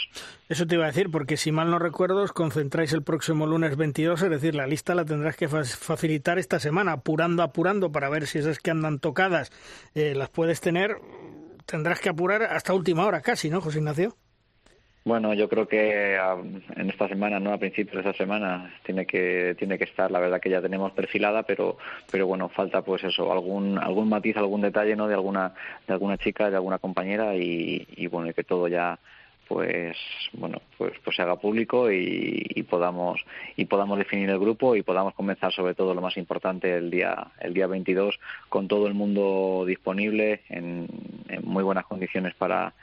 eso 0.49 0.65
te 0.65 0.74
iba 0.74 0.86
a 0.86 0.88
decir 0.88 1.11
porque 1.11 1.38
si 1.38 1.51
mal 1.51 1.69
no 1.69 1.78
recuerdo 1.78 2.24
os 2.24 2.34
concentráis 2.34 2.93
el 2.93 3.03
próximo 3.03 3.45
lunes 3.45 3.78
22 3.78 4.24
es 4.24 4.30
decir 4.32 4.55
la 4.55 4.65
lista 4.65 4.95
la 4.95 5.05
tendrás 5.05 5.38
que 5.38 5.47
facilitar 5.47 6.39
esta 6.39 6.59
semana 6.59 6.93
apurando 6.93 7.43
apurando 7.43 7.91
para 7.91 8.09
ver 8.09 8.26
si 8.26 8.39
esas 8.39 8.57
que 8.57 8.71
andan 8.71 8.97
tocadas 8.97 9.51
eh, 9.93 10.15
las 10.15 10.30
puedes 10.30 10.61
tener 10.61 10.97
tendrás 11.67 11.99
que 11.99 12.09
apurar 12.09 12.41
hasta 12.41 12.74
última 12.74 13.05
hora 13.05 13.21
casi 13.21 13.51
no 13.51 13.61
José 13.61 13.78
Ignacio 13.78 14.15
bueno, 15.06 15.34
yo 15.34 15.49
creo 15.49 15.68
que 15.68 16.16
en 16.16 16.89
esta 16.89 17.08
semana, 17.10 17.39
no 17.39 17.51
a 17.51 17.58
principios 17.58 17.95
de 17.95 18.10
esta 18.10 18.24
semana, 18.24 18.74
tiene 18.86 19.06
que 19.06 19.56
tiene 19.60 19.78
que 19.78 19.84
estar. 19.84 20.10
La 20.10 20.20
verdad 20.20 20.39
que 20.39 20.49
ya 20.49 20.62
tenemos 20.62 20.93
perfilada, 20.93 21.43
pero 21.43 21.78
pero 22.12 22.26
bueno, 22.28 22.49
falta 22.49 22.82
pues 22.82 23.04
eso, 23.04 23.32
algún 23.32 23.78
algún 23.78 24.08
matiz, 24.10 24.38
algún 24.38 24.62
detalle, 24.62 24.95
no, 24.95 25.08
de 25.08 25.16
alguna 25.16 25.54
de 25.88 25.93
alguna 25.93 26.18
chica, 26.18 26.49
de 26.49 26.56
alguna 26.56 26.80
compañera 26.80 27.36
y, 27.36 27.86
y 27.97 28.08
bueno, 28.08 28.30
y 28.30 28.34
que 28.34 28.43
todo 28.43 28.68
ya 28.68 28.97
pues 29.47 29.97
bueno 30.34 30.62
pues 30.78 30.93
pues 31.04 31.16
se 31.16 31.22
haga 31.22 31.36
público 31.36 31.91
y, 31.91 32.66
podamos 32.70 33.20
y 33.56 33.66
podamos 33.66 33.97
definir 33.97 34.30
el 34.30 34.39
grupo 34.39 34.76
y 34.76 34.84
podamos 34.84 35.14
comenzar 35.14 35.51
sobre 35.51 35.76
todo 35.76 35.93
lo 35.93 36.01
más 36.01 36.18
importante 36.18 36.76
el 36.76 36.89
día 36.89 37.28
el 37.39 37.54
día 37.54 37.68
22 37.68 38.20
con 38.49 38.68
todo 38.68 38.88
el 38.88 38.93
mundo 38.93 39.66
disponible 39.68 40.41
en 40.49 40.88
muy 41.43 41.64
buenas 41.64 41.86
condiciones 41.86 42.34
para 42.36 42.74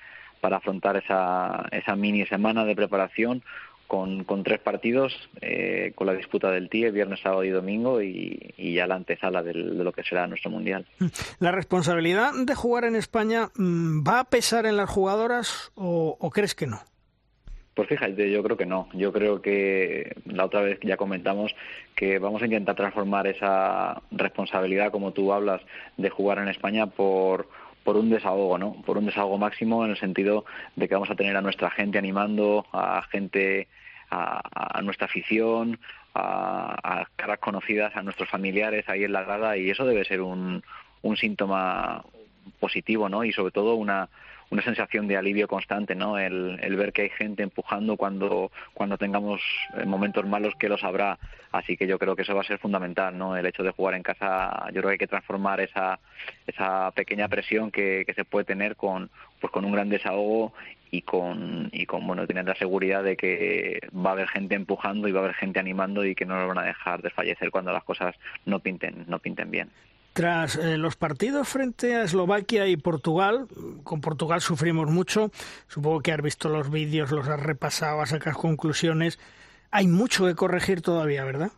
para 0.41 0.57
afrontar 0.57 0.97
esa, 0.97 1.67
esa 1.71 1.97
mini 1.97 2.27
semana 2.27 2.65
de 2.65 2.77
preparación 2.77 3.43
con, 3.91 4.23
con 4.23 4.45
tres 4.45 4.61
partidos, 4.61 5.13
eh, 5.41 5.93
con 5.97 6.07
la 6.07 6.15
disputa 6.15 6.51
del 6.51 6.69
TIE, 6.69 6.93
viernes, 6.93 7.21
sábado 7.21 7.43
y 7.43 7.51
domingo, 7.51 8.01
y, 8.01 8.55
ya 8.57 8.87
la 8.87 8.95
antesala 8.95 9.43
de 9.43 9.53
lo 9.53 9.93
que 9.93 10.05
será 10.05 10.29
nuestro 10.29 10.51
Mundial. 10.51 10.87
¿La 11.41 11.51
responsabilidad 11.51 12.33
de 12.33 12.55
jugar 12.55 12.85
en 12.85 12.95
España 12.95 13.51
mm, 13.57 14.05
va 14.07 14.21
a 14.21 14.25
pesar 14.25 14.65
en 14.67 14.77
las 14.77 14.89
jugadoras 14.89 15.73
o, 15.75 16.17
o 16.21 16.31
crees 16.31 16.55
que 16.55 16.69
no? 16.69 16.81
Pues 17.75 17.89
fíjate, 17.89 18.31
yo 18.31 18.43
creo 18.43 18.57
que 18.57 18.67
no. 18.67 18.89
Yo 18.93 19.13
creo 19.13 19.41
que 19.41 20.15
la 20.27 20.45
otra 20.45 20.61
vez 20.61 20.79
ya 20.83 20.97
comentamos 20.97 21.55
que 21.97 22.19
vamos 22.19 22.43
a 22.43 22.45
intentar 22.45 22.77
transformar 22.77 23.27
esa 23.27 24.03
responsabilidad, 24.11 24.93
como 24.93 25.13
tú 25.13 25.33
hablas, 25.33 25.63
de 25.97 26.11
jugar 26.11 26.39
en 26.39 26.49
España 26.49 26.87
por 26.87 27.49
por 27.85 27.97
un 27.97 28.11
desahogo, 28.11 28.59
¿no? 28.59 28.73
Por 28.85 28.99
un 28.99 29.07
desahogo 29.07 29.39
máximo 29.39 29.85
en 29.85 29.93
el 29.93 29.97
sentido 29.97 30.45
de 30.77 30.89
que 30.89 30.95
vamos 30.95 31.11
a 31.11 31.15
tener 31.15 31.37
a 31.37 31.43
nuestra 31.43 31.71
gente 31.71 31.99
animando, 31.99 32.67
a 32.73 33.03
gente, 33.11 33.69
a, 34.11 34.81
nuestra 34.83 35.07
afición, 35.07 35.79
a, 36.15 37.07
caras 37.17 37.39
conocidas, 37.39 37.95
a 37.97 38.03
nuestros 38.03 38.29
familiares 38.29 38.89
ahí 38.89 39.05
en 39.05 39.13
la 39.13 39.23
grada 39.23 39.57
y 39.57 39.71
eso 39.71 39.85
debe 39.85 40.05
ser 40.05 40.21
un, 40.21 40.63
un 41.03 41.17
síntoma 41.17 42.05
positivo, 42.59 43.09
¿no? 43.09 43.25
Y 43.25 43.33
sobre 43.33 43.53
todo 43.53 43.75
una 43.75 44.09
una 44.51 44.63
sensación 44.63 45.07
de 45.07 45.17
alivio 45.17 45.47
constante, 45.49 45.95
¿no? 45.95 46.19
El, 46.19 46.59
ver 46.77 46.93
que 46.93 47.03
hay 47.03 47.11
gente 47.11 47.43
empujando 47.43 47.97
cuando, 47.97 48.51
cuando 48.75 48.99
tengamos 48.99 49.41
eh, 49.77 49.85
momentos 49.85 50.27
malos 50.27 50.55
que 50.57 50.69
los 50.69 50.83
habrá. 50.83 51.19
Así 51.53 51.77
que 51.77 51.87
yo 51.87 51.99
creo 51.99 52.17
que 52.17 52.23
eso 52.23 52.35
va 52.35 52.41
a 52.43 52.45
ser 52.45 52.59
fundamental, 52.59 53.17
¿no? 53.17 53.37
El 53.37 53.47
hecho 53.47 53.63
de 53.63 53.71
jugar 53.71 53.95
en 53.95 54.03
casa, 54.03 54.67
yo 54.67 54.81
creo 54.81 54.85
que 54.85 54.93
hay 54.93 54.99
que 54.99 55.07
transformar 55.07 55.61
esa, 55.61 55.99
esa 56.47 56.91
pequeña 56.93 57.29
presión 57.29 57.71
que, 57.71 58.05
que 58.07 58.15
se 58.15 58.25
puede 58.25 58.45
tener 58.45 58.77
con, 58.77 59.11
pues 59.41 59.53
con 59.53 59.65
un 59.65 59.73
gran 59.73 59.89
desahogo 59.89 60.53
y 60.91 61.03
con, 61.03 61.69
y 61.73 61.87
con 61.87 62.07
bueno, 62.07 62.27
tener 62.27 62.45
la 62.45 62.55
seguridad 62.57 63.05
de 63.05 63.17
que 63.17 63.81
va 63.95 64.11
a 64.11 64.13
haber 64.15 64.29
gente 64.29 64.55
empujando 64.55 65.07
y 65.07 65.13
va 65.13 65.21
a 65.21 65.25
haber 65.25 65.37
gente 65.37 65.61
animando 65.61 66.05
y 66.05 66.15
que 66.15 66.27
no 66.27 66.37
nos 66.37 66.49
van 66.49 66.59
a 66.59 66.67
dejar 66.67 67.03
desfallecer 67.03 67.51
cuando 67.51 67.73
las 67.73 67.85
cosas 67.85 68.17
no 68.47 68.59
pinten, 68.59 69.05
no 69.07 69.19
pinten 69.21 69.51
bien. 69.51 69.71
Tras 70.13 70.57
eh, 70.57 70.77
los 70.77 70.97
partidos 70.97 71.49
frente 71.49 71.95
a 71.95 72.03
Eslovaquia 72.03 72.67
y 72.67 72.77
Portugal, 72.77 73.47
con 73.85 74.01
Portugal 74.01 74.41
sufrimos 74.41 74.91
mucho, 74.91 75.31
supongo 75.69 76.01
que 76.01 76.13
has 76.13 76.21
visto 76.21 76.49
los 76.49 76.71
vídeos, 76.71 77.13
los 77.13 77.29
has 77.29 77.41
repasado, 77.41 78.01
has 78.01 78.11
sacado 78.11 78.37
conclusiones, 78.39 79.19
hay 79.71 79.87
mucho 79.87 80.27
que 80.27 80.35
corregir 80.35 80.83
todavía, 80.83 81.25
¿verdad? 81.25 81.53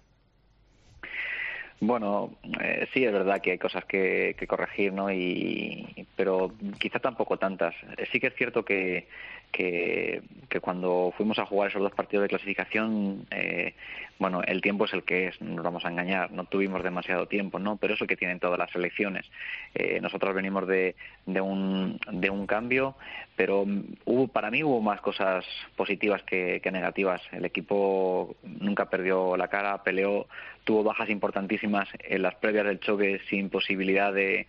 Bueno, 1.84 2.30
eh, 2.60 2.86
sí 2.94 3.04
es 3.04 3.12
verdad 3.12 3.40
que 3.40 3.50
hay 3.50 3.58
cosas 3.58 3.84
que, 3.86 4.36
corregir, 4.46 4.92
¿no? 4.92 5.10
Y, 5.10 6.06
pero 6.14 6.52
quizá 6.78 7.00
tampoco 7.00 7.38
tantas. 7.38 7.74
Eh, 7.96 8.06
sí 8.12 8.20
que 8.20 8.28
es 8.28 8.36
cierto 8.36 8.64
que, 8.64 9.08
que, 9.50 10.22
cuando 10.60 11.12
fuimos 11.16 11.40
a 11.40 11.46
jugar 11.46 11.70
esos 11.70 11.82
dos 11.82 11.92
partidos 11.92 12.22
de 12.22 12.28
clasificación, 12.28 13.26
eh, 13.32 13.74
bueno, 14.20 14.42
el 14.46 14.60
tiempo 14.60 14.84
es 14.84 14.92
el 14.92 15.02
que 15.02 15.26
es, 15.26 15.40
no 15.42 15.56
nos 15.56 15.64
vamos 15.64 15.84
a 15.84 15.88
engañar, 15.88 16.30
no 16.30 16.44
tuvimos 16.44 16.84
demasiado 16.84 17.26
tiempo, 17.26 17.58
¿no? 17.58 17.76
Pero 17.76 17.94
eso 17.94 18.06
que 18.06 18.16
tienen 18.16 18.38
todas 18.38 18.60
las 18.60 18.70
selecciones. 18.70 19.28
Eh, 19.74 20.00
nosotros 20.00 20.36
venimos 20.36 20.68
de, 20.68 20.94
de, 21.26 21.40
un, 21.40 21.98
de 22.12 22.30
un 22.30 22.46
cambio, 22.46 22.94
pero 23.34 23.66
hubo, 24.04 24.28
para 24.28 24.52
mí 24.52 24.62
hubo 24.62 24.80
más 24.80 25.00
cosas 25.00 25.44
positivas 25.74 26.22
que, 26.22 26.60
que 26.62 26.70
negativas. 26.70 27.20
El 27.32 27.44
equipo 27.44 28.36
nunca 28.44 28.88
perdió 28.88 29.36
la 29.36 29.48
cara, 29.48 29.82
peleó, 29.82 30.28
tuvo 30.64 30.84
bajas 30.84 31.10
importantísimas 31.10 31.88
en 31.98 32.22
las 32.22 32.34
previas 32.36 32.66
del 32.66 32.80
choque 32.80 33.20
sin 33.28 33.50
posibilidad 33.50 34.12
de, 34.12 34.46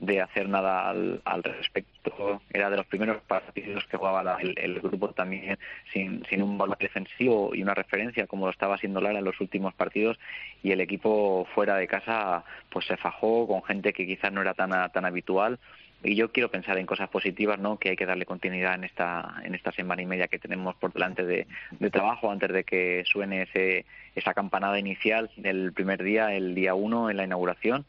de 0.00 0.20
hacer 0.22 0.48
nada 0.48 0.88
al, 0.88 1.20
al, 1.24 1.42
respecto. 1.42 2.40
Era 2.50 2.70
de 2.70 2.78
los 2.78 2.86
primeros 2.86 3.22
partidos 3.22 3.84
que 3.84 3.98
jugaba 3.98 4.38
el, 4.40 4.80
grupo 4.80 5.10
también 5.10 5.58
sin, 5.92 6.24
sin 6.24 6.42
un 6.42 6.56
valor 6.56 6.78
defensivo 6.78 7.54
y 7.54 7.62
una 7.62 7.74
referencia 7.74 8.26
como 8.26 8.46
lo 8.46 8.50
estaba 8.50 8.76
haciendo 8.76 9.00
Lara 9.00 9.18
en 9.18 9.24
los 9.26 9.40
últimos 9.40 9.74
partidos 9.74 10.18
y 10.62 10.72
el 10.72 10.80
equipo 10.80 11.46
fuera 11.54 11.76
de 11.76 11.86
casa 11.86 12.44
pues 12.70 12.86
se 12.86 12.96
fajó 12.96 13.46
con 13.46 13.62
gente 13.62 13.92
que 13.92 14.06
quizás 14.06 14.32
no 14.32 14.40
era 14.40 14.54
tan, 14.54 14.70
tan 14.90 15.04
habitual 15.04 15.58
y 16.02 16.14
yo 16.14 16.32
quiero 16.32 16.50
pensar 16.50 16.78
en 16.78 16.86
cosas 16.86 17.08
positivas, 17.08 17.58
¿no? 17.58 17.78
Que 17.78 17.90
hay 17.90 17.96
que 17.96 18.06
darle 18.06 18.24
continuidad 18.24 18.74
en 18.74 18.84
esta 18.84 19.34
en 19.44 19.54
esta 19.54 19.72
semana 19.72 20.02
y 20.02 20.06
media 20.06 20.28
que 20.28 20.38
tenemos 20.38 20.74
por 20.76 20.92
delante 20.92 21.24
de, 21.24 21.46
trabajo 21.90 22.30
antes 22.30 22.50
de 22.52 22.64
que 22.64 23.02
suene 23.06 23.42
ese, 23.42 23.84
esa 24.14 24.32
campanada 24.34 24.78
inicial 24.78 25.30
del 25.36 25.72
primer 25.72 26.02
día, 26.02 26.34
el 26.34 26.54
día 26.54 26.74
uno 26.74 27.10
en 27.10 27.16
la 27.16 27.24
inauguración 27.24 27.84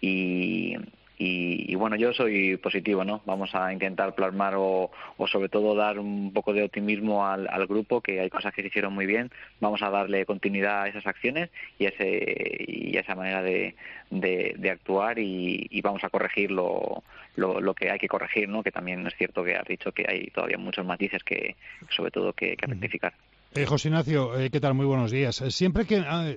y, 0.00 0.76
y, 1.18 1.74
bueno, 1.76 1.96
yo 1.96 2.12
soy 2.12 2.58
positivo, 2.58 3.02
¿no? 3.02 3.22
Vamos 3.24 3.54
a 3.54 3.72
intentar 3.72 4.14
plasmar 4.14 4.54
o, 4.56 4.90
o 5.16 5.26
sobre 5.26 5.48
todo 5.48 5.74
dar 5.74 5.98
un 5.98 6.30
poco 6.32 6.52
de 6.52 6.62
optimismo 6.62 7.26
al, 7.26 7.48
al, 7.48 7.66
grupo, 7.66 8.02
que 8.02 8.20
hay 8.20 8.28
cosas 8.28 8.52
que 8.52 8.60
se 8.60 8.68
hicieron 8.68 8.92
muy 8.92 9.06
bien. 9.06 9.30
Vamos 9.60 9.80
a 9.80 9.88
darle 9.88 10.26
continuidad 10.26 10.82
a 10.82 10.88
esas 10.88 11.06
acciones 11.06 11.48
y, 11.78 11.86
ese, 11.86 12.66
y 12.68 12.96
a 12.98 13.00
esa 13.00 13.14
manera 13.14 13.42
de, 13.42 13.74
de, 14.10 14.70
actuar 14.70 15.18
y, 15.18 15.66
y, 15.70 15.80
vamos 15.80 16.04
a 16.04 16.10
corregir 16.10 16.50
lo, 16.50 17.02
lo, 17.36 17.60
lo, 17.60 17.74
que 17.74 17.90
hay 17.90 17.98
que 17.98 18.08
corregir, 18.08 18.48
¿no? 18.48 18.62
Que 18.62 18.72
también 18.72 19.06
es 19.06 19.14
cierto 19.16 19.42
que 19.42 19.56
has 19.56 19.66
dicho 19.66 19.92
que 19.92 20.04
hay 20.06 20.26
todavía 20.26 20.58
muchos 20.58 20.84
matices 20.84 21.24
que, 21.24 21.56
sobre 21.88 22.10
todo, 22.10 22.34
que, 22.34 22.56
que 22.56 22.66
rectificar. 22.66 23.14
Eh, 23.54 23.64
José 23.64 23.88
Ignacio, 23.88 24.38
eh, 24.38 24.50
¿qué 24.50 24.60
tal? 24.60 24.74
Muy 24.74 24.84
buenos 24.84 25.10
días. 25.10 25.40
Eh, 25.40 25.50
siempre 25.50 25.86
que 25.86 25.96
ah, 25.96 26.30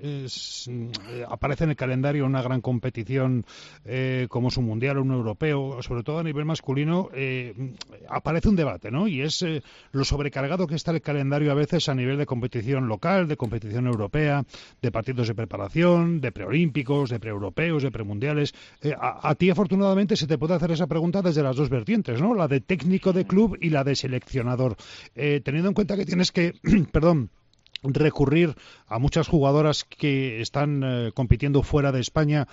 aparece 1.27 1.65
en 1.65 1.71
el 1.71 1.75
calendario 1.75 2.25
una 2.25 2.41
gran 2.41 2.61
competición 2.61 3.45
como 4.29 4.49
es 4.49 4.57
un 4.57 4.65
mundial 4.65 4.97
o 4.97 5.01
un 5.01 5.11
europeo, 5.11 5.81
sobre 5.81 6.03
todo 6.03 6.19
a 6.19 6.23
nivel 6.23 6.45
masculino, 6.45 7.09
aparece 8.07 8.49
un 8.49 8.55
debate, 8.55 8.91
¿no? 8.91 9.07
Y 9.07 9.21
es 9.21 9.43
lo 9.91 10.03
sobrecargado 10.03 10.67
que 10.67 10.75
está 10.75 10.91
el 10.91 11.01
calendario 11.01 11.51
a 11.51 11.55
veces 11.55 11.89
a 11.89 11.95
nivel 11.95 12.17
de 12.17 12.25
competición 12.25 12.87
local, 12.87 13.27
de 13.27 13.35
competición 13.35 13.87
europea, 13.87 14.45
de 14.81 14.91
partidos 14.91 15.27
de 15.27 15.35
preparación, 15.35 16.21
de 16.21 16.31
preolímpicos, 16.31 17.09
de 17.09 17.19
preeuropeos, 17.19 17.83
de 17.83 17.91
premundiales. 17.91 18.53
A, 18.99 19.29
a, 19.29 19.35
ti, 19.35 19.49
afortunadamente, 19.49 20.15
se 20.15 20.27
te 20.27 20.37
puede 20.37 20.53
hacer 20.53 20.71
esa 20.71 20.87
pregunta 20.87 21.21
desde 21.21 21.41
las 21.41 21.55
dos 21.55 21.69
vertientes, 21.69 22.21
¿no? 22.21 22.35
La 22.35 22.47
de 22.47 22.61
técnico 22.61 23.11
de 23.11 23.25
club 23.25 23.57
y 23.59 23.69
la 23.69 23.83
de 23.83 23.95
seleccionador. 23.95 24.75
teniendo 25.13 25.69
en 25.69 25.73
cuenta 25.73 25.97
que 25.97 26.05
tienes 26.05 26.31
que, 26.31 26.53
perdón, 26.99 27.29
recurrir 27.81 28.55
a 28.87 28.99
muchas 28.99 29.29
jugadoras 29.29 29.85
que 29.85 30.41
están 30.41 30.83
eh, 30.83 31.11
compitiendo 31.13 31.63
fuera 31.63 31.93
de 31.93 32.01
España. 32.01 32.45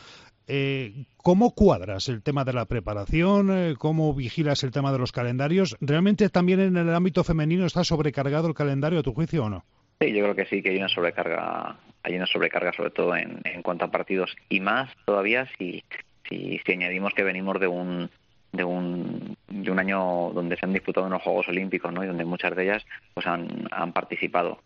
Eh, 0.47 1.07
¿Cómo 1.17 1.53
cuadras 1.53 2.09
el 2.09 2.23
tema 2.23 2.45
de 2.45 2.53
la 2.53 2.67
preparación? 2.67 3.51
Eh, 3.51 3.75
¿Cómo 3.77 4.15
vigilas 4.15 4.63
el 4.63 4.71
tema 4.71 4.93
de 4.93 4.99
los 4.99 5.11
calendarios? 5.11 5.77
¿Realmente 5.81 6.29
también 6.29 6.61
en 6.61 6.77
el 6.77 6.95
ámbito 6.95 7.25
femenino 7.25 7.67
está 7.67 7.83
sobrecargado 7.83 8.47
el 8.47 8.55
calendario 8.55 9.01
a 9.01 9.03
tu 9.03 9.15
juicio 9.15 9.47
o 9.47 9.51
no? 9.51 9.65
Sí, 10.01 10.13
yo 10.13 10.23
creo 10.23 10.37
que 10.37 10.47
sí, 10.47 10.63
que 10.63 10.71
hay 10.71 10.77
una 10.77 10.89
sobrecarga, 10.89 11.77
hay 12.05 12.15
una 12.15 12.27
sobrecarga 12.27 12.73
sobre 12.73 12.91
todo 12.91 13.17
en, 13.17 13.43
cuanto 13.65 13.87
a 13.87 13.91
partidos 13.91 14.37
y 14.49 14.61
más 14.61 14.93
todavía 15.07 15.49
si, 15.59 15.83
si, 16.29 16.61
si 16.65 16.73
añadimos 16.73 17.15
que 17.15 17.25
venimos 17.25 17.59
de 17.59 17.67
un 17.67 18.11
de 18.57 18.65
un, 18.65 19.37
de 19.49 19.71
un 19.71 19.79
año 19.79 20.31
donde 20.35 20.57
se 20.57 20.67
han 20.67 20.73
disputado 20.73 21.07
unos 21.07 21.23
Juegos 21.23 21.49
Olímpicos, 21.49 21.93
¿no? 21.93 22.03
Y 22.03 22.07
donde 22.07 22.25
muchas 22.25 22.55
de 22.57 22.65
ellas 22.65 22.87
pues 23.15 23.27
han, 23.27 23.69
han 23.71 23.93
participado. 23.93 24.59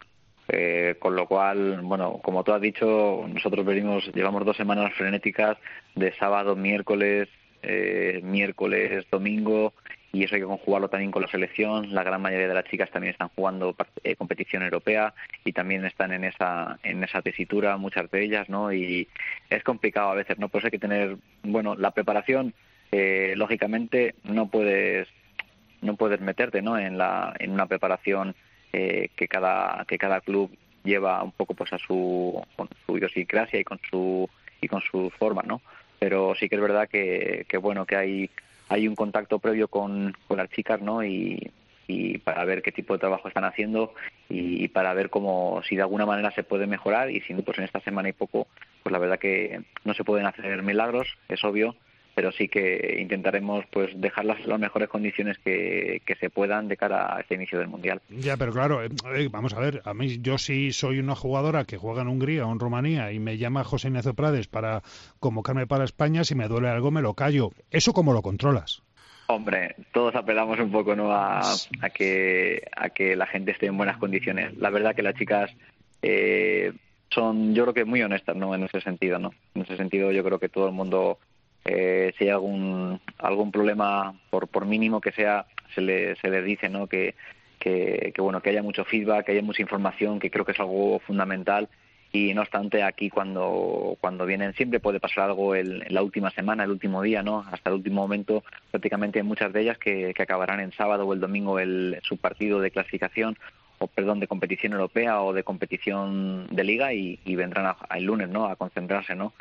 Eh, 0.53 0.97
con 0.99 1.15
lo 1.15 1.27
cual, 1.27 1.81
bueno, 1.83 2.19
como 2.23 2.43
tú 2.43 2.53
has 2.53 2.61
dicho, 2.61 3.25
nosotros 3.33 3.65
venimos, 3.65 4.11
llevamos 4.13 4.45
dos 4.45 4.57
semanas 4.57 4.93
frenéticas 4.95 5.57
de 5.95 6.13
sábado, 6.15 6.57
miércoles, 6.57 7.29
eh, 7.63 8.21
miércoles, 8.25 9.07
domingo, 9.13 9.75
y 10.13 10.25
eso 10.25 10.35
hay 10.35 10.41
que 10.41 10.47
conjugarlo 10.49 10.89
también 10.89 11.13
con 11.13 11.23
la 11.23 11.29
selección. 11.29 11.95
La 11.95 12.03
gran 12.03 12.21
mayoría 12.21 12.49
de 12.49 12.55
las 12.55 12.65
chicas 12.65 12.91
también 12.91 13.13
están 13.13 13.29
jugando 13.29 13.77
eh, 14.03 14.17
competición 14.17 14.65
europea 14.65 15.15
y 15.45 15.53
también 15.53 15.85
están 15.85 16.13
en 16.13 16.25
esa 16.25 16.81
en 16.83 17.05
esa 17.05 17.23
tesitura, 17.23 17.77
muchas 17.77 18.11
de 18.11 18.25
ellas, 18.25 18.49
¿no? 18.49 18.73
Y 18.73 19.07
es 19.51 19.63
complicado 19.63 20.11
a 20.11 20.15
veces, 20.15 20.39
¿no? 20.39 20.49
Pues 20.49 20.65
hay 20.65 20.73
que 20.73 20.81
tener, 20.81 21.17
bueno, 21.45 21.77
la 21.77 21.93
preparación 21.93 22.55
eh, 22.93 23.35
lógicamente 23.37 24.15
no 24.25 24.47
puedes 24.49 25.09
no 25.83 25.97
puedes 25.97 26.21
meterte 26.21 26.63
¿no? 26.63 26.79
en 26.79 26.99
la 26.99 27.35
en 27.39 27.53
una 27.53 27.67
preparación 27.67 28.35
eh, 28.73 29.09
que 29.17 29.29
cada 29.29 29.85
que 29.87 29.99
cada 29.99 30.21
club 30.21 30.51
lleva 30.85 31.23
un 31.23 31.33
poco 31.33 31.55
pues 31.55 31.73
a 31.73 31.79
su 31.79 32.43
con 32.57 32.69
su 32.87 32.97
idiosincrasia 32.97 33.61
y 33.61 33.65
con 33.65 33.81
su 33.91 34.29
y 34.61 34.69
con 34.69 34.81
su 34.81 35.11
forma 35.11 35.43
no 35.43 35.61
pero 35.99 36.35
sí 36.35 36.49
que 36.49 36.57
es 36.57 36.63
verdad 36.63 36.89
que, 36.89 37.45
que 37.49 37.57
bueno 37.59 37.87
que 37.87 37.97
hay 37.97 38.31
hay 38.69 38.87
un 38.87 38.95
contacto 38.95 39.39
previo 39.39 39.69
con, 39.69 40.17
con 40.29 40.37
las 40.37 40.49
chicas 40.51 40.81
no 40.81 41.03
y, 41.03 41.51
y 41.91 42.19
para 42.19 42.45
ver 42.45 42.63
qué 42.63 42.73
tipo 42.73 42.93
de 42.93 43.01
trabajo 43.01 43.29
están 43.29 43.45
haciendo 43.45 43.95
y, 44.29 44.69
para 44.69 44.95
ver 44.95 45.11
cómo 45.11 45.61
si 45.69 45.75
de 45.75 45.83
alguna 45.83 46.07
manera 46.07 46.31
se 46.31 46.45
puede 46.45 46.67
mejorar 46.67 47.11
y 47.11 47.21
si 47.23 47.35
no 47.35 47.43
pues 47.43 47.59
en 47.59 47.65
esta 47.65 47.81
semana 47.81 48.09
y 48.09 48.13
poco 48.13 48.47
pues 48.83 48.93
la 48.93 48.99
verdad 48.99 49.19
que 49.19 49.63
no 49.85 49.95
se 49.95 50.05
pueden 50.05 50.27
hacer 50.27 50.63
milagros 50.63 51.19
es 51.29 51.43
obvio 51.45 51.75
pero 52.21 52.33
sí 52.33 52.49
que 52.49 52.99
intentaremos 53.01 53.65
pues 53.71 53.99
dejarlas 53.99 54.41
en 54.41 54.51
las 54.51 54.61
mejores 54.61 54.91
condiciones 54.91 55.39
que, 55.39 56.03
que, 56.05 56.17
se 56.17 56.29
puedan 56.29 56.69
de 56.69 56.77
cara 56.77 57.17
a 57.17 57.21
este 57.21 57.37
inicio 57.37 57.59
del 57.59 57.69
mundial. 57.69 58.03
Ya, 58.11 58.37
pero 58.37 58.53
claro, 58.53 58.85
eh, 58.85 58.91
eh, 59.17 59.29
vamos 59.33 59.55
a 59.55 59.59
ver, 59.59 59.81
a 59.87 59.95
mí 59.95 60.19
yo 60.21 60.37
sí 60.37 60.71
soy 60.73 60.99
una 60.99 61.15
jugadora 61.15 61.65
que 61.65 61.79
juega 61.79 62.03
en 62.03 62.09
Hungría 62.09 62.47
o 62.47 62.53
en 62.53 62.59
Rumanía 62.59 63.11
y 63.11 63.19
me 63.19 63.39
llama 63.39 63.65
José 63.65 63.89
Ignacio 63.89 64.13
Prades 64.13 64.49
para 64.49 64.83
convocarme 65.19 65.67
para 65.67 65.85
España, 65.85 66.23
si 66.23 66.35
me 66.35 66.47
duele 66.47 66.69
algo 66.69 66.91
me 66.91 67.01
lo 67.01 67.15
callo. 67.15 67.53
¿Eso 67.71 67.95
cómo 67.95 68.13
lo 68.13 68.21
controlas? 68.21 68.83
Hombre, 69.29 69.77
todos 69.91 70.15
apelamos 70.15 70.61
un 70.61 70.71
poco 70.71 70.95
¿no? 70.95 71.13
a, 71.13 71.41
a, 71.41 71.89
que, 71.89 72.69
a 72.77 72.91
que 72.91 73.17
la 73.17 73.29
gente 73.29 73.53
esté 73.53 73.65
en 73.65 73.79
buenas 73.79 73.97
condiciones. 73.97 74.59
La 74.59 74.69
verdad 74.69 74.95
que 74.95 75.03
las 75.03 75.15
chicas 75.15 75.51
eh, 76.03 76.75
son, 77.09 77.55
yo 77.55 77.63
creo 77.63 77.73
que 77.73 77.85
muy 77.87 78.03
honestas 78.03 78.37
¿no? 78.37 78.55
en 78.55 78.65
ese 78.65 78.83
sentido. 78.83 79.19
¿no? 79.19 79.33
En 79.55 79.63
ese 79.63 79.79
sentido 79.79 80.13
yo 80.13 80.23
creo 80.23 80.39
que 80.39 80.51
todo 80.51 80.67
el 80.67 80.75
mundo 80.75 81.19
eh, 81.65 82.13
si 82.17 82.25
hay 82.25 82.31
algún 82.31 83.01
algún 83.19 83.53
problema 83.53 84.15
por 84.31 84.49
por 84.49 84.67
mínimo 84.67 85.01
que 85.01 85.13
sea 85.13 85.47
se 85.75 85.81
le 85.81 86.17
se 86.17 86.29
le 86.29 86.43
dice 86.43 86.69
no 86.69 86.87
que, 86.87 87.15
que, 87.59 88.13
bueno 88.19 88.41
que 88.41 88.51
haya 88.51 88.63
mucho 88.63 88.85
feedback 88.85 89.27
que 89.27 89.33
haya 89.33 89.43
mucha 89.43 89.63
información 89.63 90.19
que 90.19 90.31
creo 90.31 90.45
que 90.45 90.53
es 90.53 90.61
algo 90.61 90.99
fundamental. 91.01 91.69
Y 92.13 92.35
no 92.35 92.41
obstante 92.41 92.83
aquí 92.83 93.09
cuando 93.09 93.97
cuando 94.01 94.27
vienen 94.27 94.53
siempre 94.55 94.81
puede 94.81 94.99
pasar 94.99 95.25
algo 95.27 95.55
en 95.55 95.85
la 95.91 96.03
última 96.03 96.31
semana 96.31 96.65
el 96.65 96.71
último 96.71 97.03
día 97.03 97.23
no 97.23 97.45
hasta 97.53 97.71
el 97.71 97.77
último 97.77 98.03
momento 98.03 98.43
prácticamente 98.73 99.21
hay 99.21 99.25
muchas 99.25 99.53
de 99.53 99.61
ellas 99.61 99.79
que, 99.79 100.13
que 100.13 100.23
acabarán 100.23 100.59
en 100.59 100.73
sábado 100.73 101.07
o 101.07 101.15
el 101.15 101.21
domingo 101.21 101.61
el 101.61 102.01
su 102.03 102.17
partido 102.17 102.61
de 102.61 102.73
clasificación 102.73 103.37
o 103.83 103.87
perdón 103.87 104.21
de 104.21 104.29
competición 104.29 104.75
europea 104.75 105.23
o 105.23 105.33
de 105.33 105.43
competición 105.43 106.47
de 106.51 106.65
liga 106.65 106.93
y, 106.93 107.19
y 107.25 107.35
vendrán 107.35 107.75
el 107.95 108.05
lunes 108.05 108.29
no 108.29 108.47
a 108.47 108.57
concentrarse 108.57 109.15
no 109.15 109.33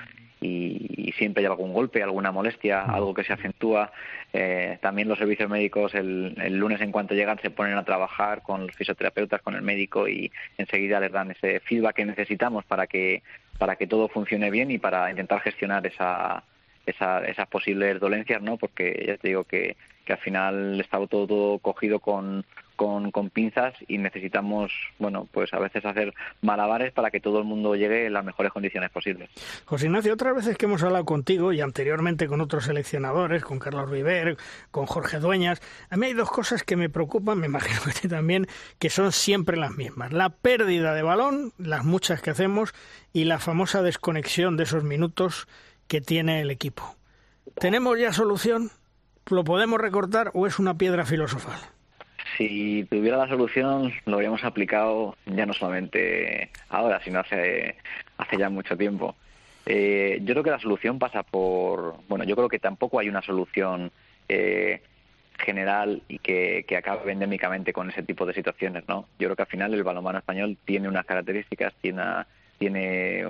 y, 0.42 1.14
siempre 1.18 1.42
hay 1.42 1.48
algún 1.48 1.74
golpe, 1.74 2.02
alguna 2.02 2.32
molestia, 2.32 2.84
algo 2.84 3.14
que 3.14 3.24
se 3.26 3.34
acentúa. 3.34 3.92
Eh, 4.32 4.78
también 4.82 5.10
los 5.10 5.18
servicios 5.18 5.50
médicos 5.50 5.94
el, 5.96 6.34
lunes 6.58 6.80
en 6.82 6.92
cuanto 6.92 7.14
llegan 7.14 7.40
se 7.42 7.50
ponen 7.50 7.76
a 7.76 7.84
trabajar 7.84 8.42
con 8.42 8.68
los 8.68 8.76
fisioterapeutas, 8.76 9.42
con 9.42 9.56
el 9.56 9.62
médico 9.62 10.08
y 10.08 10.32
enseguida 10.58 11.00
les 11.00 11.12
dan 11.12 11.32
ese 11.32 11.60
feedback 11.62 11.98
que 11.98 12.06
necesitamos 12.06 12.64
para 12.64 12.88
que 12.88 13.24
para 13.58 13.76
que 13.76 13.88
todo 13.88 14.08
funcione 14.08 14.50
bien 14.50 14.72
y 14.72 14.78
para 14.78 15.10
intentar 15.10 15.42
gestionar 15.42 15.86
esa, 15.86 16.44
esa, 16.86 17.26
esas 17.26 17.48
posibles 17.48 18.00
dolencias, 18.00 18.42
¿no? 18.42 18.56
Porque 18.56 19.04
ya 19.06 19.18
te 19.18 19.28
digo 19.28 19.44
que, 19.44 19.76
que 20.06 20.14
al 20.14 20.20
final 20.20 20.88
todo, 20.90 21.28
todo 21.28 21.60
cogido 21.60 22.00
con, 22.00 22.46
con, 22.80 23.12
con, 23.12 23.30
pinzas 23.30 23.74
y 23.90 23.98
necesitamos, 23.98 24.72
bueno, 25.00 25.28
pues 25.34 25.54
a 25.54 25.60
veces 25.60 25.84
hacer 25.84 26.14
malabares 26.42 26.94
para 26.94 27.12
que 27.12 27.20
todo 27.20 27.40
el 27.40 27.44
mundo 27.44 27.76
llegue 27.76 28.06
en 28.06 28.14
las 28.14 28.24
mejores 28.24 28.54
condiciones 28.54 28.90
posibles. 28.90 29.30
José 29.66 29.88
Ignacio, 29.88 30.14
otras 30.14 30.34
veces 30.34 30.58
que 30.58 30.66
hemos 30.66 30.82
hablado 30.82 31.04
contigo 31.04 31.52
y 31.52 31.60
anteriormente 31.60 32.28
con 32.28 32.40
otros 32.40 32.64
seleccionadores, 32.64 33.44
con 33.44 33.60
Carlos 33.60 33.90
River, 33.90 34.38
con 34.72 34.86
Jorge 34.86 35.20
Dueñas, 35.20 35.62
a 35.90 35.98
mí 35.98 36.06
hay 36.06 36.14
dos 36.14 36.32
cosas 36.32 36.64
que 36.64 36.78
me 36.78 36.88
preocupan, 36.88 37.38
me 37.38 37.48
imagino 37.54 37.82
que 38.02 38.08
también, 38.08 38.48
que 38.80 38.90
son 38.90 39.12
siempre 39.12 39.58
las 39.58 39.72
mismas. 39.72 40.14
La 40.14 40.30
pérdida 40.30 40.94
de 40.94 41.02
balón, 41.02 41.52
las 41.58 41.84
muchas 41.84 42.22
que 42.22 42.30
hacemos, 42.30 42.74
y 43.12 43.26
la 43.26 43.40
famosa 43.40 43.82
desconexión 43.82 44.56
de 44.56 44.64
esos 44.64 44.86
minutos 44.86 45.50
que 45.90 46.00
tiene 46.00 46.40
el 46.40 46.50
equipo. 46.50 46.96
¿Tenemos 47.60 48.00
ya 48.00 48.14
solución? 48.14 48.72
¿Lo 49.26 49.44
podemos 49.44 49.82
recortar 49.82 50.32
o 50.34 50.48
es 50.48 50.60
una 50.60 50.78
piedra 50.78 51.06
filosofal? 51.06 51.60
Si 52.40 52.86
tuviera 52.90 53.18
la 53.18 53.28
solución 53.28 53.92
lo 54.06 54.16
habríamos 54.16 54.46
aplicado 54.46 55.18
ya 55.26 55.46
no 55.46 55.54
solamente 55.54 56.50
ahora, 56.70 57.02
sino 57.04 57.20
hace, 57.20 57.76
hace 58.18 58.38
ya 58.38 58.50
mucho 58.50 58.78
tiempo. 58.78 59.16
Eh, 59.66 60.20
yo 60.24 60.34
creo 60.34 60.44
que 60.44 60.52
la 60.52 60.60
solución 60.60 61.00
pasa 61.00 61.22
por, 61.22 61.96
bueno, 62.08 62.24
yo 62.24 62.38
creo 62.38 62.48
que 62.48 62.58
tampoco 62.58 62.98
hay 62.98 63.10
una 63.10 63.22
solución 63.22 63.92
eh, 64.30 64.82
general 65.38 66.02
y 66.08 66.20
que, 66.20 66.64
que 66.66 66.78
acabe 66.78 67.12
endémicamente 67.12 67.74
con 67.74 67.90
ese 67.90 68.04
tipo 68.04 68.26
de 68.26 68.34
situaciones, 68.34 68.86
¿no? 68.88 69.06
Yo 69.20 69.28
creo 69.28 69.36
que 69.36 69.42
al 69.42 69.50
final 69.50 69.74
el 69.74 69.84
balonmano 69.84 70.20
español 70.20 70.58
tiene 70.64 70.88
unas 70.88 71.06
características, 71.06 71.74
tiene, 71.82 72.04
tiene 72.58 73.26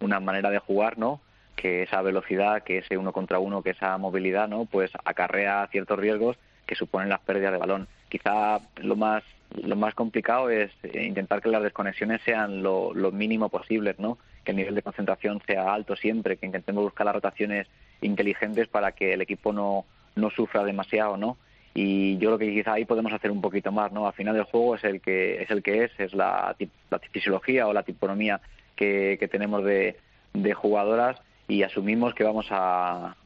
una 0.00 0.18
manera 0.18 0.50
de 0.50 0.58
jugar, 0.58 0.98
¿no? 0.98 1.20
Que 1.54 1.84
esa 1.84 2.02
velocidad, 2.02 2.64
que 2.64 2.78
ese 2.78 2.98
uno 2.98 3.12
contra 3.12 3.38
uno, 3.38 3.62
que 3.62 3.70
esa 3.70 3.96
movilidad, 3.96 4.48
¿no? 4.48 4.64
Pues 4.64 4.90
acarrea 5.04 5.68
ciertos 5.70 6.00
riesgos 6.00 6.36
que 6.66 6.74
suponen 6.74 7.08
las 7.08 7.20
pérdidas 7.20 7.52
de 7.52 7.58
balón 7.58 7.88
quizá 8.14 8.60
lo 8.76 8.94
más 8.94 9.24
lo 9.60 9.74
más 9.74 9.92
complicado 9.94 10.48
es 10.48 10.70
eh, 10.84 11.04
intentar 11.04 11.42
que 11.42 11.48
las 11.48 11.64
desconexiones 11.64 12.20
sean 12.24 12.62
lo, 12.62 12.92
mínimo 13.12 13.48
posible, 13.48 13.94
¿no? 13.98 14.18
Que 14.44 14.52
el 14.52 14.56
nivel 14.56 14.74
de 14.76 14.82
concentración 14.82 15.42
sea 15.46 15.74
alto 15.74 15.96
siempre, 15.96 16.36
que 16.36 16.46
intentemos 16.46 16.84
buscar 16.84 17.06
las 17.06 17.16
rotaciones 17.16 17.66
inteligentes 18.02 18.68
para 18.68 18.92
que 18.92 19.14
el 19.14 19.20
equipo 19.20 19.52
no, 19.52 19.84
no 20.14 20.30
sufra 20.30 20.64
demasiado, 20.64 21.16
¿no? 21.16 21.36
Y 21.72 22.18
yo 22.18 22.30
creo 22.30 22.38
que 22.38 22.54
quizá 22.54 22.74
ahí 22.74 22.84
podemos 22.84 23.12
hacer 23.12 23.32
un 23.32 23.40
poquito 23.40 23.72
más, 23.72 23.90
¿no? 23.90 24.06
Al 24.06 24.12
final 24.12 24.36
el 24.36 24.44
juego 24.44 24.76
es 24.76 24.84
el 24.84 25.00
que 25.00 25.42
es 25.42 25.50
el 25.50 25.62
que 25.62 25.84
es, 25.84 25.90
es 25.98 26.14
la, 26.14 26.54
la 26.90 26.98
fisiología 26.98 27.66
o 27.66 27.72
la 27.72 27.82
tiponomía 27.82 28.40
que, 28.76 29.16
que 29.18 29.28
tenemos 29.28 29.64
de, 29.64 29.96
de 30.32 30.54
jugadoras 30.54 31.20
y 31.48 31.62
asumimos 31.62 32.14
que 32.14 32.24
vamos 32.24 32.46
a 32.50 33.16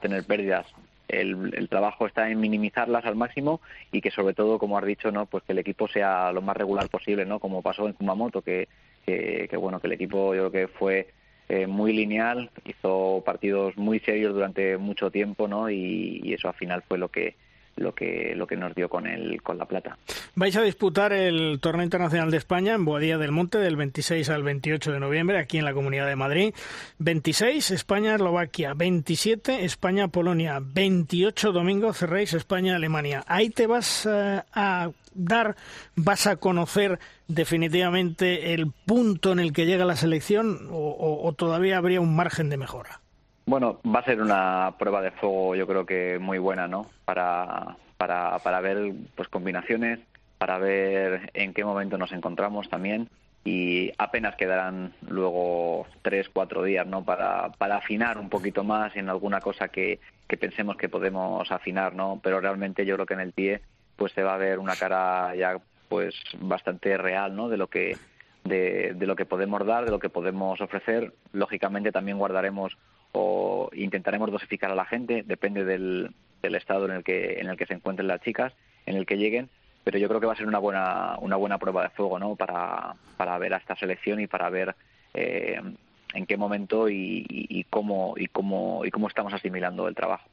tener 0.00 0.24
pérdidas 0.24 0.66
el, 1.08 1.68
trabajo 1.68 2.06
está 2.06 2.30
en 2.30 2.40
minimizarlas 2.40 3.04
al 3.04 3.16
máximo 3.16 3.60
y 3.92 4.00
que 4.00 4.10
sobre 4.10 4.34
todo, 4.34 4.58
como 4.58 4.78
has 4.78 4.84
dicho, 4.84 5.10
no, 5.10 5.26
pues 5.26 5.44
que 5.44 5.52
el 5.52 5.58
equipo 5.58 5.88
sea 5.88 6.32
lo 6.32 6.42
más 6.42 6.56
regular 6.56 6.88
posible, 6.88 7.24
¿no? 7.24 7.38
Como 7.38 7.62
pasó 7.62 7.86
en 7.86 7.92
Kumamoto, 7.92 8.42
que, 8.42 8.68
que, 9.04 9.56
bueno, 9.56 9.80
que 9.80 9.86
el 9.86 9.92
equipo 9.94 10.34
yo 10.34 10.50
creo 10.50 10.68
que 10.68 10.72
fue 10.72 11.08
eh, 11.48 11.66
muy 11.66 11.92
lineal, 11.92 12.50
hizo 12.64 13.22
partidos 13.24 13.76
muy 13.76 14.00
serios 14.00 14.34
durante 14.34 14.76
mucho 14.78 15.10
tiempo, 15.10 15.46
¿no? 15.46 15.68
y 15.70 16.32
eso 16.32 16.48
al 16.48 16.54
final 16.54 16.82
fue 16.88 16.98
lo 16.98 17.10
que 17.10 17.34
lo 17.76 17.94
que 17.94 18.34
lo 18.36 18.46
que 18.46 18.56
nos 18.56 18.74
dio 18.74 18.88
con 18.88 19.06
el 19.06 19.42
con 19.42 19.58
la 19.58 19.66
plata. 19.66 19.98
Vais 20.34 20.56
a 20.56 20.62
disputar 20.62 21.12
el 21.12 21.58
Torneo 21.60 21.84
Internacional 21.84 22.30
de 22.30 22.36
España 22.36 22.74
en 22.74 22.84
Boadilla 22.84 23.18
del 23.18 23.32
Monte 23.32 23.58
del 23.58 23.76
26 23.76 24.28
al 24.30 24.42
28 24.42 24.92
de 24.92 25.00
noviembre 25.00 25.38
aquí 25.38 25.58
en 25.58 25.64
la 25.64 25.74
Comunidad 25.74 26.06
de 26.06 26.16
Madrid. 26.16 26.54
26 26.98 27.70
España 27.70 28.14
Eslovaquia, 28.14 28.74
27 28.74 29.64
España 29.64 30.08
Polonia, 30.08 30.60
28 30.62 31.52
domingo 31.52 31.92
cerréis 31.92 32.32
España 32.34 32.76
Alemania. 32.76 33.24
Ahí 33.26 33.50
te 33.50 33.66
vas 33.66 34.06
eh, 34.06 34.42
a 34.52 34.90
dar, 35.14 35.56
vas 35.96 36.26
a 36.26 36.36
conocer 36.36 36.98
definitivamente 37.28 38.54
el 38.54 38.70
punto 38.86 39.32
en 39.32 39.40
el 39.40 39.52
que 39.52 39.66
llega 39.66 39.84
la 39.84 39.96
selección 39.96 40.68
o 40.70 41.32
todavía 41.36 41.78
habría 41.78 42.00
un 42.00 42.14
margen 42.14 42.50
de 42.50 42.56
mejora. 42.56 43.00
Bueno, 43.46 43.80
va 43.84 44.00
a 44.00 44.04
ser 44.04 44.22
una 44.22 44.74
prueba 44.78 45.02
de 45.02 45.10
fuego, 45.10 45.54
yo 45.54 45.66
creo 45.66 45.84
que 45.84 46.18
muy 46.18 46.38
buena, 46.38 46.66
¿no? 46.66 46.90
Para, 47.04 47.76
para, 47.98 48.38
para 48.38 48.60
ver 48.60 48.92
pues 49.14 49.28
combinaciones, 49.28 50.00
para 50.38 50.58
ver 50.58 51.30
en 51.34 51.52
qué 51.52 51.64
momento 51.64 51.98
nos 51.98 52.12
encontramos 52.12 52.68
también 52.70 53.08
y 53.44 53.92
apenas 53.98 54.36
quedarán 54.36 54.94
luego 55.06 55.86
tres, 56.00 56.30
cuatro 56.32 56.62
días, 56.62 56.86
¿no? 56.86 57.04
Para, 57.04 57.50
para 57.52 57.76
afinar 57.76 58.16
un 58.16 58.30
poquito 58.30 58.64
más 58.64 58.96
en 58.96 59.10
alguna 59.10 59.40
cosa 59.40 59.68
que, 59.68 60.00
que 60.26 60.38
pensemos 60.38 60.78
que 60.78 60.88
podemos 60.88 61.50
afinar, 61.52 61.94
¿no? 61.94 62.20
Pero 62.22 62.40
realmente 62.40 62.86
yo 62.86 62.94
creo 62.94 63.06
que 63.06 63.14
en 63.14 63.20
el 63.20 63.32
pie 63.32 63.60
pues 63.96 64.12
se 64.12 64.22
va 64.22 64.34
a 64.34 64.38
ver 64.38 64.58
una 64.58 64.74
cara 64.74 65.34
ya 65.36 65.58
pues 65.90 66.14
bastante 66.40 66.96
real, 66.96 67.36
¿no? 67.36 67.50
De 67.50 67.58
lo 67.58 67.68
que 67.68 67.98
de, 68.44 68.94
de 68.94 69.06
lo 69.06 69.16
que 69.16 69.26
podemos 69.26 69.64
dar, 69.66 69.84
de 69.84 69.90
lo 69.90 69.98
que 69.98 70.08
podemos 70.08 70.60
ofrecer. 70.62 71.12
Lógicamente 71.32 71.92
también 71.92 72.18
guardaremos 72.18 72.76
o 73.14 73.70
intentaremos 73.72 74.30
dosificar 74.30 74.70
a 74.70 74.74
la 74.74 74.84
gente, 74.84 75.22
depende 75.24 75.64
del, 75.64 76.10
del 76.42 76.54
estado 76.56 76.86
en 76.86 76.92
el 76.92 77.04
que 77.04 77.40
en 77.40 77.48
el 77.48 77.56
que 77.56 77.66
se 77.66 77.74
encuentren 77.74 78.08
las 78.08 78.20
chicas, 78.20 78.52
en 78.86 78.96
el 78.96 79.06
que 79.06 79.16
lleguen, 79.16 79.48
pero 79.84 79.98
yo 79.98 80.08
creo 80.08 80.20
que 80.20 80.26
va 80.26 80.32
a 80.32 80.36
ser 80.36 80.48
una 80.48 80.58
buena 80.58 81.16
una 81.20 81.36
buena 81.36 81.58
prueba 81.58 81.84
de 81.84 81.90
fuego, 81.90 82.18
¿no? 82.18 82.34
Para, 82.34 82.94
para 83.16 83.38
ver 83.38 83.54
a 83.54 83.58
esta 83.58 83.76
selección 83.76 84.20
y 84.20 84.26
para 84.26 84.50
ver 84.50 84.74
eh, 85.14 85.60
en 86.14 86.26
qué 86.26 86.36
momento 86.36 86.88
y, 86.88 87.66
cómo 87.70 88.14
y 88.16 88.26
cómo 88.28 88.84
y 88.84 88.90
cómo 88.90 89.08
estamos 89.08 89.34
asimilando 89.34 89.88
el 89.88 89.94
trabajo. 89.94 90.24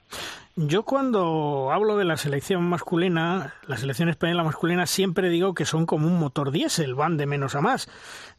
Yo 0.56 0.84
cuando 0.84 1.72
hablo 1.72 1.98
de 1.98 2.06
la 2.06 2.18
selección 2.18 2.64
masculina, 2.64 3.56
la 3.68 3.78
selección 3.78 4.10
española 4.10 4.44
masculina, 4.44 4.86
siempre 4.86 5.30
digo 5.30 5.54
que 5.54 5.66
son 5.66 5.86
como 5.86 6.08
un 6.08 6.20
motor 6.20 6.52
diésel, 6.52 6.94
van 6.94 7.18
de 7.18 7.26
menos 7.26 7.56
a 7.56 7.62
más. 7.62 7.90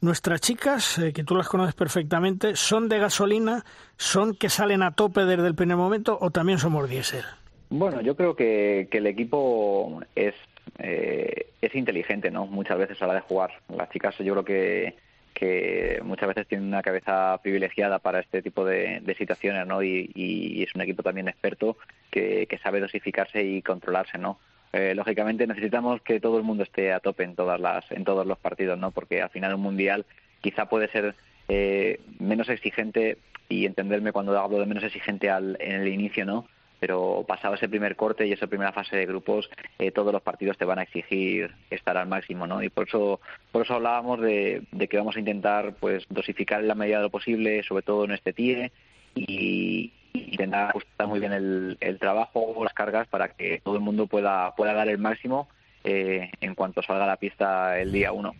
Nuestras 0.01 0.41
chicas, 0.41 0.99
eh, 0.99 1.13
que 1.13 1.25
tú 1.25 1.35
las 1.35 1.49
conoces 1.49 1.75
perfectamente, 1.75 2.55
¿son 2.55 2.89
de 2.89 2.99
gasolina? 2.99 3.65
¿Son 3.97 4.35
que 4.35 4.49
salen 4.49 4.83
a 4.83 4.93
tope 4.93 5.25
desde 5.25 5.47
el 5.47 5.55
primer 5.55 5.77
momento 5.77 6.19
o 6.21 6.31
también 6.31 6.59
somos 6.59 6.89
diésel? 6.89 7.25
Bueno, 7.71 8.03
yo 8.03 8.15
creo 8.15 8.37
que, 8.37 8.89
que 8.91 8.99
el 8.99 9.07
equipo 9.07 10.03
es, 10.15 10.35
eh, 10.79 11.47
es 11.63 11.75
inteligente, 11.75 12.31
¿no? 12.31 12.47
Muchas 12.47 12.77
veces 12.77 13.01
a 13.01 13.07
la 13.07 13.15
de 13.15 13.21
jugar. 13.21 13.51
Las 13.75 13.89
chicas 13.89 14.15
yo 14.19 14.35
creo 14.35 14.45
que 14.45 14.95
que 15.35 16.01
muchas 16.05 16.29
veces 16.29 16.47
tiene 16.47 16.67
una 16.67 16.83
cabeza 16.83 17.39
privilegiada 17.43 17.99
para 17.99 18.21
este 18.21 18.43
tipo 18.43 18.65
de, 18.65 19.03
situaciones, 19.17 19.67
¿no? 19.67 19.83
Y, 19.83 20.63
es 20.63 20.75
un 20.75 20.83
equipo 20.83 21.03
también 21.03 21.29
experto 21.29 21.77
que, 22.11 22.47
sabe 22.63 22.81
dosificarse 22.81 23.43
y 23.43 23.63
controlarse, 23.63 24.19
¿no? 24.19 24.39
Eh, 24.73 24.95
lógicamente 24.95 25.47
necesitamos 25.47 26.01
que 26.03 26.21
todo 26.21 26.39
el 26.39 26.45
mundo 26.45 26.63
esté 26.63 26.93
a 26.93 27.01
tope 27.01 27.25
en 27.25 27.35
todas 27.35 27.61
las 27.61 27.91
en 27.93 28.05
todos 28.05 28.27
los 28.27 28.39
partidos, 28.39 28.79
¿no? 28.79 28.91
Porque 28.91 29.21
al 29.21 29.29
final 29.29 29.55
un 29.55 29.61
mundial 29.61 30.07
quizá 30.41 30.67
puede 30.67 30.89
ser 30.89 31.15
eh, 31.49 32.01
menos 32.19 32.49
exigente 32.49 33.19
y 33.49 33.67
entenderme 33.67 34.13
cuando 34.13 34.39
hablo 34.39 34.59
de 34.59 34.67
menos 34.67 34.85
exigente 34.85 35.29
al, 35.29 35.59
en 35.61 35.83
el 35.83 35.89
inicio, 35.89 36.25
¿no? 36.25 36.47
Pero 36.83 37.25
pasado 37.29 37.55
ese 37.55 37.69
primer 37.69 37.95
corte 37.95 38.27
y 38.27 38.33
esa 38.33 38.49
primera 38.49 38.73
fase 38.73 38.97
de 38.97 39.07
grupos, 39.07 39.49
eh, 39.79 39.93
todos 39.93 40.13
los 40.13 40.21
partidos 40.21 40.59
te 40.59 40.65
van 40.65 40.81
a 40.81 40.83
exigir 40.83 41.55
estar 41.71 41.97
al 41.97 42.09
máximo, 42.09 42.49
¿no? 42.49 42.61
Y 42.61 42.71
por 42.71 42.89
eso, 42.89 43.21
por 43.53 43.63
eso 43.63 43.75
hablábamos 43.75 44.21
de, 44.21 44.65
que 44.91 44.97
vamos 44.97 45.15
a 45.15 45.21
intentar, 45.21 45.75
pues, 45.75 46.05
dosificar 46.09 46.61
en 46.61 46.67
la 46.67 46.75
medida 46.75 46.97
de 46.97 47.05
lo 47.05 47.11
posible, 47.11 47.63
sobre 47.63 47.85
todo 47.85 48.05
en 48.05 48.11
este 48.11 48.33
TIE, 48.33 48.73
y, 49.15 49.93
intentar 50.13 50.71
ajustar 50.71 51.07
muy 51.07 51.21
bien 51.21 51.33
el, 51.33 51.77
el 51.79 52.01
trabajo, 52.01 52.53
las 52.65 52.75
cargas, 52.75 53.07
para 53.07 53.29
que 53.29 53.61
todo 53.63 53.77
el 53.77 53.81
mundo 53.81 54.09
pueda, 54.09 54.53
pueda 54.57 54.73
dar 54.73 54.89
el 54.89 54.99
máximo 54.99 55.49
eh, 55.85 56.33
en 56.41 56.57
cuanto 56.57 56.83
salga 56.83 57.05
a 57.05 57.07
la 57.07 57.17
pista 57.17 57.79
el 57.79 57.93
día 57.93 58.11
uno. 58.11 58.35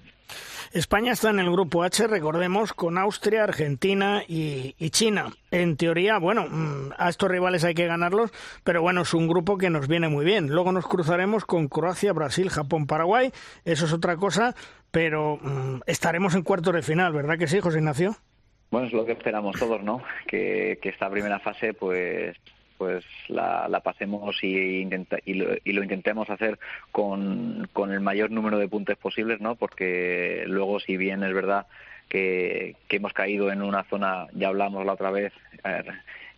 España 0.73 1.13
está 1.13 1.31
en 1.31 1.39
el 1.39 1.51
grupo 1.51 1.83
H, 1.83 2.07
recordemos, 2.07 2.73
con 2.73 2.99
Austria, 2.99 3.45
Argentina 3.45 4.23
y, 4.27 4.75
China. 4.91 5.33
En 5.51 5.77
teoría, 5.77 6.19
bueno, 6.19 6.47
mm, 6.49 6.93
a 6.97 7.09
estos 7.09 7.31
rivales 7.31 7.65
hay 7.65 7.75
que 7.75 7.87
ganarlos, 7.87 8.33
pero 8.65 8.83
bueno, 8.83 9.03
es 9.03 9.15
un 9.15 9.29
grupo 9.29 9.59
que 9.59 9.71
nos 9.71 9.89
viene 9.89 10.09
muy 10.09 10.25
bien. 10.25 10.49
Luego 10.49 10.73
nos 10.73 10.87
cruzaremos 10.87 11.45
con 11.45 11.69
Croacia, 11.69 12.13
Brasil, 12.13 12.49
Japón, 12.49 12.87
Paraguay. 12.87 13.33
Eso 13.65 13.85
es 13.85 13.93
otra 13.93 14.17
cosa, 14.17 14.55
pero 14.91 15.39
mm, 15.43 15.81
estaremos 15.87 16.35
en 16.35 16.43
cuartos 16.43 16.75
de 16.75 16.83
final, 16.83 17.13
¿verdad 17.13 17.39
que 17.39 17.49
sí, 17.49 17.61
José 17.61 17.79
Ignacio? 17.79 18.17
Bueno, 18.71 18.87
es 18.87 18.93
lo 18.95 19.05
que 19.05 19.13
esperamos 19.13 19.59
todos, 19.59 19.83
¿no? 19.83 20.03
Que, 20.27 20.79
que 20.81 20.89
esta 20.89 21.11
primera 21.11 21.39
fase, 21.39 21.75
pues 21.75 22.37
pues 22.83 23.05
la, 23.29 23.81
pasemos 23.85 24.43
y, 24.43 24.81
intenta, 24.81 25.17
y, 25.25 25.35
lo, 25.35 25.83
intentemos 25.85 26.29
hacer 26.29 26.59
con, 26.91 27.69
con, 27.73 27.93
el 27.93 28.01
mayor 28.01 28.33
número 28.33 28.59
de 28.59 28.67
puntos 28.67 28.99
posibles, 28.99 29.41
¿no? 29.41 29.55
Porque 29.55 30.43
luego, 30.49 30.81
si 30.81 30.97
bien 30.97 31.23
es 31.23 31.33
verdad 31.33 31.69
que, 32.09 32.75
hemos 32.89 33.13
caído 33.13 33.53
en 33.53 33.63
una 33.63 33.85
zona, 33.85 34.27
ya 34.33 34.49
hablamos 34.49 34.85
la 34.85 34.95
otra 34.95 35.13
vez, 35.13 35.33
eh, 35.65 35.85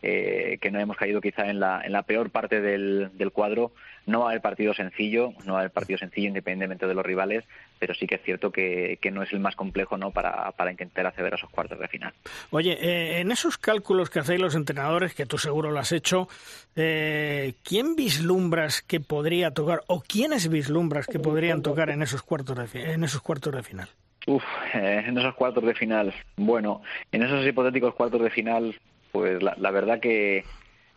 que 0.05 0.71
no 0.71 0.81
hemos 0.81 0.97
caído 0.97 1.21
quizá 1.21 1.49
en 1.49 1.61
la, 1.61 1.81
en 1.83 1.93
la 1.93 2.03
peor 2.03 2.31
parte 2.31 2.61
del, 2.61 3.11
del 3.15 3.33
cuadro. 3.33 3.73
No 4.07 4.21
va 4.21 4.27
a 4.27 4.29
haber 4.31 4.43
partido 4.43 4.75
sencillo, 4.75 5.33
no 5.47 5.55
va 5.55 5.61
a 5.61 5.63
haber 5.63 5.73
partido 5.73 5.99
sencillo 5.99 6.29
independientemente 6.29 6.87
de 6.87 6.95
los 6.95 7.07
rivales, 7.07 7.45
pero 7.79 7.95
sí 7.95 8.07
que 8.07 8.17
es 8.17 8.23
cierto 8.23 8.53
que, 8.53 8.99
que 9.01 9.11
no 9.11 9.23
es 9.23 9.33
el 9.33 9.41
más 9.41 9.57
complejo 9.57 9.97
¿no? 9.97 10.11
para, 10.11 10.53
para 10.53 10.71
intentar 10.71 11.07
acceder 11.07 11.33
a 11.33 11.37
esos 11.37 11.49
cuartos 11.49 11.79
de 11.79 11.89
final. 11.89 12.13
Oye, 12.51 12.77
eh, 12.81 13.21
en 13.21 13.33
esos 13.33 13.57
cálculos 13.57 14.11
que 14.11 14.19
hacéis 14.19 14.41
los 14.41 14.55
entrenadores, 14.55 15.15
que 15.15 15.25
tú 15.25 15.39
seguro 15.39 15.71
lo 15.71 15.79
has 15.79 15.93
hecho, 15.93 16.29
eh, 16.77 17.55
¿quién 17.63 17.97
vislumbras 17.97 18.83
que 18.83 19.01
podría 19.01 19.53
tocar 19.53 19.81
o 19.87 20.03
quiénes 20.03 20.51
vislumbras 20.51 21.07
que 21.07 21.19
podrían 21.19 21.63
tocar 21.63 21.89
en 21.89 22.03
esos 22.03 22.23
cuartos 22.23 22.73
de, 22.73 22.93
en 22.93 23.05
esos 23.05 23.23
cuartos 23.23 23.55
de 23.55 23.63
final? 23.63 23.89
Uf, 24.27 24.45
eh, 24.75 25.05
en 25.07 25.19
esos 25.19 25.35
cuartos 25.35 25.65
de 25.65 25.75
final. 25.75 26.15
Bueno, 26.37 26.83
en 27.13 27.23
esos 27.23 27.47
hipotéticos 27.47 27.95
cuartos 27.95 28.23
de 28.23 28.31
final, 28.31 28.75
pues 29.15 29.41
la, 29.45 29.55
la 29.59 29.71
verdad 29.71 30.01
que, 30.01 30.45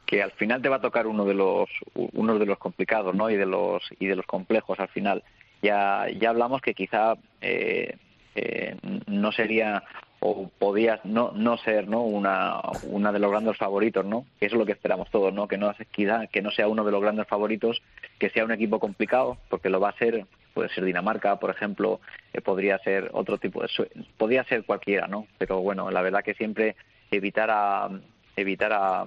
que 0.07 0.24
al 0.24 0.32
final 0.32 0.59
te 0.59 0.70
va 0.70 0.78
a 0.78 0.82
tocar 0.82 1.05
uno 1.05 1.24
de 1.24 1.36
los 1.36 1.70
uno 1.93 2.39
de 2.39 2.47
los 2.47 2.57
complicados, 2.57 3.13
¿no? 3.13 3.30
Y 3.30 3.36
de 3.36 3.45
los 3.45 3.84
y 3.99 4.07
de 4.07 4.15
los 4.15 4.26
complejos 4.26 4.80
al 4.80 4.88
final. 4.88 5.24
Ya 5.61 6.07
ya 6.20 6.32
hablamos 6.32 6.61
que 6.61 6.74
quizá 6.74 7.13
eh, 7.41 7.95
eh, 8.34 8.76
no 9.05 9.32
sería 9.32 9.84
o 10.20 10.49
podía 10.57 10.99
no 11.03 11.32
no 11.36 11.57
ser, 11.57 11.88
¿no? 11.88 12.01
Una 12.01 12.59
una 12.89 13.11
de 13.11 13.20
los 13.20 13.30
grandes 13.30 13.55
favoritos, 13.55 14.03
¿no? 14.03 14.26
Eso 14.39 14.55
es 14.55 14.59
lo 14.59 14.65
que 14.65 14.72
esperamos 14.72 15.11
todos, 15.11 15.32
¿no? 15.32 15.47
Que 15.47 15.59
no 15.59 15.72
quizá 15.91 16.26
que 16.26 16.41
no 16.41 16.49
sea 16.49 16.68
uno 16.68 16.84
de 16.84 16.91
los 16.91 17.01
grandes 17.03 17.28
favoritos, 17.28 17.84
que 18.18 18.32
sea 18.32 18.45
un 18.45 18.51
equipo 18.51 18.80
complicado, 18.80 19.38
porque 19.47 19.70
lo 19.70 19.80
va 19.80 19.89
a 19.89 19.97
ser 19.99 20.26
puede 20.55 20.70
ser 20.70 20.86
Dinamarca, 20.86 21.36
por 21.36 21.51
ejemplo, 21.51 21.99
eh, 22.34 22.41
podría 22.41 22.80
ser 22.80 23.11
otro 23.13 23.38
tipo 23.38 23.61
de 23.61 23.70
podría 24.18 24.43
ser 24.45 24.63
cualquiera, 24.63 25.05
¿no? 25.05 25.28
Pero 25.38 25.61
bueno, 25.61 25.91
la 25.91 26.01
verdad 26.01 26.24
que 26.24 26.34
siempre 26.34 26.76
evitar 27.12 27.49
a 27.51 27.89
evitar 28.36 28.72
a, 28.74 29.05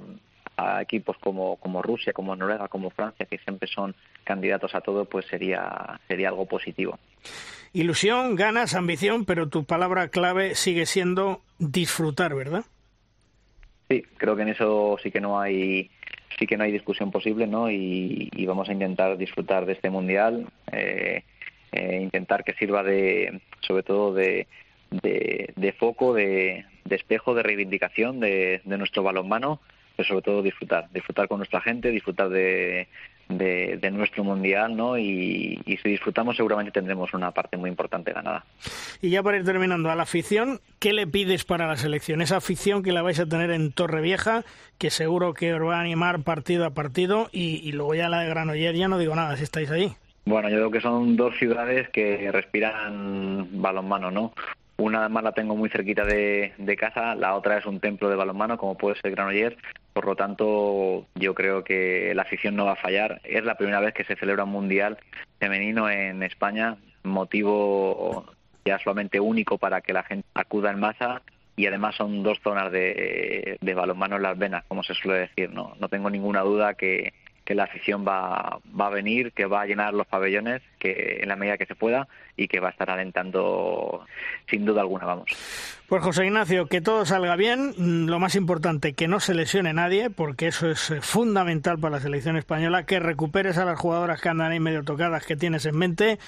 a 0.57 0.82
equipos 0.82 1.16
como, 1.18 1.57
como 1.57 1.82
Rusia, 1.82 2.12
como 2.12 2.34
Noruega, 2.34 2.68
como 2.68 2.90
Francia, 2.90 3.26
que 3.26 3.38
siempre 3.38 3.68
son 3.68 3.94
candidatos 4.24 4.74
a 4.74 4.80
todo, 4.80 5.05
pues 5.05 5.26
sería 5.26 6.01
sería 6.09 6.28
algo 6.28 6.46
positivo. 6.46 6.98
Ilusión, 7.72 8.34
ganas, 8.34 8.74
ambición, 8.74 9.24
pero 9.24 9.48
tu 9.48 9.64
palabra 9.64 10.09
clave 10.09 10.57
sigue 10.57 10.86
siendo 10.86 11.42
disfrutar, 11.59 12.34
¿verdad? 12.34 12.64
Sí, 13.88 14.03
creo 14.16 14.34
que 14.36 14.42
en 14.42 14.48
eso 14.48 14.96
sí 15.03 15.11
que 15.11 15.20
no 15.20 15.40
hay 15.40 15.90
sí 16.38 16.46
que 16.46 16.57
no 16.57 16.64
hay 16.64 16.72
discusión 16.72 17.11
posible, 17.11 17.46
¿no? 17.46 17.70
Y, 17.70 18.28
y 18.32 18.46
vamos 18.46 18.68
a 18.68 18.72
intentar 18.72 19.16
disfrutar 19.16 19.66
de 19.66 19.74
este 19.74 19.90
mundial. 19.90 20.46
Eh, 20.72 21.22
eh, 21.72 22.01
intentar 22.03 22.42
que 22.42 22.55
sirva 22.55 22.82
de, 22.82 23.40
sobre 23.61 23.82
todo 23.84 24.12
de, 24.12 24.48
de, 24.90 25.74
foco, 25.78 26.14
de, 26.14 26.64
de, 26.85 26.97
espejo, 26.97 27.35
de 27.35 27.43
reivindicación 27.43 28.20
de, 28.20 28.61
de 28.64 28.78
nuestro 28.78 29.03
balonmano, 29.03 29.61
pero 29.97 30.09
sobre 30.09 30.22
todo 30.22 30.43
disfrutar, 30.43 30.89
disfrutar 30.93 31.28
con 31.28 31.39
nuestra 31.39 31.61
gente, 31.61 31.91
disfrutar 31.91 32.28
de, 32.28 32.89
de, 33.28 33.91
nuestro 33.91 34.24
mundial, 34.24 34.76
¿no? 34.76 34.99
Y, 34.99 35.61
y, 35.64 35.76
si 35.76 35.89
disfrutamos 35.91 36.37
seguramente 36.37 36.72
tendremos 36.72 37.12
una 37.14 37.31
parte 37.31 37.57
muy 37.57 37.70
importante 37.70 38.12
ganada. 38.12 38.45
Y 39.01 39.11
ya 39.11 39.22
para 39.22 39.39
ir 39.39 39.45
terminando, 39.45 39.91
a 39.91 39.95
la 39.95 40.03
afición, 40.03 40.61
¿qué 40.78 40.93
le 40.93 41.07
pides 41.07 41.45
para 41.45 41.66
la 41.66 41.76
selección? 41.76 42.22
Esa 42.22 42.37
afición 42.39 42.83
que 42.83 42.93
la 42.93 43.03
vais 43.03 43.20
a 43.20 43.26
tener 43.26 43.51
en 43.51 43.72
Torrevieja, 43.72 44.45
que 44.78 44.91
seguro 44.91 45.35
que 45.35 45.55
os 45.55 45.62
va 45.62 45.78
a 45.78 45.81
animar 45.81 46.22
partido 46.22 46.64
a 46.64 46.70
partido, 46.70 47.28
y, 47.33 47.61
y 47.66 47.72
luego 47.72 47.95
ya 47.95 48.09
la 48.09 48.20
de 48.20 48.28
Granollers, 48.28 48.78
ya 48.78 48.89
no 48.89 48.99
digo 48.99 49.14
nada, 49.14 49.37
si 49.37 49.45
estáis 49.45 49.70
ahí. 49.70 49.93
Bueno, 50.24 50.49
yo 50.49 50.57
creo 50.57 50.70
que 50.70 50.81
son 50.81 51.16
dos 51.16 51.37
ciudades 51.39 51.89
que 51.91 52.31
respiran 52.31 53.49
balonmano, 53.61 54.11
¿no? 54.11 54.33
Una 54.81 55.01
además 55.01 55.24
la 55.24 55.33
tengo 55.33 55.57
muy 55.57 55.68
cerquita 55.68 56.07
de, 56.07 56.55
de, 56.57 56.76
casa, 56.76 57.14
la 57.14 57.35
otra 57.35 57.59
es 57.59 57.66
un 57.66 57.81
templo 57.81 58.09
de 58.09 58.16
balonmano, 58.16 58.57
como 58.57 58.78
puede 58.78 58.99
ser 58.99 59.11
Granollers. 59.11 59.55
Por 59.93 60.07
lo 60.07 60.16
tanto, 60.16 61.07
yo 61.16 61.35
creo 61.35 61.62
que 61.62 62.14
la 62.14 62.22
afición 62.22 62.57
no 62.57 62.64
va 62.64 62.72
a 62.72 62.76
fallar. 62.76 63.20
Es 63.24 63.45
la 63.45 63.57
primera 63.57 63.81
vez 63.81 63.93
que 63.93 64.05
se 64.05 64.16
celebra 64.16 64.45
un 64.45 64.53
mundial 64.53 64.97
femenino 65.39 65.91
en 65.91 66.22
España, 66.22 66.78
motivo 67.03 68.24
ya 68.64 68.78
solamente 68.78 69.20
único 69.20 69.59
para 69.59 69.83
que 69.83 69.93
la 69.93 70.03
gente 70.03 70.26
acuda 70.33 70.70
en 70.70 70.81
masa 70.81 71.20
y 71.57 71.66
además 71.66 71.97
son 71.97 72.22
dos 72.22 72.41
zonas 72.43 72.72
de, 72.72 73.59
de 73.61 73.74
balonmano 73.74 74.16
en 74.16 74.22
las 74.22 74.39
venas, 74.39 74.64
como 74.66 74.83
se 74.83 74.95
suele 74.95 75.20
decir. 75.20 75.51
No, 75.51 75.74
no 75.78 75.91
tengo 75.91 76.09
ninguna 76.09 76.41
duda 76.41 76.72
que, 76.72 77.12
que 77.51 77.57
la 77.57 77.64
afición 77.64 78.07
va, 78.07 78.61
va 78.80 78.86
a 78.86 78.90
venir, 78.90 79.32
que 79.32 79.44
va 79.44 79.62
a 79.62 79.66
llenar 79.66 79.92
los 79.92 80.07
pabellones, 80.07 80.62
que 80.78 81.18
en 81.20 81.28
la 81.28 81.34
medida 81.34 81.59
que 81.59 81.66
se 81.66 81.74
pueda 81.74 82.07
y 82.36 82.46
que 82.46 82.61
va 82.61 82.68
a 82.68 82.70
estar 82.70 82.88
alentando 82.88 84.07
sin 84.48 84.64
duda 84.64 84.82
alguna, 84.82 85.05
vamos. 85.05 85.24
Pues 85.88 86.01
José 86.01 86.26
Ignacio, 86.26 86.68
que 86.68 86.80
todo 86.80 87.05
salga 87.05 87.34
bien, 87.34 88.07
lo 88.07 88.20
más 88.20 88.36
importante, 88.36 88.92
que 88.92 89.09
no 89.09 89.18
se 89.18 89.34
lesione 89.34 89.72
nadie, 89.72 90.11
porque 90.11 90.46
eso 90.46 90.70
es 90.70 90.92
eh, 90.92 91.01
fundamental 91.01 91.76
para 91.80 91.96
la 91.96 92.01
selección 92.01 92.36
española, 92.36 92.86
que 92.86 93.01
recuperes 93.01 93.59
a 93.59 93.64
las 93.64 93.80
jugadoras 93.80 94.20
que 94.20 94.28
andan 94.28 94.53
ahí 94.53 94.61
medio 94.61 94.84
tocadas 94.84 95.26
que 95.26 95.34
tienes 95.34 95.66
en 95.66 95.76
mente 95.76 96.20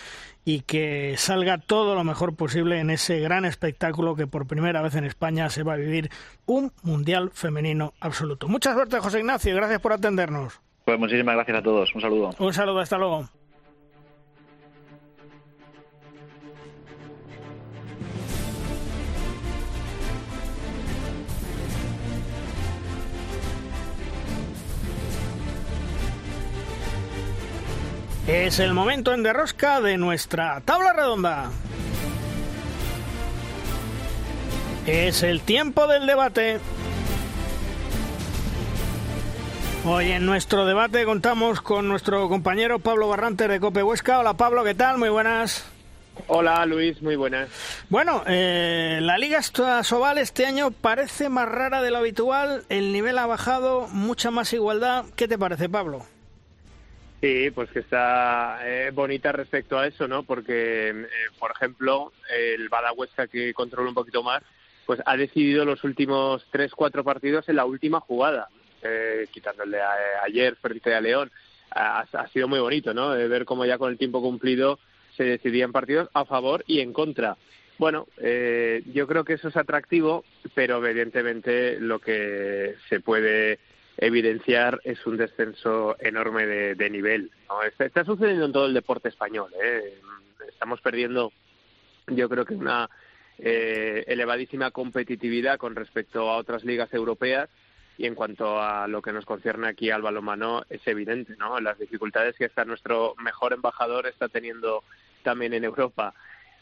y 0.45 0.63
que 0.63 1.15
salga 1.19 1.59
todo 1.59 1.95
lo 1.95 2.03
mejor 2.03 2.35
posible 2.35 2.81
en 2.81 2.91
ese 2.91 3.21
gran 3.21 3.45
espectáculo 3.45 4.17
que 4.17 4.27
por 4.27 4.49
primera 4.49 4.83
vez 4.83 4.97
en 4.97 5.05
España 5.05 5.49
se 5.51 5.63
va 5.63 5.75
a 5.75 5.77
vivir 5.77 6.11
un 6.47 6.73
Mundial 6.83 7.31
Femenino 7.33 7.95
absoluto. 8.01 8.49
Mucha 8.49 8.75
suerte, 8.75 8.99
José 8.99 9.21
Ignacio, 9.21 9.55
gracias 9.55 9.81
por 9.81 9.93
atendernos. 9.93 10.61
Pues 10.85 10.99
muchísimas 10.99 11.35
gracias 11.37 11.59
a 11.59 11.63
todos. 11.63 11.95
Un 11.95 12.01
saludo. 12.01 12.31
Un 12.39 12.53
saludo, 12.53 12.81
hasta 12.81 12.99
luego. 12.99 13.29
Es 28.27 28.61
el 28.61 28.73
momento 28.73 29.13
en 29.13 29.23
derrosca 29.23 29.81
de 29.81 29.99
nuestra 29.99 30.61
tabla 30.65 30.93
redonda. 30.93 31.51
Es 34.87 35.23
el 35.23 35.41
tiempo 35.41 35.87
del 35.87 36.07
debate. 36.07 36.59
Hoy 39.85 40.13
en 40.13 40.25
nuestro 40.25 40.65
debate 40.65 41.05
contamos 41.05 41.61
con 41.61 41.89
nuestro 41.89 42.29
compañero 42.29 42.79
Pablo 42.79 43.09
Barrante 43.09 43.49
de 43.49 43.59
Cope 43.59 43.83
Huesca. 43.83 44.21
Hola 44.21 44.35
Pablo, 44.35 44.63
¿qué 44.63 44.77
tal? 44.77 44.97
Muy 44.97 45.09
buenas. 45.09 45.69
Hola 46.29 46.65
Luis, 46.67 47.03
muy 47.03 47.17
buenas. 47.17 47.51
Bueno, 47.89 48.23
eh, 48.29 49.01
la 49.03 49.19
Liga 49.19 49.43
Sobal 49.43 50.19
este 50.19 50.47
año 50.47 50.71
parece 50.71 51.29
más 51.29 51.49
rara 51.49 51.83
de 51.83 51.91
lo 51.91 51.99
habitual, 51.99 52.63
el 52.69 52.93
nivel 52.93 53.19
ha 53.19 53.27
bajado, 53.27 53.89
mucha 53.89 54.31
más 54.31 54.53
igualdad. 54.53 55.05
¿Qué 55.17 55.27
te 55.27 55.37
parece, 55.37 55.69
Pablo? 55.69 56.07
Sí, 57.21 57.51
pues 57.51 57.69
que 57.71 57.81
está 57.81 58.61
eh, 58.63 58.93
bonita 58.95 59.33
respecto 59.33 59.81
a 59.81 59.89
eso, 59.89 60.07
¿no? 60.07 60.23
Porque, 60.23 60.91
eh, 60.91 61.07
por 61.41 61.51
ejemplo, 61.51 62.13
el 62.31 62.69
Bada 62.69 62.93
Huesca, 62.93 63.27
que 63.27 63.53
controla 63.53 63.89
un 63.89 63.97
poquito 63.97 64.23
más, 64.23 64.45
pues 64.87 65.01
ha 65.07 65.17
decidido 65.17 65.65
los 65.65 65.83
últimos 65.83 66.47
tres, 66.53 66.71
cuatro 66.73 67.03
partidos 67.03 67.49
en 67.49 67.57
la 67.57 67.65
última 67.65 67.99
jugada 67.99 68.49
eh, 68.83 69.27
quitándole 69.33 69.81
a, 69.81 69.93
ayer 70.25 70.57
frente 70.57 70.95
a 70.95 71.01
León, 71.01 71.31
ha, 71.71 72.29
sido 72.33 72.49
muy 72.49 72.61
bonito, 72.61 72.93
¿no? 72.93 73.13
De 73.13 73.29
ver 73.29 73.45
cómo 73.45 73.65
ya 73.65 73.79
con 73.79 73.91
el 73.91 73.99
tiempo 73.99 74.21
cumplido 74.21 74.79
se 75.17 75.25
decidían 75.25 75.73
partidos 75.73 76.09
a 76.13 76.25
favor 76.25 76.65
y 76.67 76.81
en 76.81 76.93
contra. 76.93 77.37
Bueno, 77.79 78.07
eh, 78.19 78.83
yo 78.93 79.07
creo 79.07 79.25
que 79.25 79.35
eso 79.35 79.49
es 79.49 79.57
atractivo, 79.57 80.25
pero 80.55 80.85
evidentemente 80.85 81.81
lo 81.81 81.99
que 81.99 82.77
se 82.89 83.01
puede 83.01 83.59
evidenciar 83.97 84.81
es 84.85 85.05
un 85.07 85.17
descenso 85.17 85.97
enorme 85.99 86.47
de, 86.47 86.75
de 86.75 86.91
nivel. 86.91 87.31
¿no? 87.49 87.63
Está, 87.63 87.85
está, 87.87 88.05
sucediendo 88.05 88.47
en 88.47 88.53
todo 88.53 88.67
el 88.67 88.75
deporte 88.75 89.09
español. 89.09 89.51
¿eh? 89.63 89.99
Estamos 90.49 90.81
perdiendo, 90.81 91.33
yo 92.09 92.29
creo 92.29 92.45
que 92.45 92.55
una 92.55 92.89
eh, 93.39 94.05
elevadísima 94.07 94.71
competitividad 94.71 95.59
con 95.59 95.75
respecto 95.75 96.31
a 96.31 96.37
otras 96.37 96.65
ligas 96.65 96.93
europeas 96.95 97.49
y 97.99 98.07
en 98.07 98.15
cuanto 98.15 98.61
a 98.61 98.89
lo 98.89 99.03
que 99.03 99.13
nos 99.13 99.25
concierne 99.25 99.69
aquí 99.69 99.91
al 99.91 100.03
balonmano 100.03 100.65
es 100.71 100.87
evidente, 100.87 101.37
¿no? 101.39 101.61
Las 101.61 101.79
dificultades 101.79 102.37
que 102.37 102.47
está 102.47 102.65
nuestro 102.65 103.15
mejor 103.19 103.53
embajador 103.53 104.07
está 104.07 104.29
teniendo 104.29 104.83
también 105.23 105.55
en 105.55 105.65
Europa. 105.65 106.15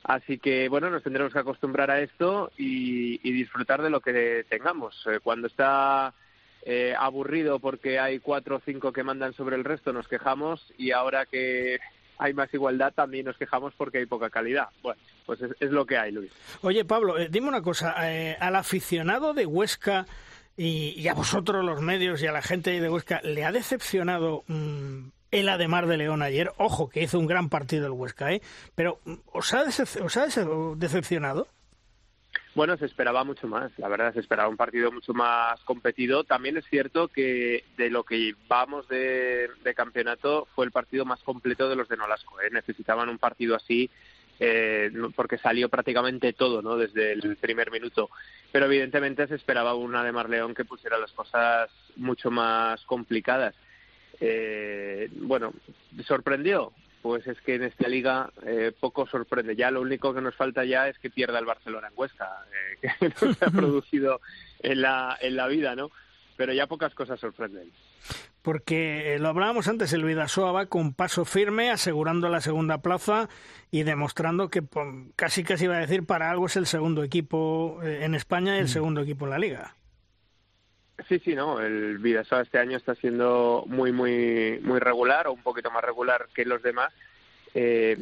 Así 0.03 0.39
que, 0.39 0.69
bueno, 0.69 0.91
nos 0.91 1.03
tendremos 1.03 1.33
que 1.33 1.39
acostumbrar 1.39 1.91
a 1.91 2.01
esto 2.01 2.51
y, 2.57 3.19
disfrutar 3.31 3.83
de 3.83 3.91
lo 3.91 4.01
que 4.01 4.45
tengamos. 4.49 5.07
Eh, 5.07 5.21
cuando 5.23 5.47
está 5.47 6.15
eh, 6.63 6.95
aburrido 6.99 7.59
porque 7.59 7.99
hay 7.99 8.19
cuatro 8.19 8.57
o 8.57 8.63
cinco 8.65 8.93
que 8.93 9.03
mandan 9.03 9.35
sobre 9.35 9.57
el 9.57 9.65
resto, 9.65 9.93
nos 9.93 10.09
quejamos 10.09 10.73
y 10.77 10.91
ahora 10.91 11.27
que 11.27 11.79
hay 12.21 12.35
más 12.35 12.53
igualdad 12.53 12.93
también 12.93 13.25
nos 13.25 13.39
quejamos 13.39 13.73
porque 13.75 13.99
hay 13.99 14.07
poca 14.07 14.29
calidad. 14.29 14.69
Bueno, 14.83 15.01
pues 15.25 15.41
es, 15.41 15.53
es 15.59 15.71
lo 15.71 15.87
que 15.87 15.97
hay, 15.97 16.13
Luis. 16.13 16.31
Oye, 16.61 16.85
Pablo, 16.85 17.19
eh, 17.19 17.29
dime 17.31 17.49
una 17.49 17.63
cosa. 17.63 17.95
Eh, 18.11 18.37
al 18.39 18.57
aficionado 18.57 19.33
de 19.33 19.47
Huesca 19.47 20.07
y, 20.57 21.09
a 21.09 21.15
vosotros 21.15 21.65
los 21.65 21.81
medios 21.81 22.23
y 22.23 22.27
a 22.27 22.33
la 22.33 22.43
gente 22.43 22.81
de 22.81 22.91
Huesca, 22.91 23.21
¿le 23.23 23.45
ha 23.45 23.53
decepcionado 23.53 24.45
mmm, 24.47 25.09
el 25.31 25.49
Ademar 25.49 25.87
de 25.87 25.97
León 25.97 26.23
ayer? 26.23 26.53
Ojo, 26.59 26.89
que 26.89 27.03
hizo 27.03 27.19
un 27.19 27.27
gran 27.27 27.49
partido 27.49 27.87
el 27.87 27.93
Huesca, 27.93 28.33
¿eh? 28.33 28.43
Pero 28.75 29.01
¿os 29.33 29.55
ha, 29.55 29.63
¿os 29.63 30.17
ha 30.17 30.25
decep 30.25 30.49
decepcionado? 30.77 31.49
Bueno, 32.55 32.77
se 32.77 32.87
esperaba 32.87 33.23
mucho 33.23 33.47
más, 33.47 33.71
la 33.79 33.89
verdad, 33.89 34.13
se 34.13 34.21
esperaba 34.21 34.49
un 34.49 34.57
partido 34.57 34.91
mucho 34.91 35.15
más 35.15 35.61
competido. 35.61 36.25
También 36.25 36.57
es 36.57 36.65
cierto 36.67 37.07
que 37.09 37.65
de 37.77 37.91
lo 37.91 38.03
que 38.03 38.35
vamos 38.49 38.89
de, 38.89 39.49
campeonato 39.77 40.49
fue 40.55 40.65
el 40.65 40.73
partido 40.73 41.05
más 41.05 41.23
completo 41.23 41.69
de 41.69 41.77
los 41.77 41.89
de 41.89 41.97
Nolasco. 41.97 42.41
¿eh? 42.41 42.51
Necesitaban 42.51 43.09
un 43.09 43.19
partido 43.19 43.55
así 43.55 43.89
eh, 44.41 44.91
porque 45.15 45.37
salió 45.37 45.69
prácticamente 45.69 46.33
todo 46.33 46.63
¿no? 46.63 46.77
desde 46.77 47.13
el 47.13 47.37
primer 47.37 47.71
minuto. 47.71 48.09
Pero 48.51 48.67
evidentemente 48.67 49.27
se 49.27 49.35
esperaba 49.35 49.75
una 49.75 50.03
de 50.03 50.13
Marleón 50.13 50.55
que 50.55 50.65
pusiera 50.65 50.99
las 50.99 51.13
cosas 51.13 51.71
mucho 51.97 52.31
más 52.31 52.83
complicadas. 52.87 53.55
Eh, 54.19 55.09
bueno, 55.13 55.53
sorprendió, 56.07 56.73
pues 57.03 57.27
es 57.27 57.41
que 57.43 57.55
en 57.55 57.65
esta 57.65 57.89
liga 57.89 58.31
eh, 58.47 58.73
poco 58.79 59.07
sorprende. 59.07 59.57
Ya 59.57 59.71
lo 59.71 59.83
único 59.83 60.15
que 60.15 60.21
nos 60.23 60.35
falta 60.35 60.65
ya 60.65 60.89
es 60.89 60.99
que 60.99 61.11
pierda 61.11 61.39
el 61.39 61.45
Barcelona 61.45 61.89
en 61.89 61.95
Huesca, 61.97 62.45
eh, 62.83 62.89
que 62.99 63.09
no 63.09 63.35
se 63.35 63.45
ha 63.45 63.51
producido 63.51 64.21
en 64.61 64.81
la, 64.81 65.19
en 65.21 65.37
la 65.37 65.47
vida, 65.49 65.75
¿no? 65.77 65.91
Pero 66.37 66.55
ya 66.55 66.67
pocas 66.67 66.95
cosas 66.95 67.21
sorprenden. 67.21 67.71
Porque 68.43 69.15
eh, 69.15 69.19
lo 69.19 69.29
hablábamos 69.29 69.69
antes, 69.69 69.93
el 69.93 70.05
Vidasoa 70.05 70.53
va 70.53 70.67
con 70.67 70.95
paso 70.95 71.25
firme, 71.25 71.71
asegurando 71.71 72.29
la 72.29 72.41
segunda 72.41 72.81
plaza 72.81 73.29
y 73.71 73.83
demostrando 73.83 74.49
que 74.49 74.63
casi 75.15 75.45
casi 75.45 75.65
iba 75.65 75.77
a 75.77 75.81
decir 75.81 76.07
para 76.07 76.31
algo 76.31 76.47
es 76.47 76.57
el 76.57 76.67
segundo 76.67 77.03
equipo 77.03 77.81
en 77.83 78.15
España 78.15 78.57
y 78.57 78.61
el 78.61 78.65
mm. 78.65 78.69
segundo 78.69 79.01
equipo 79.03 79.27
en 79.27 79.31
la 79.31 79.39
liga. 79.39 79.77
Sí, 81.09 81.19
sí, 81.19 81.35
no. 81.35 81.61
El 81.61 81.99
Vidasoa 81.99 82.43
este 82.43 82.59
año 82.59 82.77
está 82.77 82.95
siendo 82.95 83.65
muy, 83.67 83.93
muy, 83.93 84.59
muy 84.63 84.79
regular 84.79 85.27
o 85.27 85.33
un 85.33 85.43
poquito 85.43 85.71
más 85.71 85.85
regular 85.85 86.29
que 86.35 86.45
los 86.45 86.63
demás. 86.63 86.93
Eh, 87.53 87.97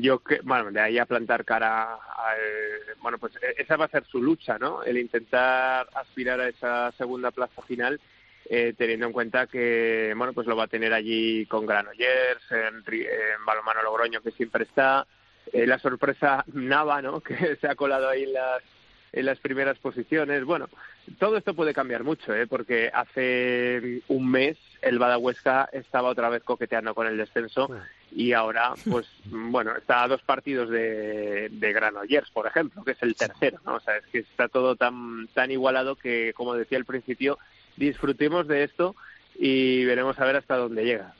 yo 0.00 0.18
que, 0.18 0.40
bueno, 0.42 0.70
de 0.70 0.80
ahí 0.80 0.98
a 0.98 1.06
plantar 1.06 1.44
cara 1.44 1.94
al, 1.94 2.96
bueno, 3.00 3.18
pues 3.18 3.32
e, 3.36 3.62
esa 3.62 3.76
va 3.76 3.86
a 3.86 3.88
ser 3.88 4.04
su 4.04 4.22
lucha, 4.22 4.58
¿no? 4.58 4.82
El 4.82 4.98
intentar 4.98 5.88
aspirar 5.94 6.40
a 6.40 6.48
esa 6.48 6.92
segunda 6.92 7.30
plaza 7.30 7.62
final, 7.62 8.00
eh, 8.52 8.74
teniendo 8.76 9.06
en 9.06 9.12
cuenta 9.12 9.46
que, 9.46 10.12
bueno, 10.16 10.32
pues 10.32 10.44
lo 10.48 10.56
va 10.56 10.64
a 10.64 10.68
tener 10.68 10.92
allí 10.92 11.46
con 11.46 11.66
Granollers, 11.66 12.42
en, 12.50 12.82
en 12.84 13.44
Balomano 13.46 13.80
Logroño 13.80 14.20
que 14.22 14.32
siempre 14.32 14.64
está, 14.64 15.06
eh, 15.52 15.68
la 15.68 15.78
sorpresa 15.78 16.44
Nava, 16.52 17.00
¿no? 17.00 17.20
Que 17.20 17.54
se 17.60 17.68
ha 17.68 17.76
colado 17.76 18.08
ahí 18.08 18.24
en 18.24 18.32
las 18.32 18.62
en 19.12 19.26
las 19.26 19.38
primeras 19.38 19.78
posiciones. 19.78 20.44
Bueno, 20.44 20.68
todo 21.18 21.36
esto 21.36 21.54
puede 21.54 21.74
cambiar 21.74 22.04
mucho, 22.04 22.34
¿eh? 22.34 22.46
porque 22.46 22.90
hace 22.92 24.02
un 24.08 24.30
mes 24.30 24.56
el 24.82 24.98
Badahuesca 24.98 25.68
estaba 25.72 26.08
otra 26.08 26.28
vez 26.28 26.42
coqueteando 26.42 26.94
con 26.94 27.06
el 27.06 27.16
descenso 27.16 27.68
y 28.12 28.32
ahora, 28.32 28.72
pues 28.88 29.08
bueno, 29.26 29.76
está 29.76 30.02
a 30.02 30.08
dos 30.08 30.22
partidos 30.22 30.70
de, 30.70 31.48
de 31.50 31.72
Granollers, 31.72 32.30
por 32.30 32.46
ejemplo, 32.46 32.84
que 32.84 32.92
es 32.92 33.02
el 33.02 33.14
tercero, 33.14 33.60
¿no? 33.64 33.76
O 33.76 33.80
sea, 33.80 33.96
es 33.96 34.06
que 34.06 34.18
está 34.18 34.48
todo 34.48 34.76
tan, 34.76 35.28
tan 35.28 35.50
igualado 35.50 35.96
que, 35.96 36.32
como 36.34 36.54
decía 36.54 36.78
al 36.78 36.84
principio, 36.84 37.38
disfrutemos 37.80 38.46
de 38.46 38.64
esto 38.64 38.94
y 39.34 39.84
veremos 39.84 40.18
a 40.18 40.24
ver 40.24 40.36
hasta 40.36 40.56
dónde 40.56 40.84
llega. 40.84 41.14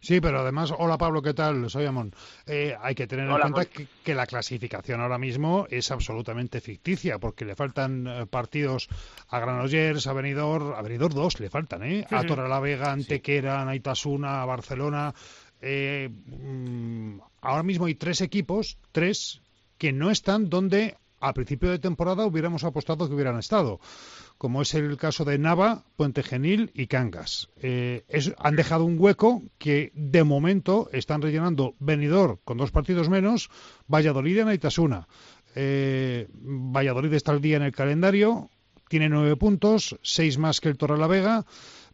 Sí, 0.00 0.20
pero 0.20 0.40
además, 0.40 0.72
hola 0.76 0.98
Pablo, 0.98 1.22
¿qué 1.22 1.34
tal? 1.34 1.68
Soy 1.70 1.84
Amón. 1.84 2.12
Eh, 2.46 2.76
hay 2.80 2.94
que 2.94 3.06
tener 3.06 3.28
en 3.28 3.38
cuenta 3.38 3.64
que, 3.64 4.14
la 4.14 4.26
clasificación 4.26 5.00
ahora 5.00 5.18
mismo 5.18 5.66
es 5.70 5.90
absolutamente 5.90 6.60
ficticia, 6.60 7.18
porque 7.18 7.44
le 7.44 7.54
faltan 7.54 8.06
eh, 8.06 8.26
partidos 8.26 8.88
a 9.28 9.40
Granollers, 9.40 10.06
a 10.06 10.12
Benidorm, 10.12 10.74
a 10.74 10.82
Benidorm 10.82 11.14
dos 11.14 11.40
le 11.40 11.50
faltan, 11.50 11.82
¿eh? 11.82 12.06
A 12.10 12.24
Torrelavega, 12.24 12.92
Antequera, 12.92 13.64
Naitasuna, 13.64 14.44
Barcelona. 14.44 15.14
Eh, 15.60 16.08
mm, 16.08 17.18
ahora 17.40 17.62
mismo 17.62 17.86
hay 17.86 17.94
tres 17.94 18.20
equipos, 18.20 18.78
tres, 18.92 19.40
que 19.78 19.92
no 19.92 20.10
están 20.10 20.48
donde 20.48 20.96
a 21.20 21.32
principio 21.32 21.70
de 21.70 21.78
temporada 21.78 22.26
hubiéramos 22.26 22.64
apostado 22.64 23.08
que 23.08 23.14
hubieran 23.14 23.38
estado 23.38 23.80
como 24.38 24.62
es 24.62 24.74
el 24.74 24.96
caso 24.96 25.24
de 25.24 25.38
Nava, 25.38 25.84
Puente 25.96 26.22
Genil 26.22 26.70
y 26.74 26.86
Cangas. 26.86 27.48
Eh, 27.62 28.04
han 28.38 28.56
dejado 28.56 28.84
un 28.84 28.96
hueco 28.98 29.42
que 29.58 29.92
de 29.94 30.24
momento 30.24 30.88
están 30.92 31.22
rellenando 31.22 31.74
Benidorm 31.78 32.38
con 32.44 32.58
dos 32.58 32.70
partidos 32.70 33.08
menos, 33.08 33.50
Valladolid 33.88 34.40
y 34.40 34.44
Naitasuna. 34.44 35.08
Eh, 35.54 36.28
Valladolid 36.32 37.12
está 37.14 37.32
al 37.32 37.40
día 37.40 37.56
en 37.56 37.62
el 37.62 37.72
calendario, 37.72 38.50
tiene 38.88 39.08
nueve 39.08 39.36
puntos, 39.36 39.98
seis 40.02 40.38
más 40.38 40.60
que 40.60 40.68
el 40.68 40.76
Torrelavega. 40.76 41.38
Vega 41.38 41.46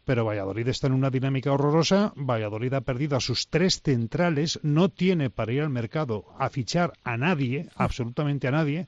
pero 0.05 0.25
Valladolid 0.25 0.67
está 0.67 0.87
en 0.87 0.93
una 0.93 1.09
dinámica 1.09 1.51
horrorosa. 1.51 2.13
Valladolid 2.15 2.73
ha 2.73 2.81
perdido 2.81 3.15
a 3.15 3.21
sus 3.21 3.47
tres 3.49 3.81
centrales, 3.81 4.59
no 4.63 4.89
tiene 4.89 5.29
para 5.29 5.53
ir 5.53 5.61
al 5.61 5.69
mercado 5.69 6.25
a 6.37 6.49
fichar 6.49 6.93
a 7.03 7.17
nadie, 7.17 7.67
absolutamente 7.75 8.47
a 8.47 8.51
nadie. 8.51 8.87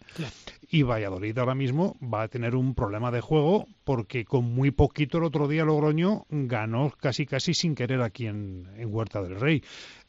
Y 0.69 0.83
Valladolid 0.83 1.37
ahora 1.37 1.55
mismo 1.55 1.95
va 2.01 2.23
a 2.23 2.27
tener 2.27 2.55
un 2.55 2.75
problema 2.75 3.11
de 3.11 3.21
juego 3.21 3.67
porque 3.83 4.25
con 4.25 4.45
muy 4.45 4.71
poquito 4.71 5.19
el 5.19 5.23
otro 5.25 5.47
día 5.47 5.63
Logroño 5.63 6.25
ganó 6.29 6.91
casi 6.99 7.25
casi 7.25 7.53
sin 7.53 7.75
querer 7.75 8.01
aquí 8.01 8.27
en, 8.27 8.67
Huerta 8.85 9.21
del 9.21 9.39
Rey. 9.39 9.63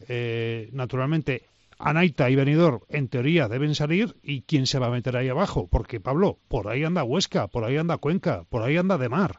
Eh, 0.09 0.69
naturalmente 0.73 1.43
Anaita 1.79 2.31
y 2.31 2.37
Benidorm, 2.37 2.81
en 2.89 3.09
teoría, 3.09 3.49
deben 3.49 3.75
salir. 3.75 4.17
¿Y 4.23 4.43
quién 4.43 4.67
se 4.67 4.79
va 4.79 4.87
a 4.87 4.91
meter 4.91 5.17
ahí 5.17 5.29
abajo? 5.29 5.69
Porque, 5.71 6.01
Pablo, 6.01 6.39
por 6.49 6.69
ahí 6.69 6.85
anda 6.85 7.05
Huesca, 7.05 7.49
por 7.49 7.65
ahí 7.65 7.77
anda 7.77 7.99
Cuenca, 7.99 8.45
por 8.49 8.63
ahí 8.63 8.77
anda 8.77 8.99
De 8.99 9.09
Mar. 9.09 9.39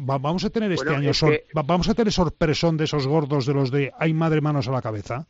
vamos 0.00 0.44
a 0.44 0.50
tener 0.50 0.72
este 0.72 0.94
año, 0.94 1.12
vamos 1.52 1.88
a 1.88 1.94
tener 1.94 2.12
sorpresón 2.12 2.76
de 2.76 2.84
esos 2.84 3.06
gordos 3.06 3.46
de 3.46 3.54
los 3.54 3.70
de 3.70 3.92
hay 3.98 4.14
madre 4.14 4.40
manos 4.40 4.68
a 4.68 4.72
la 4.72 4.82
cabeza. 4.82 5.26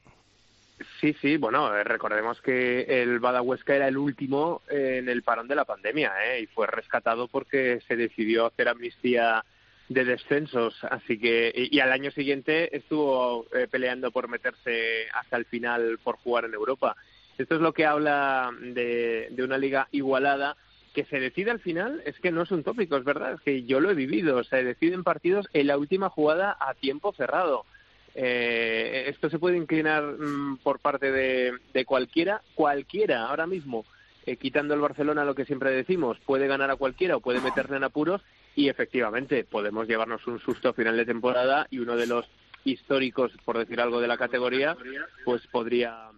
Sí, 1.01 1.15
sí, 1.21 1.37
bueno, 1.37 1.75
eh, 1.75 1.85
recordemos 1.85 2.41
que 2.43 3.03
el 3.03 3.19
Bada 3.19 3.41
Huesca 3.41 3.75
era 3.75 3.89
el 3.89 3.97
último 3.97 4.63
en 4.69 5.09
el 5.09 5.23
parón 5.23 5.49
de 5.49 5.55
la 5.55 5.65
pandemia 5.65 6.13
¿eh? 6.25 6.43
y 6.43 6.47
fue 6.47 6.67
rescatado 6.67 7.29
porque 7.29 7.81
se 7.87 7.97
decidió 7.97 8.47
hacer 8.47 8.69
amnistía 8.69 9.43
de 9.89 10.05
descensos, 10.05 10.83
así 10.85 11.19
que 11.19 11.53
y, 11.55 11.79
al 11.79 11.93
año 11.93 12.11
siguiente 12.11 12.77
estuvo 12.77 13.47
eh, 13.55 13.69
peleando 13.71 14.11
por 14.11 14.29
meterse 14.29 15.07
hasta 15.13 15.37
el 15.37 15.45
final 15.45 15.99
por 16.03 16.17
jugar 16.17 16.45
en 16.45 16.55
Europa. 16.55 16.97
Esto 17.39 17.57
es 17.57 17.61
lo 17.61 17.73
que 17.73 17.87
habla 17.87 18.51
de, 18.61 19.29
de 19.31 19.45
una 19.45 19.59
liga 19.59 19.89
igualada 19.93 20.57
que 20.97 21.05
se 21.05 21.21
decide 21.21 21.51
al 21.51 21.61
final 21.61 22.03
es 22.07 22.19
que 22.21 22.33
no 22.33 22.43
es 22.43 22.51
un 22.51 22.65
tópico, 22.65 22.97
es 22.97 23.05
verdad, 23.05 23.35
es 23.35 23.41
que 23.43 23.65
yo 23.65 23.81
lo 23.81 23.91
he 23.91 23.95
vivido, 23.95 24.43
se 24.45 24.65
deciden 24.65 25.05
partidos 25.05 25.47
en 25.53 25.67
la 25.67 25.77
última 25.77 26.09
jugada 26.09 26.57
a 26.59 26.73
tiempo 26.73 27.13
cerrado. 27.13 27.67
Eh, 28.15 29.05
esto 29.09 29.29
se 29.29 29.39
puede 29.39 29.59
inclinar 29.59 30.03
mm, 30.03 30.57
por 30.63 30.79
parte 30.79 31.13
de, 31.13 31.53
de, 31.75 31.85
cualquiera, 31.85 32.41
cualquiera 32.55 33.27
ahora 33.27 33.47
mismo, 33.47 33.85
eh, 34.25 34.39
quitando 34.39 34.73
el 34.73 34.81
Barcelona 34.81 35.27
lo 35.27 35.35
que 35.35 35.45
siempre 35.45 35.71
decimos, 35.71 36.19
puede 36.25 36.47
ganar 36.47 36.71
a 36.71 36.77
cualquiera 36.77 37.19
o 37.19 37.21
puede 37.21 37.43
meterle 37.43 37.77
en 37.77 37.85
apuros 37.85 38.23
y 38.57 38.71
efectivamente 38.71 39.45
podemos 39.45 39.87
llevarnos 39.87 40.27
un 40.27 40.41
susto 40.41 40.71
a 40.71 40.73
final 40.73 40.97
de 40.97 41.05
temporada 41.05 41.69
y 41.71 41.79
uno 41.79 41.95
de 41.95 42.07
los 42.07 42.27
históricos, 42.65 43.31
por 43.45 43.59
decir 43.59 43.81
algo, 43.81 44.01
de 44.01 44.09
la 44.09 44.17
categoría, 44.17 44.77
pues 45.25 45.47
podría 45.47 46.09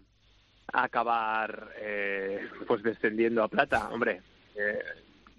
acabar 0.73 1.71
eh, 1.81 2.49
pues 2.67 2.83
descendiendo 2.83 3.43
a 3.43 3.49
plata. 3.49 3.89
Hombre, 3.91 4.23
eh, 4.55 4.79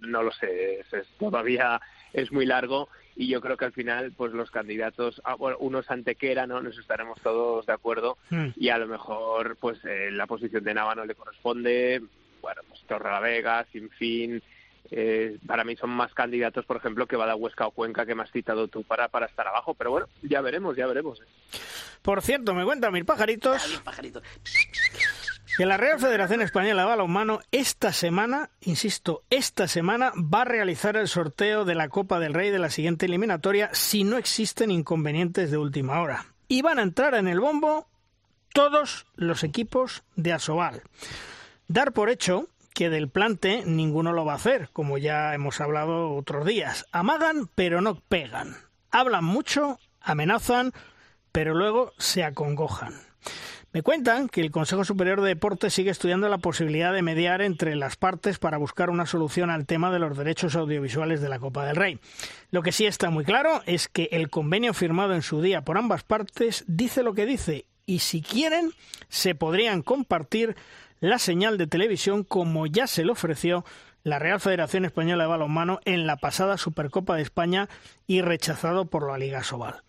no 0.02 0.22
lo 0.22 0.32
sé, 0.32 0.82
es, 0.82 1.08
todavía 1.18 1.80
es 2.14 2.32
muy 2.32 2.46
largo 2.46 2.90
y 3.16 3.28
yo 3.28 3.40
creo 3.40 3.58
que 3.58 3.66
al 3.66 3.74
final 3.74 4.12
pues 4.16 4.34
los 4.34 4.52
candidatos 4.52 5.22
ah, 5.26 5.36
bueno, 5.36 5.58
unos 5.60 5.90
Antequera 5.92 6.48
no 6.48 6.62
nos 6.62 6.78
estaremos 6.78 7.20
todos 7.22 7.66
de 7.66 7.74
acuerdo 7.74 8.18
hmm. 8.30 8.48
y 8.56 8.70
a 8.70 8.78
lo 8.78 8.88
mejor 8.88 9.58
pues 9.58 9.84
eh, 9.86 10.10
la 10.12 10.26
posición 10.26 10.64
de 10.64 10.74
Nava 10.74 10.96
no 10.96 11.06
le 11.06 11.16
corresponde 11.16 12.02
bueno 12.42 12.62
pues 12.68 12.82
Torre 12.88 13.12
la 13.12 13.20
Vega 13.20 13.66
sin 13.72 13.90
fin 13.90 14.42
eh, 14.92 15.38
para 15.46 15.64
mí 15.64 15.76
son 15.76 15.90
más 15.90 16.14
candidatos, 16.14 16.66
por 16.66 16.78
ejemplo, 16.78 17.08
que 17.08 17.16
Huesca 17.16 17.68
o 17.68 17.72
Cuenca, 17.72 18.06
que 18.06 18.16
me 18.16 18.24
has 18.24 18.32
citado 18.32 18.68
tú 18.68 18.84
para, 18.84 19.08
para 19.08 19.26
estar 19.26 19.48
abajo. 19.48 19.74
Pero 19.74 19.92
bueno, 19.92 20.08
ya 20.24 20.42
veremos, 20.42 20.76
ya 20.76 20.88
veremos. 20.88 21.20
¿eh? 21.22 21.58
Por 22.02 22.22
cierto, 22.22 22.54
me 22.54 22.66
cuentan 22.66 22.94
mis 22.94 23.04
pajaritos. 23.04 23.82
Que 25.58 25.66
la 25.66 25.78
Real 25.78 26.00
Federación 26.00 26.42
Española 26.42 26.84
de 26.84 26.88
Balonmano 26.88 27.42
esta 27.52 27.92
semana, 27.92 28.50
insisto, 28.62 29.24
esta 29.30 29.68
semana 29.68 30.14
va 30.16 30.44
a 30.44 30.46
realizar 30.46 30.96
el 30.96 31.10
sorteo 31.10 31.66
de 31.66 31.76
la 31.76 31.90
Copa 31.90 32.20
del 32.20 32.34
Rey 32.34 32.50
de 32.50 32.60
la 32.60 32.70
siguiente 32.70 33.08
eliminatoria 33.08 33.70
si 33.74 34.06
no 34.06 34.18
existen 34.18 34.72
inconvenientes 34.72 35.52
de 35.52 35.58
última 35.58 36.00
hora. 36.00 36.28
Y 36.48 36.62
van 36.62 36.80
a 36.80 36.84
entrar 36.84 37.14
en 37.16 37.28
el 37.28 37.42
bombo 37.42 37.88
todos 38.54 39.06
los 39.16 39.44
equipos 39.44 40.04
de 40.16 40.34
Asobal. 40.34 40.82
Dar 41.68 41.92
por 41.92 42.10
hecho 42.10 42.48
que 42.80 42.90
del 42.90 43.10
plante 43.10 43.64
ninguno 43.66 44.14
lo 44.14 44.24
va 44.24 44.32
a 44.32 44.36
hacer, 44.38 44.70
como 44.72 44.98
ya 44.98 45.34
hemos 45.34 45.60
hablado 45.60 46.16
otros 46.16 46.46
días. 46.46 46.86
Amagan, 46.94 47.50
pero 47.54 47.82
no 47.82 47.96
pegan. 47.96 48.56
Hablan 48.90 49.26
mucho, 49.26 49.82
amenazan, 50.00 50.72
pero 51.34 51.54
luego 51.54 51.92
se 51.98 52.24
acongojan. 52.24 52.94
Me 53.74 53.82
cuentan 53.82 54.30
que 54.30 54.40
el 54.40 54.52
Consejo 54.52 54.86
Superior 54.86 55.20
de 55.20 55.28
Deportes 55.28 55.74
sigue 55.74 55.92
estudiando 55.92 56.30
la 56.30 56.38
posibilidad 56.38 56.94
de 56.94 57.02
mediar 57.02 57.42
entre 57.42 57.76
las 57.76 57.98
partes 57.98 58.40
para 58.40 58.58
buscar 58.58 58.90
una 58.90 59.06
solución 59.06 59.50
al 59.50 59.66
tema 59.66 59.92
de 59.92 60.00
los 60.00 60.18
derechos 60.18 60.56
audiovisuales 60.56 61.20
de 61.20 61.28
la 61.28 61.40
Copa 61.40 61.66
del 61.66 61.76
Rey. 61.76 62.00
Lo 62.50 62.62
que 62.64 62.72
sí 62.72 62.86
está 62.86 63.10
muy 63.10 63.26
claro 63.26 63.62
es 63.66 63.90
que 63.90 64.08
el 64.14 64.30
convenio 64.30 64.74
firmado 64.74 65.16
en 65.16 65.22
su 65.22 65.42
día 65.42 65.66
por 65.66 65.78
ambas 65.78 66.04
partes 66.04 66.64
dice 66.66 67.04
lo 67.04 67.14
que 67.14 67.26
dice 67.26 67.66
y 67.86 68.00
si 68.00 68.22
quieren 68.22 68.72
se 69.10 69.36
podrían 69.36 69.82
compartir 69.82 70.56
la 71.00 71.20
señal 71.20 71.58
de 71.58 71.68
televisión 71.68 72.24
como 72.24 72.68
ya 72.68 72.88
se 72.88 73.04
le 73.04 73.12
ofreció 73.12 73.66
la 74.04 74.20
Real 74.20 74.40
Federación 74.40 74.86
Española 74.86 75.24
de 75.24 75.30
Balonmano 75.30 75.80
en 75.86 76.08
la 76.08 76.18
pasada 76.18 76.58
Supercopa 76.58 77.16
de 77.16 77.22
España 77.22 77.70
y 78.08 78.22
rechazado 78.22 78.86
por 78.86 79.10
la 79.10 79.18
Liga 79.18 79.44
Sobal. 79.44 79.84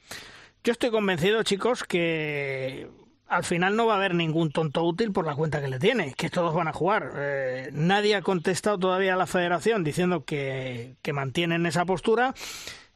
Yo 0.64 0.72
estoy 0.72 0.90
convencido, 0.90 1.42
chicos, 1.42 1.84
que 1.84 2.88
al 3.26 3.44
final 3.44 3.76
no 3.76 3.86
va 3.86 3.94
a 3.94 3.96
haber 3.96 4.14
ningún 4.14 4.50
tonto 4.50 4.82
útil 4.82 5.12
por 5.12 5.24
la 5.24 5.36
cuenta 5.36 5.60
que 5.60 5.68
le 5.68 5.78
tiene, 5.78 6.14
que 6.14 6.28
todos 6.28 6.52
van 6.52 6.68
a 6.68 6.72
jugar. 6.72 7.12
Eh, 7.16 7.70
nadie 7.72 8.16
ha 8.16 8.22
contestado 8.22 8.78
todavía 8.78 9.14
a 9.14 9.16
la 9.16 9.26
federación 9.26 9.84
diciendo 9.84 10.24
que, 10.24 10.96
que 11.00 11.12
mantienen 11.12 11.64
esa 11.64 11.84
postura, 11.84 12.34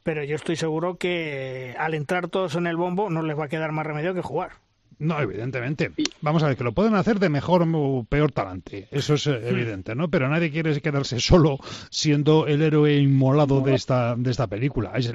pero 0.03 0.25
yo 0.25 0.37
estoy 0.37 0.57
seguro 0.57 0.99
que 0.99 1.77
al 1.79 1.95
entrar 1.95 2.29
todos 2.29 2.57
en 2.57 2.67
el 2.67 2.77
bombo 2.77 3.09
no 3.11 3.23
les 3.23 3.39
va 3.39 3.45
a 3.45 3.49
quedar 3.49 3.73
más 3.73 3.87
remedio 3.87 4.13
que 4.13 4.23
jugar. 4.23 4.64
No, 4.99 5.21
evidentemente. 5.21 5.91
Vamos 6.21 6.43
a 6.43 6.49
ver, 6.49 6.57
que 6.57 6.65
lo 6.65 6.73
pueden 6.73 6.95
hacer 6.95 7.19
de 7.19 7.29
mejor 7.29 7.67
o 7.75 8.07
peor 8.09 8.33
talante. 8.33 8.89
Eso 8.91 9.15
es 9.15 9.27
eh, 9.27 9.31
hmm. 9.31 9.47
evidente, 9.49 9.95
¿no? 9.95 10.09
Pero 10.09 10.29
nadie 10.29 10.51
quiere 10.51 10.81
quedarse 10.81 11.21
solo 11.21 11.59
siendo 11.91 12.47
el 12.47 12.63
héroe 12.63 12.97
inmolado 12.97 13.61
de 13.61 13.75
esta, 13.75 14.17
de 14.17 14.31
esta 14.31 14.47
película. 14.47 14.93
Es, 14.97 15.13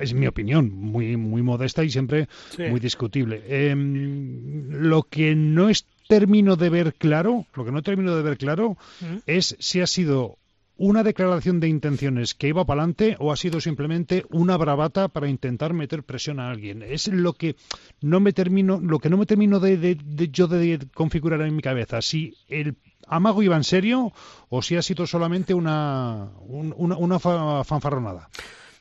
es 0.00 0.14
mi 0.14 0.26
opinión, 0.26 0.70
muy, 0.70 1.16
muy 1.16 1.42
modesta 1.42 1.84
y 1.84 1.90
siempre 1.90 2.28
muy 2.58 2.80
discutible. 2.80 3.42
Em, 3.48 4.70
lo 4.70 5.02
que 5.04 5.34
no 5.34 5.68
es 5.68 5.86
termino 6.08 6.56
de 6.56 6.68
ver 6.68 6.94
claro, 6.94 7.46
lo 7.54 7.64
que 7.64 7.72
no 7.72 7.82
termino 7.82 8.14
de 8.16 8.22
ver 8.22 8.36
claro 8.36 8.76
hmm. 9.00 9.18
es 9.26 9.56
si 9.58 9.80
ha 9.80 9.86
sido 9.86 10.38
una 10.82 11.04
declaración 11.04 11.60
de 11.60 11.68
intenciones 11.68 12.34
que 12.34 12.48
iba 12.48 12.64
para 12.64 12.80
adelante 12.80 13.14
o 13.20 13.30
ha 13.30 13.36
sido 13.36 13.60
simplemente 13.60 14.26
una 14.30 14.56
bravata 14.56 15.06
para 15.06 15.28
intentar 15.28 15.74
meter 15.74 16.02
presión 16.02 16.40
a 16.40 16.50
alguien. 16.50 16.82
Es 16.82 17.06
lo 17.06 17.34
que 17.34 17.54
no 18.00 18.18
me 18.18 18.32
termino, 18.32 18.80
lo 18.82 18.98
que 18.98 19.08
no 19.08 19.16
me 19.16 19.24
termino 19.24 19.60
de, 19.60 19.96
yo 20.32 20.48
de 20.48 20.80
configurar 20.92 21.40
en 21.42 21.54
mi 21.54 21.62
cabeza. 21.62 22.02
Si 22.02 22.34
el 22.48 22.74
amago 23.06 23.44
iba 23.44 23.54
en 23.54 23.62
serio 23.62 24.12
o 24.48 24.60
si 24.60 24.74
ha 24.74 24.82
sido 24.82 25.06
solamente 25.06 25.54
una, 25.54 26.30
una, 26.48 27.20
fanfarronada. 27.20 28.28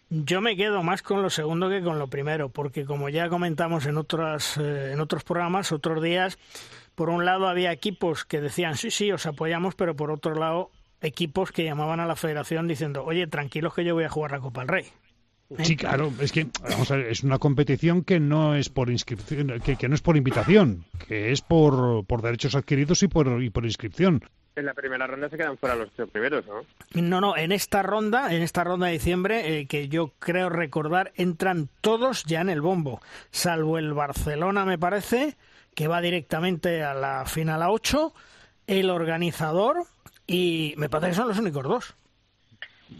Yo 0.09 0.41
me 0.41 0.55
quedo 0.55 0.81
más 0.81 1.03
con 1.03 1.21
lo 1.21 1.29
segundo 1.29 1.69
que 1.69 1.83
con 1.83 1.99
lo 1.99 2.07
primero, 2.07 2.49
porque 2.49 2.83
como 2.83 3.09
ya 3.09 3.29
comentamos 3.29 3.85
en 3.85 3.97
otros, 3.97 4.57
eh, 4.57 4.93
en 4.93 5.01
otros 5.01 5.23
programas, 5.23 5.71
otros 5.71 6.01
días, 6.01 6.39
por 6.95 7.09
un 7.09 7.25
lado 7.25 7.47
había 7.47 7.71
equipos 7.71 8.25
que 8.25 8.41
decían 8.41 8.75
sí, 8.75 8.89
sí, 8.89 9.11
os 9.11 9.27
apoyamos, 9.27 9.75
pero 9.75 9.95
por 9.95 10.09
otro 10.09 10.33
lado 10.33 10.71
equipos 11.01 11.51
que 11.51 11.63
llamaban 11.63 11.99
a 11.99 12.05
la 12.05 12.15
federación 12.15 12.67
diciendo, 12.67 13.03
oye, 13.03 13.27
tranquilos 13.27 13.73
que 13.73 13.83
yo 13.83 13.93
voy 13.93 14.03
a 14.03 14.09
jugar 14.09 14.31
la 14.31 14.39
Copa 14.39 14.61
del 14.61 14.69
Rey. 14.69 14.85
Sí, 15.63 15.75
claro, 15.75 16.13
es 16.21 16.31
que 16.31 16.47
vamos 16.61 16.89
a 16.91 16.95
ver, 16.95 17.07
es 17.07 17.23
una 17.23 17.37
competición 17.37 18.03
que 18.03 18.19
no 18.21 18.55
es 18.55 18.69
por 18.69 18.89
inscripción, 18.89 19.59
que, 19.59 19.89
no 19.89 19.95
es 19.95 20.01
por 20.01 20.15
invitación, 20.15 20.85
que 21.07 21.31
es 21.31 21.41
por, 21.41 22.05
por 22.05 22.21
derechos 22.21 22.55
adquiridos 22.55 23.03
y 23.03 23.09
por, 23.09 23.43
y 23.43 23.49
por 23.49 23.65
inscripción. 23.65 24.23
En 24.55 24.65
la 24.65 24.73
primera 24.73 25.07
ronda 25.07 25.29
se 25.29 25.37
quedan 25.37 25.57
fuera 25.57 25.75
los 25.75 25.91
tres 25.91 26.09
primeros, 26.09 26.45
¿no? 26.45 27.01
No, 27.01 27.21
no, 27.21 27.37
en 27.37 27.51
esta 27.51 27.83
ronda, 27.83 28.33
en 28.33 28.41
esta 28.41 28.63
ronda 28.63 28.87
de 28.87 28.93
diciembre, 28.93 29.59
eh, 29.59 29.65
que 29.65 29.87
yo 29.87 30.13
creo 30.19 30.49
recordar, 30.49 31.11
entran 31.15 31.69
todos 31.81 32.23
ya 32.25 32.41
en 32.41 32.49
el 32.49 32.61
bombo, 32.61 33.01
salvo 33.31 33.77
el 33.77 33.93
Barcelona, 33.93 34.65
me 34.65 34.77
parece, 34.77 35.35
que 35.73 35.87
va 35.87 36.01
directamente 36.01 36.83
a 36.83 36.93
la 36.93 37.25
final 37.25 37.61
a 37.61 37.71
8, 37.71 38.13
el 38.67 38.89
organizador, 38.89 39.85
y 40.31 40.73
me 40.77 40.89
parece 40.89 41.11
que 41.11 41.15
son 41.15 41.27
los 41.27 41.37
únicos 41.37 41.63
dos. 41.63 41.95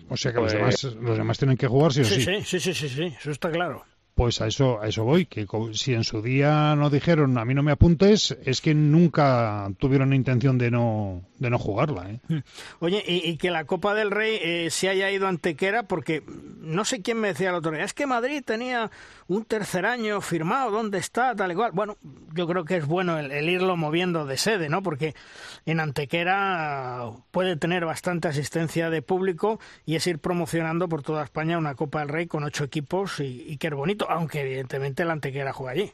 O 0.09 0.17
sea 0.17 0.31
que 0.31 0.39
los, 0.39 0.53
pues 0.53 0.81
demás, 0.81 0.95
los 1.01 1.17
demás 1.17 1.37
tienen 1.37 1.57
que 1.57 1.67
jugar 1.67 1.93
sí 1.93 2.01
o 2.01 2.05
sí. 2.05 2.21
Sí, 2.21 2.41
sí, 2.43 2.59
sí, 2.59 2.73
sí, 2.73 2.89
sí, 2.89 3.03
eso 3.19 3.31
está 3.31 3.49
claro. 3.49 3.83
Pues 4.15 4.41
a 4.41 4.47
eso, 4.47 4.81
a 4.81 4.87
eso 4.87 5.03
voy, 5.03 5.25
que 5.25 5.47
si 5.73 5.93
en 5.93 6.03
su 6.03 6.21
día 6.21 6.75
no 6.75 6.89
dijeron 6.89 7.37
a 7.37 7.45
mí 7.45 7.53
no 7.53 7.63
me 7.63 7.71
apuntes, 7.71 8.37
es 8.43 8.59
que 8.61 8.73
nunca 8.73 9.71
tuvieron 9.79 10.13
intención 10.13 10.57
de 10.57 10.69
no, 10.69 11.23
de 11.41 11.49
no 11.49 11.57
jugarla. 11.57 12.07
¿eh? 12.07 12.19
Hmm. 12.27 12.39
Oye, 12.79 13.03
y, 13.05 13.35
que 13.37 13.49
la 13.49 13.65
Copa 13.65 13.95
del 13.95 14.11
Rey 14.11 14.37
eh, 14.41 14.69
se 14.69 14.89
haya 14.89 15.09
ido 15.09 15.27
Antequera, 15.27 15.83
porque 15.83 16.23
no 16.59 16.85
sé 16.85 17.01
quién 17.01 17.19
me 17.19 17.29
decía 17.29 17.49
el 17.49 17.55
otro 17.55 17.71
día, 17.71 17.83
es 17.83 17.93
que 17.93 18.05
Madrid 18.05 18.43
tenía 18.45 18.91
un 19.27 19.43
tercer 19.45 19.87
año 19.87 20.21
firmado, 20.21 20.69
¿dónde 20.69 20.99
está? 20.99 21.35
Tal 21.35 21.51
y 21.51 21.55
cual. 21.55 21.71
Bueno, 21.73 21.97
yo 22.35 22.47
creo 22.47 22.63
que 22.63 22.77
es 22.77 22.85
bueno 22.85 23.17
el, 23.17 23.49
irlo 23.49 23.75
moviendo 23.75 24.27
de 24.27 24.37
sede, 24.37 24.69
¿no? 24.69 24.83
Porque 24.83 25.15
en 25.65 25.79
Antequera 25.79 27.09
puede 27.31 27.55
tener 27.55 27.85
bastante 27.85 28.27
asistencia 28.27 28.91
de 28.91 29.01
público 29.01 29.59
y 29.83 29.95
es 29.95 30.05
ir 30.05 30.19
promocionando 30.19 30.87
por 30.87 31.01
toda 31.01 31.23
España 31.23 31.57
una 31.57 31.73
Copa 31.73 32.01
del 32.01 32.09
Rey 32.09 32.27
con 32.27 32.43
ocho 32.43 32.63
equipos 32.63 33.19
y, 33.19 33.45
y 33.47 33.57
que 33.57 33.67
es 33.67 33.73
bonito 33.73 34.05
aunque 34.11 34.41
evidentemente 34.41 35.01
el 35.01 35.09
Antequera 35.09 35.53
juega 35.53 35.71
allí. 35.71 35.91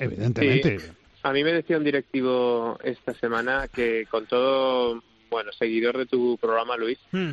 evidentemente. 0.00 1.03
A 1.24 1.32
mí 1.32 1.42
me 1.42 1.54
decía 1.54 1.78
un 1.78 1.84
directivo 1.84 2.78
esta 2.84 3.14
semana 3.14 3.66
que 3.68 4.04
con 4.10 4.26
todo, 4.26 5.02
bueno, 5.30 5.52
seguidor 5.52 5.96
de 5.96 6.04
tu 6.04 6.36
programa, 6.36 6.76
Luis, 6.76 6.98
hmm. 7.12 7.32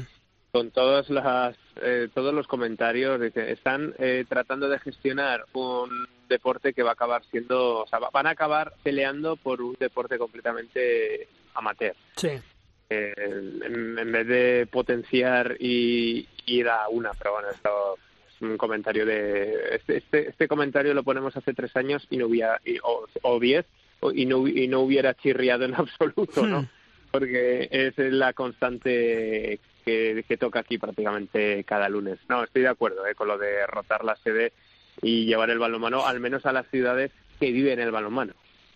con 0.53 0.71
todas 0.71 1.09
las, 1.09 1.57
eh, 1.81 2.07
todos 2.13 2.33
los 2.33 2.47
comentarios, 2.47 3.21
están 3.35 3.93
eh, 3.99 4.23
tratando 4.29 4.69
de 4.69 4.79
gestionar 4.79 5.43
un 5.51 6.07
deporte 6.29 6.71
que 6.71 6.83
va 6.83 6.91
a 6.91 6.93
acabar 6.93 7.21
siendo, 7.25 7.79
o 7.79 7.87
sea, 7.87 7.99
van 7.99 8.27
a 8.27 8.29
acabar 8.29 8.73
peleando 8.81 9.35
por 9.35 9.61
un 9.61 9.75
deporte 9.77 10.17
completamente 10.17 11.27
amateur. 11.53 11.95
Sí. 12.15 12.29
Eh, 12.89 13.13
en, 13.17 14.09
vez 14.09 14.25
de 14.25 14.69
potenciar 14.71 15.57
y 15.59 16.29
ir 16.45 16.69
a 16.69 16.87
una, 16.87 17.11
pero 17.11 17.33
bueno, 17.33 17.49
esto 17.49 17.97
un 18.41 18.57
comentario 18.57 19.05
de 19.05 19.75
este, 19.75 19.97
este, 19.97 20.29
este, 20.29 20.47
comentario 20.47 20.93
lo 20.93 21.03
ponemos 21.03 21.35
hace 21.37 21.53
tres 21.53 21.75
años 21.75 22.05
y 22.09 22.17
no 22.17 22.27
hubiera 22.27 22.59
o, 23.21 23.39
diez 23.39 23.65
y 24.13 24.25
no 24.25 24.47
y 24.47 24.67
no 24.67 24.81
hubiera 24.81 25.13
chirriado 25.13 25.65
en 25.65 25.75
absoluto 25.75 26.45
no 26.45 26.61
hmm. 26.61 26.67
porque 27.11 27.67
es 27.71 27.97
la 27.97 28.33
constante 28.33 29.59
que, 29.85 30.23
que, 30.27 30.37
toca 30.37 30.59
aquí 30.59 30.77
prácticamente 30.77 31.63
cada 31.63 31.89
lunes 31.89 32.19
no 32.29 32.43
estoy 32.43 32.63
de 32.63 32.69
acuerdo 32.69 33.05
¿eh? 33.05 33.15
con 33.15 33.27
lo 33.27 33.37
de 33.37 33.65
rotar 33.67 34.03
la 34.03 34.15
sede 34.17 34.53
y 35.01 35.25
llevar 35.25 35.49
el 35.49 35.59
balonmano 35.59 36.05
al 36.05 36.19
menos 36.19 36.45
a 36.45 36.53
las 36.53 36.67
ciudades 36.69 37.11
que 37.39 37.51
viven 37.51 37.79
el 37.79 37.91
balonmano 37.91 38.33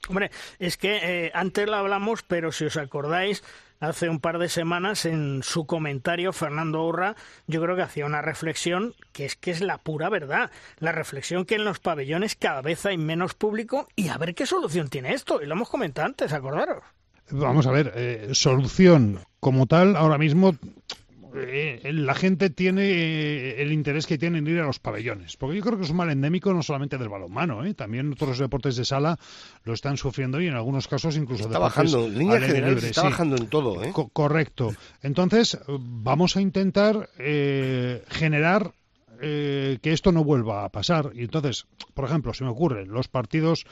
Hombre, 0.08 0.30
es 0.60 0.78
que 0.78 0.98
eh, 1.02 1.32
antes 1.34 1.68
lo 1.68 1.76
hablamos, 1.76 2.22
pero 2.24 2.52
si 2.52 2.66
os 2.66 2.78
acordáis, 2.78 3.44
hace 3.80 4.10
un 4.10 4.20
par 4.20 4.40
de 4.40 4.50
semanas 4.50 5.06
en 5.06 5.42
su 5.44 5.66
comentario 5.66 6.34
Fernando 6.34 6.86
Urra 6.86 7.16
yo 7.48 7.62
creo 7.62 7.76
que 7.76 7.82
hacía 7.82 8.06
una 8.06 8.22
reflexión 8.22 8.94
que 9.12 9.26
es 9.26 9.36
que 9.36 9.52
es 9.52 9.62
la 9.62 9.78
pura 9.78 10.10
verdad 10.10 10.52
la 10.80 10.92
reflexión 10.92 11.46
que 11.46 11.56
en 11.56 11.66
los 11.66 11.80
pabellones 11.80 12.36
cada 12.36 12.62
vez 12.62 12.86
hay 12.86 12.98
menos 12.98 13.34
público 13.34 13.88
y 13.96 14.10
a 14.10 14.18
ver 14.18 14.36
qué 14.36 14.46
solución 14.46 14.90
tiene 14.90 15.14
esto 15.14 15.42
y 15.42 15.46
lo 15.46 15.56
hemos 15.56 15.70
comentado 15.70 16.08
antes 16.08 16.34
acordaros. 16.34 16.84
Vamos 17.32 17.66
a 17.66 17.72
ver 17.72 17.92
eh, 17.96 18.30
solución 18.34 19.20
como 19.40 19.66
tal 19.66 19.96
ahora 19.96 20.18
mismo 20.18 20.56
eh, 21.38 21.82
la 21.94 22.14
gente 22.16 22.50
tiene 22.50 22.84
eh, 22.84 23.62
el 23.62 23.72
interés 23.72 24.08
que 24.08 24.18
tiene 24.18 24.40
en 24.40 24.48
ir 24.48 24.60
a 24.60 24.66
los 24.66 24.80
pabellones. 24.80 25.38
Porque 25.38 25.58
yo 25.58 25.64
creo 25.64 25.78
que 25.78 25.84
es 25.84 25.90
un 25.90 25.98
mal 25.98 26.10
endémico 26.10 26.54
no 26.54 26.64
solamente 26.64 26.98
del 26.98 27.10
balonmano, 27.10 27.66
¿eh? 27.66 27.74
también 27.74 28.12
otros 28.12 28.40
deportes 28.40 28.76
de 28.76 28.86
sala 28.86 29.18
lo 29.64 29.74
están 29.74 29.98
sufriendo 29.98 30.42
y 30.42 30.48
en 30.48 30.56
algunos 30.56 30.88
casos 30.88 31.18
incluso 31.18 31.46
está 31.46 31.60
bajando, 31.60 32.06
en 32.06 32.18
línea 32.18 32.40
general 32.40 32.78
está 32.78 33.04
bajando 33.04 33.36
en 33.38 33.48
todo. 33.48 33.84
¿eh? 33.84 33.92
correcto. 34.14 34.74
Entonces, 35.02 35.58
vamos 35.68 36.38
a 36.38 36.42
intentar 36.42 37.10
generar 38.10 38.72
eh, 39.22 39.80
que 39.82 39.92
esto 39.92 40.12
no 40.12 40.24
vuelva 40.24 40.66
a 40.66 40.70
pasar. 40.70 41.12
Y 41.14 41.22
entonces, 41.22 41.66
por 41.94 42.06
ejemplo, 42.06 42.34
se 42.34 42.44
me 42.44 42.50
ocurre 42.50 42.86
los 42.86 43.08
partidos 43.08 43.66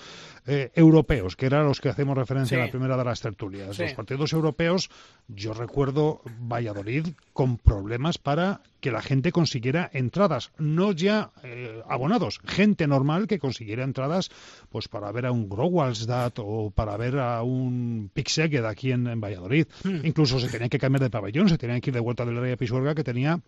eh, 0.46 0.72
europeos, 0.76 1.36
que 1.36 1.46
eran 1.46 1.66
los 1.66 1.82
que 1.82 1.90
hacemos 1.90 2.18
referencia 2.18 2.58
en 2.58 2.66
la 2.66 2.72
primera 2.72 2.98
de 2.98 3.06
las 3.06 3.22
tertulias. 3.22 3.78
Los 3.78 3.94
partidos 3.94 4.34
europeos, 4.34 4.90
yo 5.28 5.54
recuerdo 5.54 6.22
Valladolid 6.40 7.08
con 7.34 7.58
problemas 7.58 8.18
para 8.18 8.62
que 8.84 8.92
la 8.92 9.02
gente 9.02 9.32
consiguiera 9.32 9.90
entradas, 9.94 10.52
no 10.58 10.92
ya 10.92 11.32
eh, 11.42 11.82
abonados, 11.88 12.42
gente 12.46 12.86
normal 12.86 13.28
que 13.28 13.40
consiguiera 13.40 13.86
entradas 13.86 14.30
pues 14.70 14.90
para 14.90 15.10
ver 15.14 15.26
a 15.26 15.32
un 15.32 15.48
Growalsdat 15.48 16.40
o 16.40 16.70
para 16.70 16.98
ver 16.98 17.18
a 17.18 17.44
un 17.44 18.12
Pixeged 18.14 18.66
aquí 18.66 18.92
en, 18.92 19.22
Valladolid. 19.22 19.68
Hmm. 19.86 20.06
Incluso 20.06 20.38
se 20.38 20.50
tenían 20.50 20.70
que 20.70 20.80
cambiar 20.80 21.02
de 21.02 21.10
pabellón, 21.10 21.48
se 21.48 21.58
tenían 21.58 21.80
que 21.80 21.92
ir 21.92 21.94
de 21.94 22.02
vuelta 22.02 22.26
del 22.26 22.38
área 22.38 22.58
Pisuerga 22.58 22.94
que 22.94 23.06
tenía 23.06 23.40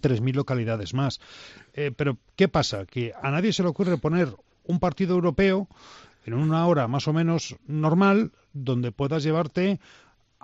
3.000 0.00 0.34
localidades 0.34 0.94
más. 0.94 1.20
Eh, 1.74 1.92
pero, 1.96 2.18
¿qué 2.36 2.48
pasa? 2.48 2.86
Que 2.86 3.12
a 3.20 3.30
nadie 3.30 3.52
se 3.52 3.62
le 3.62 3.68
ocurre 3.68 3.98
poner 3.98 4.34
un 4.64 4.78
partido 4.78 5.14
europeo 5.14 5.68
en 6.24 6.34
una 6.34 6.66
hora 6.66 6.88
más 6.88 7.08
o 7.08 7.12
menos 7.12 7.56
normal 7.66 8.32
donde 8.52 8.92
puedas 8.92 9.22
llevarte 9.22 9.80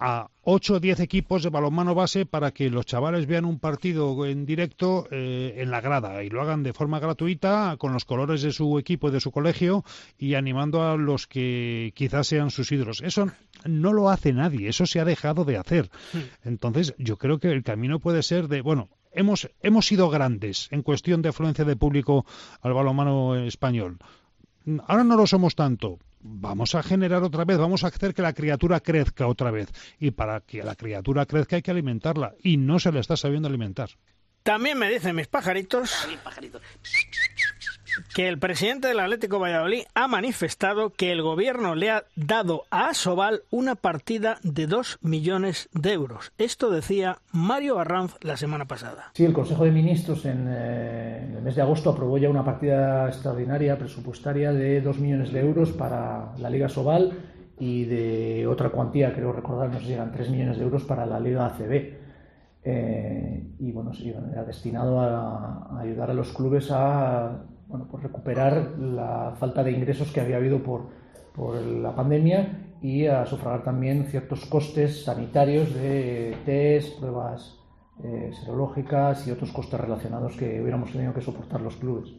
a 0.01 0.31
8 0.45 0.75
o 0.75 0.81
10 0.81 1.01
equipos 1.01 1.43
de 1.43 1.51
balonmano 1.51 1.95
base 1.95 2.25
para 2.25 2.53
que 2.53 2.71
los 2.71 2.87
chavales 2.87 3.27
vean 3.27 3.45
un 3.45 3.59
partido 3.59 4.25
en 4.27 4.47
directo 4.47 5.09
eh, 5.11 5.57
en 5.59 5.71
la 5.71 5.81
grada 5.81 6.23
y 6.23 6.31
lo 6.31 6.41
hagan 6.41 6.63
de 6.63 6.73
forma 6.73 7.01
gratuita 7.01 7.77
con 7.79 7.93
los 7.93 8.05
colores 8.05 8.43
de 8.43 8.53
su 8.53 8.79
equipo 8.79 9.09
y 9.09 9.13
de 9.13 9.21
su 9.21 9.33
colegio 9.33 9.85
y 10.17 10.35
animando 10.35 10.85
a 10.85 10.97
los 10.97 11.27
que 11.27 11.93
quizás 11.97 12.29
sean 12.29 12.51
sus 12.51 12.71
ídolos. 12.71 13.03
Eso 13.03 13.27
no 13.65 13.93
lo 13.93 14.09
hace 14.09 14.33
nadie, 14.33 14.69
eso 14.69 14.87
se 14.87 15.01
ha 15.01 15.05
dejado 15.05 15.45
de 15.45 15.57
hacer. 15.57 15.91
Hmm. 16.13 16.49
Entonces, 16.49 16.95
yo 16.99 17.17
creo 17.17 17.39
que 17.39 17.51
el 17.51 17.65
camino 17.65 17.99
puede 17.99 18.23
ser 18.23 18.47
de, 18.47 18.61
bueno, 18.61 18.89
hemos, 19.19 19.51
hemos 19.61 19.87
sido 19.87 20.09
grandes 20.09 20.69
en 20.71 20.83
cuestión 20.83 21.23
de 21.23 21.31
afluencia 21.31 21.65
de 21.65 21.77
público 21.77 22.25
al 22.63 22.73
balonmano 22.73 23.37
español. 23.37 23.99
Ahora 24.87 25.05
no 25.05 25.17
lo 25.17 25.27
somos 25.27 25.55
tanto. 25.55 25.99
vamos 26.21 26.75
a 26.75 26.83
generar 26.83 27.23
otra 27.23 27.45
vez, 27.45 27.59
vamos 27.59 27.85
a 27.85 27.89
hacer 27.89 28.15
que 28.15 28.23
la 28.23 28.33
criatura 28.33 28.81
crezca 28.81 29.27
otra 29.27 29.51
vez. 29.51 29.69
Y 29.99 30.13
para 30.13 30.41
que 30.41 30.63
la 30.63 30.75
criatura 30.75 31.27
crezca 31.27 31.57
hay 31.57 31.63
que 31.63 31.71
alimentarla. 31.71 32.35
Y 32.43 32.57
no 32.57 32.79
se 32.79 32.93
le 32.93 33.01
está 33.01 33.17
sabiendo 33.17 33.49
alimentar. 33.49 33.91
También 34.43 34.79
me 34.79 34.89
dicen 34.89 35.17
mis 35.17 35.27
pajaritos 35.27 35.91
que 38.15 38.29
el 38.29 38.39
presidente 38.39 38.89
del 38.89 39.01
Atlético 39.01 39.39
Valladolid 39.39 39.83
ha 39.95 40.09
manifestado 40.09 40.91
que 40.91 41.13
el 41.13 41.23
gobierno 41.23 41.75
le 41.75 41.91
ha 41.91 42.05
dado 42.17 42.65
a 42.71 42.89
Asobal 42.89 43.43
una 43.51 43.75
partida 43.75 44.39
de 44.43 44.67
2 44.67 44.99
millones 45.03 45.69
de 45.73 45.93
euros. 45.93 46.33
Esto 46.39 46.71
decía 46.71 47.19
Mario 47.33 47.79
Arranz 47.79 48.17
la 48.23 48.37
semana 48.37 48.67
pasada. 48.67 49.11
Sí, 49.15 49.25
el 49.25 49.33
Consejo 49.33 49.65
de 49.65 49.71
Ministros 49.71 50.25
en, 50.25 50.47
eh, 50.49 51.35
el 51.37 51.43
mes 51.43 51.57
de 51.57 51.63
agosto 51.63 51.91
aprobó 51.91 52.19
ya 52.19 52.29
una 52.29 52.45
partida 52.45 53.09
extraordinaria 53.09 53.79
presupuestaria 53.79 54.53
de 54.53 54.81
2 54.81 54.99
millones 54.99 55.33
de 55.33 55.41
euros 55.41 55.73
para 55.73 56.33
la 56.39 56.51
Liga 56.51 56.67
Asobal 56.67 57.13
y 57.59 57.85
de 57.85 58.47
otra 58.47 58.71
cuantía, 58.71 59.13
creo 59.13 59.33
recordar, 59.33 59.71
no 59.71 59.81
sé 59.81 59.87
si 59.87 59.93
eran 59.93 60.13
3 60.13 60.31
millones 60.31 60.59
de 60.59 60.65
euros 60.65 60.85
para 60.85 61.07
la 61.07 61.19
Liga 61.19 61.47
ACB. 61.47 61.99
Eh, 62.65 63.55
y 63.61 63.73
bueno, 63.73 63.93
era 64.33 64.45
destinado 64.45 65.01
a, 65.01 65.69
a 65.71 65.81
ayudar 65.81 66.11
a 66.11 66.15
los 66.15 66.33
clubes 66.33 66.71
a 66.71 67.45
bueno, 67.69 67.87
por 67.87 68.03
recuperar 68.03 68.79
la 68.79 69.35
falta 69.39 69.63
de 69.63 69.73
ingresos 69.73 70.11
que 70.11 70.21
había 70.21 70.37
habido 70.37 70.63
por, 70.63 70.89
por 71.35 71.61
la 71.61 71.95
pandemia 71.95 72.77
y 72.83 73.07
a 73.07 73.27
sufragar 73.27 73.63
también 73.63 74.07
ciertos 74.07 74.47
costes 74.47 75.05
sanitarios 75.05 75.75
de 75.75 76.37
test, 76.45 76.99
pruebas 76.99 77.59
eh, 78.03 78.31
serológicas 78.41 79.27
y 79.27 79.33
otros 79.33 79.53
costes 79.53 79.79
relacionados 79.79 80.37
que 80.37 80.61
hubiéramos 80.61 80.93
tenido 80.93 81.13
que 81.13 81.21
soportar 81.21 81.61
los 81.61 81.77
clubes. 81.77 82.11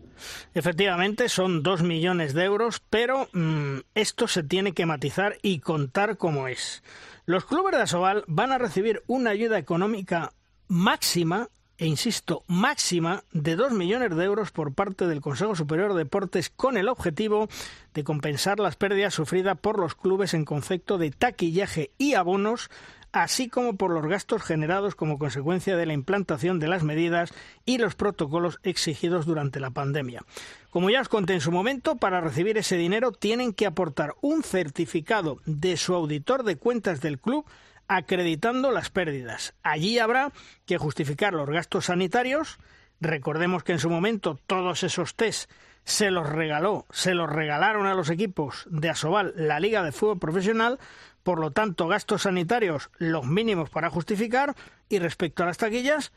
Efectivamente, 0.54 1.30
son 1.30 1.64
dos 1.64 1.82
millones 1.82 2.34
de 2.34 2.44
euros, 2.44 2.82
pero 2.90 3.28
mmm, 3.34 3.78
esto 3.96 4.28
se 4.28 4.44
tiene 4.44 4.74
que 4.74 4.86
matizar 4.86 5.38
y 5.42 5.60
contar 5.60 6.18
como 6.18 6.48
es. 6.48 6.84
Los 7.26 7.46
clubes 7.46 7.76
de 7.76 7.84
Asobal 7.84 8.24
van 8.28 8.52
a 8.52 8.58
recibir 8.58 9.02
una 9.08 9.30
ayuda 9.30 9.58
económica 9.58 10.34
máxima 10.68 11.48
e 11.80 11.88
insisto, 11.88 12.44
máxima 12.48 13.24
de 13.32 13.56
2 13.56 13.72
millones 13.72 14.14
de 14.14 14.24
euros 14.26 14.52
por 14.52 14.74
parte 14.74 15.08
del 15.08 15.22
Consejo 15.22 15.56
Superior 15.56 15.94
de 15.94 16.04
Deportes 16.04 16.50
con 16.50 16.76
el 16.76 16.90
objetivo 16.90 17.48
de 17.94 18.04
compensar 18.04 18.60
las 18.60 18.76
pérdidas 18.76 19.14
sufridas 19.14 19.58
por 19.58 19.80
los 19.80 19.96
clubes 19.96 20.34
en 20.34 20.44
concepto 20.44 20.98
de 20.98 21.12
taquillaje 21.12 21.92
y 21.98 22.16
abonos 22.16 22.70
así 23.12 23.48
como 23.50 23.76
por 23.76 23.92
los 23.92 24.06
gastos 24.06 24.44
generados 24.44 24.94
como 24.94 25.18
consecuencia 25.18 25.78
de 25.78 25.86
la 25.86 25.94
implantación 25.94 26.60
de 26.60 26.68
las 26.68 26.84
medidas 26.84 27.34
y 27.66 27.78
los 27.78 27.96
protocolos 27.96 28.60
exigidos 28.64 29.26
durante 29.26 29.60
la 29.60 29.72
pandemia. 29.72 30.24
Como 30.70 30.90
ya 30.90 31.02
os 31.02 31.10
conté 31.10 31.34
en 31.34 31.42
su 31.42 31.52
momento, 31.52 31.96
para 31.96 32.22
recibir 32.22 32.58
ese 32.58 32.78
dinero 32.78 33.12
tienen 33.12 33.54
que 33.54 33.66
aportar 33.66 34.16
un 34.22 34.44
certificado 34.44 35.40
de 35.46 35.78
su 35.78 35.96
auditor 35.96 36.44
de 36.44 36.58
cuentas 36.58 37.02
del 37.02 37.20
club 37.20 37.46
acreditando 37.90 38.72
las 38.72 38.90
pérdidas. 38.90 39.56
Allí 39.64 40.00
habrá 40.00 40.32
que 40.66 40.78
justificar 40.78 41.34
los 41.34 41.50
gastos 41.50 41.86
sanitarios. 41.86 42.60
Recordemos 43.02 43.64
que 43.64 43.74
en 43.74 43.80
su 43.80 43.90
momento 43.90 44.40
todos 44.48 44.84
esos 44.84 45.16
test 45.16 45.52
se 45.84 46.12
los 46.12 46.30
regaló, 46.30 46.86
se 46.92 47.16
los 47.16 47.30
regalaron 47.30 47.88
a 47.88 47.96
los 47.96 48.10
equipos 48.10 48.68
de 48.70 48.90
Asobal, 48.90 49.34
la 49.36 49.60
Liga 49.60 49.82
de 49.82 49.92
Fútbol 49.92 50.20
Profesional, 50.20 50.78
por 51.24 51.40
lo 51.40 51.52
tanto, 51.52 51.88
gastos 51.88 52.24
sanitarios 52.24 52.92
los 52.98 53.26
mínimos 53.26 53.70
para 53.70 53.90
justificar 53.90 54.56
y 54.88 55.00
respecto 55.00 55.42
a 55.42 55.48
las 55.48 55.58
taquillas, 55.58 56.12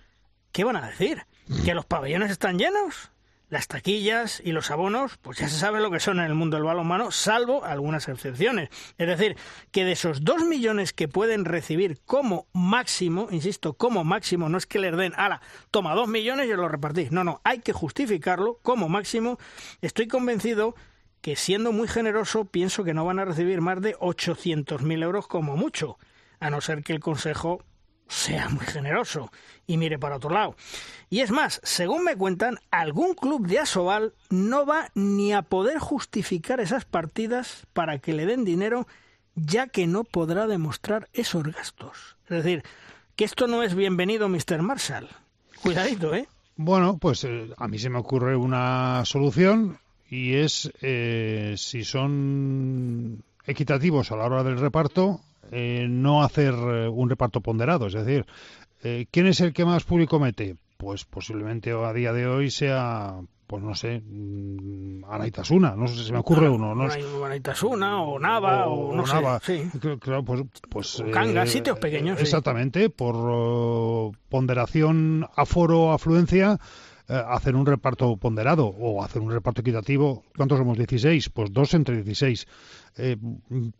¿qué 0.52 0.64
van 0.64 0.76
a 0.76 0.86
decir? 0.86 1.26
¿Que 1.64 1.74
los 1.74 1.86
pabellones 1.86 2.30
están 2.30 2.58
llenos? 2.58 3.10
Las 3.52 3.68
taquillas 3.68 4.40
y 4.42 4.52
los 4.52 4.70
abonos, 4.70 5.18
pues 5.18 5.36
ya 5.36 5.46
se 5.46 5.58
sabe 5.58 5.80
lo 5.80 5.90
que 5.90 6.00
son 6.00 6.20
en 6.20 6.24
el 6.24 6.34
mundo 6.34 6.56
del 6.56 6.64
balonmano, 6.64 7.10
salvo 7.10 7.66
algunas 7.66 8.08
excepciones. 8.08 8.70
Es 8.96 9.06
decir, 9.06 9.36
que 9.70 9.84
de 9.84 9.92
esos 9.92 10.24
dos 10.24 10.42
millones 10.42 10.94
que 10.94 11.06
pueden 11.06 11.44
recibir 11.44 12.00
como 12.06 12.46
máximo, 12.54 13.28
insisto, 13.30 13.74
como 13.74 14.04
máximo, 14.04 14.48
no 14.48 14.56
es 14.56 14.64
que 14.64 14.78
les 14.78 14.96
den, 14.96 15.12
ala, 15.18 15.42
toma 15.70 15.94
dos 15.94 16.08
millones 16.08 16.48
y 16.48 16.52
os 16.52 16.58
lo 16.58 16.66
repartís. 16.66 17.12
No, 17.12 17.24
no, 17.24 17.42
hay 17.44 17.58
que 17.58 17.74
justificarlo 17.74 18.58
como 18.62 18.88
máximo. 18.88 19.38
Estoy 19.82 20.08
convencido 20.08 20.74
que 21.20 21.36
siendo 21.36 21.72
muy 21.72 21.88
generoso, 21.88 22.46
pienso 22.46 22.84
que 22.84 22.94
no 22.94 23.04
van 23.04 23.18
a 23.18 23.26
recibir 23.26 23.60
más 23.60 23.82
de 23.82 23.94
800.000 23.96 25.02
euros 25.02 25.26
como 25.26 25.58
mucho, 25.58 25.98
a 26.40 26.48
no 26.48 26.62
ser 26.62 26.82
que 26.82 26.94
el 26.94 27.00
Consejo 27.00 27.62
sea 28.12 28.48
muy 28.50 28.66
generoso 28.66 29.32
y 29.66 29.78
mire 29.78 29.98
para 29.98 30.16
otro 30.16 30.30
lado. 30.30 30.54
Y 31.08 31.20
es 31.20 31.30
más, 31.30 31.60
según 31.64 32.04
me 32.04 32.16
cuentan, 32.16 32.58
algún 32.70 33.14
club 33.14 33.46
de 33.46 33.58
Asobal 33.58 34.12
no 34.30 34.66
va 34.66 34.90
ni 34.94 35.32
a 35.32 35.42
poder 35.42 35.78
justificar 35.78 36.60
esas 36.60 36.84
partidas 36.84 37.66
para 37.72 37.98
que 37.98 38.12
le 38.12 38.26
den 38.26 38.44
dinero, 38.44 38.86
ya 39.34 39.66
que 39.66 39.86
no 39.86 40.04
podrá 40.04 40.46
demostrar 40.46 41.08
esos 41.12 41.42
gastos. 41.44 42.16
Es 42.24 42.44
decir, 42.44 42.62
que 43.16 43.24
esto 43.24 43.46
no 43.46 43.62
es 43.62 43.74
bienvenido, 43.74 44.28
Mr. 44.28 44.62
Marshall. 44.62 45.08
Cuidadito, 45.62 46.14
¿eh? 46.14 46.28
Bueno, 46.56 46.98
pues 46.98 47.24
eh, 47.24 47.50
a 47.56 47.66
mí 47.66 47.78
se 47.78 47.88
me 47.88 47.98
ocurre 47.98 48.36
una 48.36 49.04
solución 49.04 49.78
y 50.08 50.34
es 50.34 50.70
eh, 50.82 51.54
si 51.56 51.84
son 51.84 53.22
equitativos 53.46 54.12
a 54.12 54.16
la 54.16 54.24
hora 54.24 54.44
del 54.44 54.58
reparto, 54.58 55.20
eh, 55.50 55.86
no 55.88 56.22
hacer 56.22 56.54
eh, 56.54 56.88
un 56.88 57.10
reparto 57.10 57.40
ponderado. 57.40 57.86
Es 57.86 57.94
decir, 57.94 58.26
eh, 58.82 59.06
¿quién 59.10 59.26
es 59.26 59.40
el 59.40 59.52
que 59.52 59.64
más 59.64 59.84
público 59.84 60.18
mete? 60.18 60.56
Pues 60.76 61.04
posiblemente 61.04 61.72
a 61.72 61.92
día 61.92 62.12
de 62.12 62.26
hoy 62.26 62.50
sea, 62.50 63.20
pues 63.46 63.62
no 63.62 63.74
sé, 63.74 64.00
mm, 64.00 65.04
Anaitasuna, 65.04 65.76
no 65.76 65.86
sé 65.86 65.96
si 65.96 66.04
se 66.06 66.12
me 66.12 66.18
ocurre 66.18 66.48
uno. 66.48 66.74
No 66.74 66.88
Anaitasuna 67.24 68.02
o 68.02 68.18
Nava 68.18 68.66
o, 68.66 68.88
o 68.90 68.96
no 68.96 69.02
o 69.02 69.06
Nava. 69.06 69.40
sé. 69.40 69.70
Sí. 69.70 69.78
Claro, 70.00 70.24
pues, 70.24 70.42
pues 70.68 71.00
o 71.00 71.06
eh, 71.06 71.46
sitios 71.46 71.78
pequeños. 71.78 72.20
Exactamente, 72.20 72.84
sí. 72.84 72.88
por 72.88 73.14
uh, 73.14 74.12
ponderación, 74.28 75.28
aforo, 75.36 75.92
afluencia 75.92 76.58
hacer 77.08 77.56
un 77.56 77.66
reparto 77.66 78.16
ponderado 78.16 78.66
o 78.66 79.02
hacer 79.04 79.20
un 79.20 79.30
reparto 79.30 79.60
equitativo. 79.60 80.24
¿Cuántos 80.34 80.58
somos? 80.58 80.78
16. 80.78 81.28
Pues 81.28 81.52
dos 81.52 81.74
entre 81.74 81.96
16. 81.96 82.46
Eh, 82.96 83.16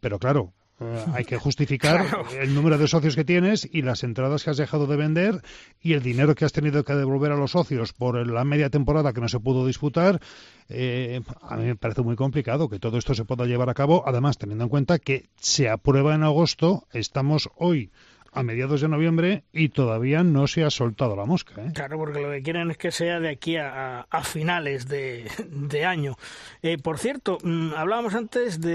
pero 0.00 0.18
claro, 0.18 0.52
eh, 0.82 1.04
hay 1.14 1.24
que 1.24 1.36
justificar 1.36 2.06
claro. 2.08 2.24
el 2.40 2.54
número 2.54 2.78
de 2.78 2.88
socios 2.88 3.16
que 3.16 3.24
tienes 3.24 3.68
y 3.70 3.82
las 3.82 4.02
entradas 4.04 4.44
que 4.44 4.50
has 4.50 4.56
dejado 4.56 4.86
de 4.86 4.96
vender 4.96 5.42
y 5.80 5.94
el 5.94 6.02
dinero 6.02 6.34
que 6.34 6.44
has 6.44 6.52
tenido 6.52 6.84
que 6.84 6.94
devolver 6.94 7.32
a 7.32 7.36
los 7.36 7.52
socios 7.52 7.92
por 7.92 8.26
la 8.26 8.44
media 8.44 8.70
temporada 8.70 9.12
que 9.12 9.20
no 9.20 9.28
se 9.28 9.40
pudo 9.40 9.66
disputar. 9.66 10.20
Eh, 10.68 11.20
a 11.42 11.56
mí 11.56 11.64
me 11.64 11.76
parece 11.76 12.02
muy 12.02 12.16
complicado 12.16 12.68
que 12.68 12.78
todo 12.78 12.98
esto 12.98 13.14
se 13.14 13.24
pueda 13.24 13.46
llevar 13.46 13.68
a 13.70 13.74
cabo, 13.74 14.04
además 14.06 14.38
teniendo 14.38 14.64
en 14.64 14.70
cuenta 14.70 14.98
que 14.98 15.28
se 15.36 15.68
aprueba 15.68 16.14
en 16.14 16.22
agosto, 16.22 16.86
estamos 16.92 17.50
hoy 17.56 17.90
a 18.32 18.42
mediados 18.42 18.80
de 18.80 18.88
noviembre 18.88 19.44
y 19.52 19.68
todavía 19.68 20.22
no 20.22 20.46
se 20.46 20.64
ha 20.64 20.70
soltado 20.70 21.14
la 21.14 21.26
mosca. 21.26 21.62
¿eh? 21.62 21.70
Claro, 21.74 21.98
porque 21.98 22.20
lo 22.20 22.30
que 22.30 22.42
quieren 22.42 22.70
es 22.70 22.78
que 22.78 22.90
sea 22.90 23.20
de 23.20 23.28
aquí 23.28 23.56
a, 23.56 24.06
finales 24.24 24.88
de, 24.88 25.84
año. 25.86 26.16
Eh, 26.62 26.78
por 26.78 26.98
cierto, 26.98 27.38
mmm, 27.42 27.72
hablábamos 27.76 28.14
antes 28.14 28.60
del 28.60 28.70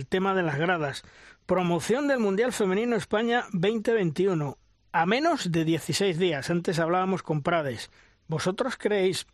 de 0.00 0.06
tema 0.08 0.34
de 0.34 0.42
las 0.42 0.56
gradas. 0.56 1.02
Promoción 1.46 2.06
del 2.06 2.20
Mundial 2.20 2.52
Femenino 2.52 2.94
España 2.94 3.44
2021. 3.52 4.56
A 4.92 5.06
menos 5.06 5.50
de 5.50 5.64
16 5.64 6.18
días. 6.18 6.50
Antes 6.50 6.78
hablábamos 6.78 7.22
con 7.22 7.42
Prades. 7.42 7.90
¿Vosotros 8.28 8.76
creéis 8.76 9.26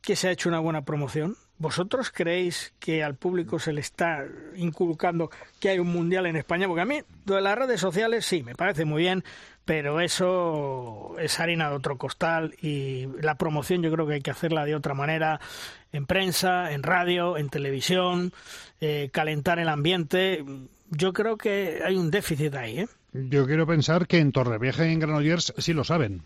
que 0.00 0.16
se 0.16 0.28
ha 0.28 0.32
hecho 0.32 0.48
una 0.48 0.58
buena 0.58 0.84
promoción? 0.84 1.36
¿Vosotros 1.60 2.10
creéis 2.10 2.72
que 2.80 3.04
al 3.04 3.16
público 3.16 3.58
se 3.58 3.74
le 3.74 3.82
está 3.82 4.24
inculcando 4.56 5.30
que 5.60 5.68
hay 5.68 5.78
un 5.78 5.88
mundial 5.88 6.24
en 6.24 6.36
España? 6.36 6.66
Porque 6.66 6.80
a 6.80 6.86
mí, 6.86 7.02
lo 7.26 7.34
de 7.34 7.42
las 7.42 7.58
redes 7.58 7.78
sociales 7.78 8.24
sí, 8.24 8.42
me 8.42 8.54
parece 8.54 8.86
muy 8.86 9.02
bien, 9.02 9.24
pero 9.66 10.00
eso 10.00 11.16
es 11.18 11.38
harina 11.38 11.68
de 11.68 11.76
otro 11.76 11.98
costal 11.98 12.54
y 12.62 13.08
la 13.20 13.34
promoción 13.34 13.82
yo 13.82 13.92
creo 13.92 14.06
que 14.06 14.14
hay 14.14 14.20
que 14.22 14.30
hacerla 14.30 14.64
de 14.64 14.74
otra 14.74 14.94
manera, 14.94 15.38
en 15.92 16.06
prensa, 16.06 16.72
en 16.72 16.82
radio, 16.82 17.36
en 17.36 17.50
televisión, 17.50 18.32
eh, 18.80 19.10
calentar 19.12 19.58
el 19.58 19.68
ambiente. 19.68 20.42
Yo 20.88 21.12
creo 21.12 21.36
que 21.36 21.82
hay 21.84 21.94
un 21.94 22.10
déficit 22.10 22.54
ahí. 22.54 22.78
¿eh? 22.78 22.88
Yo 23.12 23.44
quiero 23.44 23.66
pensar 23.66 24.06
que 24.06 24.18
en 24.18 24.32
Torrevieja 24.32 24.86
y 24.86 24.94
en 24.94 25.00
Granollers 25.00 25.52
sí 25.58 25.74
lo 25.74 25.84
saben. 25.84 26.22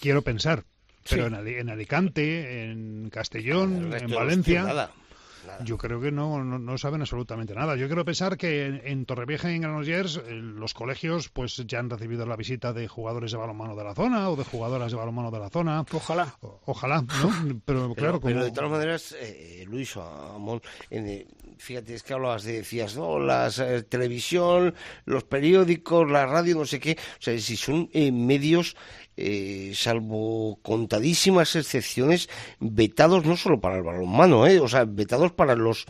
Quiero 0.00 0.22
pensar. 0.22 0.64
Pero 1.08 1.28
sí. 1.28 1.34
en, 1.34 1.48
en, 1.48 1.70
Alicante, 1.70 2.64
en 2.64 3.10
Castellón, 3.10 3.92
en 3.94 4.10
Valencia. 4.10 4.62
Nada, 4.62 4.74
nada. 4.74 5.64
Yo 5.64 5.76
creo 5.76 6.00
que 6.00 6.12
no, 6.12 6.42
no, 6.44 6.58
no, 6.58 6.78
saben 6.78 7.00
absolutamente 7.00 7.54
nada. 7.54 7.76
Yo 7.76 7.86
quiero 7.86 8.04
pensar 8.04 8.36
que 8.36 8.66
en, 8.66 8.80
en 8.84 9.06
Torrevieja 9.06 9.50
y 9.50 9.56
en 9.56 9.62
Granollers 9.62 10.16
eh, 10.16 10.34
los 10.34 10.74
colegios 10.74 11.28
pues 11.28 11.56
ya 11.66 11.80
han 11.80 11.90
recibido 11.90 12.26
la 12.26 12.36
visita 12.36 12.72
de 12.72 12.88
jugadores 12.88 13.32
de 13.32 13.38
balonmano 13.38 13.76
de 13.76 13.84
la 13.84 13.94
zona 13.94 14.30
o 14.30 14.36
de 14.36 14.44
jugadoras 14.44 14.92
de 14.92 14.98
balonmano 14.98 15.30
de 15.30 15.40
la 15.40 15.50
zona. 15.50 15.84
Ojalá. 15.92 16.36
O, 16.40 16.60
ojalá, 16.66 17.02
¿no? 17.02 17.60
Pero, 17.64 17.94
claro, 17.94 17.94
pero, 17.94 18.12
como... 18.20 18.34
pero 18.34 18.44
de 18.44 18.50
todas 18.52 18.70
maneras, 18.70 19.16
eh, 19.18 19.64
Luis, 19.68 19.96
Amón, 19.96 20.62
en, 20.90 21.26
fíjate, 21.58 21.94
es 21.94 22.02
que 22.02 22.12
hablabas 22.12 22.44
de, 22.44 22.54
decías, 22.54 22.96
no, 22.96 23.18
la 23.18 23.48
eh, 23.48 23.82
televisión, 23.82 24.74
los 25.04 25.24
periódicos, 25.24 26.10
la 26.10 26.26
radio, 26.26 26.56
no 26.56 26.66
sé 26.66 26.80
qué, 26.80 26.98
o 26.98 27.22
sea, 27.22 27.38
si 27.38 27.56
son 27.56 27.88
eh, 27.92 28.10
medios 28.12 28.76
eh, 29.16 29.72
salvo 29.74 30.58
contadísimas 30.62 31.56
excepciones, 31.56 32.28
vetados 32.60 33.24
no 33.24 33.36
solo 33.36 33.60
para 33.60 33.76
el 33.76 33.82
balonmano, 33.82 34.46
¿eh? 34.46 34.60
o 34.60 34.68
sea, 34.68 34.84
vetados 34.84 35.32
para 35.32 35.54
los 35.54 35.86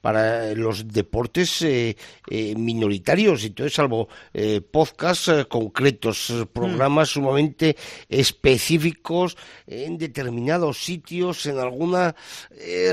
para 0.00 0.52
los 0.54 0.86
deportes 0.88 1.62
eh, 1.62 1.96
eh, 2.30 2.54
minoritarios. 2.56 3.42
Entonces, 3.42 3.72
salvo 3.72 4.08
eh, 4.34 4.60
podcasts 4.60 5.46
concretos, 5.48 6.46
programas 6.52 7.08
mm. 7.08 7.12
sumamente 7.12 7.76
específicos 8.10 9.36
en 9.66 9.96
determinados 9.96 10.84
sitios, 10.84 11.46
en 11.46 11.58
alguna 11.58 12.14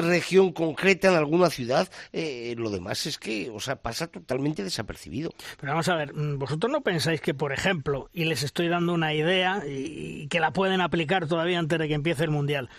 región 0.01 0.53
concreta, 0.53 1.09
en 1.09 1.15
alguna 1.15 1.49
ciudad, 1.49 1.89
lo 2.13 2.69
demás 2.69 3.05
es 3.05 3.17
que, 3.17 3.49
o 3.49 3.59
sea, 3.59 3.75
pasa 3.75 4.07
totalmente 4.07 4.63
desapercibido. 4.63 5.31
Pero 5.59 5.73
vamos 5.73 5.89
a 5.89 5.95
ver, 5.95 6.13
mm, 6.13 6.39
vosotros 6.39 6.71
no 6.71 6.81
pensáis 6.81 7.19
que, 7.19 7.33
por 7.33 7.51
ejemplo, 7.51 8.09
y 8.13 8.25
les 8.25 8.43
estoy 8.43 8.69
dando 8.69 8.93
una 8.93 9.13
idea 9.13 9.61
y 9.71 10.27
que 10.27 10.39
la 10.39 10.51
pueden 10.51 10.81
aplicar 10.81 11.27
todavía 11.27 11.59
antes 11.59 11.79
de 11.79 11.87
que 11.87 11.93
empiece 11.93 12.23
el 12.23 12.29
Mundial, 12.29 12.69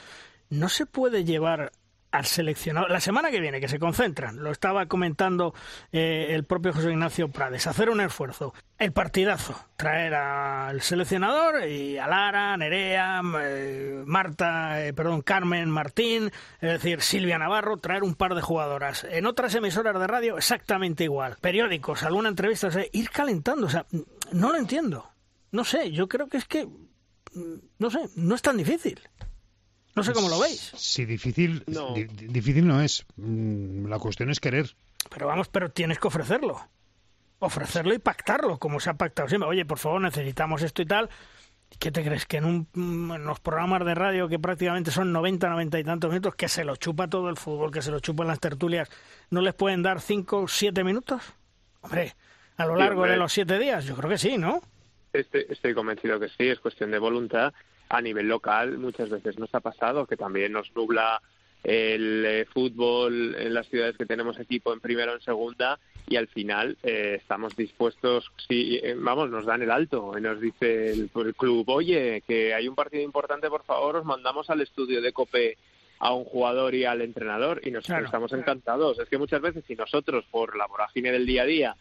no 0.51 0.69
se 0.69 0.87
puede 0.87 1.25
llevar 1.25 1.73
al 2.13 2.27
seleccionador. 2.27 2.91
La 2.91 3.01
semana 3.01 3.31
que 3.31 3.41
viene, 3.41 3.61
que 3.61 3.69
se 3.69 3.79
concentran, 3.79 4.43
lo 4.43 4.51
estaba 4.51 4.87
comentando 4.87 5.55
eh, 5.91 6.29
el 6.31 6.45
propio 6.45 6.73
José 6.73 6.91
Ignacio 6.91 7.29
Prades, 7.29 7.67
hacer 7.67 7.91
un 7.91 8.01
esfuerzo. 8.01 8.53
El 8.79 8.93
partidazo, 8.93 9.59
traer 9.77 10.15
al 10.15 10.83
seleccionador 10.83 11.67
y 11.67 11.97
a 11.97 12.07
Lara, 12.07 12.57
Nerea, 12.57 13.23
eh, 13.41 14.03
Marta, 14.05 14.85
eh, 14.85 14.93
perdón, 14.93 15.23
Carmen 15.23 15.71
Martín, 15.71 16.31
es 16.61 16.73
decir, 16.73 17.01
Silvia 17.01 17.39
Navarro, 17.39 17.79
traer 17.79 18.03
un 18.03 18.15
par 18.15 18.35
de 18.35 18.43
jugadoras. 18.43 19.05
En 19.05 19.25
otras 19.25 19.55
emisoras 19.55 19.99
de 19.99 20.07
radio, 20.07 20.37
exactamente 20.37 21.05
igual. 21.05 21.37
Periódicos, 21.41 22.03
alguna 22.03 22.29
entrevista, 22.29 22.69
ir 22.93 23.11
calentando. 23.11 23.67
O 23.67 23.71
sea, 23.71 23.87
no 24.33 24.53
lo 24.53 24.59
entiendo. 24.59 25.12
No 25.53 25.65
sé, 25.65 25.93
yo 25.93 26.09
creo 26.09 26.29
que 26.29 26.39
es 26.39 26.47
que, 26.47 26.67
no 27.79 27.91
sé, 27.91 28.01
no 28.17 28.35
es 28.35 28.43
tan 28.43 28.57
difícil. 28.57 29.01
No 29.95 30.03
sé 30.03 30.13
cómo 30.13 30.31
lo 30.31 30.41
veis. 30.41 30.73
Sí, 30.75 31.05
difícil 31.05 31.65
no, 31.67 31.95
difícil 31.95 32.67
no 32.67 32.81
es. 32.81 33.05
Mm, 33.17 33.87
la 33.87 33.99
cuestión 33.99 34.31
es 34.31 34.41
querer. 34.41 34.75
Pero 35.11 35.27
vamos, 35.27 35.49
pero 35.49 35.71
tienes 35.71 35.99
que 35.99 36.09
ofrecerlo. 36.09 36.59
Ofrecerlo 37.39 37.93
y 37.93 37.99
pactarlo, 37.99 38.59
como 38.59 38.81
se 38.81 38.89
ha 38.89 38.95
pactado 38.95 39.29
siempre. 39.29 39.49
Oye, 39.49 39.67
por 39.67 39.79
favor, 39.79 40.01
necesitamos 40.01 40.63
esto 40.63 40.81
y 40.81 40.87
tal. 40.87 41.11
¿Qué 41.79 41.91
te 41.91 42.03
crees? 42.05 42.27
Que 42.27 42.39
en, 42.39 42.45
un, 42.45 42.69
en 42.75 43.25
los 43.25 43.41
programas 43.41 43.85
de 43.85 43.95
radio 43.95 44.29
que 44.29 44.39
prácticamente 44.39 44.91
son 44.91 45.13
90, 45.13 45.49
90 45.49 45.79
y 45.79 45.85
tantos 45.85 46.11
minutos, 46.11 46.35
que 46.35 46.49
se 46.49 46.65
lo 46.65 46.77
chupa 46.77 47.09
todo 47.09 47.29
el 47.29 47.37
fútbol, 47.37 47.71
que 47.71 47.83
se 47.83 47.91
lo 47.91 48.01
chupan 48.01 48.27
las 48.27 48.41
tertulias, 48.41 48.89
¿no 49.31 49.41
les 49.41 49.55
pueden 49.55 49.83
dar 49.83 50.01
5, 50.01 50.49
7 50.49 50.85
minutos? 50.85 51.23
Hombre, 51.81 52.15
a 52.57 52.67
lo 52.67 52.77
largo 52.77 53.05
de 53.05 53.17
los 53.17 53.33
7 53.33 53.59
días, 53.59 53.85
yo 53.85 53.97
creo 53.97 54.11
que 54.11 54.19
sí, 54.19 54.39
¿no? 54.39 54.61
Estoy, 55.13 55.47
estoy 55.49 55.75
convencido 55.75 56.19
que 56.19 56.29
sí, 56.29 56.49
es 56.49 56.61
cuestión 56.61 56.91
de 56.91 56.99
voluntad. 56.99 57.53
A 57.89 58.01
nivel 58.01 58.29
local 58.29 58.79
muchas 58.79 59.11
veces 59.11 59.39
nos 59.39 59.55
ha 59.55 59.61
pasado 59.61 60.07
que 60.07 60.17
también 60.17 60.53
nos 60.53 60.75
nubla 60.75 61.21
el 61.65 62.25
eh, 62.27 62.45
fútbol 62.47 63.37
en 63.39 63.55
las 63.55 63.69
ciudades 63.69 63.97
que 63.97 64.07
tenemos 64.07 64.39
equipo 64.41 64.73
en 64.73 64.81
primera 64.81 65.13
o 65.13 65.15
en 65.15 65.21
segunda 65.21 65.79
y 66.09 66.17
al 66.17 66.27
final 66.27 66.77
eh, 66.83 67.19
estamos 67.21 67.55
dispuestos, 67.55 68.33
si 68.49 68.77
eh, 68.83 68.95
vamos, 68.99 69.31
nos 69.31 69.47
dan 69.47 69.63
el 69.63 69.71
alto 69.71 70.13
y 70.19 70.21
nos 70.21 70.41
dice 70.41 70.91
el, 70.91 71.11
club, 71.37 71.69
oye, 71.69 72.23
que 72.27 72.53
hay 72.53 72.67
un 72.67 72.75
partido 72.75 73.03
importante, 73.03 73.49
por 73.49 73.65
favor, 73.65 73.97
os 73.97 74.05
mandamos 74.05 74.51
al 74.51 74.61
estudio 74.61 75.01
de 75.01 75.13
COPE 75.13 75.57
a 76.01 76.13
un 76.13 76.25
jugador 76.25 76.75
y 76.75 76.85
al 76.85 77.01
entrenador 77.01 77.61
y 77.65 77.71
nosotros 77.71 78.07
estamos 78.07 78.33
encantados. 78.33 78.99
Es 78.99 79.09
que 79.09 79.19
muchas 79.19 79.41
veces 79.41 79.65
si 79.69 79.77
nosotros 79.77 80.25
por 80.33 80.57
la 80.57 80.67
vorágine 80.67 81.13
del 81.13 81.25
día 81.25 81.43
a 81.43 81.47
día 81.47 81.77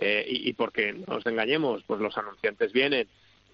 y, 0.00 0.48
y 0.48 0.52
porque 0.52 0.92
no 0.92 1.14
nos 1.14 1.26
engañemos, 1.26 1.82
pues 1.86 2.00
los 2.00 2.16
anunciantes 2.18 2.72
vienen 2.72 3.08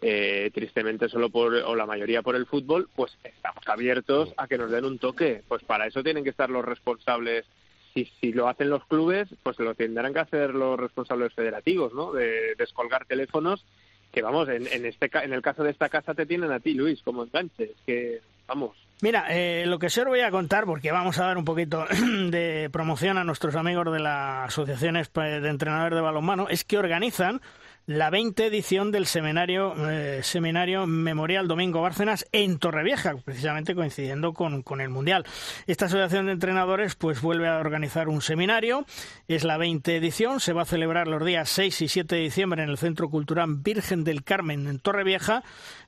eh, 0.05 0.51
tristemente 0.53 1.09
solo 1.09 1.31
por, 1.31 1.55
o 1.55 1.77
la 1.77 1.87
mayoría 1.87 2.23
por 2.23 2.35
el 2.35 2.47
fútbol, 2.47 2.89
pues 2.97 3.17
estamos 3.23 3.63
abiertos 3.69 4.35
a 4.37 4.49
que 4.49 4.59
nos 4.59 4.71
den 4.71 4.85
un 4.85 4.99
toque. 4.99 5.43
Pues 5.47 5.63
para 5.63 5.87
eso 5.87 6.03
tienen 6.03 6.25
que 6.25 6.31
estar 6.31 6.51
los 6.51 6.65
responsables. 6.65 7.47
Si, 7.95 8.11
si 8.21 8.33
lo 8.33 8.49
hacen 8.49 8.69
los 8.71 8.85
clubes, 8.87 9.29
pues 9.43 9.59
lo 9.61 9.75
tendrán 9.75 10.13
que 10.13 10.19
hacer 10.19 10.55
los 10.55 10.81
responsables 10.81 11.33
federativos, 11.35 11.95
¿no? 11.95 12.13
De 12.13 12.55
descolgar 12.57 13.05
teléfonos, 13.05 13.65
que 14.11 14.23
vamos, 14.23 14.49
en, 14.49 14.67
en, 14.67 14.87
este, 14.87 15.11
en 15.23 15.33
el 15.33 15.43
caso 15.43 15.63
de 15.63 15.71
esta 15.71 15.89
casa 15.89 16.15
te 16.15 16.27
tienen 16.27 16.51
a 16.51 16.59
ti, 16.59 16.75
Luis, 16.75 17.03
como 17.03 17.23
enganche. 17.23 17.65
Es 17.65 17.81
que, 17.87 18.21
vamos, 18.47 18.77
Mira, 19.03 19.27
eh, 19.31 19.65
lo 19.67 19.81
que 19.81 19.87
os 19.87 20.05
voy 20.07 20.21
a 20.21 20.31
contar, 20.31 20.65
porque 20.65 20.93
vamos 20.93 21.19
a 21.19 21.25
dar 21.25 21.37
un 21.37 21.45
poquito 21.45 21.85
de 22.31 22.71
promoción 22.73 23.19
a 23.19 23.25
nuestros 23.25 23.57
amigos 23.57 23.93
de 23.93 23.99
la 23.99 24.45
Asociación 24.45 24.95
de 24.95 25.49
Entrenadores 25.49 25.97
de 25.97 26.01
Balonmano, 26.01 26.49
es 26.49 26.63
que 26.63 26.79
organizan 26.79 27.43
la 27.87 28.11
20 28.11 28.47
edición 28.47 28.93
del 28.93 29.07
seminario, 29.07 29.75
eh, 29.91 30.21
seminario 30.23 30.87
Memorial 30.87 31.49
Domingo 31.49 31.83
Bárcenas 31.83 32.27
en 32.33 32.59
Torrevieja, 32.59 33.17
precisamente 33.25 33.75
coincidiendo 33.75 34.33
con, 34.33 34.63
con, 34.63 34.81
el 34.81 34.89
Mundial. 34.89 35.25
Esta 35.67 35.87
asociación 35.87 36.27
de 36.27 36.33
entrenadores 36.33 36.95
pues 36.95 37.21
vuelve 37.21 37.49
a 37.49 37.59
organizar 37.59 38.09
un 38.09 38.23
seminario, 38.23 38.87
es 39.27 39.45
la 39.45 39.59
20 39.59 39.97
edición, 39.97 40.41
se 40.41 40.53
va 40.53 40.63
a 40.63 40.67
celebrar 40.67 41.09
los 41.09 41.25
días 41.25 41.49
6 41.51 41.83
y 41.83 41.89
7 41.89 42.15
de 42.15 42.21
diciembre 42.23 42.63
en 42.63 42.71
el 42.71 42.79
Centro 42.79 43.11
Cultural 43.11 43.57
Virgen 43.57 44.05
del 44.05 44.23
Carmen 44.23 44.67
en 44.69 44.79
Torrevieja. 44.79 45.43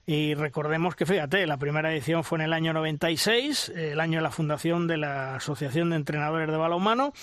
Y 0.07 0.35
recordemos 0.35 0.97
que, 0.97 1.07
fíjate, 1.07 1.47
la 1.47 1.57
primera 1.57 1.91
edición 1.93 2.25
fue 2.25 2.39
en 2.39 2.45
el 2.45 2.53
año 2.53 2.75
96, 2.75 3.71
el 3.75 4.01
año 4.01 4.19
de 4.19 4.23
la 4.23 4.31
fundación 4.31 4.87
de 4.87 4.99
la 4.99 5.37
Asociación 5.37 5.91
de 5.91 5.97
Entrenadores 5.97 6.51
de 6.51 6.57
Balonmano 6.57 7.15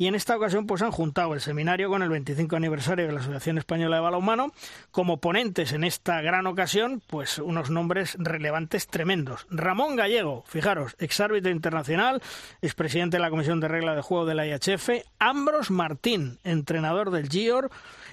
y 0.00 0.06
en 0.06 0.14
esta 0.14 0.34
ocasión 0.34 0.66
pues 0.66 0.80
han 0.80 0.92
juntado 0.92 1.34
el 1.34 1.42
seminario 1.42 1.90
con 1.90 2.02
el 2.02 2.08
25 2.08 2.56
aniversario 2.56 3.06
de 3.06 3.12
la 3.12 3.20
Asociación 3.20 3.58
Española 3.58 3.96
de 3.96 4.02
Balonmano 4.02 4.50
como 4.90 5.18
ponentes 5.18 5.74
en 5.74 5.84
esta 5.84 6.22
gran 6.22 6.46
ocasión 6.46 7.02
pues 7.06 7.36
unos 7.36 7.68
nombres 7.68 8.16
relevantes 8.18 8.86
tremendos. 8.86 9.46
Ramón 9.50 9.96
Gallego, 9.96 10.42
fijaros, 10.46 10.96
exárbitro 11.00 11.52
internacional, 11.52 12.22
expresidente 12.62 13.18
de 13.18 13.20
la 13.20 13.28
Comisión 13.28 13.60
de 13.60 13.68
Regla 13.68 13.94
de 13.94 14.00
Juego 14.00 14.24
de 14.24 14.34
la 14.34 14.46
IHF, 14.46 14.88
Ambros 15.18 15.70
Martín, 15.70 16.38
entrenador 16.44 17.10
del 17.10 17.28
GIOR, 17.28 17.70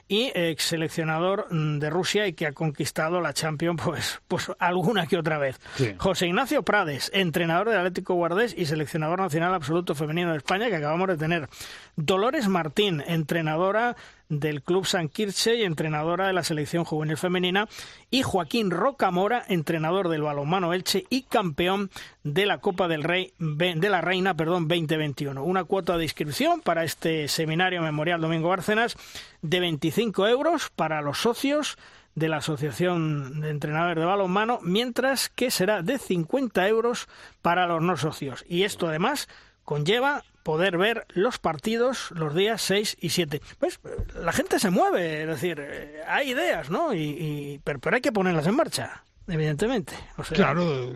y 0.08 0.32
ex 0.34 0.64
seleccionador 0.64 1.48
de 1.50 1.90
Rusia 1.90 2.28
y 2.28 2.34
que 2.34 2.48
ha 2.48 2.54
conquistado 2.54 3.22
la 3.22 3.34
Champions 3.34 3.82
pues, 3.84 4.22
pues 4.28 4.52
alguna 4.60 5.08
que 5.08 5.18
otra 5.18 5.38
vez. 5.38 5.60
José 5.98 6.28
Ignacio 6.28 6.64
Prades, 6.64 7.12
entrenador 7.14 7.70
del 7.70 7.80
Atlético 7.80 8.14
Guardés 8.16 8.56
y 8.58 8.66
seleccionador 8.66 9.20
nacional 9.20 9.54
absoluto 9.54 9.96
femenino 9.96 10.32
de 10.32 10.38
España 10.38 10.70
que 10.70 10.76
acabamos 10.76 11.08
de 11.08 11.18
tener. 11.18 11.50
Dolores 11.96 12.48
Martín, 12.48 13.04
entrenadora 13.06 13.96
del 14.30 14.62
Club 14.62 14.86
San 14.86 15.10
Kirche 15.10 15.56
y 15.56 15.64
entrenadora 15.64 16.28
de 16.28 16.34
la 16.34 16.44
selección 16.44 16.84
juvenil 16.84 17.18
femenina, 17.18 17.68
y 18.10 18.24
Joaquín 18.24 18.72
Rocamora, 18.72 19.44
entrenador 19.48 20.10
del 20.10 20.24
balonmano 20.24 20.74
Elche 20.74 21.06
y 21.10 21.24
campeón 21.24 21.90
de 22.24 22.46
la 22.46 22.60
Copa 22.60 22.88
del 22.88 23.04
Rey 23.04 23.34
de 23.40 23.90
la 23.90 24.02
Reina, 24.02 24.36
perdón, 24.36 24.68
2021. 24.68 25.44
Una 25.44 25.64
cuota 25.64 25.98
de 25.98 26.04
inscripción 26.04 26.62
para 26.62 26.84
este 26.84 27.28
seminario 27.28 27.82
memorial 27.82 28.22
Domingo 28.22 28.50
Bárcenas 28.50 28.96
de 29.42 29.60
25 29.60 30.28
euros 30.28 30.70
para 30.76 31.02
los 31.02 31.20
socios 31.20 31.78
de 32.16 32.30
la 32.30 32.38
Asociación 32.38 33.42
de 33.42 33.52
Entrenadores 33.52 33.98
de 33.98 34.06
Balonmano, 34.06 34.60
mientras 34.64 35.30
que 35.30 35.52
será 35.52 35.84
de 35.84 36.00
50 36.00 36.68
euros 36.68 37.08
para 37.44 37.68
los 37.68 37.82
no 37.84 37.96
socios. 37.96 38.44
Y 38.50 38.64
esto 38.64 38.88
además 38.88 39.30
conlleva 39.64 40.24
poder 40.48 40.78
ver 40.78 41.06
los 41.10 41.40
partidos 41.40 42.10
los 42.12 42.34
días 42.34 42.62
6 42.62 42.96
y 43.02 43.10
7. 43.10 43.42
Pues 43.60 43.82
la 44.16 44.32
gente 44.32 44.60
se 44.60 44.70
mueve, 44.70 45.24
es 45.24 45.28
decir, 45.28 45.60
eh, 45.60 46.02
hay 46.08 46.32
ideas, 46.32 46.70
¿no? 46.70 46.94
Y, 46.94 47.60
pero, 47.66 47.80
pero 47.80 47.98
hay 47.98 48.02
que 48.02 48.14
ponerlas 48.14 48.48
en 48.48 48.56
marcha 48.56 49.04
evidentemente. 49.28 49.94
claro, 50.34 50.94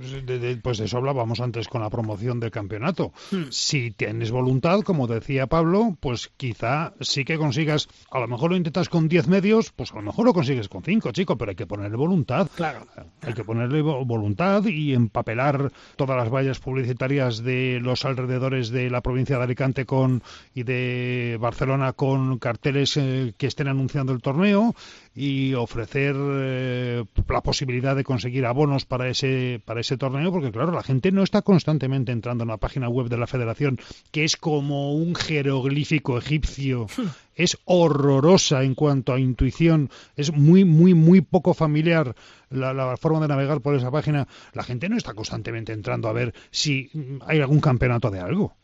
pues 0.61 0.77
de 0.77 0.85
eso 0.85 0.97
hablábamos 0.97 1.39
antes 1.39 1.67
con 1.67 1.81
la 1.81 1.89
promoción 1.89 2.39
del 2.39 2.51
campeonato. 2.51 3.13
Hmm. 3.31 3.45
Si 3.49 3.91
tienes 3.91 4.31
voluntad, 4.31 4.81
como 4.81 5.07
decía 5.07 5.47
Pablo, 5.47 5.97
pues 5.99 6.31
quizá 6.37 6.93
sí 6.99 7.25
que 7.25 7.37
consigas, 7.37 7.87
a 8.09 8.19
lo 8.19 8.27
mejor 8.27 8.51
lo 8.51 8.57
intentas 8.57 8.89
con 8.89 9.07
10 9.07 9.27
medios, 9.27 9.71
pues 9.71 9.91
a 9.91 9.95
lo 9.95 10.01
mejor 10.01 10.25
lo 10.25 10.33
consigues 10.33 10.69
con 10.69 10.83
5, 10.83 11.11
chico, 11.11 11.37
pero 11.37 11.49
hay 11.49 11.55
que 11.55 11.65
ponerle 11.65 11.97
voluntad. 11.97 12.49
Claro. 12.55 12.87
Hay 13.21 13.33
que 13.33 13.43
ponerle 13.43 13.81
voluntad 13.81 14.65
y 14.65 14.93
empapelar 14.93 15.71
todas 15.95 16.17
las 16.17 16.29
vallas 16.29 16.59
publicitarias 16.59 17.43
de 17.43 17.79
los 17.81 18.05
alrededores 18.05 18.69
de 18.69 18.89
la 18.89 19.01
provincia 19.01 19.37
de 19.37 19.43
Alicante 19.43 19.85
con 19.85 20.23
y 20.53 20.63
de 20.63 21.37
Barcelona 21.39 21.93
con 21.93 22.39
carteles 22.39 22.97
eh, 22.97 23.33
que 23.37 23.47
estén 23.47 23.67
anunciando 23.67 24.13
el 24.13 24.21
torneo 24.21 24.75
y 25.13 25.53
ofrecer 25.55 26.15
eh, 26.17 27.03
la 27.27 27.41
posibilidad 27.41 27.95
de 27.95 28.03
conseguir 28.03 28.45
abonos 28.45 28.85
para 28.85 29.09
ese 29.09 29.61
para 29.65 29.81
ese 29.81 29.97
torneo 29.97 30.31
porque 30.31 30.51
claro 30.51 30.71
la 30.71 30.83
gente 30.83 31.11
no 31.11 31.21
está 31.21 31.41
constantemente 31.41 32.13
entrando 32.13 32.43
en 32.43 32.49
la 32.49 32.57
página 32.57 32.87
web 32.87 33.09
de 33.09 33.17
la 33.17 33.27
Federación 33.27 33.79
que 34.11 34.23
es 34.23 34.37
como 34.37 34.93
un 34.93 35.15
jeroglífico 35.15 36.17
egipcio. 36.17 36.87
Hmm. 36.97 37.07
es 37.35 37.57
horrorosa 37.65 38.63
en 38.63 38.75
cuanto 38.75 39.13
a 39.13 39.19
intuición. 39.19 39.89
Es 40.15 40.31
muy 40.31 40.63
muy 40.63 40.93
muy 40.93 41.21
poco 41.21 41.53
familiar 41.53 42.15
la, 42.49 42.95
forma 42.97 43.19
de 43.21 43.27
navegar 43.27 43.61
por 43.61 43.75
esa 43.75 43.91
página. 43.91 44.27
La 44.53 44.63
gente 44.63 44.89
no 44.89 44.97
está 44.97 45.13
constantemente 45.13 45.73
entrando 45.73 46.07
a 46.07 46.13
ver 46.13 46.33
si 46.51 46.89
hay 47.25 47.39
algún 47.39 47.59
campeonato 47.59 48.11
de 48.11 48.19
algo 48.19 48.55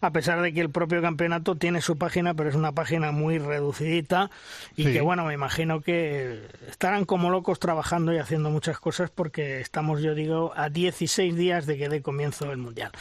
a 0.00 0.10
pesar 0.10 0.40
de 0.42 0.52
que 0.52 0.60
el 0.60 0.70
propio 0.70 1.02
campeonato 1.02 1.56
tiene 1.56 1.80
su 1.80 1.96
página, 1.96 2.34
pero 2.34 2.48
es 2.48 2.54
una 2.54 2.72
página 2.72 3.12
muy 3.12 3.38
reducidita 3.38 4.30
y 4.76 4.92
que, 4.92 5.00
bueno, 5.00 5.24
me 5.24 5.34
imagino 5.34 5.80
que 5.80 6.46
estarán 6.68 7.04
como 7.04 7.30
locos 7.30 7.58
trabajando 7.58 8.12
y 8.12 8.18
haciendo 8.18 8.50
muchas 8.50 8.78
cosas 8.78 9.10
porque 9.10 9.60
estamos, 9.60 10.02
yo 10.02 10.14
digo, 10.14 10.52
a 10.56 10.68
16 10.68 11.34
días 11.36 11.66
de 11.66 11.76
que 11.78 11.88
dé 11.88 12.02
comienzo 12.02 12.50
el 12.50 12.58
Mundial. 12.58 12.92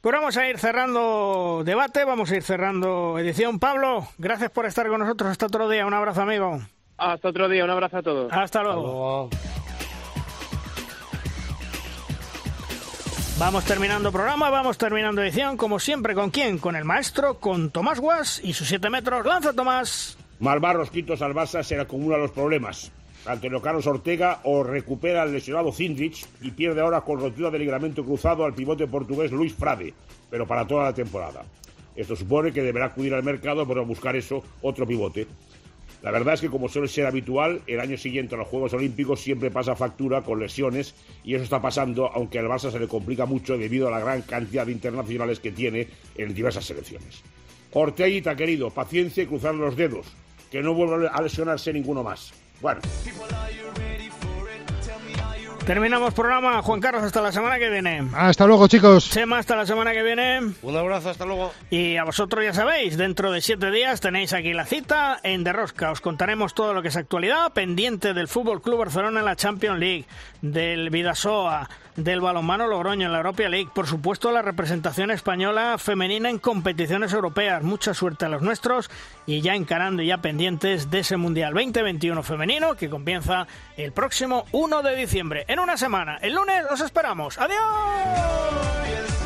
Pues 0.00 0.14
vamos 0.14 0.36
a 0.36 0.48
ir 0.48 0.58
cerrando 0.58 1.62
debate, 1.64 2.04
vamos 2.04 2.30
a 2.30 2.36
ir 2.36 2.42
cerrando 2.42 3.18
edición. 3.18 3.58
Pablo, 3.58 4.06
gracias 4.18 4.50
por 4.50 4.66
estar 4.66 4.86
con 4.88 5.00
nosotros 5.00 5.30
hasta 5.30 5.46
otro 5.46 5.68
día. 5.68 5.86
Un 5.86 5.94
abrazo, 5.94 6.22
amigo. 6.22 6.60
Hasta 6.96 7.28
otro 7.28 7.48
día, 7.48 7.64
un 7.64 7.70
abrazo 7.70 7.98
a 7.98 8.02
todos. 8.02 8.32
Hasta 8.32 8.62
luego. 8.62 9.30
Vamos 13.38 13.66
terminando 13.66 14.10
programa, 14.10 14.48
vamos 14.48 14.78
terminando 14.78 15.22
edición, 15.22 15.58
como 15.58 15.78
siempre, 15.78 16.14
¿con 16.14 16.30
quién? 16.30 16.56
Con 16.56 16.74
el 16.74 16.86
maestro, 16.86 17.38
con 17.38 17.70
Tomás 17.70 18.00
Guas 18.00 18.40
y 18.42 18.54
sus 18.54 18.66
siete 18.66 18.88
metros. 18.88 19.26
¡Lanza, 19.26 19.52
Tomás! 19.52 20.16
Malvar 20.40 20.76
Rosquitos 20.76 21.20
al 21.20 21.34
Barça 21.34 21.62
se 21.62 21.78
acumulan 21.78 22.22
los 22.22 22.30
problemas. 22.30 22.90
Antonio 23.26 23.60
Carlos 23.60 23.86
Ortega 23.86 24.40
o 24.44 24.62
recupera 24.62 25.20
al 25.20 25.32
lesionado 25.32 25.70
Zindrich 25.70 26.24
y 26.40 26.52
pierde 26.52 26.80
ahora 26.80 27.02
con 27.02 27.20
rotura 27.20 27.50
de 27.50 27.58
ligamento 27.58 28.06
cruzado 28.06 28.42
al 28.46 28.54
pivote 28.54 28.86
portugués 28.86 29.30
Luis 29.32 29.54
Frade, 29.54 29.92
pero 30.30 30.46
para 30.46 30.66
toda 30.66 30.84
la 30.84 30.94
temporada. 30.94 31.44
Esto 31.94 32.16
supone 32.16 32.52
que 32.52 32.62
deberá 32.62 32.86
acudir 32.86 33.12
al 33.12 33.22
mercado 33.22 33.68
para 33.68 33.82
buscar 33.82 34.16
eso, 34.16 34.42
otro 34.62 34.86
pivote. 34.86 35.26
La 36.06 36.12
verdad 36.12 36.34
es 36.34 36.40
que, 36.40 36.50
como 36.50 36.68
suele 36.68 36.86
ser 36.86 37.04
habitual, 37.04 37.62
el 37.66 37.80
año 37.80 37.98
siguiente 37.98 38.36
a 38.36 38.38
los 38.38 38.46
Juegos 38.46 38.72
Olímpicos 38.74 39.20
siempre 39.20 39.50
pasa 39.50 39.74
factura 39.74 40.22
con 40.22 40.38
lesiones 40.38 40.94
y 41.24 41.34
eso 41.34 41.42
está 41.42 41.60
pasando, 41.60 42.06
aunque 42.14 42.38
al 42.38 42.46
Barça 42.46 42.70
se 42.70 42.78
le 42.78 42.86
complica 42.86 43.26
mucho 43.26 43.58
debido 43.58 43.88
a 43.88 43.90
la 43.90 43.98
gran 43.98 44.22
cantidad 44.22 44.64
de 44.64 44.70
internacionales 44.70 45.40
que 45.40 45.50
tiene 45.50 45.88
en 46.14 46.32
diversas 46.32 46.64
selecciones. 46.64 47.24
Orteguita, 47.72 48.36
querido, 48.36 48.70
paciencia 48.70 49.24
y 49.24 49.26
cruzar 49.26 49.56
los 49.56 49.74
dedos, 49.74 50.06
que 50.48 50.62
no 50.62 50.74
vuelva 50.74 51.08
a 51.08 51.20
lesionarse 51.20 51.72
ninguno 51.72 52.04
más. 52.04 52.32
Bueno. 52.60 52.82
Terminamos 55.66 56.14
programa. 56.14 56.62
Juan 56.62 56.78
Carlos, 56.78 57.02
hasta 57.02 57.20
la 57.20 57.32
semana 57.32 57.58
que 57.58 57.68
viene. 57.68 58.04
Hasta 58.14 58.46
luego, 58.46 58.68
chicos. 58.68 59.10
Chema, 59.10 59.38
hasta 59.38 59.56
la 59.56 59.66
semana 59.66 59.92
que 59.92 60.04
viene. 60.04 60.52
Un 60.62 60.76
abrazo, 60.76 61.10
hasta 61.10 61.24
luego. 61.24 61.52
Y 61.70 61.96
a 61.96 62.04
vosotros 62.04 62.44
ya 62.44 62.52
sabéis, 62.52 62.96
dentro 62.96 63.32
de 63.32 63.40
siete 63.40 63.72
días 63.72 64.00
tenéis 64.00 64.32
aquí 64.32 64.52
la 64.52 64.64
cita 64.64 65.18
en 65.24 65.42
Derrosca. 65.42 65.90
Os 65.90 66.00
contaremos 66.00 66.54
todo 66.54 66.72
lo 66.72 66.82
que 66.82 66.88
es 66.88 66.96
actualidad, 66.96 67.52
pendiente 67.52 68.14
del 68.14 68.28
Fútbol 68.28 68.62
Club 68.62 68.78
Barcelona 68.78 69.18
en 69.18 69.26
la 69.26 69.34
Champions 69.34 69.80
League, 69.80 70.04
del 70.40 70.88
Vidasoa, 70.90 71.68
del 71.96 72.20
balonmano 72.20 72.66
Logroño 72.66 73.06
en 73.06 73.12
la 73.12 73.18
Europa 73.18 73.48
League, 73.48 73.70
por 73.74 73.86
supuesto 73.86 74.30
la 74.30 74.42
representación 74.42 75.10
española 75.10 75.78
femenina 75.78 76.30
en 76.30 76.38
competiciones 76.38 77.12
europeas. 77.12 77.62
Mucha 77.62 77.94
suerte 77.94 78.26
a 78.26 78.28
los 78.28 78.42
nuestros 78.42 78.90
y 79.26 79.40
ya 79.40 79.54
encarando 79.54 80.02
y 80.02 80.06
ya 80.06 80.18
pendientes 80.18 80.90
de 80.90 81.00
ese 81.00 81.16
Mundial 81.16 81.54
2021 81.54 82.22
femenino 82.22 82.74
que 82.76 82.90
comienza 82.90 83.46
el 83.76 83.92
próximo 83.92 84.44
1 84.52 84.82
de 84.82 84.96
diciembre. 84.96 85.44
En 85.48 85.58
una 85.58 85.76
semana, 85.76 86.18
el 86.22 86.34
lunes, 86.34 86.64
os 86.70 86.80
esperamos. 86.80 87.38
¡Adiós! 87.38 89.25